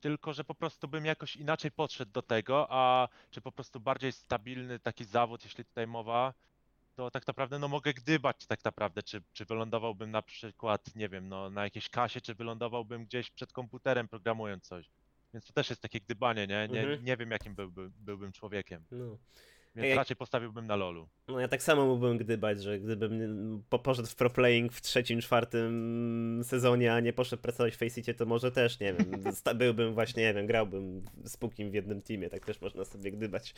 tylko, 0.00 0.32
że 0.32 0.44
po 0.44 0.54
prostu 0.54 0.88
bym 0.88 1.04
jakoś 1.04 1.36
inaczej 1.36 1.70
podszedł 1.70 2.12
do 2.12 2.22
tego, 2.22 2.66
a 2.70 3.08
czy 3.30 3.40
po 3.40 3.52
prostu 3.52 3.80
bardziej 3.80 4.12
stabilny 4.12 4.78
taki 4.78 5.04
zawód, 5.04 5.44
jeśli 5.44 5.64
tutaj 5.64 5.86
mowa, 5.86 6.34
to 6.94 7.10
tak 7.10 7.26
naprawdę 7.26 7.58
no 7.58 7.68
mogę 7.68 7.94
gdybać 7.94 8.46
tak 8.46 8.64
naprawdę, 8.64 9.02
czy, 9.02 9.22
czy 9.32 9.44
wylądowałbym 9.44 10.10
na 10.10 10.22
przykład, 10.22 10.96
nie 10.96 11.08
wiem, 11.08 11.28
no 11.28 11.50
na 11.50 11.64
jakiejś 11.64 11.88
kasie, 11.88 12.20
czy 12.20 12.34
wylądowałbym 12.34 13.04
gdzieś 13.04 13.30
przed 13.30 13.52
komputerem 13.52 14.08
programując 14.08 14.64
coś. 14.64 14.90
Więc 15.34 15.46
to 15.46 15.52
też 15.52 15.70
jest 15.70 15.82
takie 15.82 16.00
gdybanie, 16.00 16.46
nie? 16.46 16.68
Nie, 16.68 16.80
Mhm. 16.80 17.04
nie 17.04 17.16
wiem 17.16 17.30
jakim 17.30 17.54
byłby, 17.54 17.90
byłbym 17.96 18.32
człowiekiem. 18.32 18.84
No. 18.90 19.18
Więc 19.74 19.84
Ej, 19.84 19.94
raczej 19.94 20.16
postawiłbym 20.16 20.66
na 20.66 20.76
lolu. 20.76 21.08
No 21.28 21.40
ja 21.40 21.48
tak 21.48 21.62
samo 21.62 21.86
mógłbym 21.86 22.18
gdybać, 22.18 22.62
że 22.62 22.78
gdybym 22.78 23.62
po, 23.68 23.78
poszedł 23.78 24.08
w 24.08 24.14
pro 24.14 24.30
playing 24.30 24.72
w 24.72 24.80
trzecim, 24.80 25.20
czwartym 25.20 26.40
sezonie, 26.44 26.94
a 26.94 27.00
nie 27.00 27.12
poszedł 27.12 27.42
pracować 27.42 27.74
w 27.74 27.78
Faceitie, 27.78 28.14
to 28.14 28.26
może 28.26 28.52
też, 28.52 28.80
nie 28.80 28.94
wiem, 28.94 29.22
byłbym 29.58 29.94
właśnie, 29.94 30.22
nie 30.22 30.34
wiem, 30.34 30.46
grałbym 30.46 31.04
z 31.24 31.36
Pukim 31.36 31.70
w 31.70 31.74
jednym 31.74 32.02
teamie, 32.02 32.30
tak 32.30 32.46
też 32.46 32.60
można 32.60 32.84
sobie 32.84 33.12
gdybać. 33.12 33.54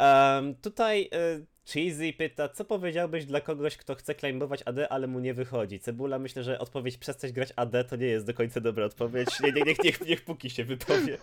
Um, 0.00 0.54
tutaj 0.54 1.10
y, 1.38 1.46
Cheesy 1.72 2.12
pyta, 2.12 2.48
co 2.48 2.64
powiedziałbyś 2.64 3.24
dla 3.24 3.40
kogoś, 3.40 3.76
kto 3.76 3.94
chce 3.94 4.14
claimować 4.14 4.62
AD, 4.64 4.78
ale 4.90 5.06
mu 5.06 5.18
nie 5.20 5.34
wychodzi? 5.34 5.80
Cebula, 5.80 6.18
myślę, 6.18 6.42
że 6.42 6.58
odpowiedź 6.58 6.98
przestać 6.98 7.32
grać 7.32 7.52
AD 7.56 7.84
to 7.84 7.96
nie 7.96 8.06
jest 8.06 8.26
do 8.26 8.34
końca 8.34 8.60
dobra 8.60 8.84
odpowiedź. 8.84 9.28
Nie, 9.40 9.52
nie, 9.52 9.62
niech, 9.62 9.84
niech, 9.84 10.00
niech 10.00 10.24
Puki 10.24 10.50
się 10.50 10.64
wypowie. 10.64 11.18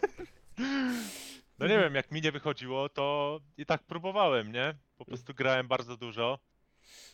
No 1.59 1.67
nie 1.67 1.79
wiem, 1.79 1.95
jak 1.95 2.11
mi 2.11 2.21
nie 2.21 2.31
wychodziło, 2.31 2.89
to 2.89 3.39
i 3.57 3.65
tak 3.65 3.83
próbowałem, 3.83 4.51
nie? 4.51 4.75
Po 4.97 5.05
prostu 5.05 5.33
grałem 5.33 5.67
bardzo 5.67 5.97
dużo. 5.97 6.39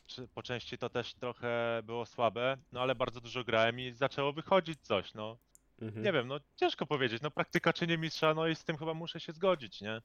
Czy- 0.07 0.27
Po 0.27 0.43
części 0.43 0.77
to 0.77 0.89
też 0.89 1.13
trochę 1.13 1.81
było 1.83 2.05
słabe, 2.05 2.57
no 2.71 2.81
ale 2.81 2.95
bardzo 2.95 3.21
dużo 3.21 3.43
grałem 3.43 3.79
i 3.79 3.91
zaczęło 3.91 4.33
wychodzić 4.33 4.79
coś, 4.81 5.13
no. 5.13 5.37
Mhm. 5.81 6.05
Nie 6.05 6.11
wiem, 6.11 6.27
no 6.27 6.39
ciężko 6.55 6.85
powiedzieć, 6.85 7.21
no 7.21 7.31
praktyka 7.31 7.73
czyni 7.73 7.97
mistrza, 7.97 8.33
no 8.33 8.47
i 8.47 8.55
z 8.55 8.63
tym 8.63 8.77
chyba 8.77 8.93
muszę 8.93 9.19
się 9.19 9.33
zgodzić, 9.33 9.81
nie? 9.81 10.01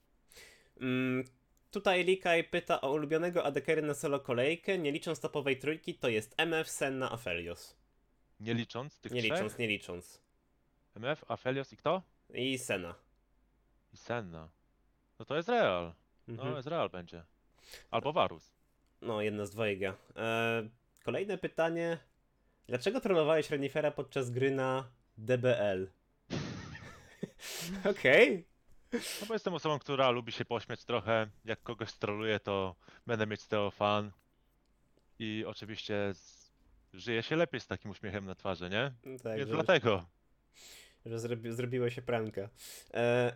Mm, 0.81 1.23
tutaj 1.71 2.03
Likaj 2.05 2.43
pyta 2.43 2.81
o 2.81 2.91
ulubionego 2.91 3.43
adekery 3.45 3.81
na 3.81 3.93
solo 3.93 4.19
kolejkę, 4.19 4.77
nie 4.77 4.91
licząc 4.91 5.19
topowej 5.19 5.59
trójki, 5.59 5.95
to 5.95 6.09
jest 6.09 6.33
MF, 6.37 6.69
Senna, 6.69 7.11
Aphelios. 7.11 7.75
Nie 8.39 8.53
licząc 8.53 8.99
tych 8.99 9.11
Nie 9.11 9.21
trzech. 9.21 9.31
licząc, 9.31 9.57
nie 9.57 9.67
licząc. 9.67 10.21
MF, 10.95 11.23
Aphelios 11.31 11.73
i 11.73 11.77
kto? 11.77 12.01
I 12.33 12.57
Senna. 12.57 12.95
I 13.93 13.97
Senna. 13.97 14.49
No 15.19 15.25
to 15.25 15.35
jest 15.35 15.49
Real. 15.49 15.93
No 16.27 16.33
Mhm. 16.33 16.55
jest 16.55 16.67
Real 16.67 16.89
będzie. 16.89 17.23
Albo 17.91 18.13
Varus. 18.13 18.51
No, 19.01 19.21
jedna 19.21 19.45
z 19.45 19.51
dwojga. 19.51 19.95
E, 20.15 20.69
kolejne 21.05 21.37
pytanie. 21.37 21.97
Dlaczego 22.67 23.01
trollowałeś 23.01 23.49
Renifera 23.49 23.91
podczas 23.91 24.29
gry 24.31 24.51
na 24.51 24.89
DBL? 25.17 25.87
Okej. 27.91 28.45
No 28.93 29.27
bo 29.27 29.33
jestem 29.33 29.53
osobą, 29.53 29.79
która 29.79 30.09
lubi 30.09 30.31
się 30.31 30.45
pośmiać 30.45 30.85
trochę. 30.85 31.27
Jak 31.45 31.63
kogoś 31.63 31.89
stroluje, 31.89 32.39
to 32.39 32.75
będę 33.07 33.27
mieć 33.27 33.41
z 33.41 33.47
tego 33.47 33.71
fan. 33.71 34.11
I 35.19 35.43
oczywiście 35.47 36.13
z... 36.13 36.51
żyje 36.93 37.23
się 37.23 37.35
lepiej 37.35 37.59
z 37.61 37.67
takim 37.67 37.91
uśmiechem 37.91 38.25
na 38.25 38.35
twarzy, 38.35 38.69
nie? 38.69 38.91
Tak, 39.23 39.37
Więc 39.37 39.49
że, 39.49 39.55
dlatego. 39.55 40.05
że 41.05 41.19
zrobi, 41.19 41.51
zrobiło 41.51 41.89
się 41.89 42.01
pranka. 42.01 42.49
E, 42.93 43.33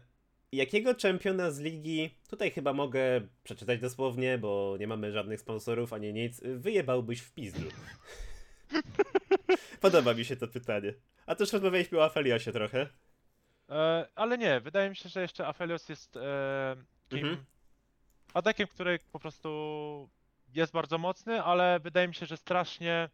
jakiego 0.56 0.96
czempiona 0.96 1.52
z 1.52 1.60
ligi, 1.60 2.10
tutaj 2.30 2.52
chyba 2.52 2.74
mogę 2.74 3.22
przeczytać 3.44 3.80
dosłownie, 3.80 4.38
bo 4.38 4.76
nie 4.80 4.88
mamy 4.88 5.12
żadnych 5.12 5.40
sponsorów 5.40 5.94
ani 5.94 6.14
nic, 6.14 6.42
wyjebałbyś 6.44 7.22
w 7.22 7.32
pizdu? 7.32 7.70
Podoba 9.82 10.14
mi 10.14 10.26
się 10.26 10.36
to 10.36 10.48
pytanie. 10.48 10.94
A 11.26 11.36
to 11.36 11.44
już 11.44 11.54
rozmawialiśmy 11.54 12.00
o 12.00 12.06
Afeliosie 12.06 12.52
trochę. 12.52 12.88
E, 13.70 14.08
ale 14.16 14.38
nie, 14.38 14.60
wydaje 14.60 14.90
mi 14.90 14.96
się, 14.96 15.10
że 15.10 15.22
jeszcze 15.22 15.48
Aphelios 15.48 15.90
jest 15.90 16.18
e, 16.18 16.76
kim... 17.10 17.20
Mhm. 17.20 17.46
Adekiem, 18.34 18.68
który 18.68 19.00
po 19.12 19.20
prostu 19.20 20.10
jest 20.56 20.74
bardzo 20.74 20.98
mocny, 20.98 21.44
ale 21.44 21.80
wydaje 21.80 22.08
mi 22.08 22.16
się, 22.16 22.26
że 22.26 22.38
strasznie 22.38 23.10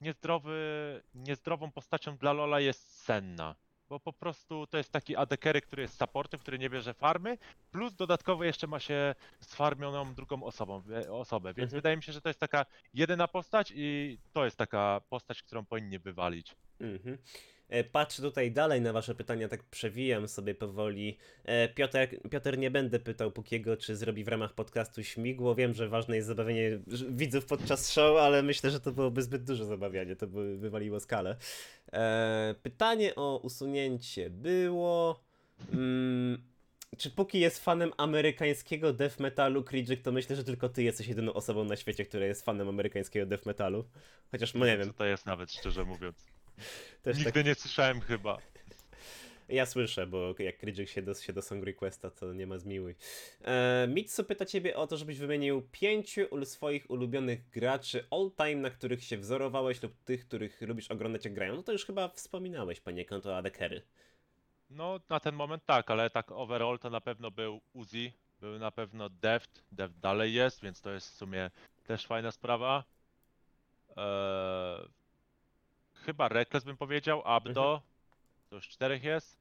niezdrowy, 0.00 1.02
niezdrową 1.14 1.72
postacią 1.72 2.16
dla 2.16 2.32
Lola 2.32 2.60
jest 2.60 3.04
Senna. 3.04 3.54
Bo 3.88 4.00
po 4.00 4.12
prostu 4.12 4.66
to 4.66 4.78
jest 4.78 4.92
taki 4.92 5.16
adekery, 5.16 5.60
który 5.60 5.82
jest 5.82 5.98
supportem, 5.98 6.40
który 6.40 6.58
nie 6.58 6.70
bierze 6.70 6.94
farmy, 6.94 7.38
plus 7.70 7.94
dodatkowo 7.94 8.44
jeszcze 8.44 8.66
ma 8.66 8.78
się 8.80 9.14
sfarmioną 9.40 10.14
drugą 10.14 10.42
osobą, 10.42 10.82
osobę, 11.10 11.54
więc 11.54 11.66
Mhm. 11.68 11.78
wydaje 11.78 11.96
mi 11.96 12.02
się, 12.02 12.12
że 12.12 12.20
to 12.20 12.28
jest 12.28 12.40
taka 12.40 12.66
jedyna 12.94 13.28
postać 13.28 13.72
i 13.76 14.18
to 14.32 14.44
jest 14.44 14.56
taka 14.56 15.00
postać, 15.08 15.42
którą 15.42 15.64
powinni 15.66 15.98
wywalić. 15.98 16.56
Mhm. 16.80 17.18
E, 17.68 17.84
Patrzę 17.84 18.22
tutaj 18.22 18.52
dalej 18.52 18.80
na 18.80 18.92
wasze 18.92 19.14
pytania, 19.14 19.48
tak 19.48 19.62
przewijam 19.62 20.28
sobie 20.28 20.54
powoli. 20.54 21.18
E, 21.44 21.68
Piotr, 21.68 21.98
Piotr, 22.30 22.58
nie 22.58 22.70
będę 22.70 22.98
pytał 22.98 23.30
Pukiego, 23.30 23.76
czy 23.76 23.96
zrobi 23.96 24.24
w 24.24 24.28
ramach 24.28 24.52
podcastu 24.52 25.04
śmigło. 25.04 25.54
Wiem, 25.54 25.74
że 25.74 25.88
ważne 25.88 26.16
jest 26.16 26.28
zabawienie 26.28 26.78
widzów 27.10 27.46
podczas 27.46 27.92
show, 27.92 28.18
ale 28.18 28.42
myślę, 28.42 28.70
że 28.70 28.80
to 28.80 28.92
byłoby 28.92 29.22
zbyt 29.22 29.44
duże 29.44 29.66
zabawianie, 29.66 30.16
to 30.16 30.26
by 30.26 30.56
wywaliło 30.58 31.00
skalę. 31.00 31.36
E, 31.92 32.54
pytanie 32.62 33.14
o 33.14 33.40
usunięcie 33.42 34.30
było... 34.30 35.24
Mm, 35.72 36.54
czy 36.98 37.10
Puki 37.10 37.40
jest 37.40 37.64
fanem 37.64 37.92
amerykańskiego 37.96 38.92
death 38.92 39.20
metalu, 39.20 39.64
Kridżyk, 39.64 40.02
to 40.02 40.12
myślę, 40.12 40.36
że 40.36 40.44
tylko 40.44 40.68
ty 40.68 40.82
jesteś 40.82 41.08
jedyną 41.08 41.32
osobą 41.32 41.64
na 41.64 41.76
świecie, 41.76 42.04
która 42.04 42.26
jest 42.26 42.44
fanem 42.44 42.68
amerykańskiego 42.68 43.26
death 43.26 43.46
metalu. 43.46 43.84
Chociaż, 44.30 44.54
no 44.54 44.66
nie 44.66 44.78
wiem, 44.78 44.86
Co 44.86 44.92
to 44.92 45.04
jest 45.04 45.26
nawet, 45.26 45.52
szczerze 45.52 45.84
mówiąc. 45.84 46.33
Też 47.02 47.16
tak 47.16 47.26
Nigdy 47.26 47.44
nie 47.44 47.54
słyszałem 47.54 48.00
chyba. 48.00 48.38
Ja 49.48 49.66
słyszę, 49.66 50.06
bo 50.06 50.34
jak 50.38 50.58
Krydżyk 50.58 50.88
się 50.88 51.02
do, 51.02 51.14
się 51.14 51.32
do 51.32 51.42
Song 51.42 51.64
Requesta, 51.64 52.10
to 52.10 52.32
nie 52.32 52.46
ma 52.46 52.58
zmiłuj. 52.58 52.94
E, 53.44 53.86
Mitsu 53.88 54.24
pyta 54.24 54.44
ciebie 54.44 54.76
o 54.76 54.86
to, 54.86 54.96
żebyś 54.96 55.18
wymienił 55.18 55.68
pięciu 55.72 56.44
swoich 56.44 56.90
ulubionych 56.90 57.50
graczy 57.50 58.06
all 58.10 58.30
time, 58.36 58.56
na 58.56 58.70
których 58.70 59.04
się 59.04 59.18
wzorowałeś 59.18 59.82
lub 59.82 60.04
tych, 60.04 60.26
których 60.26 60.60
lubisz 60.60 60.90
oglądać 60.90 61.24
jak 61.24 61.34
grają. 61.34 61.56
No 61.56 61.62
to 61.62 61.72
już 61.72 61.86
chyba 61.86 62.08
wspominałeś 62.08 62.80
poniekąd 62.80 63.26
o 63.26 63.36
Adekery. 63.36 63.82
No, 64.70 65.00
na 65.08 65.20
ten 65.20 65.34
moment 65.34 65.66
tak, 65.66 65.90
ale 65.90 66.10
tak 66.10 66.32
overall 66.32 66.78
to 66.78 66.90
na 66.90 67.00
pewno 67.00 67.30
był 67.30 67.60
Uzi, 67.72 68.12
był 68.40 68.58
na 68.58 68.70
pewno 68.70 69.08
Deft, 69.08 69.64
Deft 69.72 69.98
dalej 69.98 70.34
jest, 70.34 70.62
więc 70.62 70.80
to 70.80 70.90
jest 70.90 71.10
w 71.10 71.16
sumie 71.16 71.50
też 71.86 72.06
fajna 72.06 72.30
sprawa. 72.30 72.84
Eee, 73.96 74.88
chyba 76.04 76.28
Reckless 76.28 76.64
bym 76.64 76.76
powiedział, 76.76 77.22
Abdo, 77.24 77.82
to 78.50 78.56
już 78.56 78.68
czterech 78.68 79.04
jest. 79.04 79.38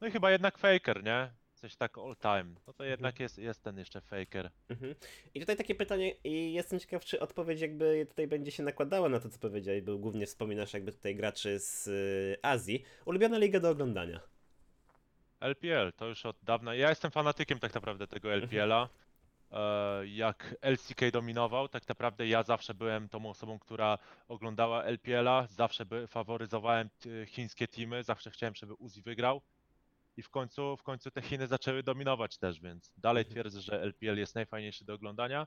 No 0.00 0.06
i 0.06 0.10
chyba 0.10 0.30
jednak 0.30 0.58
Faker, 0.58 1.04
nie? 1.04 1.30
Coś 1.54 1.76
tak 1.76 1.98
all 1.98 2.16
time. 2.16 2.54
No 2.66 2.72
to 2.72 2.84
jednak 2.84 3.20
jest, 3.20 3.38
jest 3.38 3.62
ten 3.62 3.78
jeszcze 3.78 4.00
Faker. 4.00 4.50
Mhm. 4.68 4.94
I 5.34 5.40
tutaj 5.40 5.56
takie 5.56 5.74
pytanie, 5.74 6.14
i 6.24 6.52
jestem 6.52 6.80
ciekaw, 6.80 7.04
czy 7.04 7.20
odpowiedź 7.20 7.60
jakby 7.60 8.06
tutaj 8.08 8.26
będzie 8.28 8.50
się 8.50 8.62
nakładała 8.62 9.08
na 9.08 9.20
to, 9.20 9.28
co 9.28 9.38
powiedziałeś, 9.38 9.82
bo 9.82 9.98
głównie 9.98 10.26
wspominasz 10.26 10.74
jakby 10.74 10.92
tutaj 10.92 11.16
graczy 11.16 11.58
z 11.58 11.86
y, 11.86 12.36
Azji. 12.42 12.84
Ulubiona 13.04 13.38
liga 13.38 13.60
do 13.60 13.70
oglądania. 13.70 14.20
LPL 15.40 15.92
to 15.96 16.06
już 16.06 16.26
od 16.26 16.36
dawna. 16.42 16.74
Ja 16.74 16.88
jestem 16.88 17.10
fanatykiem 17.10 17.58
tak 17.58 17.74
naprawdę 17.74 18.06
tego 18.06 18.32
LPL-a. 18.32 18.88
E, 19.52 20.06
Jak 20.06 20.54
LCK 20.62 21.00
dominował, 21.12 21.68
tak 21.68 21.88
naprawdę 21.88 22.28
ja 22.28 22.42
zawsze 22.42 22.74
byłem 22.74 23.08
tą 23.08 23.26
osobą, 23.30 23.58
która 23.58 23.98
oglądała 24.28 24.84
LPL-a, 24.84 25.46
zawsze 25.46 25.86
by, 25.86 26.06
faworyzowałem 26.06 26.90
t- 26.90 27.26
chińskie 27.26 27.68
teamy, 27.68 28.02
zawsze 28.04 28.30
chciałem, 28.30 28.54
żeby 28.54 28.74
Uzi 28.74 29.02
wygrał. 29.02 29.42
I 30.16 30.22
w 30.22 30.30
końcu, 30.30 30.76
w 30.76 30.82
końcu 30.82 31.10
te 31.10 31.22
Chiny 31.22 31.46
zaczęły 31.46 31.82
dominować 31.82 32.38
też, 32.38 32.60
więc 32.60 32.92
dalej 32.96 33.20
Mhm. 33.20 33.34
twierdzę, 33.34 33.60
że 33.60 33.82
LPL 33.82 34.18
jest 34.18 34.34
najfajniejszy 34.34 34.84
do 34.84 34.94
oglądania. 34.94 35.46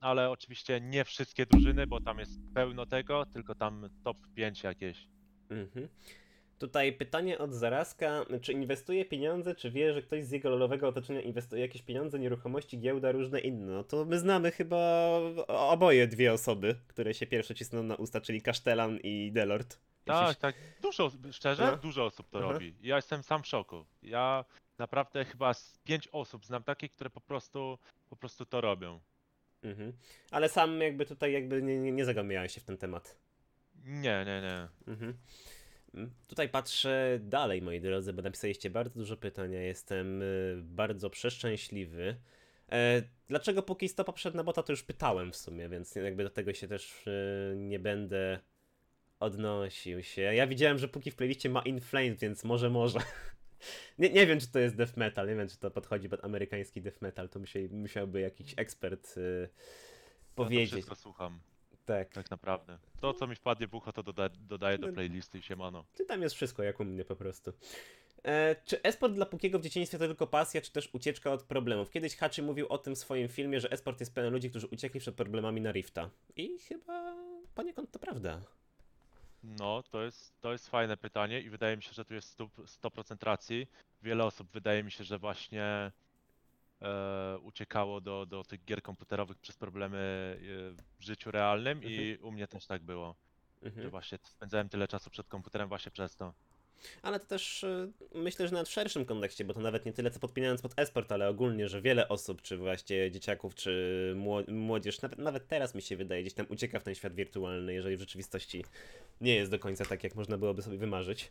Ale 0.00 0.30
oczywiście 0.30 0.80
nie 0.80 1.04
wszystkie 1.04 1.46
drużyny, 1.46 1.86
bo 1.86 2.00
tam 2.00 2.18
jest 2.18 2.40
pełno 2.54 2.86
tego, 2.86 3.26
tylko 3.26 3.54
tam 3.54 3.88
top 4.04 4.16
5 4.34 4.62
jakieś. 4.62 5.08
Mhm. 5.50 5.88
Tutaj 6.58 6.92
pytanie 6.92 7.38
od 7.38 7.54
Zarazka. 7.54 8.24
Czy 8.42 8.52
inwestuje 8.52 9.04
pieniądze, 9.04 9.54
czy 9.54 9.70
wie, 9.70 9.92
że 9.94 10.02
ktoś 10.02 10.24
z 10.24 10.30
jego 10.30 10.50
lolowego 10.50 10.88
otoczenia 10.88 11.20
inwestuje 11.20 11.62
jakieś 11.62 11.82
pieniądze, 11.82 12.18
nieruchomości, 12.18 12.78
giełda, 12.80 13.12
różne 13.12 13.40
inne? 13.40 13.72
No 13.72 13.84
to 13.84 14.04
my 14.04 14.18
znamy 14.18 14.50
chyba 14.50 14.76
oboje 15.48 16.06
dwie 16.06 16.32
osoby, 16.32 16.74
które 16.88 17.14
się 17.14 17.26
pierwsze 17.26 17.54
cisną 17.54 17.82
na 17.82 17.94
usta, 17.94 18.20
czyli 18.20 18.42
Kasztelan 18.42 18.98
i 19.02 19.32
Delord. 19.32 19.78
Tak, 20.04 20.28
Jeśli- 20.28 20.40
tak. 20.42 20.54
Dużo, 20.82 21.04
osób- 21.04 21.26
szczerze, 21.32 21.66
No. 21.66 21.76
dużo 21.76 22.04
osób 22.04 22.30
to 22.30 22.38
Aha. 22.38 22.52
robi. 22.52 22.74
Ja 22.82 22.96
jestem 22.96 23.22
sam 23.22 23.42
w 23.42 23.46
szoku. 23.46 23.84
Ja 24.02 24.44
naprawdę 24.78 25.24
chyba 25.24 25.54
z 25.54 25.78
pięć 25.84 26.08
osób 26.12 26.46
znam 26.46 26.62
takich, 26.62 26.92
które 26.92 27.10
po 27.10 27.20
prostu, 27.20 27.78
po 28.10 28.16
prostu 28.16 28.46
to 28.46 28.60
robią. 28.60 29.00
Mhm. 29.62 29.92
Ale 30.30 30.48
sam 30.48 30.80
jakby 30.80 31.06
tutaj 31.06 31.32
jakby 31.32 31.62
nie, 31.62 31.78
nie, 31.80 31.92
nie 31.92 32.04
zagłębiałeś 32.04 32.54
się 32.54 32.60
w 32.60 32.64
ten 32.64 32.76
temat. 32.78 33.16
Nie, 33.84 34.24
nie, 34.26 34.42
nie. 34.42 34.68
Mhm. 34.92 35.16
Tutaj 36.28 36.48
patrzę 36.48 37.18
dalej, 37.22 37.62
moi 37.62 37.80
drodzy, 37.80 38.12
bo 38.12 38.22
napisaliście 38.22 38.70
bardzo 38.70 38.98
dużo 38.98 39.16
pytań. 39.16 39.52
Ja 39.52 39.62
jestem 39.62 40.22
y, 40.22 40.60
bardzo 40.62 41.10
przeszczęśliwy. 41.10 42.16
E, 42.72 43.02
dlaczego 43.28 43.62
póki 43.62 43.88
stopa 43.88 44.12
przed 44.12 44.34
na 44.34 44.44
bota, 44.44 44.62
to 44.62 44.72
już 44.72 44.82
pytałem 44.82 45.32
w 45.32 45.36
sumie, 45.36 45.68
więc 45.68 45.94
jakby 45.94 46.24
do 46.24 46.30
tego 46.30 46.54
się 46.54 46.68
też 46.68 47.08
e, 47.08 47.56
nie 47.56 47.78
będę 47.78 48.40
odnosił 49.20 50.02
się. 50.02 50.22
Ja 50.22 50.46
widziałem, 50.46 50.78
że 50.78 50.88
póki 50.88 51.10
w 51.10 51.16
playliście 51.16 51.50
ma 51.50 51.62
In 51.62 51.80
Flames, 51.80 52.20
więc 52.20 52.44
może, 52.44 52.70
może. 52.70 52.98
nie, 53.98 54.10
nie 54.10 54.26
wiem, 54.26 54.40
czy 54.40 54.48
to 54.52 54.58
jest 54.58 54.76
death 54.76 54.96
metal, 54.96 55.28
nie 55.28 55.34
wiem, 55.34 55.48
czy 55.48 55.58
to 55.58 55.70
podchodzi 55.70 56.08
pod 56.08 56.24
amerykański 56.24 56.82
death 56.82 57.02
metal, 57.02 57.28
to 57.28 57.38
musiał, 57.38 57.62
musiałby 57.70 58.20
jakiś 58.20 58.54
ekspert 58.56 59.14
e, 59.16 59.20
Ja 59.20 59.46
to 59.46 60.44
powiedzieć. 60.44 60.70
wszystko 60.70 60.94
słucham, 60.94 61.40
tak. 61.86 62.08
tak 62.12 62.30
naprawdę. 62.30 62.78
To, 63.00 63.14
co 63.14 63.26
mi 63.26 63.34
wpadnie 63.34 63.66
w 63.66 63.74
ucho, 63.74 63.92
to 63.92 64.02
doda 64.02 64.28
dodaję 64.28 64.78
do 64.78 64.86
No. 64.86 64.92
playlisty 64.92 65.38
i 65.38 65.42
siemano. 65.42 65.84
Czy 65.96 66.04
tam 66.04 66.22
jest 66.22 66.34
wszystko, 66.34 66.62
jak 66.62 66.80
u 66.80 66.84
mnie 66.84 67.04
po 67.04 67.16
prostu. 67.16 67.52
E, 68.24 68.56
czy 68.64 68.82
esport 68.82 69.12
dla 69.14 69.26
Pukiego 69.26 69.58
w 69.58 69.62
dzieciństwie 69.62 69.98
to 69.98 70.06
tylko 70.06 70.26
pasja, 70.26 70.60
czy 70.60 70.72
też 70.72 70.88
ucieczka 70.92 71.32
od 71.32 71.42
problemów? 71.42 71.90
Kiedyś 71.90 72.16
Hachi 72.16 72.42
mówił 72.42 72.66
o 72.68 72.78
tym 72.78 72.94
w 72.94 72.98
swoim 72.98 73.28
filmie, 73.28 73.60
że 73.60 73.70
esport 73.70 74.00
jest 74.00 74.14
pełen 74.14 74.32
ludzi, 74.32 74.50
którzy 74.50 74.66
uciekli 74.66 75.00
przed 75.00 75.14
problemami 75.14 75.60
na 75.60 75.72
Rifta. 75.72 76.10
I 76.36 76.58
chyba 76.58 77.14
poniekąd 77.54 77.90
to 77.90 77.98
prawda. 77.98 78.40
No, 79.42 79.82
to 79.90 80.02
jest, 80.02 80.40
to 80.40 80.52
jest 80.52 80.68
fajne 80.68 80.96
pytanie 80.96 81.40
i 81.40 81.50
wydaje 81.50 81.76
mi 81.76 81.82
się, 81.82 81.92
że 81.92 82.04
tu 82.04 82.14
jest 82.14 82.28
stu- 82.28 82.50
100% 82.66 83.22
racji. 83.22 83.66
Wiele 84.02 84.24
osób 84.24 84.50
wydaje 84.52 84.82
mi 84.84 84.90
się, 84.90 85.04
że 85.04 85.18
właśnie 85.18 85.92
e, 86.82 87.38
uciekało 87.42 88.00
do, 88.00 88.26
do 88.26 88.44
tych 88.44 88.64
gier 88.64 88.82
komputerowych 88.82 89.38
przez 89.38 89.56
problemy 89.56 89.98
e, 89.98 90.82
w 90.98 91.04
życiu 91.04 91.30
realnym 91.30 91.80
i 91.84 92.18
u 92.22 92.32
mnie 92.32 92.46
też 92.48 92.66
tak 92.66 92.82
było, 92.82 93.14
że 93.62 93.68
Mhm. 93.68 93.90
właśnie 93.90 94.18
spędzałem 94.22 94.68
tyle 94.68 94.88
czasu 94.88 95.10
przed 95.10 95.28
komputerem 95.28 95.68
właśnie 95.68 95.92
przez 95.92 96.16
to. 96.16 96.32
Ale 97.02 97.20
to 97.20 97.26
też 97.26 97.64
e, 97.64 97.88
myślę, 98.14 98.46
że 98.48 98.52
nawet 98.52 98.68
w 98.68 98.72
szerszym 98.72 99.04
kontekście, 99.04 99.44
bo 99.44 99.54
to 99.54 99.60
nawet 99.60 99.86
nie 99.86 99.92
tyle 99.92 100.10
co 100.10 100.20
podpinając 100.20 100.62
pod 100.62 100.78
esport, 100.78 101.12
ale 101.12 101.28
ogólnie, 101.28 101.68
że 101.68 101.82
wiele 101.82 102.08
osób, 102.08 102.42
czy 102.42 102.56
właśnie 102.56 103.10
dzieciaków, 103.10 103.54
czy 103.54 104.12
mło- 104.16 104.52
młodzież, 104.52 105.02
nawet, 105.02 105.18
nawet 105.18 105.48
teraz 105.48 105.74
mi 105.74 105.82
się 105.82 105.96
wydaje, 105.96 106.22
gdzieś 106.22 106.34
tam 106.34 106.46
ucieka 106.48 106.80
w 106.80 106.82
ten 106.84 106.94
świat 106.94 107.14
wirtualny, 107.14 107.74
jeżeli 107.74 107.96
w 107.96 108.00
rzeczywistości 108.00 108.64
nie 109.20 109.34
jest 109.34 109.50
do 109.50 109.58
końca 109.58 109.84
tak, 109.84 110.04
jak 110.04 110.14
można 110.14 110.38
byłoby 110.38 110.62
sobie 110.62 110.78
wymarzyć. 110.78 111.30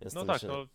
Więc 0.00 0.14
No 0.14 0.20
to 0.20 0.26
tak, 0.26 0.34
myślę- 0.36 0.48
no. 0.48 0.66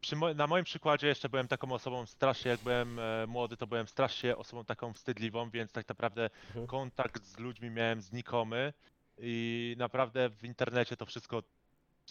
Przy 0.00 0.16
mo- 0.16 0.34
na 0.34 0.46
moim 0.46 0.64
przykładzie 0.64 1.06
jeszcze 1.06 1.28
byłem 1.28 1.48
taką 1.48 1.72
osobą 1.72 2.06
strasznie, 2.06 2.50
jak 2.50 2.60
byłem 2.60 2.98
e, 2.98 3.26
młody, 3.26 3.56
to 3.56 3.66
byłem 3.66 3.88
strasznie 3.88 4.36
osobą 4.36 4.64
taką 4.64 4.92
wstydliwą, 4.92 5.50
więc 5.50 5.72
tak 5.72 5.88
naprawdę 5.88 6.30
Mhm. 6.48 6.66
kontakt 6.66 7.24
z 7.24 7.38
ludźmi 7.38 7.70
miałem 7.70 8.00
znikomy 8.02 8.72
i 9.18 9.74
naprawdę 9.78 10.30
w 10.30 10.44
internecie 10.44 10.96
to 10.96 11.06
wszystko, 11.06 11.42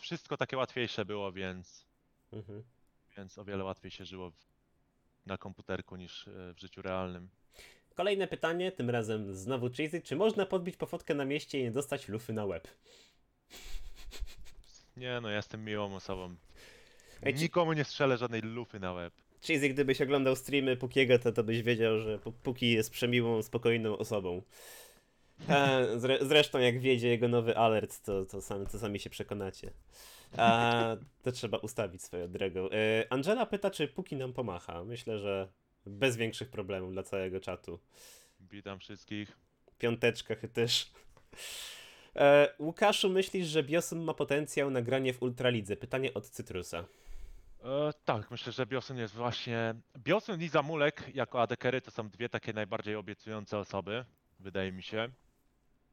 wszystko 0.02 0.38
takie 0.38 0.58
łatwiejsze 0.58 1.06
było, 1.06 1.32
więc, 1.32 1.86
Mhm. 2.34 2.64
więc 3.18 3.38
o 3.38 3.46
wiele 3.46 3.64
łatwiej 3.64 3.92
się 3.92 4.06
żyło 4.06 4.30
w, 4.32 4.36
na 5.26 5.38
komputerku 5.38 5.96
niż 5.96 6.28
e, 6.28 6.32
w 6.54 6.60
życiu 6.60 6.82
realnym. 6.82 7.30
Kolejne 7.96 8.28
pytanie, 8.28 8.72
tym 8.72 8.90
razem 8.90 9.36
znowu 9.36 9.70
Cheesy. 9.70 10.02
Czy 10.02 10.16
można 10.16 10.46
podbić 10.46 10.78
po 10.78 10.86
fotkę 10.86 11.14
na 11.16 11.26
mieście 11.26 11.60
i 11.60 11.64
nie 11.64 11.72
dostać 11.72 12.08
lufy 12.08 12.34
na 12.34 12.46
łeb? 12.46 12.68
Nie 14.98 15.22
no, 15.22 15.30
ja 15.30 15.36
jestem 15.36 15.64
miłą 15.66 15.96
osobą. 15.96 16.36
Ej, 17.24 17.34
ci- 17.34 17.42
Nikomu 17.42 17.74
nie 17.74 17.84
strzelę 17.84 18.18
żadnej 18.18 18.42
lufy 18.42 18.80
na 18.80 18.94
łeb. 18.94 19.14
Cheesy, 19.48 19.70
gdybyś 19.70 20.02
oglądał 20.02 20.36
streamy 20.36 20.78
Pukiego, 20.78 21.20
to, 21.20 21.32
to 21.32 21.44
byś 21.44 21.62
wiedział, 21.62 22.00
że 22.00 22.18
Pu- 22.20 22.32
Puki 22.44 22.72
jest 22.72 22.92
przemiłą, 22.92 23.42
spokojną 23.42 23.98
osobą. 23.98 24.42
E, 25.50 25.86
zre, 26.00 26.18
zresztą 26.22 26.60
jak 26.60 26.80
wiedzie 26.80 27.08
jego 27.08 27.28
nowy 27.28 27.58
alert, 27.58 28.02
to, 28.06 28.26
to, 28.26 28.42
sami, 28.42 28.68
to 28.68 28.80
sami 28.80 29.00
się 29.00 29.10
przekonacie. 29.10 29.72
A, 30.38 30.98
to 31.24 31.32
trzeba 31.32 31.58
ustawić 31.58 32.04
swoją 32.04 32.32
drogą. 32.32 32.70
E, 32.70 33.06
Angela 33.10 33.46
pyta, 33.46 33.72
czy 33.72 33.88
Puki 33.88 34.16
nam 34.16 34.34
pomacha. 34.34 34.84
Myślę, 34.84 35.20
że 35.20 35.48
bez 35.86 36.18
większych 36.18 36.50
problemów 36.50 36.92
dla 36.92 37.04
całego 37.04 37.40
czatu. 37.40 37.80
Witam 38.52 38.80
wszystkich. 38.80 39.38
Piąteczka 39.78 40.36
też. 40.54 40.92
E, 42.16 42.54
Łukaszu, 42.60 43.10
myślisz, 43.10 43.48
że 43.48 43.64
Biosum 43.64 44.00
ma 44.00 44.14
potencjał 44.14 44.72
na 44.72 44.82
granie 44.82 45.14
w 45.14 45.22
Ultralidze? 45.24 45.76
Pytanie 45.76 46.14
od 46.14 46.30
Cytrusa. 46.30 46.86
E, 47.64 47.94
tak, 48.06 48.32
myślę, 48.32 48.52
że 48.52 48.66
Biosun 48.66 48.98
jest 48.98 49.14
właśnie. 49.16 49.76
Biosun 49.98 50.42
i 50.42 50.48
Zamulek 50.48 51.16
jako 51.16 51.42
adekery 51.42 51.82
to 51.82 51.92
są 51.92 52.10
dwie 52.10 52.30
takie 52.30 52.54
najbardziej 52.54 52.96
obiecujące 52.96 53.58
osoby, 53.60 54.06
wydaje 54.40 54.72
mi 54.72 54.84
się. 54.84 55.10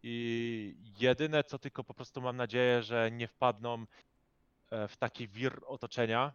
I 0.03 0.77
jedyne 1.01 1.45
co 1.45 1.59
tylko 1.59 1.85
po 1.85 1.95
prostu 1.95 2.21
mam 2.21 2.37
nadzieję, 2.37 2.83
że 2.83 3.11
nie 3.11 3.29
wpadną 3.29 3.87
e, 4.71 4.89
w 4.89 4.97
taki 4.97 5.29
wir 5.29 5.61
otoczenia, 5.67 6.33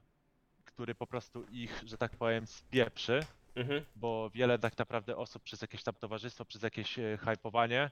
który 0.66 0.96
po 0.96 1.08
prostu 1.08 1.46
ich, 1.52 1.84
że 1.86 1.98
tak 1.98 2.16
powiem, 2.16 2.48
spieprzy, 2.48 3.26
Mhm. 3.56 3.86
bo 3.96 4.30
wiele 4.30 4.60
tak 4.60 4.78
naprawdę 4.78 5.18
osób 5.18 5.44
przez 5.44 5.62
jakieś 5.62 5.84
tam 5.84 5.94
towarzystwo, 5.96 6.46
przez 6.46 6.62
jakieś 6.64 7.00
e, 7.00 7.18
hypowanie 7.18 7.92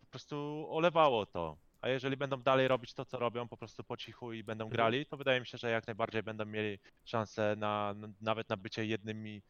po 0.00 0.06
prostu 0.10 0.66
olewało 0.70 1.26
to. 1.26 1.56
A 1.80 1.88
jeżeli 1.88 2.16
będą 2.16 2.42
dalej 2.42 2.68
robić 2.68 2.94
to, 2.94 3.04
co 3.04 3.18
robią, 3.18 3.48
po 3.48 3.56
prostu 3.56 3.84
po 3.84 3.96
cichu 3.96 4.32
i 4.32 4.44
będą 4.44 4.64
Mhm. 4.64 4.70
grali, 4.70 5.06
to 5.06 5.16
wydaje 5.16 5.40
mi 5.40 5.46
się, 5.46 5.58
że 5.58 5.70
jak 5.70 5.86
najbardziej 5.86 6.22
będą 6.22 6.44
mieli 6.44 6.78
szansę 7.04 7.54
na, 7.58 7.94
nawet 8.20 8.48
na 8.48 8.56
bycie 8.56 8.86
jednym, 8.86 9.26
i- 9.28 9.36
e, 9.36 9.42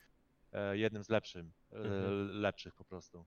jednym 0.73 1.05
z 1.05 1.09
lepszym, 1.09 1.53
e, 1.73 1.77
Mhm. 1.77 2.31
lepszych 2.41 2.75
po 2.75 2.85
prostu. 2.85 3.25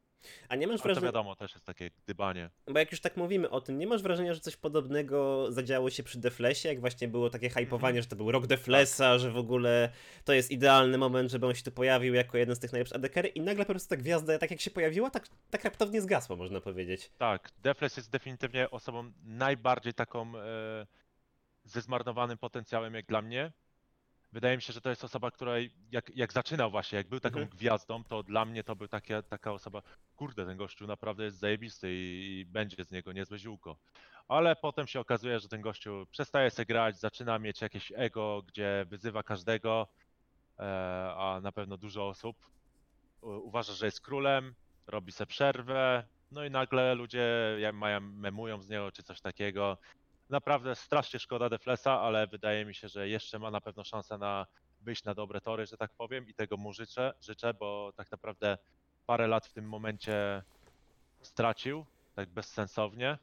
A 0.50 0.56
nie 0.56 0.68
masz 0.68 0.74
Ale 0.74 0.78
to 0.80 0.84
wrażenia... 0.84 1.06
wiadomo, 1.06 1.36
też 1.36 1.54
jest 1.54 1.66
takie 1.66 1.90
gdybanie. 2.06 2.50
Bo 2.68 2.80
jak 2.80 2.92
już 2.92 3.02
tak 3.02 3.18
mówimy 3.18 3.50
o 3.50 3.62
tym, 3.62 3.78
nie 3.78 3.88
masz 3.88 4.02
wrażenia, 4.02 4.34
że 4.34 4.40
coś 4.40 4.56
podobnego 4.58 5.48
zadziało 5.52 5.90
się 5.90 6.04
przy 6.04 6.20
Deflesie, 6.20 6.70
jak 6.70 6.80
właśnie 6.80 7.08
było 7.08 7.30
takie 7.30 7.50
hypowanie, 7.50 8.02
że 8.02 8.08
to 8.08 8.16
był 8.16 8.32
rok 8.32 8.48
Deflesa, 8.48 9.18
że 9.20 9.32
w 9.32 9.38
ogóle 9.38 9.90
to 10.26 10.34
jest 10.34 10.52
idealny 10.52 10.98
moment, 10.98 11.32
żeby 11.32 11.48
on 11.48 11.56
się 11.56 11.64
tu 11.64 11.72
pojawił 11.72 12.14
jako 12.14 12.38
jeden 12.38 12.56
z 12.56 12.60
tych 12.60 12.72
najlepszych 12.72 12.96
adekery 12.96 13.28
i 13.28 13.42
nagle 13.42 13.66
po 13.66 13.74
prostu 13.74 13.90
ta 13.90 13.98
gwiazda, 13.98 14.38
tak 14.40 14.52
jak 14.52 14.62
się 14.62 14.72
pojawiła, 14.72 15.10
tak, 15.10 15.28
tak 15.50 15.64
raptownie 15.64 16.02
zgasła, 16.02 16.36
można 16.36 16.62
powiedzieć. 16.62 17.12
Tak, 17.18 17.52
Defles 17.60 17.98
jest 17.98 18.10
definitywnie 18.12 18.72
osobą 18.72 19.12
najbardziej 19.24 19.94
taką 19.94 20.38
e, 20.38 20.88
ze 21.64 21.82
zmarnowanym 21.82 22.38
potencjałem 22.38 22.94
jak 22.94 23.06
dla 23.06 23.22
mnie. 23.22 23.52
Wydaje 24.34 24.56
mi 24.56 24.62
się, 24.62 24.74
że 24.74 24.82
to 24.82 24.90
jest 24.90 25.04
osoba, 25.04 25.32
która 25.32 25.54
jak, 25.92 26.12
jak 26.16 26.34
zaczynał 26.34 26.72
właśnie, 26.72 26.98
jak 26.98 27.08
był 27.08 27.20
taką 27.20 27.40
Mhm. 27.40 27.58
gwiazdą, 27.58 28.04
to 28.04 28.24
dla 28.24 28.46
mnie 28.46 28.64
to 28.64 28.76
był 28.76 28.88
takie, 28.88 29.24
taka 29.24 29.52
osoba, 29.52 29.82
kurde, 30.16 30.46
ten 30.46 30.58
gościu 30.58 30.88
naprawdę 30.88 31.24
jest 31.24 31.38
zajebisty 31.38 31.94
i, 31.94 32.40
i 32.40 32.46
będzie 32.46 32.84
z 32.86 32.92
niego 32.92 33.12
niezłe 33.12 33.40
ziółko. 33.40 33.78
Ale 34.28 34.56
potem 34.56 34.88
się 34.88 35.00
okazuje, 35.00 35.40
że 35.40 35.48
ten 35.48 35.62
gościu 35.62 36.08
przestaje 36.12 36.52
sobie 36.52 36.66
grać, 36.66 37.00
zaczyna 37.00 37.40
mieć 37.40 37.62
jakieś 37.62 37.92
ego, 37.96 38.44
gdzie 38.48 38.86
wyzywa 38.90 39.24
każdego, 39.24 39.88
e, 40.60 40.64
a 41.18 41.40
na 41.44 41.52
pewno 41.52 41.78
dużo 41.78 42.08
osób 42.08 42.38
uważa, 43.22 43.74
że 43.74 43.86
jest 43.86 44.02
królem, 44.02 44.56
robi 44.88 45.12
se 45.12 45.26
przerwę, 45.26 46.08
no 46.32 46.46
i 46.46 46.50
nagle 46.50 46.96
ludzie 46.96 47.28
mają, 47.74 48.02
memują 48.02 48.62
z 48.62 48.70
niego 48.70 48.92
czy 48.92 49.04
coś 49.04 49.22
takiego. 49.22 49.78
Naprawdę 50.34 50.76
strasznie 50.76 51.20
szkoda 51.20 51.50
Deflesa, 51.50 52.02
ale 52.02 52.28
wydaje 52.28 52.66
mi 52.66 52.76
się, 52.76 52.88
że 52.88 53.10
jeszcze 53.10 53.40
ma 53.40 53.52
na 53.52 53.62
pewno 53.62 53.84
szansę 53.84 54.18
na 54.18 54.48
wyjść 54.82 55.04
na 55.04 55.14
dobre 55.14 55.42
tory, 55.42 55.66
że 55.66 55.78
tak 55.78 55.92
powiem 55.92 56.30
i 56.30 56.34
tego 56.34 56.58
mu 56.58 56.74
życzę, 56.74 57.14
życzę, 57.22 57.54
bo 57.54 57.92
tak 57.96 58.12
naprawdę 58.12 58.58
parę 59.06 59.28
lat 59.28 59.48
w 59.48 59.54
tym 59.54 59.66
momencie 59.70 60.44
stracił, 61.22 61.86
tak 62.16 62.30
bezsensownie, 62.30 63.18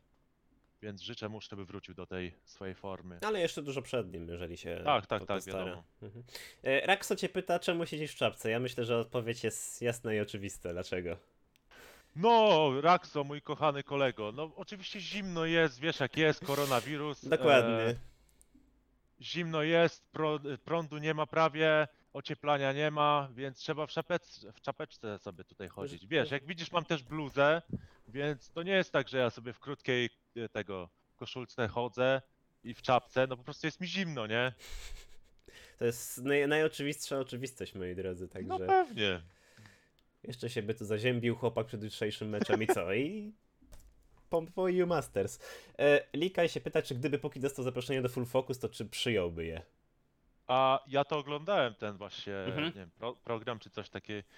więc 0.82 1.00
życzę 1.00 1.28
mu, 1.28 1.40
żeby 1.40 1.64
wrócił 1.64 1.94
do 1.94 2.06
tej 2.06 2.34
swojej 2.44 2.74
formy. 2.74 3.18
Ale 3.26 3.40
jeszcze 3.40 3.62
dużo 3.62 3.82
przed 3.82 4.12
nim, 4.12 4.28
jeżeli 4.28 4.56
się 4.56 4.82
Tak, 4.84 5.06
tak, 5.06 5.20
tak, 5.26 5.36
postara. 5.36 5.64
wiadomo. 5.64 5.84
Mhm. 6.02 6.24
E, 6.62 6.86
Rakso 6.86 7.16
cię 7.16 7.28
pyta, 7.28 7.58
czemu 7.58 7.86
siedzisz 7.86 8.12
w 8.12 8.16
czapce? 8.16 8.50
Ja 8.50 8.60
myślę, 8.60 8.84
że 8.84 8.98
odpowiedź 8.98 9.44
jest 9.44 9.82
jasna 9.82 10.14
i 10.14 10.20
oczywista. 10.20 10.72
Dlaczego? 10.72 11.16
No, 12.16 12.70
Raxo, 12.80 13.24
mój 13.24 13.42
kochany 13.42 13.82
kolego, 13.82 14.32
no 14.32 14.52
oczywiście 14.56 15.00
zimno 15.00 15.44
jest, 15.44 15.80
wiesz 15.80 16.00
jak 16.00 16.16
jest, 16.16 16.44
koronawirus. 16.44 17.28
Dokładnie. 17.28 17.80
E, 17.80 17.94
zimno 19.20 19.62
jest, 19.62 20.06
pro, 20.12 20.40
prądu 20.64 20.98
nie 20.98 21.14
ma 21.14 21.26
prawie, 21.26 21.88
ocieplania 22.12 22.72
nie 22.72 22.90
ma, 22.90 23.28
więc 23.34 23.58
trzeba 23.58 23.86
w, 23.86 23.90
czapec, 23.90 24.46
w 24.54 24.60
czapeczce 24.60 25.18
sobie 25.18 25.44
tutaj 25.44 25.68
chodzić. 25.68 26.06
Wiesz, 26.06 26.30
jak 26.30 26.44
widzisz, 26.46 26.72
mam 26.72 26.84
też 26.84 27.02
bluzę, 27.02 27.62
więc 28.08 28.50
to 28.50 28.62
nie 28.62 28.72
jest 28.72 28.92
tak, 28.92 29.08
że 29.08 29.18
ja 29.18 29.30
sobie 29.30 29.52
w 29.52 29.58
krótkiej 29.58 30.10
e, 30.36 30.48
tego 30.48 30.88
koszulce 31.16 31.68
chodzę 31.68 32.22
i 32.64 32.74
w 32.74 32.82
czapce, 32.82 33.26
no 33.26 33.36
po 33.36 33.44
prostu 33.44 33.66
jest 33.66 33.80
mi 33.80 33.86
zimno, 33.86 34.26
nie? 34.26 34.52
To 35.78 35.84
jest 35.84 36.18
naj, 36.18 36.48
najoczywistsza 36.48 37.18
oczywistość, 37.18 37.74
moi 37.74 37.94
drodzy, 37.94 38.24
No 38.24 38.58
także 38.58 38.66
pewnie. 38.66 39.22
Jeszcze 40.24 40.50
się 40.50 40.62
by 40.62 40.74
tu 40.74 40.84
zaziębił 40.84 41.36
chłopak 41.36 41.66
przed 41.66 41.82
jutrzejszym 41.82 42.28
meczem 42.28 42.62
i 42.62 42.66
co? 42.66 42.92
I 42.94 43.32
po 44.54 44.68
you 44.68 44.86
Masters. 44.86 45.38
E, 45.78 46.00
Likaj 46.14 46.48
się 46.48 46.60
pyta, 46.60 46.82
czy 46.82 46.94
gdyby 46.94 47.18
Poki 47.18 47.40
dostał 47.40 47.64
zaproszenie 47.64 48.02
do 48.02 48.08
Full 48.08 48.26
Focus, 48.26 48.58
to 48.58 48.68
czy 48.68 48.84
przyjąłby 48.86 49.44
je? 49.44 49.62
A 50.46 50.84
ja 50.86 51.04
to 51.04 51.18
oglądałem 51.18 51.74
ten 51.74 51.96
właśnie, 51.96 52.36
Mhm. 52.36 52.64
nie 52.66 52.72
wiem, 52.72 52.90
pro, 52.90 53.14
program 53.14 53.58
czy 53.58 53.70
coś 53.70 53.88
takiego. 53.90 54.28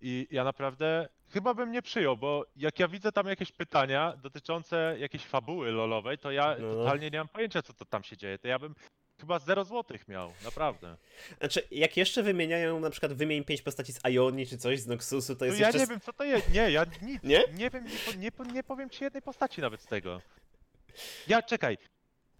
I 0.00 0.26
ja 0.30 0.44
naprawdę 0.44 1.08
chyba 1.28 1.54
bym 1.54 1.72
nie 1.72 1.82
przyjął, 1.82 2.16
bo 2.16 2.46
jak 2.56 2.78
ja 2.78 2.88
widzę 2.88 3.12
tam 3.12 3.26
jakieś 3.26 3.52
pytania 3.52 4.16
dotyczące 4.22 4.96
jakiejś 4.98 5.24
fabuły 5.24 5.70
lolowej, 5.72 6.18
to 6.18 6.30
ja 6.30 6.56
No, 6.58 6.66
no. 6.68 6.74
totalnie 6.74 7.10
nie 7.10 7.18
mam 7.18 7.28
pojęcia, 7.28 7.62
co 7.62 7.72
to 7.72 7.84
tam 7.84 8.02
się 8.02 8.16
dzieje. 8.16 8.38
To 8.38 8.48
ja 8.48 8.58
bym 8.58 8.74
chyba 9.22 9.38
0 9.38 9.64
złotych 9.64 10.08
miał, 10.08 10.32
naprawdę. 10.44 10.96
Znaczy, 11.38 11.62
jak 11.70 11.96
jeszcze 11.96 12.22
wymieniają, 12.22 12.80
na 12.80 12.90
przykład 12.90 13.12
wymień 13.12 13.44
pięć 13.44 13.62
postaci 13.62 13.92
z 13.92 14.00
Ioni 14.04 14.46
czy 14.46 14.58
coś 14.58 14.80
z 14.80 14.86
Noxusu, 14.86 15.36
to 15.36 15.44
No 15.44 15.46
jest 15.46 15.60
ja 15.60 15.66
jeszcze... 15.66 15.80
nie 15.80 15.86
wiem 15.86 16.00
co 16.00 16.12
to 16.12 16.24
jest, 16.24 16.48
nie, 16.52 16.70
ja 16.70 16.84
nic, 17.02 17.22
Nie? 17.22 17.44
nie, 17.52 17.70
wiem, 17.70 17.84
nie, 17.84 17.98
po- 18.30 18.44
nie, 18.44 18.52
nie 18.54 18.62
powiem 18.62 18.90
ci 18.90 19.04
jednej 19.04 19.22
postaci 19.22 19.60
nawet 19.60 19.80
z 19.82 19.86
tego. 19.86 20.20
Ja, 21.28 21.42
czekaj, 21.42 21.78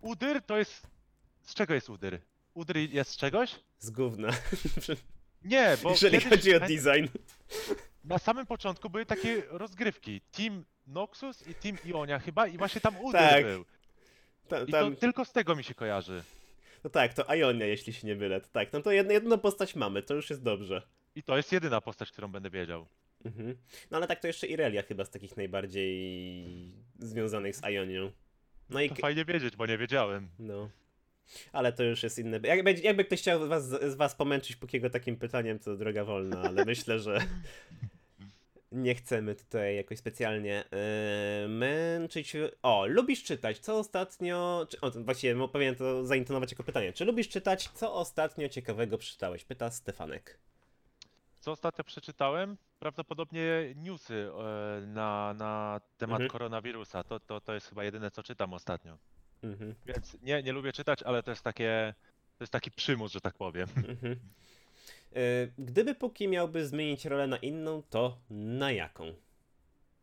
Udyr 0.01 0.43
to 0.43 0.59
jest, 0.59 0.87
z 1.43 1.55
czego 1.55 1.75
jest 1.75 1.91
Udyr? 1.91 2.19
Udyr 2.55 2.77
jest 2.77 3.11
z 3.11 3.17
czegoś? 3.17 3.55
Z 3.79 3.91
gówna, 3.91 4.29
Nie, 5.45 5.77
bo 5.83 5.91
jeżeli 5.91 6.19
kiedyś, 6.19 6.31
chodzi 6.31 6.55
o 6.55 6.61
design. 6.61 7.07
Na 8.05 8.19
samym 8.19 8.47
początku 8.47 8.91
były 8.91 9.07
takie 9.07 9.43
rozgrywki, 9.49 10.21
Team 10.21 10.65
Noxus 10.87 11.47
i 11.47 11.55
Team 11.55 11.77
Ionia 11.87 12.19
chyba 12.19 12.47
i 12.47 12.59
właśnie 12.59 12.81
tam 12.81 12.97
Udyr 13.01 13.21
Tak, 13.21 13.45
był. 13.45 13.65
Ta, 14.49 14.61
I 14.63 14.73
tam, 14.73 14.95
to 14.95 15.01
tylko 15.01 15.25
z 15.25 15.33
tego 15.33 15.57
mi 15.57 15.65
się 15.65 15.75
kojarzy. 15.75 16.23
No 16.85 16.91
tak, 16.91 17.15
to 17.15 17.35
Ionia, 17.35 17.67
jeśli 17.67 17.93
się 17.93 18.07
nie 18.07 18.15
mylę. 18.17 18.41
To 18.41 18.49
tak, 18.53 18.73
no 18.73 18.81
to 18.83 18.93
jedno, 18.93 19.13
jedną 19.13 19.39
postać 19.39 19.75
mamy, 19.77 20.03
to 20.03 20.15
już 20.15 20.31
jest 20.31 20.43
dobrze. 20.43 20.83
I 21.15 21.23
to 21.23 21.37
jest 21.37 21.53
jedyna 21.53 21.81
postać, 21.81 22.11
którą 22.11 22.29
będę 22.29 22.51
wiedział. 22.51 22.87
Mhm. 23.25 23.57
No 23.91 23.97
ale 23.97 24.07
tak 24.07 24.21
to 24.21 24.27
jeszcze 24.27 24.47
Irelia 24.47 24.83
chyba 24.83 25.05
z 25.05 25.11
takich 25.11 25.37
najbardziej 25.37 26.73
związanych 26.99 27.57
z 27.57 27.63
Ionią. 27.63 28.13
No 28.71 28.81
i... 28.81 28.89
To 28.89 28.95
fajnie 28.95 29.25
wiedzieć, 29.25 29.57
bo 29.57 29.67
nie 29.67 29.79
wiedziałem. 29.79 30.29
No. 30.39 30.71
Ale 31.53 31.73
to 31.73 31.83
już 31.83 32.03
jest 32.03 32.19
inne. 32.19 32.41
Jak, 32.45 32.65
będzie- 32.65 32.83
jakby 32.83 33.05
ktoś 33.05 33.21
chciał 33.21 33.49
was, 33.49 33.69
z 33.69 33.95
was 33.95 34.15
pomęczyć 34.15 34.57
Pukiego 34.57 34.91
takim 34.91 35.17
pytaniem, 35.17 35.59
to 35.59 35.77
droga 35.77 36.05
wolna, 36.05 36.43
ale 36.43 36.65
myślę, 36.65 36.99
że 36.99 37.19
nie 38.73 38.95
chcemy 38.95 39.35
tutaj 39.35 39.77
jakoś 39.77 39.99
specjalnie 39.99 40.65
yy, 41.43 41.49
męczyć. 41.49 42.33
O, 42.63 42.87
lubisz 42.87 43.25
czytać? 43.25 43.59
Co 43.59 43.79
ostatnio. 43.79 44.67
Czy, 44.71 44.81
o, 44.81 44.91
właściwie 44.91 45.49
powinien 45.49 45.75
to 45.77 46.07
zaintonować 46.07 46.51
jako 46.53 46.63
pytanie. 46.65 46.93
Czy 46.93 47.05
lubisz 47.05 47.29
czytać? 47.29 47.69
Co 47.75 47.95
ostatnio 47.95 48.49
ciekawego 48.49 48.99
przeczytałeś? 48.99 49.45
Pyta 49.45 49.71
Stefanek. 49.71 50.39
Co 51.41 51.53
ostatnio 51.53 51.85
przeczytałem? 51.85 52.57
Prawdopodobnie 52.79 53.45
newsy 53.77 54.31
e, 54.83 54.87
na, 54.87 55.35
na 55.35 55.81
temat 55.99 56.15
Mhm. 56.21 56.31
koronawirusa. 56.31 57.05
To, 57.05 57.21
to, 57.21 57.41
to 57.41 57.55
jest 57.55 57.69
chyba 57.69 57.85
jedyne, 57.85 58.11
co 58.11 58.23
czytam 58.23 58.55
ostatnio. 58.55 58.99
Mhm, 59.43 59.75
Więc 59.87 60.17
nie, 60.23 60.43
nie 60.43 60.53
lubię 60.53 60.73
czytać, 60.73 61.03
ale 61.03 61.23
to 61.23 61.31
jest 61.31 61.43
takie. 61.43 61.95
To 62.39 62.43
jest 62.45 62.53
taki 62.53 62.71
przymus, 62.71 63.13
że 63.13 63.21
tak 63.21 63.35
powiem. 63.35 63.69
mhm. 63.77 64.17
Yy, 65.15 65.53
Gdyby 65.59 65.95
Puki 65.95 66.29
miałby 66.29 66.67
zmienić 66.67 67.05
rolę 67.05 67.27
na 67.27 67.37
inną, 67.37 67.83
to 67.91 68.19
na 68.31 68.73
jaką? 68.73 69.15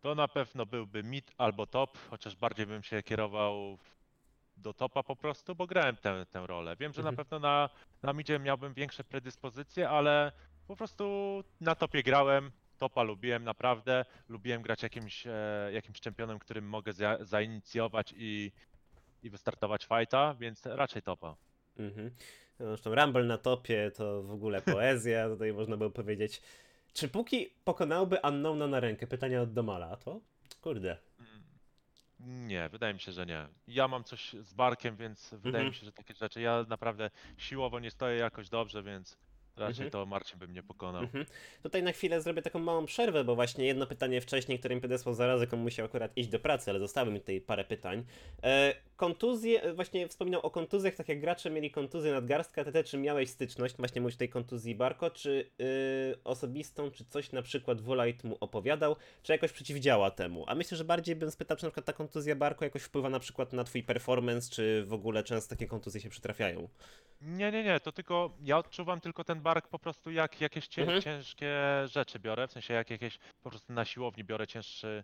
To 0.01 0.15
na 0.15 0.27
pewno 0.27 0.65
byłby 0.65 1.03
mid 1.03 1.31
albo 1.37 1.67
top, 1.67 1.97
chociaż 2.09 2.35
bardziej 2.35 2.65
bym 2.65 2.83
się 2.83 3.03
kierował 3.03 3.77
do 4.57 4.73
topa 4.73 5.03
po 5.03 5.15
prostu, 5.15 5.55
bo 5.55 5.67
grałem 5.67 5.95
tę, 5.95 6.25
tę 6.25 6.47
rolę. 6.47 6.75
Wiem, 6.75 6.93
że 6.93 6.99
Mhm. 7.01 7.15
na 7.15 7.23
pewno 7.23 7.39
na, 7.39 7.69
na 8.03 8.13
midzie 8.13 8.39
miałbym 8.39 8.73
większe 8.73 9.03
predyspozycje, 9.03 9.89
ale 9.89 10.31
po 10.67 10.75
prostu 10.75 11.03
na 11.61 11.75
topie 11.75 12.03
grałem, 12.03 12.51
topa 12.77 13.03
lubiłem 13.03 13.43
naprawdę, 13.43 14.05
lubiłem 14.29 14.61
grać 14.61 14.83
jakimś, 14.83 15.27
e, 15.27 15.69
jakimś 15.73 15.99
czempionem, 15.99 16.39
którym 16.39 16.69
mogę 16.69 16.93
za, 16.93 17.17
zainicjować 17.21 18.13
i, 18.17 18.51
i 19.23 19.29
wystartować 19.29 19.85
fighta, 19.85 20.33
więc 20.33 20.65
raczej 20.65 21.01
topa. 21.01 21.35
Mhm. 21.77 22.11
Zresztą 22.59 22.95
Rumble 22.95 23.23
na 23.23 23.37
topie 23.37 23.91
to 23.95 24.23
w 24.23 24.31
ogóle 24.31 24.61
poezja, 24.61 25.29
tutaj 25.29 25.53
można 25.53 25.77
było 25.77 25.89
powiedzieć. 25.89 26.41
Czy 26.93 27.07
Puki 27.07 27.49
pokonałby 27.63 28.17
Unknowna 28.23 28.67
na 28.67 28.79
rękę? 28.79 29.07
Pytanie 29.07 29.41
od 29.41 29.53
Domala, 29.53 29.95
to? 29.97 30.19
Kurde. 30.61 30.97
Mm, 32.19 32.47
Nie, 32.47 32.69
wydaje 32.69 32.93
mi 32.93 32.99
się, 32.99 33.11
że 33.11 33.25
nie. 33.25 33.47
Ja 33.67 33.87
mam 33.87 34.03
coś 34.03 34.33
z 34.33 34.53
barkiem, 34.53 34.95
więc 34.95 35.29
wydaje 35.31 35.47
Mhm. 35.47 35.67
mi 35.67 35.73
się, 35.73 35.85
że 35.85 35.91
takie 35.91 36.13
rzeczy. 36.13 36.41
Ja 36.41 36.65
naprawdę 36.69 37.09
siłowo 37.37 37.79
nie 37.79 37.91
stoję 37.91 38.17
jakoś 38.17 38.49
dobrze, 38.49 38.83
więc 38.83 39.17
raczej 39.57 39.85
Mhm. 39.85 39.91
to 39.91 40.05
Marcin 40.05 40.39
by 40.39 40.47
mnie 40.47 40.63
pokonał. 40.63 41.03
Mhm. 41.03 41.25
Tutaj 41.63 41.83
na 41.83 41.91
chwilę 41.91 42.21
zrobię 42.21 42.41
taką 42.41 42.59
małą 42.59 42.85
przerwę, 42.85 43.23
bo 43.23 43.35
właśnie 43.35 43.65
jedno 43.65 43.87
pytanie 43.87 44.21
wcześniej, 44.21 44.59
które 44.59 44.75
mi 44.75 44.81
podesłał 44.81 45.15
zarazem, 45.15 45.49
on 45.53 45.59
musiał 45.59 45.85
akurat 45.85 46.17
iść 46.17 46.29
do 46.29 46.39
pracy, 46.39 46.69
ale 46.71 46.79
zostały 46.79 47.11
mi 47.11 47.19
tutaj 47.19 47.41
parę 47.41 47.63
pytań. 47.63 48.05
E, 48.43 48.73
kontuzje, 48.99 49.61
e, 49.61 49.73
właśnie 49.73 50.07
wspominał 50.07 50.41
o 50.41 50.51
kontuzjach, 50.51 50.95
tak 50.95 51.09
jak 51.09 51.19
gracze 51.19 51.49
mieli 51.49 51.71
kontuzję 51.71 52.11
nadgarstka, 52.11 52.63
TT, 52.63 52.83
czy 52.83 52.97
miałeś 52.97 53.29
styczność, 53.29 53.75
właśnie 53.77 54.01
mówisz 54.01 54.17
tej 54.17 54.29
kontuzji 54.29 54.75
Barko, 54.75 55.09
czy 55.11 55.51
y, 55.61 56.23
osobistą, 56.23 56.91
czy 56.91 57.05
coś 57.05 57.31
na 57.31 57.41
przykład 57.41 57.81
Volite 57.81 58.27
mu 58.27 58.37
opowiadał, 58.39 58.95
czy 59.23 59.31
jakoś 59.31 59.51
przeciwdziała 59.51 60.11
temu? 60.11 60.43
A 60.47 60.55
myślę, 60.55 60.77
że 60.77 60.83
bardziej 60.83 61.15
bym 61.15 61.31
spytał, 61.31 61.57
czy 61.57 61.63
na 61.63 61.69
przykład 61.69 61.85
ta 61.85 61.93
kontuzja 61.93 62.35
Barko 62.35 62.65
jakoś 62.65 62.81
wpływa 62.81 63.09
na 63.09 63.19
przykład 63.19 63.53
na 63.53 63.63
twój 63.63 63.83
performance, 63.83 64.49
czy 64.49 64.83
w 64.85 64.93
ogóle 64.93 65.23
często 65.23 65.49
takie 65.49 65.67
kontuzje 65.67 66.01
się 66.01 66.09
przytrafiają? 66.09 66.69
Nie, 67.21 67.51
nie, 67.51 67.63
nie, 67.63 67.79
to 67.79 67.91
tylko 67.91 68.37
ja 68.43 68.57
odczuwam 68.57 69.01
tylko 69.01 69.23
ten 69.23 69.41
bark 69.41 69.67
po 69.67 69.79
prostu 69.79 70.11
jak 70.11 70.41
jakieś 70.41 70.67
cię, 70.67 70.81
Mhm. 70.81 71.01
ciężkie 71.01 71.55
rzeczy 71.85 72.19
biorę, 72.19 72.47
w 72.47 72.51
sensie 72.51 72.73
jak 72.73 72.89
jakieś 72.89 73.19
po 73.43 73.49
prostu 73.49 73.73
na 73.73 73.85
siłowni 73.85 74.23
biorę 74.23 74.47
cięższy, 74.47 75.03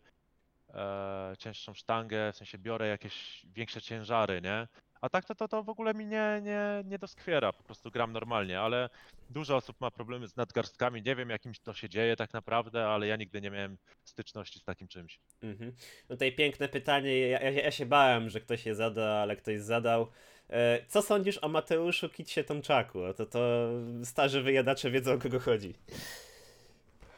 e, 0.76 1.34
cięższą 1.40 1.74
sztangę, 1.74 2.32
w 2.34 2.38
sensie 2.38 2.58
biorę 2.58 2.88
jakieś 2.88 3.46
większe 3.54 3.82
ciężary, 3.82 4.42
nie? 4.42 4.68
A 5.02 5.10
tak 5.10 5.26
to, 5.26 5.36
to, 5.36 5.48
to 5.48 5.64
w 5.64 5.70
ogóle 5.70 5.94
mi 5.94 6.06
nie, 6.06 6.40
nie, 6.44 6.84
nie 6.86 7.00
doskwiera, 7.00 7.54
po 7.54 7.64
prostu 7.64 7.92
gram 7.92 8.12
normalnie, 8.14 8.60
ale 8.60 8.90
dużo 9.30 9.56
osób 9.56 9.82
ma 9.82 9.92
problemy 9.92 10.28
z 10.28 10.36
nadgarstkami, 10.36 11.02
nie 11.02 11.16
wiem 11.16 11.30
jakim 11.30 11.54
to 11.64 11.74
się 11.74 11.90
dzieje 11.90 12.16
tak 12.16 12.34
naprawdę, 12.34 12.88
ale 12.88 13.08
ja 13.08 13.16
nigdy 13.16 13.42
nie 13.42 13.52
miałem 13.52 13.78
styczności 14.04 14.60
z 14.60 14.64
takim 14.64 14.88
czymś. 14.88 15.20
Mhm. 15.42 15.72
No 16.10 16.16
tutaj 16.16 16.32
piękne 16.32 16.70
pytanie. 16.70 17.20
Ja, 17.20 17.42
ja, 17.42 17.52
ja 17.52 17.72
się 17.72 17.86
bałem, 17.86 18.30
że 18.30 18.42
ktoś 18.42 18.66
je 18.66 18.76
zada, 18.76 19.06
ale 19.06 19.36
ktoś 19.36 19.60
zadał. 19.60 20.08
E, 20.50 20.86
co 20.88 21.02
sądzisz 21.02 21.44
o 21.44 21.48
Mateuszu 21.48 22.10
Kitsie 22.10 22.44
Tomczaku? 22.44 23.00
To 23.18 23.26
to 23.26 23.70
starzy 24.04 24.42
wyjadacze 24.42 24.92
wiedzą 24.92 25.14
o 25.14 25.18
kogo 25.18 25.40
chodzi. 25.40 25.74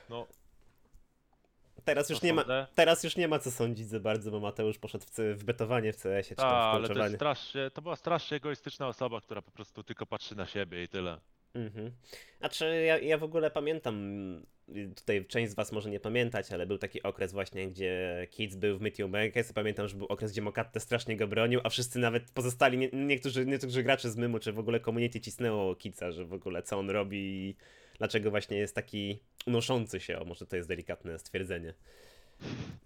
No, 0.09 0.27
Teraz 1.87 2.09
już 2.09 2.21
nie 2.21 2.33
ma. 2.33 2.67
Teraz 2.75 3.03
już 3.03 3.15
nie 3.15 3.27
ma 3.27 3.39
co 3.39 3.51
sądzić 3.51 3.87
za 3.87 3.99
bardzo, 3.99 4.31
bo 4.31 4.39
Mateusz 4.39 4.77
poszedł 4.77 5.05
w, 5.05 5.39
w 5.39 5.43
betowanie 5.43 5.93
w 5.93 5.97
CS-ie 5.97 6.23
czy 6.23 6.35
Ta, 6.35 6.41
tam 6.41 6.71
w 6.71 6.75
ale 6.75 6.87
to, 6.87 7.03
jest 7.03 7.15
strasznie, 7.15 7.71
to 7.73 7.81
była 7.81 7.95
strasznie 7.95 8.37
egoistyczna 8.37 8.87
osoba, 8.87 9.21
która 9.21 9.41
po 9.41 9.51
prostu 9.51 9.83
tylko 9.83 10.05
patrzy 10.05 10.35
na 10.35 10.45
siebie 10.45 10.83
i 10.83 10.87
tyle. 10.87 11.19
Mhm. 11.53 11.91
A 12.41 12.49
czy 12.49 12.65
ja, 12.65 12.97
ja 12.97 13.17
w 13.17 13.23
ogóle 13.23 13.51
pamiętam, 13.51 13.95
tutaj 14.95 15.25
część 15.25 15.51
z 15.51 15.55
was 15.55 15.71
może 15.71 15.89
nie 15.89 15.99
pamiętać, 15.99 16.51
ale 16.51 16.65
był 16.65 16.77
taki 16.77 17.03
okres 17.03 17.31
właśnie, 17.31 17.67
gdzie 17.67 18.27
Kids 18.31 18.55
był 18.55 18.77
w 18.77 18.81
Mythium 18.81 19.11
Bankers. 19.11 19.53
Pamiętam, 19.53 19.87
że 19.87 19.97
był 19.97 20.07
okres, 20.07 20.31
gdzie 20.31 20.41
Mokatte 20.41 20.79
strasznie 20.79 21.17
go 21.17 21.27
bronił, 21.27 21.59
a 21.63 21.69
wszyscy 21.69 21.99
nawet 21.99 22.31
pozostali, 22.31 22.77
nie, 22.77 22.89
niektórzy, 22.93 23.45
niektórzy 23.45 23.83
gracze 23.83 24.11
z 24.11 24.17
Mymu, 24.17 24.39
czy 24.39 24.53
w 24.53 24.59
ogóle 24.59 24.79
community 24.79 25.21
cisnęło 25.21 25.75
Kidsa, 25.75 26.11
że 26.11 26.25
w 26.25 26.33
ogóle 26.33 26.63
co 26.63 26.79
on 26.79 26.89
robi 26.89 27.17
i 27.17 27.55
dlaczego 27.97 28.29
właśnie 28.29 28.57
jest 28.57 28.75
taki 28.75 29.19
unoszący 29.47 29.99
się, 29.99 30.19
o 30.19 30.25
może 30.25 30.45
to 30.45 30.55
jest 30.55 30.69
delikatne 30.69 31.19
stwierdzenie. 31.19 31.73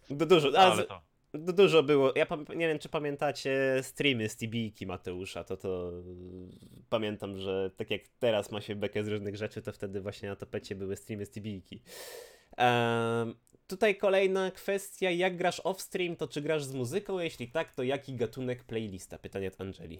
Du- 0.10 0.26
Dużo, 0.26 0.60
a, 0.60 0.72
Ale 0.74 0.84
to. 0.84 1.02
Du- 1.34 1.54
Dużo 1.54 1.84
było. 1.84 2.14
Ja 2.16 2.28
nie 2.56 2.68
wiem, 2.68 2.80
czy 2.80 2.90
pamiętacie 2.90 3.80
streamy 3.82 4.30
z 4.30 4.36
Tibiki 4.38 4.86
Mateusza, 4.88 5.44
to 5.44 5.58
to 5.58 5.92
pamiętam, 6.90 7.38
że 7.38 7.72
tak 7.78 7.92
jak 7.92 8.02
teraz 8.20 8.52
ma 8.52 8.62
się 8.62 8.76
bekę 8.76 9.04
z 9.04 9.08
różnych 9.08 9.36
rzeczy, 9.36 9.62
to 9.62 9.72
wtedy 9.72 10.02
właśnie 10.02 10.30
na 10.30 10.36
tapecie 10.36 10.76
były 10.76 10.96
streamy 10.96 11.26
z 11.26 11.32
Tibiki. 11.32 11.82
Em, 12.58 13.36
tutaj 13.68 13.96
kolejna 13.98 14.52
kwestia, 14.52 15.10
jak 15.10 15.38
grasz 15.38 15.60
off-stream, 15.62 16.16
to 16.16 16.28
czy 16.28 16.42
grasz 16.42 16.64
z 16.64 16.74
muzyką? 16.74 17.20
Jeśli 17.20 17.48
tak, 17.48 17.76
to 17.76 17.84
jaki 17.84 18.16
gatunek 18.16 18.64
playlista? 18.64 19.18
Pytanie 19.18 19.48
od 19.48 19.62
Angeli. 19.62 20.00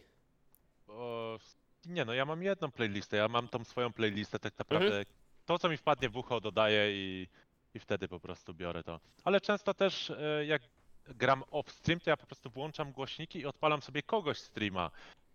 O, 0.88 1.38
nie 1.86 2.06
no, 2.06 2.14
ja 2.14 2.26
mam 2.26 2.44
jedną 2.44 2.72
playlistę, 2.72 3.18
ja 3.18 3.28
mam 3.28 3.48
tą 3.48 3.64
swoją 3.64 3.94
playlistę 3.94 4.40
tak 4.40 4.60
naprawdę. 4.60 5.04
To 5.46 5.60
co 5.60 5.70
mi 5.70 5.78
wpadnie 5.78 6.10
w 6.10 6.18
ucho 6.18 6.42
dodaję 6.42 6.92
i, 6.92 7.28
i 7.74 7.80
wtedy 7.80 8.08
po 8.08 8.20
prostu 8.20 8.54
biorę 8.54 8.84
to. 8.84 9.00
Ale 9.24 9.42
często 9.42 9.74
też 9.74 10.10
e, 10.10 10.46
jak 10.46 10.62
gram 11.08 11.44
off 11.52 11.72
stream, 11.72 12.00
to 12.00 12.10
ja 12.10 12.18
po 12.18 12.26
prostu 12.26 12.50
włączam 12.50 12.92
głośniki 12.92 13.40
i 13.40 13.46
odpalam 13.46 13.82
sobie 13.82 14.04
kogoś 14.04 14.38
streama. 14.38 14.92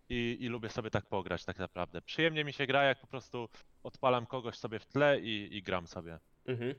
I, 0.09 0.37
I 0.39 0.47
lubię 0.47 0.69
sobie 0.69 0.89
tak 0.89 1.05
pograć 1.05 1.45
tak 1.45 1.59
naprawdę. 1.59 2.01
Przyjemnie 2.01 2.43
mi 2.43 2.53
się 2.53 2.67
gra, 2.67 2.83
jak 2.83 2.99
po 2.99 3.07
prostu 3.07 3.49
odpalam 3.83 4.25
kogoś 4.25 4.57
sobie 4.57 4.79
w 4.79 4.85
tle 4.85 5.19
i, 5.19 5.57
i 5.57 5.63
gram 5.63 5.87
sobie. 5.87 6.19
Mhm. 6.45 6.75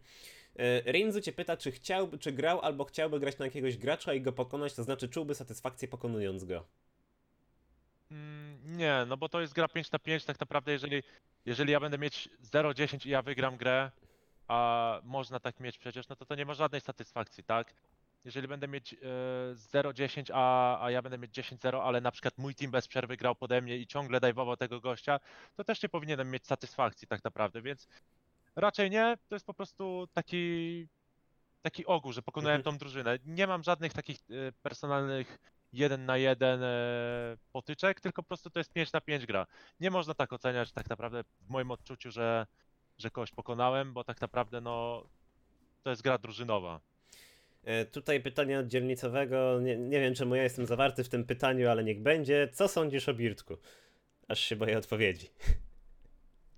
E, 0.56 0.92
Rinzu 0.92 1.20
cię 1.20 1.32
pyta, 1.32 1.56
czy 1.56 1.72
chciałby, 1.72 2.18
czy 2.18 2.32
grał 2.32 2.60
albo 2.60 2.84
chciałby 2.84 3.20
grać 3.20 3.38
na 3.38 3.44
jakiegoś 3.44 3.76
gracza 3.76 4.14
i 4.14 4.20
go 4.20 4.32
pokonać, 4.32 4.74
to 4.74 4.84
znaczy 4.84 5.08
czułby 5.08 5.34
satysfakcję 5.34 5.88
pokonując 5.88 6.44
go. 6.44 6.64
Mm, 8.10 8.76
Nie, 8.76 9.04
no 9.08 9.16
bo 9.16 9.28
to 9.28 9.40
jest 9.40 9.52
gra 9.54 9.68
5 9.68 9.90
na 9.90 9.98
5 9.98 10.24
tak 10.24 10.40
naprawdę, 10.40 10.72
jeżeli, 10.72 11.02
jeżeli 11.46 11.72
ja 11.72 11.80
będę 11.80 11.98
mieć 11.98 12.28
0-10 12.42 13.06
i 13.06 13.10
ja 13.10 13.22
wygram 13.22 13.56
grę, 13.56 13.90
a 14.48 15.00
można 15.04 15.40
tak 15.40 15.60
mieć 15.60 15.78
przecież, 15.78 16.08
no 16.08 16.16
to 16.16 16.24
to 16.26 16.34
nie 16.34 16.46
ma 16.46 16.54
żadnej 16.54 16.80
satysfakcji, 16.80 17.44
tak? 17.44 17.74
Jeżeli 18.24 18.48
będę 18.48 18.68
mieć 18.68 18.94
e, 18.94 18.98
0-10, 19.54 20.30
a, 20.34 20.84
a 20.84 20.90
ja 20.90 21.02
będę 21.02 21.18
mieć 21.18 21.30
10-0, 21.38 21.80
ale 21.82 22.00
na 22.00 22.10
przykład 22.10 22.38
mój 22.38 22.54
team 22.54 22.70
bez 22.70 22.88
przerwy 22.88 23.16
grał 23.16 23.34
pode 23.34 23.62
mnie 23.62 23.76
i 23.76 23.86
ciągle 23.86 24.20
dajwował 24.20 24.56
tego 24.56 24.80
gościa, 24.80 25.20
to 25.56 25.64
też 25.64 25.82
nie 25.82 25.88
powinienem 25.88 26.30
mieć 26.30 26.46
satysfakcji 26.46 27.08
tak 27.08 27.24
naprawdę, 27.24 27.62
więc 27.62 27.88
raczej 28.56 28.90
nie, 28.90 29.18
to 29.28 29.34
jest 29.34 29.46
po 29.46 29.54
prostu 29.54 30.08
taki, 30.12 30.86
taki 31.62 31.86
ogół, 31.86 32.12
że 32.12 32.22
pokonałem 32.22 32.56
Mhm. 32.60 32.74
tą 32.74 32.78
drużynę. 32.78 33.18
Nie 33.26 33.46
mam 33.46 33.62
żadnych 33.62 33.92
takich 33.92 34.18
e, 34.30 34.52
personalnych 34.52 35.38
jeden 35.78 36.06
na 36.06 36.16
jeden 36.16 36.62
e, 36.62 37.36
potyczek, 37.52 38.00
tylko 38.00 38.22
po 38.22 38.26
prostu 38.28 38.50
to 38.50 38.60
jest 38.60 38.72
5 38.72 38.92
na 38.92 39.00
5 39.00 39.26
gra. 39.26 39.46
Nie 39.80 39.90
można 39.90 40.14
tak 40.14 40.32
oceniać 40.32 40.72
tak 40.72 40.90
naprawdę 40.90 41.24
w 41.40 41.48
moim 41.50 41.70
odczuciu, 41.70 42.10
że, 42.10 42.46
że 42.98 43.10
kogoś 43.10 43.30
pokonałem, 43.30 43.92
bo 43.92 44.04
tak 44.04 44.20
naprawdę 44.20 44.60
no 44.60 45.04
to 45.82 45.90
jest 45.90 46.02
gra 46.02 46.18
drużynowa. 46.18 46.80
E, 47.64 47.84
Tutaj 47.84 48.20
pytanie 48.22 48.58
od 48.58 48.66
dzielnicowego. 48.66 49.60
Nie, 49.60 49.76
nie 49.76 50.00
wiem, 50.00 50.14
czemu 50.14 50.34
ja 50.34 50.42
jestem 50.42 50.66
zawarty 50.66 51.04
w 51.04 51.08
tym 51.08 51.24
pytaniu, 51.24 51.68
ale 51.70 51.84
niech 51.84 52.02
będzie. 52.02 52.48
Co 52.52 52.68
sądzisz 52.68 53.08
o 53.08 53.14
Birtku? 53.14 53.56
Aż 54.28 54.40
się 54.40 54.56
boję 54.56 54.78
odpowiedzi. 54.78 55.28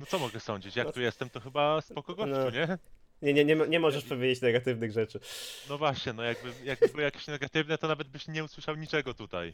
No 0.00 0.06
co 0.06 0.18
mogę 0.18 0.40
sądzić? 0.40 0.76
Jak 0.76 0.86
No- 0.86 0.92
tu 0.92 1.00
jestem, 1.00 1.30
to 1.30 1.40
chyba 1.40 1.80
spoko 1.80 2.14
gościu, 2.14 2.34
No. 2.34 2.50
nie? 2.50 2.78
Nie, 3.22 3.34
nie, 3.34 3.44
nie, 3.44 3.56
nie 3.56 3.80
możesz 3.80 4.04
powiedzieć 4.04 4.40
negatywnych 4.40 4.92
rzeczy. 4.92 5.20
No 5.68 5.78
właśnie, 5.78 6.12
no 6.12 6.22
jakby, 6.22 6.52
jakby 6.64 6.88
były 6.88 7.02
jakieś 7.02 7.26
negatywne, 7.26 7.78
to 7.78 7.88
nawet 7.88 8.08
byś 8.08 8.28
nie 8.28 8.44
usłyszał 8.44 8.76
niczego 8.76 9.14
tutaj. 9.14 9.52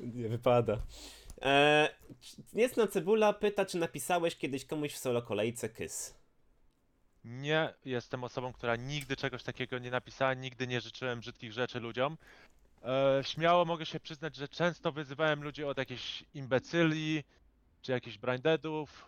Nie 0.00 0.28
wypada. 0.28 0.78
E, 1.42 1.88
Niecna 2.52 2.86
Cebula 2.86 3.32
pyta, 3.32 3.66
czy 3.66 3.78
napisałeś 3.78 4.36
kiedyś 4.36 4.64
komuś 4.64 4.92
w 4.92 4.98
solo 4.98 5.22
kolejce 5.22 5.68
kys. 5.68 6.14
Nie 7.24 7.74
jestem 7.84 8.24
osobą, 8.24 8.52
która 8.52 8.76
nigdy 8.76 9.16
czegoś 9.16 9.42
takiego 9.42 9.78
nie 9.78 9.90
napisała, 9.90 10.34
nigdy 10.34 10.66
nie 10.66 10.80
życzyłem 10.80 11.20
brzydkich 11.20 11.52
rzeczy 11.52 11.80
ludziom. 11.80 12.16
E, 12.84 13.20
śmiało 13.24 13.64
mogę 13.64 13.86
się 13.86 14.00
przyznać, 14.00 14.36
że 14.36 14.48
często 14.48 14.92
wyzywałem 14.92 15.42
ludzi 15.42 15.64
od 15.64 15.78
jakichś 15.78 16.24
imbecyli, 16.34 17.24
czy 17.82 17.92
jakichś 17.92 18.18
braindeadów, 18.18 19.07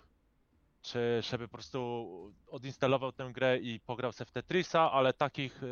czy 0.83 1.21
żeby 1.31 1.49
po 1.49 1.53
prostu 1.53 2.33
odinstalował 2.49 3.13
tę 3.13 3.31
grę 3.35 3.59
i 3.59 3.81
pograł 3.81 4.13
se 4.13 4.25
w 4.25 4.31
Tetrisa, 4.31 4.93
ale 4.93 5.13
takich, 5.13 5.63
e, 5.63 5.67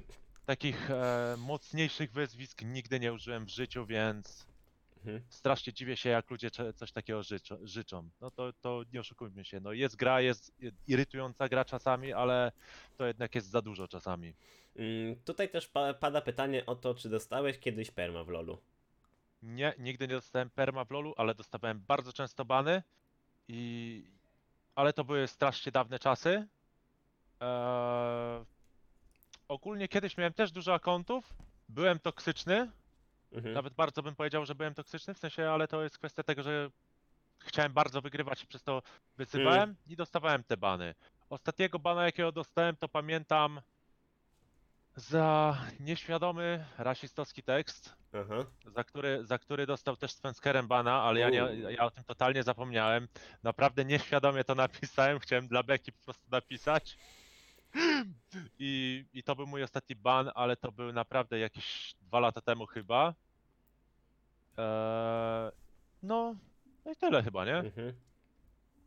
takich 0.46 0.90
e, 0.90 1.34
mocniejszych 1.38 2.12
wyzwisk 2.12 2.62
nigdy 2.62 3.00
nie 3.00 3.12
użyłem 3.12 3.44
w 3.44 3.48
życiu, 3.50 3.86
więc 3.86 4.46
Mhm. 4.98 5.22
strasznie 5.28 5.72
dziwię 5.72 5.96
się, 5.96 6.08
jak 6.08 6.30
ludzie 6.30 6.50
cze- 6.50 6.72
coś 6.72 6.92
takiego 6.92 7.22
życzą. 7.22 7.56
życzą. 7.62 8.08
No 8.20 8.30
to, 8.30 8.52
to 8.52 8.82
nie 8.92 9.00
oszukujmy 9.00 9.44
się. 9.44 9.60
No 9.60 9.72
jest 9.72 9.96
gra, 9.96 10.20
jest 10.20 10.52
irytująca 10.86 11.48
gra 11.48 11.64
czasami, 11.64 12.12
ale 12.12 12.52
to 12.96 13.06
jednak 13.06 13.34
jest 13.34 13.50
za 13.50 13.62
dużo 13.62 13.88
czasami. 13.88 14.34
Mm, 14.76 15.16
Tutaj 15.24 15.48
też 15.50 15.68
pa 15.68 15.94
pada 15.94 16.20
pytanie 16.20 16.66
o 16.66 16.76
to, 16.76 16.94
czy 16.94 17.08
dostałeś 17.08 17.58
kiedyś 17.58 17.90
perma 17.90 18.24
w 18.24 18.28
lolu. 18.28 18.58
Nie, 19.42 19.74
nigdy 19.78 20.08
nie 20.08 20.14
dostałem 20.14 20.50
perma 20.50 20.84
w 20.84 20.90
lolu, 20.90 21.14
ale 21.16 21.34
dostawałem 21.34 21.80
bardzo 21.88 22.12
często 22.12 22.44
bany 22.44 22.82
i... 23.48 24.04
Ale 24.78 24.92
to 24.92 25.04
były 25.04 25.26
strasznie 25.26 25.72
dawne 25.72 25.98
czasy. 25.98 26.46
Eee... 27.40 28.44
Ogólnie 29.48 29.88
kiedyś 29.88 30.16
miałem 30.16 30.32
też 30.32 30.52
dużo 30.52 30.74
akkontów. 30.74 31.34
Byłem 31.68 31.98
toksyczny, 31.98 32.68
Mhm. 33.32 33.54
Nawet 33.54 33.74
bardzo 33.74 34.02
bym 34.02 34.14
powiedział, 34.16 34.46
że 34.46 34.54
byłem 34.54 34.74
toksyczny, 34.74 35.14
w 35.14 35.18
sensie, 35.18 35.50
ale 35.50 35.68
to 35.68 35.82
jest 35.82 35.98
kwestia 35.98 36.22
tego, 36.22 36.42
że 36.42 36.70
chciałem 37.38 37.72
bardzo 37.72 38.00
wygrywać 38.02 38.42
i 38.42 38.46
przez 38.46 38.62
to 38.62 38.82
wysypałem 39.16 39.76
i 39.86 39.96
dostawałem 39.96 40.44
te 40.44 40.56
bany. 40.56 40.94
Ostatniego 41.30 41.78
bana, 41.78 42.04
jakiego 42.04 42.32
dostałem, 42.32 42.76
to 42.76 42.88
pamiętam 42.88 43.60
za 44.98 45.56
nieświadomy 45.80 46.64
rasistowski 46.78 47.42
tekst, 47.42 47.94
Aha. 48.12 48.44
za 48.66 48.84
który, 48.84 49.26
za 49.26 49.38
który 49.38 49.66
dostał 49.66 49.96
też 49.96 50.12
Svenskerem 50.12 50.68
bana, 50.68 51.02
ale 51.02 51.20
ja, 51.20 51.30
nie, 51.30 51.48
ja 51.70 51.84
o 51.84 51.90
tym 51.90 52.04
totalnie 52.04 52.42
zapomniałem. 52.42 53.08
Naprawdę 53.42 53.84
nieświadomie 53.84 54.44
to 54.44 54.54
napisałem, 54.54 55.18
chciałem 55.18 55.48
dla 55.48 55.62
Beki 55.62 55.92
po 55.92 56.04
prostu 56.04 56.24
napisać. 56.30 56.98
I, 58.58 59.04
I 59.12 59.22
to 59.22 59.36
był 59.36 59.46
mój 59.46 59.62
ostatni 59.62 59.96
ban, 59.96 60.30
ale 60.34 60.56
to 60.56 60.72
był 60.72 60.92
naprawdę 60.92 61.38
jakieś 61.38 61.94
dwa 62.00 62.20
lata 62.20 62.40
temu 62.40 62.66
chyba. 62.66 63.14
Eee, 64.58 65.52
no, 66.02 66.34
no 66.84 66.92
i 66.92 66.96
tyle 66.96 67.22
chyba, 67.22 67.44
nie? 67.44 67.56
Mhm. 67.56 67.92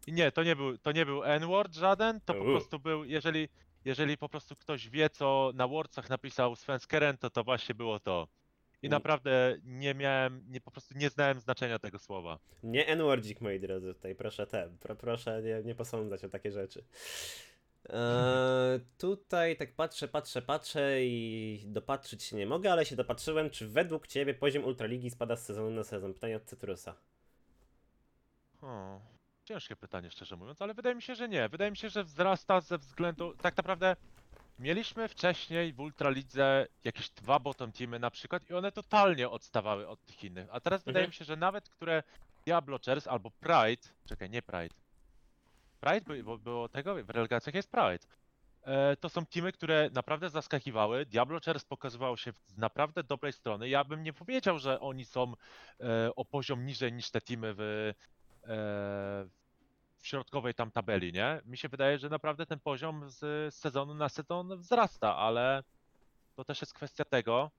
I 0.08 0.14
nie, 0.14 0.32
to 0.32 0.44
nie 0.44 0.56
był, 0.56 0.78
to 0.78 0.92
nie 0.92 1.06
był 1.06 1.24
N-word 1.24 1.74
żaden, 1.74 2.22
to 2.22 2.34
po 2.34 2.44
prostu 2.44 2.80
był, 2.80 3.04
jeżeli, 3.04 3.50
jeżeli 3.86 4.18
po 4.18 4.30
prostu 4.30 4.56
ktoś 4.56 4.90
wie, 4.90 5.10
co 5.10 5.52
na 5.56 5.68
Wordsach 5.68 6.10
napisał 6.10 6.56
Svenskeren, 6.56 7.18
to 7.18 7.30
to 7.30 7.44
właśnie 7.44 7.76
było 7.76 8.00
to. 8.00 8.28
I 8.82 8.88
Mm. 8.88 8.92
naprawdę 8.98 9.58
nie 9.64 9.94
miałem, 9.94 10.44
nie, 10.50 10.62
po 10.62 10.72
prostu 10.72 10.98
nie 10.98 11.10
znałem 11.10 11.40
znaczenia 11.40 11.80
tego 11.80 12.00
słowa. 12.00 12.40
Nie 12.64 12.88
N-wordzik, 12.88 13.42
moi 13.42 13.60
drodzy, 13.60 13.94
tutaj 13.94 14.16
proszę 14.16 14.48
ten, 14.48 14.78
pro, 14.78 14.96
proszę 14.96 15.42
nie, 15.44 15.64
nie 15.64 15.76
posądzać 15.76 16.24
o 16.24 16.30
takie 16.30 16.52
rzeczy. 16.52 16.84
Eee, 17.90 18.80
tutaj 18.98 19.58
tak 19.58 19.76
patrzę, 19.76 20.08
patrzę, 20.08 20.42
patrzę 20.42 21.06
i 21.06 21.64
dopatrzyć 21.66 22.24
się 22.24 22.36
nie 22.36 22.46
mogę, 22.46 22.72
ale 22.72 22.86
się 22.86 22.96
dopatrzyłem, 22.96 23.50
czy 23.50 23.68
według 23.68 24.08
ciebie 24.08 24.34
poziom 24.34 24.64
Ultraligi 24.64 25.10
spada 25.10 25.36
z 25.36 25.46
sezonu 25.46 25.70
na 25.70 25.84
sezon? 25.84 26.14
Pytanie 26.14 26.36
od 26.38 26.44
Cytrusa. 26.44 26.96
O, 28.62 29.00
ciężkie 29.52 29.76
pytanie, 29.76 30.12
szczerze 30.12 30.36
mówiąc, 30.36 30.62
ale 30.62 30.74
wydaje 30.74 30.96
mi 30.96 31.02
się, 31.02 31.16
że 31.16 31.30
nie. 31.30 31.50
Wydaje 31.50 31.72
mi 31.72 31.78
się, 31.78 31.90
że 31.90 32.04
wzrasta 32.04 32.62
ze 32.62 32.78
względu. 32.78 33.34
Tak 33.42 33.58
naprawdę 33.58 33.96
mieliśmy 34.60 35.08
wcześniej 35.08 35.74
w 35.74 35.80
Ultralidze 35.80 36.68
jakieś 36.84 37.10
dwa 37.10 37.40
bottom 37.40 37.72
teamy 37.72 38.00
na 38.00 38.12
przykład 38.12 38.50
i 38.50 38.54
one 38.54 38.72
totalnie 38.72 39.30
odstawały 39.30 39.88
od 39.88 40.02
tych 40.06 40.24
innych. 40.24 40.48
A 40.52 40.60
teraz 40.60 40.84
wydaje 40.84 41.04
Mhm. 41.06 41.10
mi 41.10 41.14
się, 41.16 41.26
że 41.26 41.36
nawet 41.36 41.70
które 41.70 42.04
Diablo 42.46 42.80
Chairs 42.86 43.08
albo 43.08 43.32
Pride. 43.32 43.88
Czekaj, 44.06 44.30
nie 44.30 44.42
Pride. 44.42 44.76
Pride, 45.80 46.02
by- 46.02 46.24
bo 46.24 46.38
było 46.38 46.70
tego, 46.70 46.96
w 47.04 47.10
relegacjach 47.10 47.56
jest 47.56 47.72
Pride. 47.72 48.06
E, 48.64 48.96
to 48.96 49.10
są 49.10 49.26
teamy, 49.26 49.52
które 49.52 49.90
naprawdę 49.94 50.30
zaskakiwały. 50.30 51.06
Diablo 51.06 51.40
Chairs 51.46 51.66
pokazywało 51.66 52.18
się 52.18 52.34
z 52.48 52.58
naprawdę 52.58 53.04
dobrej 53.04 53.34
strony. 53.34 53.70
Ja 53.70 53.84
bym 53.84 54.04
nie 54.04 54.14
powiedział, 54.14 54.60
że 54.60 54.80
oni 54.80 55.06
są 55.06 55.34
e, 55.80 56.16
o 56.16 56.26
poziom 56.26 56.66
niżej 56.66 56.94
niż 56.94 57.10
te 57.12 57.22
teamy 57.22 57.54
w, 57.58 57.94
e, 58.44 59.41
w 60.02 60.08
środkowej 60.08 60.54
tam 60.54 60.72
tabeli, 60.72 61.14
nie? 61.14 61.42
Mi 61.46 61.58
się 61.58 61.70
wydaje, 61.70 61.98
że 62.00 62.10
naprawdę 62.10 62.46
ten 62.46 62.60
poziom 62.60 63.10
z, 63.10 63.20
z 63.54 63.56
sezonu 63.56 63.94
na 63.94 64.10
sezon 64.10 64.58
wzrasta, 64.60 65.16
ale 65.18 65.64
to 66.36 66.44
też 66.44 66.62
jest 66.62 66.74
kwestia 66.74 67.06
tego, 67.06 67.52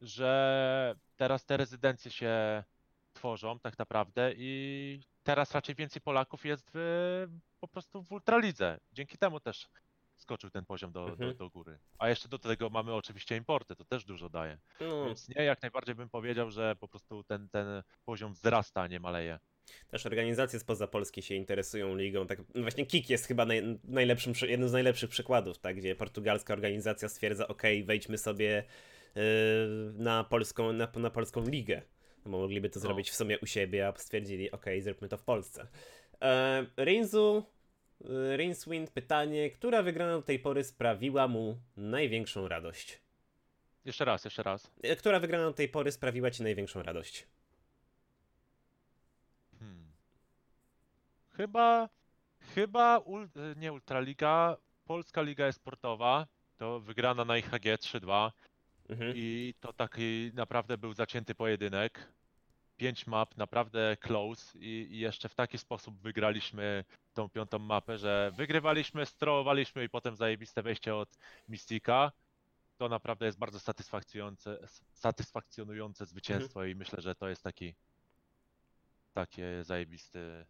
że 0.00 0.94
teraz 1.16 1.44
te 1.46 1.56
rezydencje 1.56 2.10
się 2.10 2.64
tworzą 3.12 3.58
tak 3.58 3.78
naprawdę 3.78 4.32
i 4.36 5.00
teraz 5.22 5.52
raczej 5.52 5.74
więcej 5.74 6.02
Polaków 6.02 6.44
jest 6.44 6.70
w, 6.74 7.26
po 7.60 7.68
prostu 7.68 8.02
w 8.02 8.12
Ultralidze. 8.12 8.78
Dzięki 8.92 9.18
temu 9.18 9.40
też 9.40 9.68
skoczył 10.16 10.50
ten 10.50 10.64
poziom 10.64 10.92
do, 10.92 11.04
do, 11.06 11.12
Mhm. 11.12 11.36
do 11.36 11.50
góry. 11.50 11.78
A 11.98 12.08
jeszcze 12.08 12.28
do 12.28 12.38
tego 12.38 12.70
mamy 12.70 12.94
oczywiście 12.94 13.36
importy, 13.36 13.76
to 13.76 13.84
też 13.84 14.04
dużo 14.04 14.28
daje. 14.28 14.58
No, 14.80 15.04
Więc 15.06 15.28
nie, 15.28 15.44
jak 15.44 15.62
najbardziej 15.62 15.94
bym 15.94 16.08
powiedział, 16.10 16.50
że 16.50 16.76
po 16.76 16.88
prostu 16.88 17.24
ten, 17.24 17.48
ten 17.48 17.66
poziom 18.04 18.32
wzrasta, 18.32 18.82
a 18.82 18.86
nie 18.86 19.00
maleje. 19.00 19.38
Też 19.88 20.06
organizacje 20.06 20.58
spoza 20.58 20.86
Polski 20.86 21.22
się 21.22 21.34
interesują 21.34 21.96
ligą. 21.96 22.26
Tak, 22.26 22.38
no 22.54 22.62
właśnie 22.62 22.86
Kik 22.86 23.10
jest 23.10 23.26
chyba 23.26 23.44
naj, 23.46 23.78
najlepszym, 23.84 24.32
jednym 24.48 24.68
z 24.68 24.72
najlepszych 24.72 25.10
przykładów, 25.10 25.58
tak, 25.58 25.76
gdzie 25.76 25.96
portugalska 25.96 26.52
organizacja 26.54 27.08
stwierdza, 27.08 27.48
ok, 27.48 27.62
wejdźmy 27.84 28.18
sobie 28.18 28.64
yy, 29.14 29.22
na, 29.94 30.24
polską, 30.24 30.72
na, 30.72 30.88
na 30.96 31.10
polską 31.10 31.48
ligę. 31.48 31.82
No, 32.24 32.30
bo 32.30 32.38
mogliby 32.38 32.70
to 32.70 32.78
No. 32.78 32.82
zrobić 32.82 33.10
w 33.10 33.14
sumie 33.14 33.38
u 33.38 33.46
siebie, 33.46 33.88
a 33.88 33.92
stwierdzili, 33.96 34.50
ok, 34.50 34.66
zróbmy 34.80 35.08
to 35.08 35.16
w 35.16 35.22
Polsce. 35.22 35.66
E, 36.22 36.66
Rinzu, 36.78 37.44
e, 38.04 38.36
Rinswind, 38.36 38.90
pytanie, 38.90 39.50
która 39.50 39.82
wygrana 39.82 40.12
do 40.12 40.22
tej 40.22 40.38
pory 40.38 40.64
sprawiła 40.64 41.28
mu 41.28 41.60
największą 41.76 42.48
radość? 42.48 43.00
Jeszcze 43.84 44.04
raz, 44.04 44.24
jeszcze 44.24 44.42
raz. 44.42 44.70
E, 44.82 44.96
Która 44.96 45.20
wygrana 45.20 45.44
do 45.44 45.52
tej 45.52 45.68
pory 45.68 45.92
sprawiła 45.92 46.30
ci 46.30 46.42
największą 46.42 46.82
radość? 46.82 47.26
Chyba, 51.40 51.88
chyba 52.54 52.98
ul, 52.98 53.28
nie 53.56 53.72
Ultraliga, 53.72 54.56
Polska 54.84 55.22
Liga 55.22 55.44
Esportowa, 55.44 56.26
to 56.56 56.80
wygrana 56.80 57.24
na 57.24 57.36
IHG 57.36 57.78
3-2 57.78 58.30
Mhm. 58.88 59.12
i 59.16 59.54
to 59.60 59.72
taki 59.72 60.30
naprawdę 60.34 60.78
był 60.78 60.92
zacięty 60.92 61.34
pojedynek. 61.34 62.12
Pięć 62.76 63.06
map, 63.06 63.36
naprawdę 63.36 63.96
close 64.00 64.58
i, 64.58 64.88
i 64.90 64.98
jeszcze 64.98 65.28
w 65.28 65.34
taki 65.34 65.58
sposób 65.58 66.00
wygraliśmy 66.00 66.84
tą 67.14 67.28
piątą 67.28 67.58
mapę, 67.58 67.98
że 67.98 68.32
wygrywaliśmy, 68.36 69.06
strołowaliśmy 69.06 69.84
i 69.84 69.88
potem 69.88 70.16
zajebiste 70.16 70.62
wejście 70.62 70.94
od 70.94 71.18
Mystika. 71.48 72.12
To 72.78 72.88
naprawdę 72.88 73.26
jest 73.26 73.38
bardzo 73.38 73.60
satysfakcjonujące, 73.60 74.58
satysfakcjonujące 74.92 76.06
zwycięstwo 76.06 76.64
i 76.64 76.74
myślę, 76.74 77.02
że 77.02 77.14
to 77.14 77.28
jest 77.28 77.42
taki 77.42 77.74
takie 79.14 79.64
zajebisty 79.64 80.46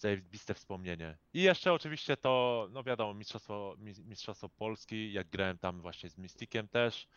zajebiste 0.00 0.54
wspomnienie. 0.54 1.16
I 1.34 1.42
jeszcze 1.42 1.72
oczywiście 1.72 2.16
to, 2.16 2.66
no 2.70 2.82
wiadomo, 2.82 3.14
mistrzostwo, 3.14 3.74
mi- 3.78 4.04
mistrzostwo 4.04 4.48
Polski, 4.48 5.12
jak 5.12 5.28
grałem 5.28 5.58
tam 5.58 5.80
właśnie 5.80 6.10
z 6.10 6.18
Mystikiem 6.18 6.68
też, 6.68 7.08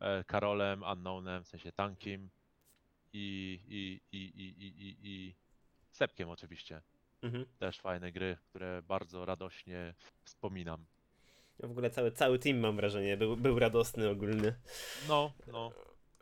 e, 0.00 0.24
Karolem, 0.24 0.82
Unknownem, 0.82 1.44
w 1.44 1.48
sensie 1.48 1.72
Tankim 1.72 2.30
i, 3.12 3.60
i, 3.68 4.00
i, 4.12 4.18
i, 4.18 4.44
i, 4.64 4.66
i, 4.88 4.96
i 5.02 5.34
Sepkiem 5.90 6.30
oczywiście. 6.30 6.82
Mhm. 7.22 7.46
Też 7.58 7.80
fajne 7.80 8.12
gry, 8.12 8.36
które 8.50 8.82
bardzo 8.82 9.24
radośnie 9.24 9.94
wspominam. 10.24 10.84
W 11.60 11.70
ogóle 11.70 11.90
cały, 11.90 12.12
cały 12.12 12.38
team 12.38 12.58
mam 12.58 12.76
wrażenie 12.76 13.16
był, 13.16 13.36
był 13.36 13.58
radosny 13.58 14.08
ogólny. 14.08 14.54
No, 15.08 15.32
no. 15.46 15.72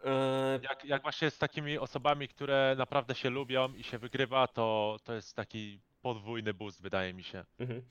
E, 0.04 0.60
Jak, 0.62 0.84
jak 0.84 1.02
właśnie 1.02 1.30
z 1.30 1.38
takimi 1.38 1.78
osobami, 1.78 2.28
które 2.28 2.74
naprawdę 2.78 3.14
się 3.14 3.30
lubią 3.30 3.74
i 3.74 3.82
się 3.84 3.98
wygrywa, 3.98 4.46
to, 4.48 4.96
to 5.04 5.14
jest 5.14 5.36
taki 5.36 5.80
podwójny 6.04 6.54
boost, 6.54 6.82
wydaje 6.82 7.14
mi 7.14 7.24
się. 7.24 7.44
mhm. 7.58 7.82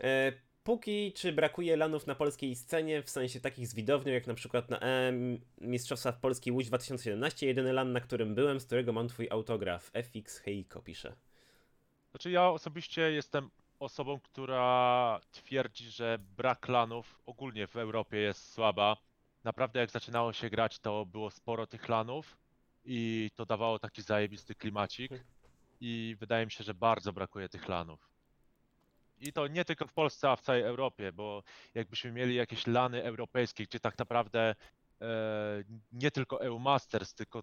E, 0.00 0.32
póki 0.64 1.12
czy 1.12 1.32
brakuje 1.32 1.76
lanów 1.76 2.06
na 2.06 2.14
polskiej 2.14 2.56
scenie, 2.56 3.02
w 3.02 3.10
sensie 3.10 3.40
takich 3.40 3.66
z 3.68 3.74
widownią, 3.74 4.12
jak 4.12 4.26
na 4.26 4.34
przykład 4.34 4.70
na 4.70 4.78
EM 4.78 5.40
Mistrzostwa 5.60 6.12
Polski 6.12 6.52
Łódź 6.52 6.66
2017, 6.66 7.46
jedyny 7.46 7.72
lan, 7.72 7.92
na 7.92 8.00
którym 8.00 8.34
byłem, 8.34 8.60
z 8.60 8.66
którego 8.66 8.92
mam 8.92 9.08
twój 9.08 9.28
autograf. 9.30 9.90
FX 9.94 10.38
Heiko 10.38 10.82
pisze. 10.82 11.16
Znaczy 12.10 12.30
ja 12.30 12.48
osobiście 12.48 13.02
jestem 13.12 13.50
osobą, 13.78 14.20
która 14.20 15.20
twierdzi, 15.32 15.90
że 15.90 16.18
brak 16.36 16.68
lanów 16.68 17.18
ogólnie 17.26 17.66
w 17.66 17.76
Europie 17.76 18.16
jest 18.16 18.52
słaba. 18.52 18.96
Naprawdę 19.44 19.80
jak 19.80 19.90
zaczynało 19.90 20.32
się 20.32 20.50
grać, 20.50 20.78
to 20.78 21.06
było 21.06 21.30
sporo 21.30 21.66
tych 21.66 21.88
lanów 21.88 22.36
i 22.84 23.30
to 23.34 23.46
dawało 23.46 23.78
taki 23.78 24.02
zajebisty 24.02 24.54
klimacik 24.54 25.12
i 25.86 26.16
wydaje 26.20 26.44
mi 26.44 26.52
się, 26.52 26.64
że 26.64 26.74
bardzo 26.74 27.12
brakuje 27.12 27.48
tych 27.48 27.68
lanów. 27.68 28.10
I 29.20 29.32
to 29.32 29.46
nie 29.46 29.64
tylko 29.64 29.86
w 29.86 29.92
Polsce, 29.92 30.30
a 30.30 30.36
w 30.36 30.40
całej 30.40 30.62
Europie, 30.62 31.12
bo 31.12 31.42
jakbyśmy 31.74 32.12
mieli 32.12 32.34
jakieś 32.34 32.66
lany 32.66 33.02
europejskie, 33.02 33.64
gdzie 33.64 33.80
tak 33.80 33.98
naprawdę 33.98 34.54
e, 35.00 35.64
nie 35.92 36.10
tylko 36.10 36.40
EU 36.42 36.58
Masters, 36.58 37.14
tylko, 37.14 37.42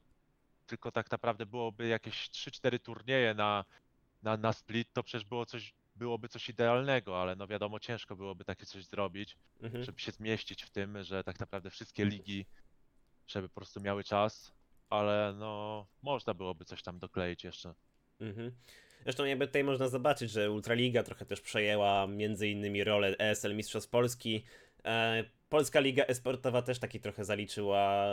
tylko 0.65 0.91
tak 0.91 1.11
naprawdę 1.11 1.45
byłoby 1.45 1.87
jakieś 1.87 2.29
3-4 2.29 2.79
turnieje 2.79 3.33
na, 3.33 3.65
na, 4.23 4.37
na 4.37 4.53
split, 4.53 4.93
to 4.93 5.03
przecież 5.03 5.25
było 5.25 5.45
coś, 5.45 5.73
byłoby 5.95 6.29
coś 6.29 6.49
idealnego, 6.49 7.21
ale 7.21 7.35
no 7.35 7.47
wiadomo, 7.47 7.79
ciężko 7.79 8.15
byłoby 8.15 8.45
takie 8.45 8.65
coś 8.65 8.85
zrobić, 8.85 9.37
Mhm. 9.61 9.83
żeby 9.83 9.99
się 9.99 10.11
zmieścić 10.11 10.63
w 10.63 10.69
tym, 10.69 11.03
że 11.03 11.23
tak 11.23 11.39
naprawdę 11.39 11.69
wszystkie 11.69 12.05
ligi, 12.05 12.45
żeby 13.27 13.49
po 13.49 13.55
prostu 13.55 13.81
miały 13.81 14.03
czas, 14.03 14.53
ale 14.89 15.33
no 15.37 15.85
można 16.01 16.33
byłoby 16.33 16.65
coś 16.65 16.81
tam 16.83 16.99
dokleić 16.99 17.43
jeszcze. 17.43 17.73
Mhm. 18.21 18.51
Zresztą 19.03 19.25
jakby 19.25 19.47
tutaj 19.47 19.63
można 19.63 19.87
zobaczyć, 19.87 20.31
że 20.31 20.51
Ultraliga 20.51 21.03
trochę 21.03 21.25
też 21.25 21.41
przejęła 21.41 22.07
między 22.07 22.47
innymi 22.47 22.83
rolę 22.83 23.15
ESL 23.17 23.55
Mistrzostw 23.55 23.89
Polski. 23.89 24.43
E, 24.85 25.23
Polska 25.49 25.79
Liga 25.79 26.03
Esportowa 26.03 26.61
też 26.61 26.79
taki 26.79 26.99
trochę 26.99 27.25
zaliczyła 27.25 28.07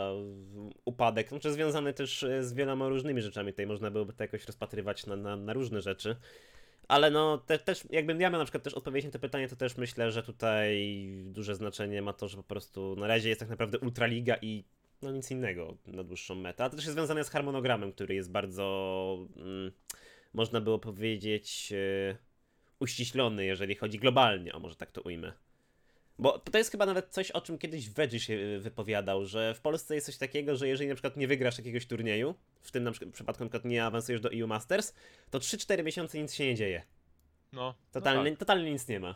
upadek, 0.85 1.29
znaczy 1.29 1.51
związany 1.51 1.93
też 1.93 2.23
e, 2.23 2.43
z 2.43 2.53
wieloma 2.53 2.89
różnymi 2.89 3.21
rzeczami. 3.21 3.51
Tutaj 3.51 3.67
można 3.67 3.91
byłoby 3.91 4.13
to 4.13 4.23
jakoś 4.23 4.45
rozpatrywać 4.45 5.05
na, 5.05 5.15
na, 5.15 5.35
na 5.35 5.53
różne 5.53 5.81
rzeczy. 5.81 6.15
Ale 6.87 7.11
no 7.11 7.37
te, 7.37 7.59
też, 7.59 7.83
jakbym 7.89 8.21
ja 8.21 8.29
miał 8.29 8.39
na 8.39 8.45
przykład 8.45 8.63
też 8.63 8.73
odpowiedzieć 8.73 9.05
na 9.05 9.11
to 9.11 9.19
pytanie, 9.19 9.47
to 9.47 9.55
też 9.55 9.77
myślę, 9.77 10.11
że 10.11 10.23
tutaj 10.23 11.07
duże 11.25 11.55
znaczenie 11.55 12.01
ma 12.01 12.13
to, 12.13 12.27
że 12.27 12.37
po 12.37 12.43
prostu 12.43 12.95
na 12.95 13.07
razie 13.07 13.29
jest 13.29 13.39
tak 13.39 13.49
naprawdę 13.49 13.79
Ultraliga 13.79 14.35
i 14.41 14.63
no 15.01 15.11
nic 15.11 15.31
innego 15.31 15.77
na 15.87 16.03
dłuższą 16.03 16.35
metę. 16.35 16.63
A 16.63 16.69
to 16.69 16.75
też 16.75 16.85
jest 16.85 16.95
związane 16.95 17.23
z 17.23 17.29
harmonogramem, 17.29 17.93
który 17.93 18.15
jest 18.15 18.31
bardzo, 18.31 19.27
mm, 19.37 19.71
można 20.33 20.61
było 20.61 20.79
powiedzieć, 20.79 21.73
e, 21.73 22.17
uściślony, 22.79 23.45
jeżeli 23.45 23.75
chodzi 23.75 23.99
globalnie, 23.99 24.53
o 24.53 24.59
może 24.59 24.75
tak 24.75 24.91
to 24.91 25.01
ujmę. 25.01 25.33
Bo 26.19 26.39
to 26.39 26.57
jest 26.57 26.71
chyba 26.71 26.85
nawet 26.85 27.09
coś, 27.09 27.31
o 27.31 27.41
czym 27.41 27.57
kiedyś 27.57 27.89
Veggie 27.89 28.19
się 28.19 28.33
e, 28.33 28.59
wypowiadał, 28.59 29.25
że 29.25 29.53
w 29.53 29.61
Polsce 29.61 29.95
jest 29.95 30.05
coś 30.05 30.17
takiego, 30.17 30.55
że 30.55 30.67
jeżeli 30.67 30.89
na 30.89 30.95
przykład 30.95 31.17
nie 31.17 31.27
wygrasz 31.27 31.57
jakiegoś 31.57 31.85
turnieju, 31.85 32.35
w 32.61 32.71
tym 32.71 32.83
na 32.83 32.91
przykład, 32.91 33.13
przypadku 33.13 33.43
na 33.43 33.49
przykład 33.49 33.71
nie 33.71 33.85
awansujesz 33.85 34.21
do 34.21 34.31
EU 34.31 34.47
Masters, 34.47 34.93
to 35.29 35.39
3-4 35.39 35.83
miesiące 35.83 36.21
nic 36.21 36.33
się 36.33 36.45
nie 36.45 36.55
dzieje. 36.55 36.83
No, 37.53 37.75
Totalnie, 37.91 38.23
no, 38.23 38.29
tak, 38.29 38.39
totalnie 38.39 38.71
nic 38.71 38.87
nie 38.87 38.99
ma. 38.99 39.15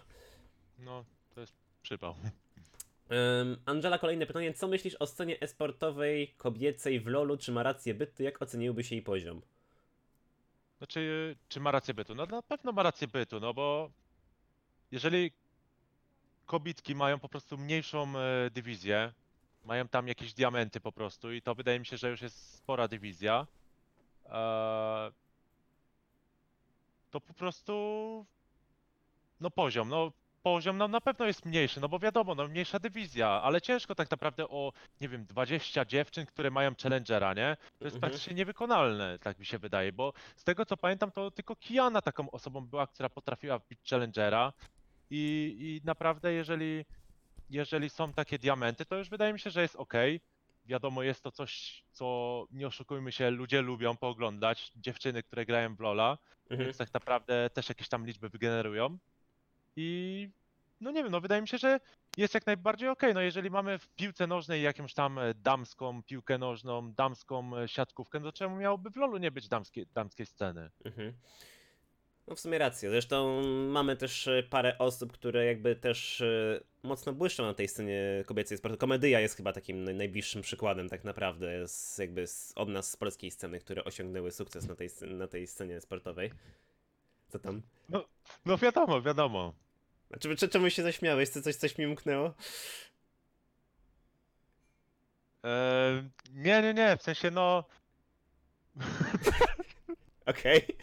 no 0.80 1.06
to 1.36 1.42
jest 1.42 1.54
przypał. 1.82 2.16
Angela, 3.66 4.00
kolejne 4.00 4.26
pytanie. 4.26 4.54
Co 4.54 4.68
myślisz 4.68 4.96
o 4.96 5.08
scenie 5.08 5.40
esportowej 5.40 6.34
kobiecej 6.38 7.00
w 7.00 7.08
LoLu? 7.08 7.38
Czy 7.38 7.52
ma 7.52 7.64
rację 7.64 7.94
bytu? 7.94 8.24
Jak 8.24 8.42
oceniłbyś 8.42 8.92
jej 8.92 9.02
poziom? 9.02 9.42
Znaczy, 10.78 11.36
czy 11.50 11.60
ma 11.60 11.72
rację 11.72 11.94
bytu? 11.94 12.16
No 12.16 12.26
na 12.26 12.42
pewno 12.42 12.72
ma 12.72 12.84
rację 12.84 13.08
bytu, 13.08 13.40
no 13.40 13.54
bo 13.54 13.92
jeżeli 14.92 15.32
kobitki 16.46 16.96
mają 16.96 17.20
po 17.20 17.30
prostu 17.30 17.58
mniejszą 17.58 18.14
e, 18.18 18.50
dywizję, 18.50 19.14
mają 19.66 19.88
tam 19.88 20.08
jakieś 20.08 20.34
diamenty 20.34 20.80
po 20.80 20.92
prostu 20.92 21.34
i 21.34 21.42
to 21.42 21.56
wydaje 21.56 21.80
mi 21.80 21.86
się, 21.86 21.98
że 21.98 22.10
już 22.10 22.22
jest 22.22 22.56
spora 22.56 22.88
dywizja, 22.88 23.48
e, 24.26 25.12
to 27.12 27.22
po 27.22 27.34
prostu 27.34 28.26
no 29.40 29.52
poziom, 29.52 29.90
no 29.90 30.12
poziom 30.44 30.78
no, 30.78 30.88
na 30.88 31.02
pewno 31.02 31.26
jest 31.26 31.46
mniejszy, 31.46 31.82
no 31.82 31.90
bo 31.90 32.00
wiadomo, 32.00 32.36
no 32.36 32.48
mniejsza 32.48 32.80
dywizja, 32.80 33.28
ale 33.30 33.62
ciężko 33.62 33.96
tak 33.96 34.12
naprawdę 34.12 34.48
o, 34.50 34.72
nie 35.02 35.10
wiem, 35.10 35.26
20 35.26 35.86
dziewczyn, 35.86 36.26
które 36.26 36.52
mają 36.52 36.72
challengera, 36.84 37.34
nie? 37.34 37.58
To 37.80 37.86
jest 37.86 37.96
Mhm. 37.96 38.02
praktycznie 38.02 38.34
niewykonalne, 38.34 39.20
tak 39.20 39.40
mi 39.40 39.46
się 39.46 39.58
wydaje, 39.58 39.94
bo 39.94 40.14
z 40.36 40.44
tego 40.44 40.66
co 40.66 40.78
pamiętam, 40.78 41.12
to 41.12 41.32
tylko 41.32 41.56
Kiana 41.56 42.02
taką 42.02 42.32
osobą 42.32 42.62
była, 42.62 42.88
która 42.88 43.10
potrafiła 43.10 43.60
wbić 43.60 43.80
challengera 43.90 44.54
i, 45.10 45.56
i 45.60 45.82
naprawdę 45.88 46.34
jeżeli, 46.34 46.86
jeżeli 47.50 47.90
są 47.90 48.14
takie 48.14 48.40
diamenty, 48.40 48.86
to 48.86 48.96
już 48.96 49.10
wydaje 49.10 49.34
mi 49.34 49.40
się, 49.40 49.50
że 49.50 49.62
jest 49.62 49.76
ok. 49.76 49.94
Wiadomo, 50.66 51.04
jest 51.04 51.24
to 51.24 51.32
coś, 51.32 51.84
co 51.92 52.46
nie 52.52 52.68
oszukujmy 52.68 53.12
się, 53.12 53.30
ludzie 53.30 53.62
lubią 53.62 53.98
pooglądać, 53.98 54.72
dziewczyny, 54.76 55.24
które 55.24 55.46
grają 55.46 55.76
w 55.76 55.80
LoL'a, 55.80 56.18
Mhm. 56.50 56.66
więc 56.68 56.78
tak 56.78 56.94
naprawdę 56.94 57.50
też 57.50 57.70
jakieś 57.70 57.90
tam 57.90 58.06
liczby 58.06 58.30
wygenerują. 58.30 58.98
I 59.76 60.30
no 60.82 60.92
nie 60.92 61.04
wiem, 61.04 61.12
no 61.12 61.22
wydaje 61.22 61.42
mi 61.42 61.48
się, 61.48 61.58
że 61.58 61.80
jest 62.18 62.34
jak 62.34 62.46
najbardziej 62.46 62.90
okej. 62.90 63.14
No 63.14 63.22
jeżeli 63.22 63.50
mamy 63.50 63.80
w 63.80 63.88
piłce 63.90 64.28
nożnej 64.28 64.62
jakąś 64.62 64.94
tam 64.94 65.20
e, 65.20 65.34
damską 65.34 66.04
piłkę 66.04 66.38
nożną, 66.38 66.92
damską 66.92 67.58
e, 67.58 67.68
siatkówkę, 67.68 68.20
no 68.20 68.26
to 68.26 68.38
czemu 68.38 68.56
miałoby 68.56 68.90
w 68.90 68.96
LoLu 68.96 69.18
nie 69.18 69.32
być 69.32 69.48
damskiej, 69.48 69.86
damskiej 69.94 70.26
sceny? 70.26 70.70
Mhm. 70.86 71.14
No 72.28 72.36
w 72.36 72.40
sumie 72.40 72.58
rację. 72.58 72.90
Zresztą 72.90 73.42
mamy 73.70 73.98
też 73.98 74.28
e, 74.28 74.44
parę 74.44 74.78
osób, 74.78 75.12
które 75.14 75.46
jakby 75.46 75.76
też 75.76 76.24
mocno 76.84 77.14
błyszczą 77.14 77.44
na 77.44 77.54
tej 77.54 77.68
scenie 77.68 78.24
kobiecej 78.26 78.58
sportu. 78.58 78.78
Komedia 78.78 79.20
jest 79.20 79.38
chyba 79.38 79.54
takim 79.54 79.86
naj- 79.86 79.96
najbliższym 79.96 80.42
przykładem 80.42 80.90
tak 80.90 81.04
naprawdę 81.04 81.68
z, 81.68 81.98
jakby 81.98 82.28
z, 82.28 82.54
od 82.56 82.70
nas 82.70 82.92
z 82.92 82.98
polskiej 82.98 83.32
sceny, 83.32 83.60
które 83.60 83.84
osiągnęły 83.84 84.32
sukces 84.32 84.68
na 84.68 84.76
tej, 84.76 84.90
na 85.08 85.28
tej 85.28 85.48
scenie 85.48 85.82
sportowej. 85.82 86.32
Co 87.30 87.40
tam? 87.40 87.62
No 88.46 88.58
wiadomo, 88.58 89.02
wiadomo. 89.02 89.54
A 90.14 90.18
czy, 90.18 90.36
czy 90.36 90.50
czemu 90.50 90.70
się 90.70 90.84
zaśmiałeś? 90.84 91.30
Co, 91.30 91.42
coś, 91.42 91.56
coś 91.56 91.78
mi 91.78 91.88
umknęło? 91.88 92.34
Eee, 95.44 96.10
nie, 96.34 96.62
nie, 96.62 96.74
nie, 96.74 96.98
w 96.98 97.02
sensie 97.02 97.32
no, 97.32 97.64
Okej. 100.26 100.78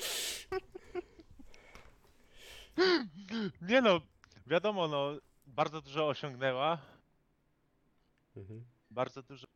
nie 3.62 3.80
no, 3.80 4.00
wiadomo, 4.46 4.88
no, 4.88 5.12
bardzo 5.46 5.80
dużo 5.80 6.08
osiągnęła, 6.08 6.78
Mhm. 8.36 8.64
bardzo 8.90 9.22
dużo, 9.22 9.46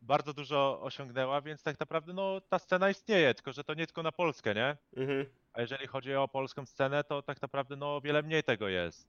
bardzo 0.00 0.34
dużo 0.34 0.80
osiągnęła, 0.82 1.40
więc 1.40 1.62
tak 1.62 1.80
naprawdę 1.80 2.12
no 2.12 2.40
ta 2.40 2.58
scena 2.58 2.90
istnieje, 2.90 3.34
tylko 3.34 3.52
że 3.52 3.64
to 3.64 3.74
nie 3.74 3.86
tylko 3.86 4.02
na 4.02 4.12
Polskę, 4.12 4.54
nie? 4.54 4.76
Mhm. 4.96 5.26
A 5.56 5.60
jeżeli 5.60 5.86
chodzi 5.86 6.14
o 6.14 6.28
polską 6.28 6.66
scenę, 6.66 7.04
to 7.04 7.22
tak 7.22 7.42
naprawdę 7.42 7.76
no 7.76 7.96
o 7.96 8.00
wiele 8.00 8.22
mniej 8.22 8.42
tego 8.42 8.68
jest. 8.68 9.08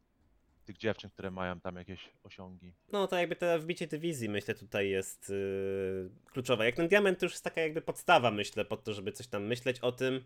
Tych 0.65 0.77
dziewczyn, 0.77 1.09
które 1.09 1.31
mają 1.31 1.59
tam 1.59 1.75
jakieś 1.75 2.09
osiągi. 2.23 2.73
No 2.91 3.07
to 3.07 3.17
jakby 3.17 3.35
to 3.35 3.59
wbicie 3.59 3.87
dywizji 3.87 4.29
myślę 4.29 4.55
tutaj 4.55 4.89
jest 4.89 5.29
yy, 5.29 6.09
kluczowe. 6.31 6.65
Jak 6.65 6.75
ten 6.75 6.87
diament 6.87 7.19
to 7.19 7.25
już 7.25 7.33
jest 7.33 7.43
taka 7.43 7.61
jakby 7.61 7.81
podstawa 7.81 8.31
myślę 8.31 8.65
pod 8.65 8.83
to, 8.83 8.93
żeby 8.93 9.11
coś 9.11 9.27
tam 9.27 9.43
myśleć 9.43 9.79
o 9.79 9.91
tym. 9.91 10.23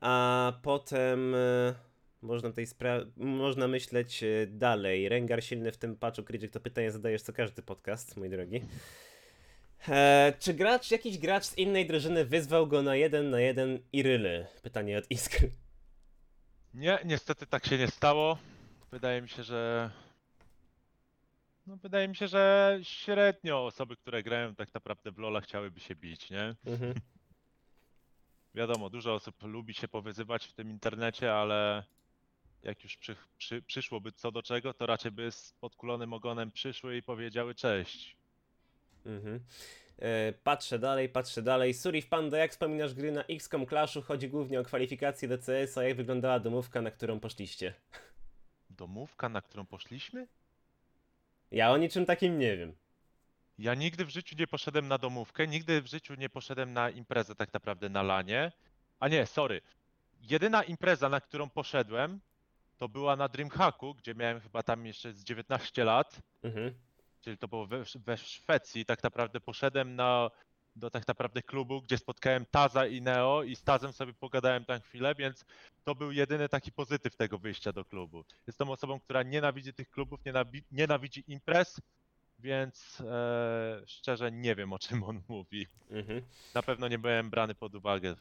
A 0.00 0.52
potem 0.62 1.32
yy, 1.32 1.74
można 2.22 2.52
tej 2.52 2.66
spra- 2.66 3.06
można 3.16 3.68
myśleć 3.68 4.22
yy, 4.22 4.46
dalej. 4.46 5.08
Rengar 5.08 5.44
silny 5.44 5.72
w 5.72 5.76
tym 5.76 5.96
patchu, 5.96 6.22
Krydzik, 6.22 6.50
to 6.50 6.60
pytanie 6.60 6.90
zadajesz 6.90 7.22
co 7.22 7.32
każdy 7.32 7.62
podcast, 7.62 8.16
mój 8.16 8.30
drogi. 8.30 8.60
E, 9.88 10.32
czy 10.38 10.54
gracz, 10.54 10.90
jakiś 10.90 11.18
gracz 11.18 11.44
z 11.44 11.58
innej 11.58 11.86
drużyny 11.86 12.24
wyzwał 12.24 12.66
go 12.66 12.82
na 12.82 12.96
jeden 12.96 13.30
na 13.30 13.40
jeden 13.40 13.78
Iryly? 13.92 14.46
Pytanie 14.62 14.98
od 14.98 15.10
Iskry. 15.10 15.50
Nie, 16.74 16.98
niestety 17.04 17.46
tak 17.46 17.66
się 17.66 17.78
nie 17.78 17.88
stało. 17.88 18.38
Wydaje 18.90 19.22
mi 19.22 19.28
się, 19.28 19.42
że. 19.42 19.90
No, 21.66 21.76
wydaje 21.76 22.08
mi 22.08 22.16
się, 22.16 22.28
że 22.28 22.78
średnio 22.82 23.66
osoby, 23.66 23.96
które 23.96 24.22
grają 24.22 24.54
tak 24.54 24.74
naprawdę 24.74 25.12
w 25.12 25.18
Lola 25.18 25.40
chciałyby 25.40 25.80
się 25.80 25.94
bić, 25.94 26.30
nie? 26.30 26.54
Mhm. 26.66 26.94
Wiadomo, 28.54 28.90
dużo 28.90 29.14
osób 29.14 29.42
lubi 29.42 29.74
się 29.74 29.88
powyzywać 29.88 30.46
w 30.46 30.52
tym 30.52 30.70
internecie, 30.70 31.34
ale 31.34 31.84
jak 32.62 32.84
już 32.84 32.96
przy, 32.96 33.16
przy, 33.38 33.62
przyszłoby 33.62 34.12
co 34.12 34.32
do 34.32 34.42
czego, 34.42 34.74
to 34.74 34.86
raczej 34.86 35.12
by 35.12 35.32
z 35.32 35.52
podkulonym 35.52 36.12
ogonem 36.12 36.50
przyszły 36.50 36.96
i 36.96 37.02
powiedziały 37.02 37.54
cześć. 37.54 38.17
Mhm. 39.08 39.40
E, 39.98 40.32
patrzę 40.32 40.78
dalej, 40.78 41.08
patrzę 41.08 41.42
dalej. 41.42 41.74
Surif 41.74 42.08
Panda, 42.08 42.38
jak 42.38 42.50
wspominasz 42.50 42.94
gry 42.94 43.12
na 43.12 43.24
XCOM 43.24 43.66
Clashu? 43.66 44.02
Chodzi 44.02 44.28
głównie 44.28 44.60
o 44.60 44.64
kwalifikacje 44.64 45.28
do 45.28 45.38
CS, 45.38 45.78
a 45.78 45.82
jak 45.82 45.96
wyglądała 45.96 46.40
domówka, 46.40 46.82
na 46.82 46.90
którą 46.90 47.20
poszliście? 47.20 47.74
Domówka, 48.70 49.28
na 49.28 49.42
którą 49.42 49.66
poszliśmy? 49.66 50.26
Ja 51.50 51.70
o 51.70 51.76
niczym 51.76 52.06
takim 52.06 52.38
nie 52.38 52.56
wiem. 52.56 52.74
Ja 53.58 53.74
nigdy 53.74 54.04
w 54.04 54.10
życiu 54.10 54.36
nie 54.38 54.46
poszedłem 54.46 54.88
na 54.88 54.98
domówkę, 54.98 55.46
nigdy 55.46 55.82
w 55.82 55.86
życiu 55.86 56.14
nie 56.14 56.28
poszedłem 56.28 56.72
na 56.72 56.90
imprezę 56.90 57.34
tak 57.34 57.52
naprawdę 57.52 57.88
na 57.88 58.02
lanie. 58.02 58.52
A 59.00 59.08
nie, 59.08 59.26
sorry. 59.26 59.60
Jedyna 60.20 60.62
impreza, 60.62 61.08
na 61.08 61.20
którą 61.20 61.50
poszedłem, 61.50 62.20
to 62.76 62.88
była 62.88 63.16
na 63.16 63.28
Dreamhacku, 63.28 63.94
gdzie 63.94 64.14
miałem 64.14 64.40
chyba 64.40 64.62
tam 64.62 64.86
jeszcze 64.86 65.12
z 65.12 65.24
19 65.24 65.84
lat, 65.84 66.20
Mhm. 66.42 66.74
Czyli 67.20 67.38
to 67.38 67.48
było 67.48 67.66
we, 67.66 67.82
we 67.94 68.16
Szwecji. 68.16 68.84
Tak 68.84 69.02
naprawdę 69.02 69.40
poszedłem 69.40 69.96
na, 69.96 70.30
do 70.76 70.90
tak 70.90 71.08
naprawdę 71.08 71.42
klubu, 71.42 71.82
gdzie 71.82 71.98
spotkałem 71.98 72.46
Taza 72.50 72.86
i 72.86 73.02
Neo 73.02 73.42
i 73.42 73.56
z 73.56 73.62
Tazem 73.62 73.92
sobie 73.92 74.12
pogadałem 74.12 74.64
tam 74.64 74.80
chwilę, 74.80 75.14
więc 75.14 75.44
to 75.84 75.94
był 75.94 76.12
jedyny 76.12 76.48
taki 76.48 76.72
pozytyw 76.72 77.16
tego 77.16 77.38
wyjścia 77.38 77.72
do 77.72 77.84
klubu. 77.84 78.24
Jestem 78.46 78.70
osobą, 78.70 79.00
która 79.00 79.22
nienawidzi 79.22 79.72
tych 79.72 79.90
klubów, 79.90 80.20
nienawi- 80.24 80.62
nienawidzi 80.72 81.24
imprez, 81.28 81.80
więc 82.38 83.00
e, 83.00 83.82
szczerze 83.86 84.32
nie 84.32 84.54
wiem 84.54 84.72
o 84.72 84.78
czym 84.78 85.02
on 85.02 85.22
mówi. 85.28 85.66
Mhm. 85.90 86.22
Na 86.54 86.62
pewno 86.62 86.88
nie 86.88 86.98
byłem 86.98 87.30
brany 87.30 87.54
pod 87.54 87.74
uwagę 87.74 88.16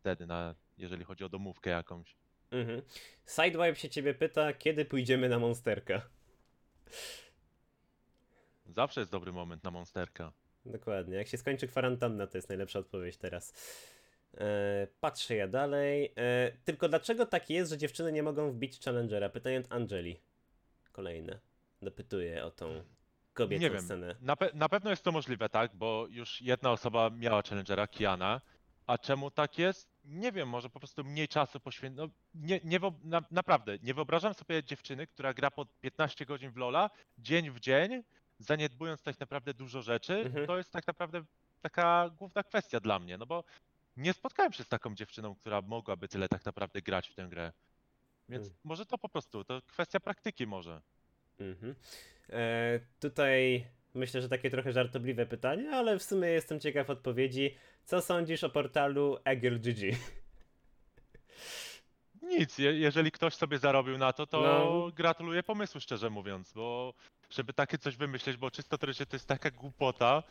wtedy, 0.00 0.26
na, 0.26 0.54
jeżeli 0.78 1.04
chodzi 1.04 1.24
o 1.24 1.28
domówkę 1.28 1.70
jakąś. 1.70 2.16
Mhm. 2.50 2.82
Sidewipe 3.26 3.76
się 3.76 3.88
ciebie 3.88 4.14
pyta, 4.14 4.52
kiedy 4.52 4.84
pójdziemy 4.84 5.28
na 5.28 5.38
Monsterka. 5.38 6.02
Zawsze 8.68 9.00
jest 9.00 9.12
dobry 9.12 9.32
moment 9.32 9.64
na 9.64 9.70
monsterka. 9.70 10.32
Dokładnie. 10.66 11.16
Jak 11.16 11.28
się 11.28 11.38
skończy 11.38 11.68
kwarantanna, 11.68 12.26
to 12.26 12.38
jest 12.38 12.48
najlepsza 12.48 12.78
odpowiedź 12.78 13.16
teraz. 13.16 13.52
E, 14.38 14.86
patrzę 15.00 15.34
ja 15.36 15.48
dalej. 15.48 16.12
E, 16.16 16.52
tylko 16.64 16.88
dlaczego 16.88 17.26
tak 17.26 17.50
jest, 17.50 17.70
że 17.70 17.78
dziewczyny 17.78 18.12
nie 18.12 18.22
mogą 18.22 18.50
wbić 18.50 18.80
Challengera? 18.84 19.28
Pytanie 19.28 19.58
od 19.60 19.72
Angeli. 19.72 20.20
Kolejne. 20.92 21.38
Dopytuję 21.82 22.44
o 22.44 22.50
tą 22.50 22.82
kobiecą 23.34 23.62
Nie 23.62 23.70
wiem. 23.70 23.80
scenę. 23.82 24.16
Na, 24.20 24.34
pe- 24.34 24.54
na 24.54 24.68
pewno 24.68 24.90
jest 24.90 25.02
to 25.04 25.12
możliwe, 25.12 25.48
tak? 25.48 25.74
Bo 25.76 26.06
już 26.10 26.42
jedna 26.42 26.70
osoba 26.72 27.10
miała 27.10 27.42
challengera, 27.42 27.86
Kiana. 27.86 28.40
A 28.86 28.98
czemu 28.98 29.30
tak 29.30 29.58
jest? 29.58 29.88
Nie 30.04 30.32
wiem, 30.32 30.48
może 30.48 30.70
po 30.70 30.78
prostu 30.80 31.04
mniej 31.04 31.28
czasu 31.28 31.60
poświęca. 31.60 32.02
No, 32.02 32.08
nie, 32.34 32.60
nie 32.64 32.80
na, 33.04 33.22
naprawdę, 33.30 33.78
nie 33.82 33.94
wyobrażam 33.94 34.34
sobie 34.34 34.64
dziewczyny, 34.64 35.06
która 35.06 35.34
gra 35.34 35.50
po 35.50 35.66
15 35.66 36.26
godzin 36.26 36.50
w 36.50 36.56
Lola, 36.56 36.90
dzień 37.18 37.50
w 37.50 37.60
dzień, 37.60 38.02
zaniedbując 38.38 39.02
tak 39.02 39.20
naprawdę 39.20 39.54
dużo 39.54 39.82
rzeczy. 39.82 40.14
Mhm. 40.14 40.46
To 40.46 40.56
jest 40.58 40.72
tak 40.72 40.86
naprawdę 40.86 41.22
taka 41.62 42.10
główna 42.18 42.42
kwestia 42.42 42.80
dla 42.80 42.98
mnie, 42.98 43.18
no 43.18 43.26
bo 43.26 43.44
nie 43.96 44.12
spotkałem 44.12 44.52
się 44.52 44.64
z 44.64 44.68
taką 44.68 44.94
dziewczyną, 44.94 45.34
która 45.34 45.62
mogłaby 45.62 46.08
tyle 46.08 46.28
tak 46.28 46.44
naprawdę 46.44 46.82
grać 46.82 47.08
w 47.08 47.14
tę 47.14 47.28
grę. 47.28 47.52
Więc 48.28 48.44
Hmm. 48.44 48.58
może 48.64 48.86
to 48.86 48.98
po 48.98 49.08
prostu, 49.08 49.44
to 49.44 49.62
kwestia 49.66 50.00
praktyki 50.00 50.46
może. 50.46 50.80
Mhm. 51.40 51.74
E, 52.30 52.80
tutaj 53.00 53.66
myślę, 53.94 54.22
że 54.22 54.28
takie 54.28 54.50
trochę 54.50 54.72
żartobliwe 54.72 55.26
pytanie, 55.26 55.70
ale 55.70 55.98
w 55.98 56.02
sumie 56.02 56.28
jestem 56.28 56.60
ciekaw 56.60 56.90
odpowiedzi. 56.90 57.54
Co 57.84 58.00
sądzisz 58.00 58.44
o 58.44 58.50
portalu 58.50 59.18
Egil.gg? 59.24 59.96
Nic, 62.28 62.58
je, 62.58 62.72
jeżeli 62.78 63.10
ktoś 63.10 63.34
sobie 63.34 63.58
zarobił 63.58 63.98
na 63.98 64.12
to, 64.12 64.26
to 64.26 64.40
No. 64.42 64.90
gratuluję 64.94 65.42
pomysłu, 65.42 65.80
szczerze 65.80 66.10
mówiąc, 66.10 66.52
bo 66.52 66.94
żeby 67.30 67.52
takie 67.52 67.78
coś 67.78 67.96
wymyśleć, 67.96 68.36
bo 68.36 68.50
czysto 68.50 68.78
teoretycznie 68.78 69.06
to 69.06 69.16
jest 69.16 69.26
taka 69.28 69.50
głupota, 69.50 70.22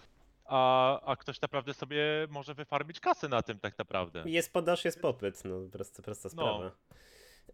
a, 0.45 1.01
a 1.01 1.15
ktoś 1.15 1.41
naprawdę 1.41 1.73
sobie 1.73 2.03
może 2.29 2.53
wyfarmić 2.53 2.99
kasę 2.99 3.27
na 3.29 3.41
tym 3.41 3.59
tak 3.59 3.77
naprawdę. 3.77 4.23
Jest 4.25 4.53
podaż, 4.53 4.85
jest 4.85 5.01
popyt, 5.01 5.45
no 5.45 5.55
prosta, 5.71 6.03
prosta 6.03 6.27
No. 6.27 6.29
sprawa. 6.29 6.71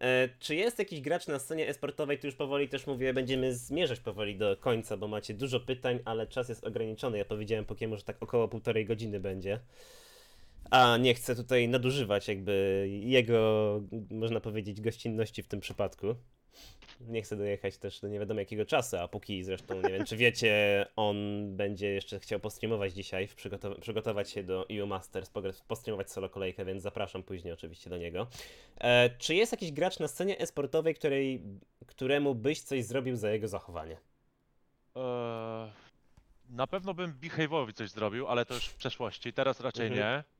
E, 0.00 0.28
czy 0.38 0.54
jest 0.54 0.78
jakiś 0.78 1.00
gracz 1.00 1.26
na 1.26 1.38
scenie 1.38 1.68
esportowej, 1.68 2.18
tu 2.18 2.26
już 2.26 2.36
powoli 2.36 2.68
też 2.68 2.86
mówię, 2.86 3.14
będziemy 3.14 3.54
zmierzać 3.54 4.00
powoli 4.00 4.36
do 4.36 4.56
końca, 4.56 4.96
bo 4.96 5.08
macie 5.08 5.34
dużo 5.34 5.60
pytań, 5.60 5.98
ale 6.04 6.26
czas 6.26 6.48
jest 6.48 6.64
ograniczony. 6.64 7.18
Ja 7.18 7.24
powiedziałem 7.24 7.64
Pokiemu, 7.64 7.96
że 7.96 8.02
tak 8.02 8.22
około 8.22 8.48
półtorej 8.48 8.86
godziny 8.86 9.20
będzie. 9.20 9.60
A 10.70 10.96
nie 10.96 11.14
chcę 11.14 11.36
tutaj 11.36 11.68
nadużywać 11.68 12.28
jakby 12.28 12.86
jego, 12.90 13.80
można 14.10 14.40
powiedzieć, 14.40 14.80
gościnności 14.80 15.42
w 15.42 15.48
tym 15.48 15.60
przypadku. 15.60 16.14
Nie 17.00 17.22
chcę 17.22 17.36
dojechać 17.36 17.78
też 17.78 18.00
do 18.00 18.08
nie 18.08 18.18
wiadomo 18.18 18.40
jakiego 18.40 18.64
czasu, 18.66 18.96
a 18.96 19.08
póki 19.08 19.44
zresztą, 19.44 19.74
nie 19.82 19.88
wiem 19.88 20.04
czy 20.06 20.16
wiecie, 20.16 20.86
on 20.96 21.16
będzie 21.56 21.86
jeszcze 21.88 22.20
chciał 22.20 22.40
postreamować 22.40 22.92
dzisiaj, 22.92 23.28
przygotow- 23.28 23.78
przygotować 23.80 24.30
się 24.30 24.42
do 24.42 24.66
EU 24.70 24.86
Masters, 24.86 25.30
postreamować 25.68 26.10
solo 26.10 26.28
kolejkę, 26.28 26.64
więc 26.64 26.82
zapraszam 26.82 27.22
później 27.22 27.52
oczywiście 27.52 27.90
do 27.90 27.98
niego. 27.98 28.26
E, 28.78 29.10
czy 29.18 29.34
jest 29.34 29.52
jakiś 29.52 29.72
gracz 29.72 29.98
na 29.98 30.08
scenie 30.08 30.38
esportowej, 30.38 30.94
której, 30.94 31.42
któremu 31.86 32.34
byś 32.34 32.60
coś 32.62 32.84
zrobił 32.84 33.16
za 33.16 33.30
jego 33.30 33.48
zachowanie? 33.48 33.96
Eee, 34.96 35.70
na 36.50 36.66
pewno 36.66 36.94
bym 36.94 37.12
Behave'owi 37.20 37.72
coś 37.72 37.90
zrobił, 37.90 38.26
ale 38.26 38.46
to 38.46 38.54
już 38.54 38.66
w 38.66 38.74
przeszłości, 38.76 39.32
teraz 39.32 39.60
raczej 39.60 39.86
Mhm. 39.86 40.00
nie. 40.00 40.33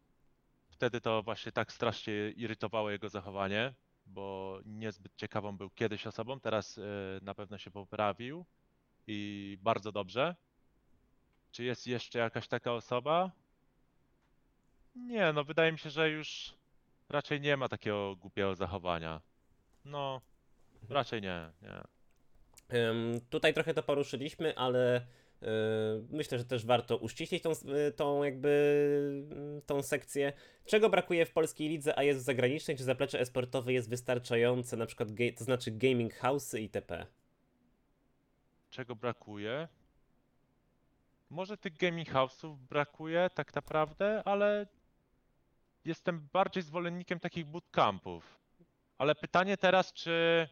Wtedy 0.74 1.00
to 1.00 1.22
właśnie 1.22 1.52
tak 1.52 1.72
strasznie 1.72 2.30
irytowało 2.30 2.90
jego 2.90 3.08
zachowanie, 3.08 3.74
bo 4.06 4.58
niezbyt 4.64 5.16
ciekawą 5.16 5.56
był 5.56 5.70
kiedyś 5.70 6.06
osobą, 6.06 6.40
teraz 6.40 6.78
e, 6.78 6.82
na 7.22 7.34
pewno 7.34 7.58
się 7.58 7.70
poprawił 7.70 8.44
i 9.06 9.58
bardzo 9.62 9.92
dobrze. 9.92 10.34
Czy 11.52 11.64
jest 11.64 11.86
jeszcze 11.86 12.18
jakaś 12.18 12.48
taka 12.48 12.72
osoba? 12.72 13.30
Nie, 14.94 15.32
no 15.32 15.44
wydaje 15.44 15.72
mi 15.72 15.78
się, 15.78 15.90
że 15.90 16.10
już 16.10 16.54
raczej 17.08 17.40
nie 17.40 17.56
ma 17.56 17.68
takiego 17.68 18.16
głupiego 18.16 18.54
zachowania. 18.54 19.20
No, 19.84 20.20
raczej 20.88 21.22
nie, 21.22 21.50
nie. 21.62 21.82
Tutaj 23.30 23.54
trochę 23.54 23.74
to 23.74 23.82
poruszyliśmy, 23.82 24.58
ale 24.58 25.06
myślę, 26.10 26.38
że 26.38 26.44
też 26.44 26.66
warto 26.66 26.96
uściślić 26.96 27.42
tą, 27.42 27.50
s- 27.50 27.64
y, 27.64 27.92
tą 27.92 28.22
jakby 28.24 28.48
y, 29.58 29.66
tą 29.66 29.82
sekcję. 29.82 30.32
Czego 30.64 30.88
brakuje 30.90 31.26
w 31.26 31.32
polskiej 31.32 31.68
lidze, 31.68 31.98
a 31.98 32.02
jest 32.02 32.20
w 32.20 32.22
zagranicznej? 32.22 32.76
Czy 32.76 32.84
zaplecze 32.84 33.20
esportowe 33.20 33.72
jest 33.72 33.88
wystarczające, 33.90 34.76
na 34.76 34.86
przykład, 34.86 35.08
to 35.38 35.44
znaczy 35.44 35.70
gaming 35.70 36.14
house'y 36.20 36.60
itp. 36.60 37.06
czego 38.70 38.96
brakuje. 38.96 39.68
Może 41.30 41.56
tych 41.56 41.76
gaming 41.76 42.08
house'ów 42.08 42.56
brakuje 42.56 43.30
tak 43.34 43.54
naprawdę, 43.54 44.22
ale 44.24 44.66
jestem 45.84 46.28
bardziej 46.32 46.62
zwolennikiem 46.62 47.20
takich 47.20 47.46
bootcampów. 47.46 48.38
Ale 48.98 49.14
pytanie 49.14 49.56
teraz, 49.56 49.92
czy, 49.92 50.48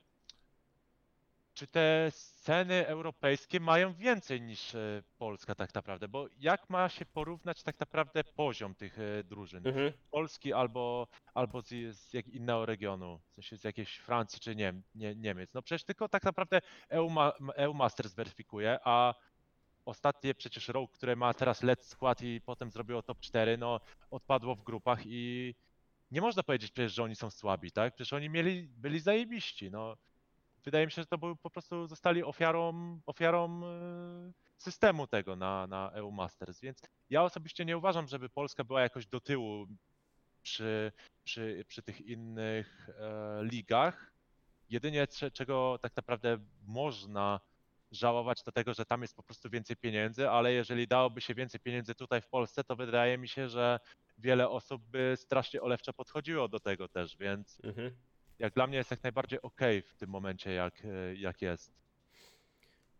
czy 1.54 1.66
te 1.66 2.10
sceny 2.10 2.86
europejskie 2.86 3.60
mają 3.60 3.94
więcej 3.94 4.40
niż 4.40 4.74
e, 4.74 5.02
Polska 5.18 5.54
tak 5.54 5.74
naprawdę? 5.74 6.08
Bo 6.08 6.26
jak 6.38 6.70
ma 6.70 6.88
się 6.88 7.06
porównać 7.06 7.62
tak 7.62 7.80
naprawdę 7.80 8.24
poziom 8.24 8.74
tych 8.74 8.98
e, 8.98 9.24
drużyn? 9.24 9.66
Mhm. 9.66 9.92
Polski 10.10 10.52
albo, 10.52 11.06
albo 11.34 11.62
z, 11.62 11.96
z 11.96 12.12
jak 12.12 12.28
innego 12.28 12.66
regionu, 12.66 13.20
w 13.30 13.34
sensie 13.34 13.56
z 13.56 13.64
jakiejś 13.64 13.96
Francji 13.96 14.40
czy 14.40 14.56
nie, 14.56 14.74
nie, 14.94 15.14
Niemiec. 15.14 15.54
No 15.54 15.62
przecież 15.62 15.84
tylko 15.84 16.08
tak 16.08 16.24
naprawdę 16.24 16.60
EU, 16.88 17.10
ma, 17.10 17.32
EU 17.54 17.74
Masters 17.74 18.14
weryfikuje, 18.14 18.78
a 18.84 19.14
ostatnie 19.84 20.34
przecież 20.34 20.68
Rogue, 20.68 20.88
które 20.88 21.16
ma 21.16 21.34
teraz 21.34 21.62
Let's 21.62 21.84
Skład 21.84 22.22
i 22.22 22.40
potem 22.40 22.70
zrobiło 22.70 23.02
top 23.02 23.20
4, 23.20 23.58
no 23.58 23.80
odpadło 24.10 24.54
w 24.54 24.62
grupach 24.62 25.00
i 25.04 25.54
nie 26.10 26.20
można 26.20 26.42
powiedzieć 26.42 26.70
przecież, 26.70 26.94
że 26.94 27.02
oni 27.02 27.16
są 27.16 27.30
słabi, 27.30 27.72
tak? 27.72 27.94
Przecież 27.94 28.12
oni 28.12 28.30
mieli, 28.30 28.62
byli 28.62 29.00
zajebiści, 29.00 29.70
no. 29.70 29.96
Wydaje 30.64 30.86
mi 30.86 30.92
się, 30.92 31.02
że 31.02 31.06
to 31.06 31.18
był 31.18 31.36
po 31.36 31.50
prostu 31.50 31.86
zostali 31.86 32.22
ofiarą, 32.24 33.00
ofiarą 33.06 33.64
e, 33.64 34.32
systemu 34.58 35.06
tego 35.06 35.36
na, 35.36 35.66
na 35.66 35.90
EU 35.94 36.10
Masters, 36.12 36.60
więc 36.60 36.80
ja 37.10 37.22
osobiście 37.22 37.64
nie 37.64 37.78
uważam, 37.78 38.06
żeby 38.08 38.28
Polska 38.28 38.64
była 38.64 38.82
jakoś 38.82 39.06
do 39.06 39.20
tyłu 39.20 39.66
przy, 40.42 40.92
przy, 41.24 41.64
przy 41.68 41.82
tych 41.82 42.00
innych 42.00 42.88
e, 42.98 43.44
ligach. 43.44 44.12
Jedynie 44.68 45.06
cze- 45.06 45.30
czego 45.30 45.78
tak 45.82 45.96
naprawdę 45.96 46.38
można 46.66 47.40
żałować 47.90 48.42
do 48.42 48.52
tego, 48.52 48.74
że 48.74 48.84
tam 48.84 49.02
jest 49.02 49.16
po 49.16 49.22
prostu 49.22 49.50
więcej 49.50 49.76
pieniędzy, 49.76 50.30
ale 50.30 50.52
jeżeli 50.52 50.88
dałoby 50.88 51.20
się 51.20 51.34
więcej 51.34 51.60
pieniędzy 51.60 51.94
tutaj 51.94 52.20
w 52.20 52.28
Polsce, 52.28 52.64
to 52.64 52.76
wydaje 52.76 53.18
mi 53.18 53.28
się, 53.28 53.48
że 53.48 53.80
wiele 54.18 54.48
osób 54.48 54.82
by 54.82 55.14
strasznie 55.16 55.62
olewczo 55.62 55.92
podchodziło 55.92 56.48
do 56.48 56.60
tego 56.60 56.88
też, 56.88 57.16
więc 57.16 57.58
Mhm. 57.64 57.96
Jak 58.38 58.54
dla 58.54 58.66
mnie 58.66 58.78
jest 58.78 58.90
jak 58.90 59.02
najbardziej 59.02 59.42
okej 59.42 59.82
w 59.82 59.94
tym 59.94 60.10
momencie, 60.10 60.52
jak, 60.52 60.84
e, 60.84 61.14
jak 61.14 61.42
jest. 61.42 61.81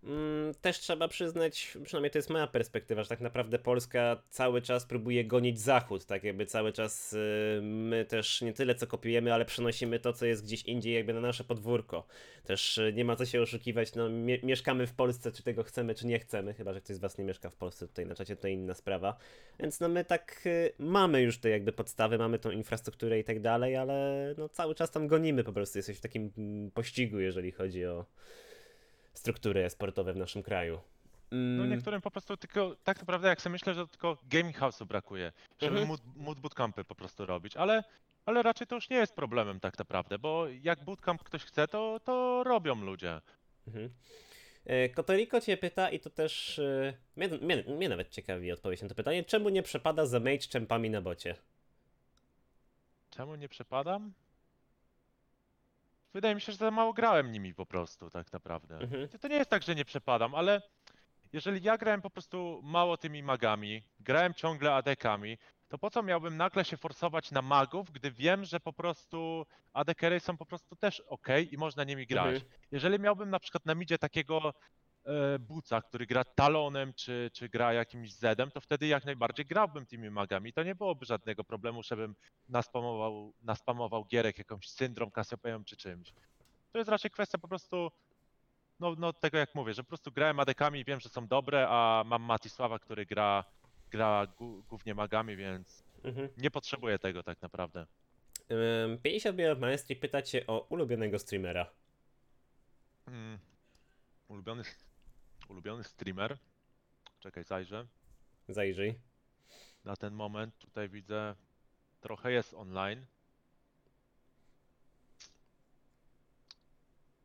Mm, 0.04 0.54
Też 0.54 0.78
trzeba 0.78 1.08
przyznać, 1.08 1.78
przynajmniej 1.84 2.10
to 2.10 2.18
jest 2.18 2.30
moja 2.30 2.46
perspektywa, 2.46 3.02
że 3.02 3.08
tak 3.08 3.20
naprawdę 3.20 3.58
Polska 3.58 4.22
cały 4.30 4.62
czas 4.62 4.86
próbuje 4.86 5.24
gonić 5.24 5.60
Zachód, 5.60 6.04
tak 6.04 6.24
jakby 6.24 6.46
cały 6.46 6.72
czas 6.72 7.12
y, 7.12 7.60
my 7.62 8.04
też 8.04 8.40
nie 8.42 8.52
tyle 8.52 8.74
co 8.74 8.86
kopiujemy, 8.86 9.34
ale 9.34 9.44
przenosimy 9.44 10.00
to, 10.00 10.12
co 10.12 10.26
jest 10.26 10.44
gdzieś 10.44 10.62
indziej 10.62 10.94
jakby 10.94 11.14
na 11.14 11.20
nasze 11.20 11.44
podwórko. 11.44 12.06
Też 12.44 12.78
y, 12.78 12.92
nie 12.92 13.04
ma 13.04 13.16
co 13.16 13.26
się 13.26 13.42
oszukiwać, 13.42 13.94
no 13.94 14.08
mie 14.08 14.38
mieszkamy 14.42 14.86
w 14.86 14.92
Polsce, 14.94 15.32
czy 15.32 15.42
tego 15.42 15.62
chcemy, 15.62 15.94
czy 15.94 16.06
nie 16.06 16.18
chcemy, 16.18 16.54
chyba, 16.54 16.72
że 16.72 16.80
ktoś 16.80 16.96
z 16.96 17.00
was 17.00 17.18
nie 17.18 17.24
mieszka 17.24 17.50
w 17.50 17.56
Polsce 17.56 17.88
tutaj 17.88 18.06
na 18.06 18.14
czacie, 18.14 18.36
to 18.36 18.48
inna 18.48 18.74
sprawa. 18.74 19.16
Więc 19.60 19.80
no 19.80 19.88
my 19.88 20.04
tak 20.04 20.42
y, 20.46 20.72
mamy 20.78 21.22
już 21.22 21.38
te 21.38 21.48
jakby 21.50 21.72
podstawy, 21.72 22.18
mamy 22.18 22.38
tą 22.38 22.50
infrastrukturę 22.50 23.18
i 23.18 23.24
tak 23.24 23.40
dalej, 23.40 23.76
ale 23.76 24.26
no 24.38 24.48
cały 24.48 24.74
czas 24.74 24.90
tam 24.90 25.06
gonimy 25.06 25.44
po 25.44 25.52
prostu, 25.52 25.78
jesteś 25.78 25.98
w 25.98 26.00
takim 26.00 26.32
mm, 26.38 26.70
pościgu, 26.70 27.18
jeżeli 27.18 27.52
chodzi 27.52 27.86
o 27.86 28.04
struktury 29.14 29.70
sportowe 29.70 30.12
w 30.12 30.16
naszym 30.16 30.42
kraju. 30.42 30.80
No 31.30 31.38
Mm, 31.38 31.70
niektórym 31.70 32.00
po 32.00 32.10
prostu 32.10 32.36
tylko, 32.36 32.76
tak 32.84 32.98
naprawdę 32.98 33.28
jak 33.28 33.42
sobie 33.42 33.52
myślę, 33.52 33.74
że 33.74 33.86
tylko 33.88 34.18
gaming 34.24 34.58
house'u 34.58 34.86
brakuje, 34.86 35.32
żeby 35.60 35.80
Mhm. 35.80 35.98
mood 36.16 36.40
bootcampy 36.40 36.84
po 36.84 36.94
prostu 36.94 37.26
robić, 37.26 37.56
ale, 37.56 37.84
ale 38.26 38.42
raczej 38.42 38.66
to 38.66 38.74
już 38.74 38.90
nie 38.90 38.96
jest 38.96 39.14
problemem 39.14 39.60
tak 39.60 39.78
naprawdę, 39.78 40.18
bo 40.18 40.46
jak 40.62 40.84
bootcamp 40.84 41.22
ktoś 41.22 41.44
chce, 41.44 41.68
to, 41.68 42.00
to 42.04 42.44
robią 42.44 42.84
ludzie. 42.84 43.20
Mhm. 43.66 43.90
E, 44.64 44.88
Kotoriko 44.88 45.40
cię 45.40 45.56
pyta, 45.56 45.90
i 45.90 46.00
to 46.00 46.10
też 46.10 46.58
e, 46.58 46.92
mnie, 47.16 47.28
mnie, 47.28 47.64
mnie 47.68 47.88
nawet 47.88 48.10
ciekawi 48.10 48.52
odpowiedź 48.52 48.82
na 48.82 48.88
to 48.88 48.94
pytanie, 48.94 49.24
czemu 49.24 49.48
nie 49.48 49.62
przepada 49.62 50.06
za 50.06 50.20
mage 50.20 50.38
czempami 50.38 50.90
na 50.90 51.00
bocie? 51.00 51.34
Czemu 53.10 53.34
nie 53.34 53.48
przepadam? 53.48 54.12
Wydaje 56.14 56.34
mi 56.34 56.40
się, 56.40 56.52
że 56.52 56.58
za 56.58 56.70
mało 56.70 56.92
grałem 56.92 57.32
nimi 57.32 57.54
po 57.54 57.66
prostu, 57.66 58.10
tak 58.10 58.32
naprawdę. 58.32 58.78
Mhm. 58.78 59.08
To 59.08 59.28
nie 59.28 59.36
jest 59.36 59.50
tak, 59.50 59.62
że 59.62 59.74
nie 59.74 59.84
przepadam, 59.84 60.34
ale 60.34 60.62
jeżeli 61.32 61.62
ja 61.62 61.78
grałem 61.78 62.02
po 62.02 62.10
prostu 62.10 62.60
mało 62.64 62.96
tymi 62.96 63.22
magami, 63.22 63.82
grałem 64.00 64.34
ciągle 64.34 64.74
adekami, 64.74 65.38
to 65.68 65.78
po 65.78 65.90
co 65.90 66.02
miałbym 66.02 66.36
nagle 66.36 66.64
się 66.64 66.76
forsować 66.76 67.30
na 67.30 67.42
magów, 67.42 67.90
gdy 67.90 68.10
wiem, 68.10 68.44
że 68.44 68.60
po 68.60 68.72
prostu 68.72 69.46
adekery 69.72 70.20
są 70.20 70.36
po 70.36 70.46
prostu 70.46 70.76
też 70.76 71.00
ok 71.00 71.28
i 71.50 71.56
można 71.58 71.84
nimi 71.84 72.06
grać. 72.06 72.34
Mhm. 72.34 72.52
Jeżeli 72.70 72.98
miałbym 72.98 73.30
na 73.30 73.40
przykład 73.40 73.66
na 73.66 73.74
midzie 73.74 73.98
takiego 73.98 74.54
buca, 75.40 75.82
który 75.82 76.06
gra 76.06 76.24
talonem 76.24 76.94
czy, 76.94 77.30
czy 77.32 77.48
gra 77.48 77.72
jakimś 77.72 78.12
zedem, 78.14 78.50
to 78.50 78.60
wtedy 78.60 78.86
jak 78.86 79.04
najbardziej 79.04 79.46
grałbym 79.46 79.86
tymi 79.86 80.10
magami. 80.10 80.52
To 80.52 80.62
nie 80.62 80.74
byłoby 80.74 81.06
żadnego 81.06 81.44
problemu, 81.44 81.82
żebym 81.82 82.14
naspamował, 82.48 83.32
naspamował 83.42 84.04
gierek 84.04 84.38
jakąś 84.38 84.68
syndrom 84.68 85.10
Cassiopeą 85.10 85.64
czy 85.64 85.76
czymś. 85.76 86.12
To 86.72 86.78
jest 86.78 86.90
raczej 86.90 87.10
kwestia 87.10 87.38
po 87.38 87.48
prostu 87.48 87.90
no, 88.80 88.94
no 88.98 89.12
tego 89.12 89.38
jak 89.38 89.54
mówię, 89.54 89.74
że 89.74 89.82
po 89.82 89.88
prostu 89.88 90.12
grałem 90.12 90.40
adekami 90.40 90.80
i 90.80 90.84
wiem, 90.84 91.00
że 91.00 91.08
są 91.08 91.26
dobre, 91.26 91.66
a 91.68 92.04
mam 92.06 92.22
Matisława, 92.22 92.78
który 92.78 93.06
gra, 93.06 93.44
gra 93.90 94.26
głównie 94.68 94.94
magami, 94.94 95.36
więc 95.36 95.84
Mhm. 96.04 96.28
nie 96.36 96.50
potrzebuję 96.50 96.98
tego 96.98 97.22
tak 97.22 97.42
naprawdę. 97.42 97.86
Ym, 98.84 98.98
50 98.98 99.36
Biel 99.36 99.58
Maestri 99.58 99.96
pyta 99.96 100.22
cię 100.22 100.46
o 100.46 100.66
ulubionego 100.68 101.18
streamera. 101.18 101.70
Mm. 103.06 103.38
Ulubiony, 104.28 104.62
ulubiony 105.52 105.84
streamer. 105.84 106.38
Czekaj, 107.20 107.44
zajrzę. 107.44 107.86
Zajrzyj. 108.48 108.94
Na 109.84 109.96
ten 109.96 110.14
moment 110.14 110.58
tutaj 110.58 110.88
widzę 110.88 111.34
trochę 112.00 112.32
jest 112.32 112.54
online. 112.54 113.06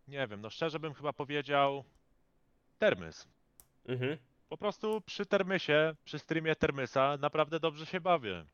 Nie 0.07 0.27
wiem, 0.27 0.41
no 0.41 0.49
szczerze 0.49 0.79
bym 0.79 0.93
chyba 0.93 1.13
powiedział 1.13 1.83
Termys. 2.79 3.27
Mhm. 3.85 4.17
Po 4.49 4.57
prostu 4.57 5.01
przy 5.01 5.25
Termysie, 5.25 5.95
przy 6.05 6.19
streamie 6.19 6.55
Termysa 6.55 7.17
naprawdę 7.17 7.59
dobrze 7.59 7.85
się 7.85 8.01
bawię. 8.01 8.45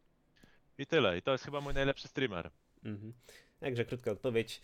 I 0.77 0.85
tyle. 0.85 1.17
I 1.17 1.21
to 1.21 1.31
jest 1.31 1.45
chyba 1.45 1.61
mój 1.61 1.73
najlepszy 1.73 2.07
streamer. 2.07 2.51
Mhm. 2.83 3.13
Także 3.59 3.85
krótka 3.85 4.11
odpowiedź. 4.11 4.61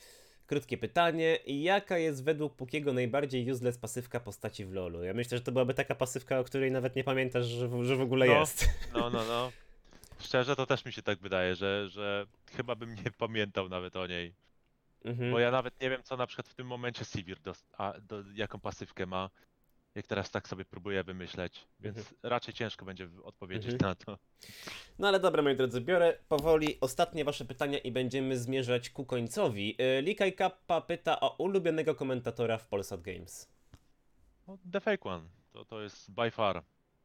Krótkie 0.50 0.78
pytanie. 0.78 1.40
Jaka 1.46 1.98
jest 1.98 2.24
według 2.24 2.56
Pukiego 2.56 2.94
najbardziej 2.94 3.52
useless 3.52 3.78
pasywka 3.78 4.20
postaci 4.20 4.66
w 4.66 4.74
LoLu? 4.74 5.04
Ja 5.04 5.14
myślę, 5.14 5.38
że 5.38 5.44
to 5.44 5.52
byłaby 5.52 5.74
taka 5.74 5.96
pasywka, 5.96 6.40
o 6.40 6.44
której 6.44 6.72
nawet 6.72 6.96
nie 6.96 7.04
pamiętasz, 7.04 7.46
że 7.46 7.68
w, 7.68 7.84
że 7.84 7.96
w 7.96 8.02
ogóle 8.02 8.26
No. 8.28 8.34
jest. 8.40 8.66
No, 8.94 9.10
no, 9.10 9.26
no. 9.26 9.52
Szczerze 10.20 10.56
to 10.56 10.66
też 10.66 10.86
mi 10.86 10.94
się 10.94 11.02
tak 11.02 11.20
wydaje, 11.20 11.56
że, 11.56 11.90
że 11.90 12.26
chyba 12.52 12.76
bym 12.76 12.96
nie 12.96 13.12
pamiętał 13.18 13.70
nawet 13.70 13.96
o 13.96 14.08
niej. 14.08 14.34
Mhm. 15.06 15.32
Bo 15.32 15.40
ja 15.40 15.52
nawet 15.52 15.82
nie 15.82 15.90
wiem, 15.90 16.04
co 16.04 16.18
na 16.18 16.28
przykład 16.28 16.48
w 16.48 16.56
tym 16.56 16.68
momencie 16.68 17.06
Sivir, 17.06 17.40
dos- 17.40 17.66
a, 17.78 17.94
do, 18.02 18.24
jaką 18.36 18.60
pasywkę 18.60 19.06
ma. 19.06 19.30
Jak 20.00 20.08
teraz 20.08 20.32
tak 20.32 20.48
sobie 20.48 20.66
próbuję 20.66 21.04
wymyśleć, 21.04 21.66
więc 21.80 21.98
Mhm. 21.98 22.16
raczej 22.24 22.54
ciężko 22.54 22.86
będzie 22.86 23.10
odpowiedzieć 23.24 23.74
Mhm. 23.74 23.90
na 23.90 23.96
to. 23.96 24.18
No 25.00 25.08
ale 25.08 25.20
dobra, 25.20 25.42
moi 25.42 25.56
drodzy, 25.56 25.82
biorę 25.82 26.18
powoli 26.28 26.78
ostatnie 26.82 27.26
wasze 27.26 27.46
pytania 27.46 27.78
i 27.80 27.92
będziemy 27.92 28.38
zmierzać 28.38 28.90
ku 28.90 29.06
końcowi. 29.06 29.76
Y, 29.82 30.02
Likaj 30.02 30.34
Kappa 30.34 30.82
pyta 30.82 31.20
o 31.20 31.36
ulubionego 31.38 31.96
komentatora 31.96 32.58
w 32.58 32.68
Polsat 32.68 33.02
Games. 33.02 33.50
No, 34.48 34.58
The 34.72 34.80
Fake 34.82 35.10
One, 35.10 35.26
to, 35.52 35.66
to 35.66 35.82
jest 35.82 36.12
by 36.12 36.32
far. 36.32 36.56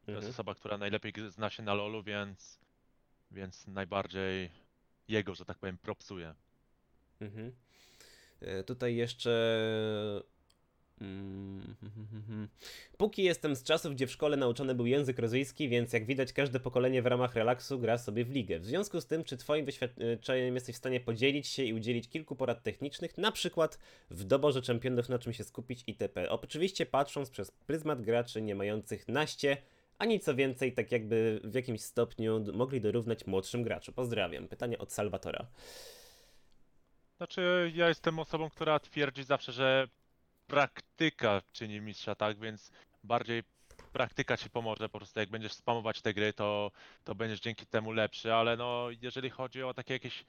To 0.05 0.11
jest 0.11 0.16
Mhm. 0.19 0.31
osoba, 0.31 0.55
która 0.55 0.79
najlepiej 0.79 1.12
zna 1.29 1.51
się 1.51 1.62
na 1.62 1.75
LoLu, 1.75 2.03
więc, 2.03 2.61
więc 3.31 3.66
najbardziej 3.66 4.51
jego, 5.09 5.35
że 5.35 5.45
tak 5.45 5.59
powiem, 5.59 5.79
propsuje. 5.79 6.35
Mhm. 7.21 7.53
E, 8.41 8.65
Tutaj 8.65 8.97
jeszcze. 8.97 9.31
Mm, 11.01 11.75
Póki 12.97 13.23
jestem 13.23 13.57
z 13.57 13.62
czasów, 13.62 13.95
gdzie 13.95 14.07
w 14.07 14.11
szkole 14.11 14.37
nauczony 14.37 14.75
był 14.75 14.87
język 14.87 15.19
rosyjski, 15.19 15.69
więc 15.69 15.93
jak 15.93 16.07
widać, 16.07 16.33
każde 16.33 16.61
pokolenie 16.61 17.03
w 17.03 17.07
ramach 17.07 17.35
relaksu 17.35 17.79
gra 17.79 17.99
sobie 17.99 18.25
w 18.25 18.31
ligę. 18.31 18.59
W 18.59 18.66
związku 18.66 19.01
z 19.01 19.07
tym, 19.07 19.25
czy 19.25 19.37
Twoim 19.37 19.65
doświadczeniem 19.65 20.55
jesteś 20.55 20.75
w 20.75 20.79
stanie 20.79 21.01
podzielić 21.01 21.47
się 21.47 21.62
i 21.62 21.73
udzielić 21.75 22.09
kilku 22.09 22.37
porad 22.37 22.62
technicznych, 22.62 23.19
na 23.19 23.33
przykład 23.33 23.79
w 24.11 24.25
doborze 24.25 24.62
czempionów, 24.62 25.09
na 25.09 25.19
czym 25.19 25.33
się 25.33 25.45
skupić 25.45 25.85
itp. 25.87 26.31
Oczywiście 26.31 26.87
patrząc 26.87 27.31
przez 27.31 27.51
pryzmat 27.51 28.03
graczy 28.03 28.43
nie 28.43 28.55
mających 28.55 29.09
naście, 29.09 29.57
ani 29.99 30.21
co 30.21 30.35
więcej, 30.35 30.73
tak 30.73 30.93
jakby 30.93 31.41
w 31.45 31.55
jakimś 31.55 31.81
stopniu 31.81 32.45
mogli 32.53 32.81
dorównać 32.81 33.27
młodszym 33.27 33.62
graczom. 33.62 33.95
Pozdrawiam. 33.95 34.49
Pytanie 34.49 34.79
od 34.79 34.93
Salwatora. 34.93 35.47
Znaczy, 37.16 37.73
ja 37.75 37.89
jestem 37.89 38.19
osobą, 38.19 38.51
która 38.51 38.81
twierdzi 38.81 39.25
zawsze, 39.25 39.53
że 39.53 39.89
praktyka 40.47 41.43
czyni 41.53 41.81
mistrza, 41.81 42.15
tak? 42.15 42.39
Więc 42.39 42.73
bardziej 43.05 43.43
praktyka 43.93 44.37
ci 44.37 44.51
pomoże. 44.51 44.89
Po 44.89 44.99
prostu 44.99 45.21
jak 45.21 45.31
będziesz 45.31 45.53
spamować 45.53 46.03
te 46.03 46.15
gry, 46.15 46.33
to, 46.33 46.71
to 47.05 47.15
będziesz 47.15 47.41
dzięki 47.41 47.66
temu 47.66 47.93
lepszy, 47.93 48.35
ale 48.35 48.57
no, 48.57 48.89
jeżeli 49.03 49.31
chodzi 49.31 49.62
o 49.62 49.75
takie 49.75 49.93
jakieś 49.95 50.27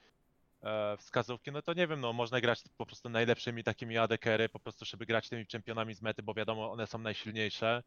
e, 0.62 0.96
wskazówki, 0.96 1.52
no 1.52 1.62
to 1.62 1.72
nie 1.72 1.86
wiem, 1.86 2.00
no 2.00 2.12
można 2.12 2.40
grać 2.40 2.62
po 2.76 2.86
prostu 2.86 3.08
najlepszymi 3.08 3.64
takimi 3.64 3.98
ADKery, 3.98 4.48
po 4.48 4.60
prostu 4.60 4.84
żeby 4.84 5.06
grać 5.06 5.28
tymi 5.28 5.46
czempionami 5.46 5.94
z 5.94 6.02
mety, 6.02 6.22
bo 6.22 6.34
wiadomo, 6.34 6.72
one 6.72 6.86
są 6.86 6.98
najsilniejsze. 6.98 7.82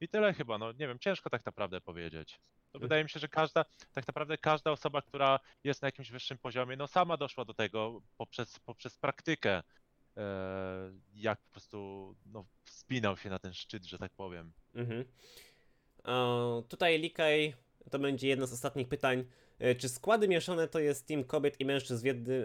I 0.00 0.08
tyle 0.08 0.34
chyba, 0.34 0.58
no 0.58 0.72
nie 0.72 0.88
wiem, 0.88 0.98
ciężko 0.98 1.30
tak 1.30 1.46
naprawdę 1.46 1.80
powiedzieć. 1.80 2.40
To 2.72 2.78
wydaje 2.78 3.04
mi 3.04 3.10
się, 3.10 3.20
że 3.20 3.28
każda, 3.28 3.64
tak 3.92 4.06
naprawdę 4.06 4.38
każda 4.38 4.70
osoba, 4.70 5.02
która 5.02 5.40
jest 5.64 5.82
na 5.82 5.88
jakimś 5.88 6.10
wyższym 6.10 6.38
poziomie, 6.38 6.76
no 6.76 6.86
sama 6.86 7.16
doszła 7.16 7.44
do 7.44 7.54
tego 7.54 8.02
poprzez, 8.16 8.58
poprzez 8.58 8.98
praktykę, 8.98 9.62
jak 11.14 11.40
po 11.40 11.50
prostu 11.50 12.14
no, 12.26 12.44
wspinał 12.64 13.16
się 13.16 13.30
na 13.30 13.38
ten 13.38 13.52
szczyt, 13.52 13.84
że 13.84 13.98
tak 13.98 14.12
powiem. 14.12 14.52
Mhm. 14.74 15.04
O, 16.04 16.64
tutaj 16.68 16.98
Likaj, 16.98 17.54
to 17.90 17.98
będzie 17.98 18.28
jedno 18.28 18.46
z 18.46 18.52
ostatnich 18.52 18.88
pytań. 18.88 19.24
E, 19.58 19.74
Czy 19.74 19.88
składy 19.88 20.28
mieszane 20.28 20.68
to 20.68 20.78
jest 20.78 21.06
team 21.06 21.24
kobiet 21.24 21.60
i 21.60 21.64
mężczyzn 21.64 22.02
w, 22.02 22.06
jedny, 22.06 22.34
e, 22.34 22.44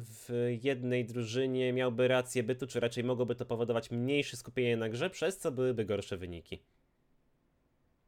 w 0.00 0.56
jednej 0.62 1.04
drużynie 1.04 1.72
miałby 1.72 2.08
rację 2.08 2.42
bytu, 2.42 2.66
czy 2.66 2.80
raczej 2.80 3.04
mogłoby 3.04 3.34
to 3.34 3.46
powodować 3.46 3.90
mniejsze 3.90 4.36
skupienie 4.36 4.76
na 4.76 4.88
grze, 4.88 5.10
przez 5.10 5.38
co 5.38 5.52
byłyby 5.52 5.84
gorsze 5.84 6.16
wyniki? 6.16 6.62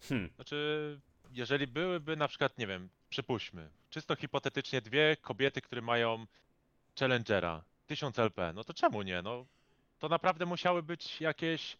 Hmm. 0.00 0.30
Znaczy, 0.34 1.00
jeżeli 1.32 1.66
byłyby 1.66 2.16
na 2.16 2.28
przykład, 2.28 2.58
nie 2.58 2.66
wiem, 2.66 2.88
przypuśćmy, 3.08 3.68
czysto 3.90 4.16
hipotetycznie 4.16 4.80
dwie 4.80 5.16
kobiety, 5.20 5.60
które 5.60 5.82
mają 5.82 6.26
Challengera, 6.98 7.64
1000 7.86 8.18
LP, 8.18 8.52
no 8.54 8.64
to 8.64 8.74
czemu 8.74 9.02
nie? 9.02 9.22
No, 9.22 9.46
to 9.98 10.08
naprawdę 10.08 10.46
musiały 10.46 10.82
być 10.82 11.20
jakieś. 11.20 11.76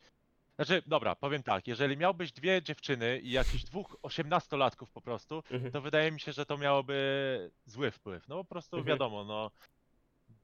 Znaczy, 0.57 0.83
dobra, 0.87 1.15
powiem 1.15 1.43
tak, 1.43 1.66
jeżeli 1.66 1.97
miałbyś 1.97 2.33
dwie 2.33 2.62
dziewczyny 2.62 3.19
i 3.19 3.31
jakichś 3.31 3.65
dwóch 3.65 3.97
osiemnastolatków 4.03 4.91
po 4.91 5.01
prostu, 5.01 5.43
Mhm. 5.51 5.73
to 5.73 5.81
wydaje 5.81 6.12
mi 6.12 6.20
się, 6.20 6.33
że 6.33 6.47
to 6.47 6.59
miałoby 6.59 7.51
zły 7.66 7.91
wpływ. 7.91 8.28
No 8.28 8.37
po 8.37 8.45
prostu 8.45 8.77
Mhm. 8.77 8.95
wiadomo, 8.95 9.24
no 9.24 9.51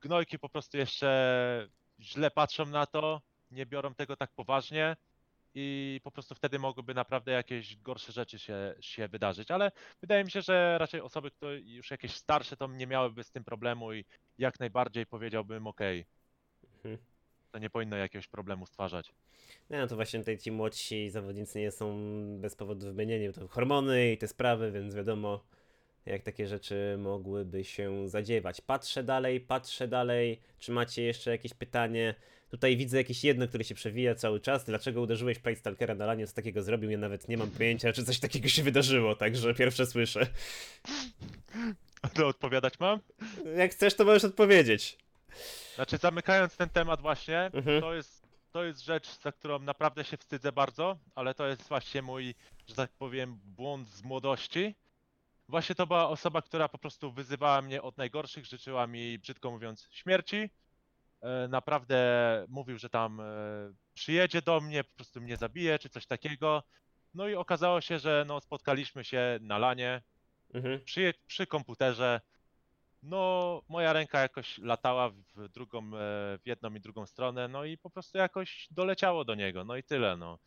gnojki 0.00 0.38
po 0.38 0.48
prostu 0.48 0.76
jeszcze 0.76 1.68
źle 2.00 2.30
patrzą 2.30 2.66
na 2.66 2.86
to, 2.86 3.20
nie 3.50 3.66
biorą 3.66 3.94
tego 3.94 4.16
tak 4.16 4.30
poważnie 4.32 4.96
i 5.54 6.00
po 6.04 6.10
prostu 6.10 6.34
wtedy 6.34 6.58
mogłyby 6.58 6.94
naprawdę 6.94 7.32
jakieś 7.32 7.76
gorsze 7.76 8.12
rzeczy 8.12 8.38
się, 8.38 8.74
się 8.80 9.08
wydarzyć, 9.08 9.50
ale 9.50 9.72
wydaje 10.00 10.24
mi 10.24 10.30
się, 10.30 10.42
że 10.42 10.78
raczej 10.78 11.00
osoby, 11.00 11.30
które 11.30 11.60
już 11.60 11.90
jakieś 11.90 12.14
starsze, 12.16 12.56
to 12.56 12.66
nie 12.66 12.86
miałyby 12.86 13.24
z 13.24 13.30
tym 13.30 13.44
problemu 13.44 13.92
i 13.92 14.04
jak 14.38 14.60
najbardziej 14.60 15.06
powiedziałbym, 15.06 15.66
okej, 15.66 16.04
Mhm. 16.74 16.98
to 17.52 17.58
nie 17.58 17.70
powinno 17.70 17.96
jakiegoś 17.96 18.28
problemu 18.28 18.66
stwarzać. 18.66 19.12
No 19.70 19.86
to 19.86 19.96
właśnie 19.96 20.18
tutaj 20.18 20.38
ci 20.38 20.52
młodsi 20.52 21.10
zawodnicy 21.10 21.60
nie 21.60 21.70
są 21.70 21.96
bez 22.40 22.56
powodu 22.56 22.86
wymienieni, 22.86 23.32
to 23.32 23.48
hormony 23.48 24.12
i 24.12 24.18
te 24.18 24.28
sprawy, 24.28 24.72
więc 24.72 24.94
wiadomo 24.94 25.44
jak 26.06 26.22
takie 26.22 26.46
rzeczy 26.48 26.96
mogłyby 26.98 27.64
się 27.64 28.08
zadziewać. 28.08 28.60
Patrzę 28.60 29.02
dalej, 29.04 29.40
patrzę 29.40 29.88
dalej, 29.88 30.40
czy 30.58 30.72
macie 30.72 31.02
jeszcze 31.02 31.30
jakieś 31.30 31.54
pytanie? 31.54 32.14
Tutaj 32.50 32.76
widzę 32.76 32.96
jakieś 32.96 33.24
jedno, 33.24 33.48
które 33.48 33.64
się 33.64 33.74
przewija 33.74 34.14
cały 34.14 34.40
czas. 34.40 34.64
Dlaczego 34.64 35.00
uderzyłeś 35.00 35.38
Pride 35.38 35.60
Stalkera 35.60 35.94
na 35.94 36.06
lanie, 36.06 36.26
co 36.26 36.34
takiego 36.34 36.62
zrobił? 36.62 36.90
Ja 36.90 36.98
nawet 36.98 37.28
nie 37.28 37.36
mam 37.36 37.50
pojęcia, 37.50 37.92
czy 37.92 38.04
coś 38.04 38.20
takiego 38.20 38.48
się 38.48 38.62
wydarzyło, 38.62 39.16
także 39.16 39.54
pierwsze 39.54 39.86
słyszę. 39.86 40.26
To 42.14 42.26
odpowiadać 42.26 42.80
mam? 42.80 43.00
Jak 43.56 43.70
chcesz, 43.72 43.94
to 43.94 44.04
możesz 44.04 44.24
odpowiedzieć. 44.24 44.98
Znaczy, 45.74 45.96
zamykając 45.96 46.56
ten 46.56 46.68
temat 46.68 47.00
właśnie, 47.00 47.38
Mhm. 47.54 47.80
to 47.80 47.94
jest 47.94 48.22
to 48.52 48.64
jest 48.64 48.80
rzecz, 48.84 49.20
za 49.20 49.32
którą 49.32 49.58
naprawdę 49.58 50.04
się 50.04 50.16
wstydzę 50.16 50.52
bardzo, 50.52 50.98
ale 51.14 51.34
to 51.34 51.46
jest 51.48 51.62
właśnie 51.68 52.02
mój, 52.02 52.34
że 52.68 52.74
tak 52.74 52.90
powiem, 52.90 53.38
błąd 53.44 53.88
z 53.88 54.02
młodości. 54.02 54.74
Właśnie 55.52 55.74
to 55.74 55.86
była 55.86 56.08
osoba, 56.08 56.42
która 56.42 56.68
po 56.68 56.78
prostu 56.78 57.12
wyzywała 57.12 57.62
mnie 57.62 57.82
od 57.82 57.96
najgorszych, 57.98 58.44
życzyła 58.46 58.86
mi, 58.86 59.18
brzydko 59.18 59.50
mówiąc, 59.50 59.88
śmierci. 59.90 60.50
E, 61.20 61.48
Naprawdę 61.48 61.96
mówił, 62.48 62.78
że 62.78 62.88
tam 62.88 63.20
e, 63.20 63.24
przyjedzie 63.94 64.42
do 64.42 64.60
mnie, 64.60 64.84
po 64.84 64.94
prostu 64.94 65.20
mnie 65.20 65.36
zabije, 65.36 65.78
czy 65.78 65.88
coś 65.88 66.06
takiego. 66.06 66.62
No 67.14 67.28
i 67.28 67.34
okazało 67.34 67.80
się, 67.80 67.98
że 67.98 68.24
no, 68.28 68.40
spotkaliśmy 68.40 69.04
się 69.04 69.38
na 69.40 69.58
lanie, 69.58 70.02
Mhm. 70.54 70.84
przy, 70.84 71.14
przy 71.26 71.46
komputerze. 71.46 72.20
No, 73.02 73.62
moja 73.68 73.92
ręka 73.92 74.20
jakoś 74.20 74.58
latała 74.58 75.10
w 75.10 75.48
drugą, 75.48 75.78
e, 75.78 75.90
w 76.38 76.42
jedną 76.44 76.74
i 76.74 76.80
drugą 76.80 77.06
stronę, 77.06 77.48
no 77.48 77.64
i 77.64 77.78
po 77.78 77.90
prostu 77.90 78.18
jakoś 78.18 78.68
doleciało 78.70 79.24
do 79.24 79.34
niego, 79.34 79.64
no 79.64 79.76
i 79.76 79.82
tyle, 79.82 80.16
no. 80.16 80.38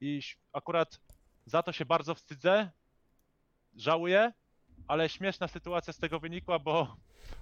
I 0.00 0.16
ś- 0.18 0.38
akurat 0.52 1.00
za 1.46 1.62
to 1.62 1.72
się 1.72 1.84
bardzo 1.84 2.14
wstydzę, 2.14 2.70
żałuję, 3.76 4.32
ale 4.86 5.08
śmieszna 5.08 5.48
sytuacja 5.48 5.92
z 5.92 5.98
tego 5.98 6.20
wynikła, 6.20 6.58
bo 6.58 6.96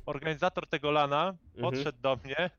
organizator 0.07 0.67
tego 0.67 0.91
lana 0.91 1.35
Mhm. 1.55 1.63
podszedł 1.63 1.99
do 2.01 2.17
mnie 2.25 2.51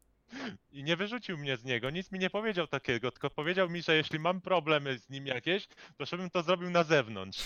i 0.71 0.83
nie 0.83 0.95
wyrzucił 0.95 1.37
mnie 1.37 1.57
z 1.57 1.63
niego, 1.63 1.89
nic 1.89 2.11
mi 2.11 2.19
nie 2.19 2.29
powiedział 2.29 2.67
takiego, 2.67 3.11
tylko 3.11 3.29
powiedział 3.29 3.69
mi, 3.69 3.81
że 3.81 3.95
jeśli 3.95 4.19
mam 4.19 4.41
problemy 4.41 4.99
z 4.99 5.09
nim 5.09 5.27
jakieś, 5.27 5.67
to 5.97 6.05
żebym 6.05 6.29
to 6.29 6.43
zrobił 6.43 6.69
na 6.69 6.83
zewnątrz. 6.83 7.43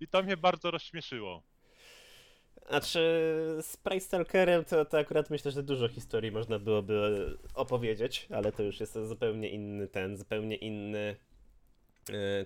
I 0.00 0.08
to 0.08 0.22
mnie 0.22 0.36
bardzo 0.36 0.70
rozśmieszyło. 0.70 1.42
Znaczy, 2.68 2.98
z 3.62 3.76
Price 3.76 4.06
Stalkerem 4.06 4.64
to, 4.64 4.84
to 4.84 4.98
akurat 4.98 5.30
myślę, 5.30 5.50
że 5.50 5.62
dużo 5.62 5.88
historii 5.88 6.30
można 6.32 6.58
byłoby 6.58 7.38
opowiedzieć, 7.54 8.26
ale 8.30 8.52
to 8.52 8.62
już 8.62 8.80
jest 8.80 8.98
zupełnie 9.08 9.48
inny 9.48 9.88
ten, 9.88 10.16
zupełnie 10.16 10.56
inny 10.56 11.16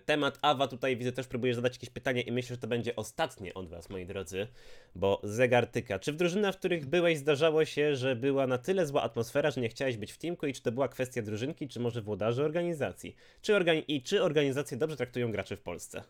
temat. 0.06 0.38
Awa 0.42 0.68
tutaj 0.68 0.96
widzę 0.96 1.12
też 1.12 1.26
próbuje 1.26 1.54
zadać 1.54 1.74
jakieś 1.74 1.90
pytanie 1.90 2.20
i 2.22 2.32
myślę, 2.32 2.56
że 2.56 2.60
to 2.60 2.66
będzie 2.66 2.96
ostatnie 2.96 3.54
od 3.54 3.68
was, 3.68 3.90
moi 3.90 4.06
drodzy, 4.06 4.46
bo 4.94 5.20
zegar 5.24 5.66
tyka. 5.66 5.98
Czy 5.98 6.12
w 6.12 6.16
drużynach, 6.16 6.54
w 6.54 6.58
których 6.58 6.86
byłeś, 6.86 7.18
zdarzało 7.18 7.64
się, 7.64 7.96
że 7.96 8.16
była 8.16 8.46
na 8.46 8.58
tyle 8.58 8.86
zła 8.86 9.02
atmosfera, 9.02 9.50
że 9.50 9.60
nie 9.60 9.68
chciałeś 9.68 9.96
być 9.96 10.12
w 10.12 10.18
teamku 10.18 10.46
i 10.46 10.52
czy 10.52 10.62
to 10.62 10.72
była 10.72 10.88
kwestia 10.88 11.22
drużynki, 11.22 11.68
czy 11.68 11.80
może 11.80 12.02
włodarzy 12.02 12.44
organizacji? 12.44 13.16
Czy 13.42 13.52
organi- 13.52 13.84
I 13.88 14.02
czy 14.02 14.22
organizacje 14.22 14.76
dobrze 14.76 14.96
traktują 14.96 15.32
graczy 15.32 15.56
w 15.56 15.60
Polsce? 15.60 16.02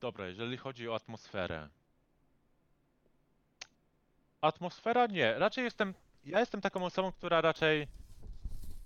Dobra, 0.00 0.26
jeżeli 0.28 0.56
chodzi 0.56 0.88
o 0.88 0.94
atmosferę. 0.94 1.68
Atmosfera 4.40 5.06
nie. 5.06 5.38
Raczej 5.38 5.64
jestem. 5.64 5.94
Ja 6.24 6.40
jestem 6.40 6.60
taką 6.60 6.84
osobą, 6.84 7.12
która 7.12 7.40
raczej 7.40 7.88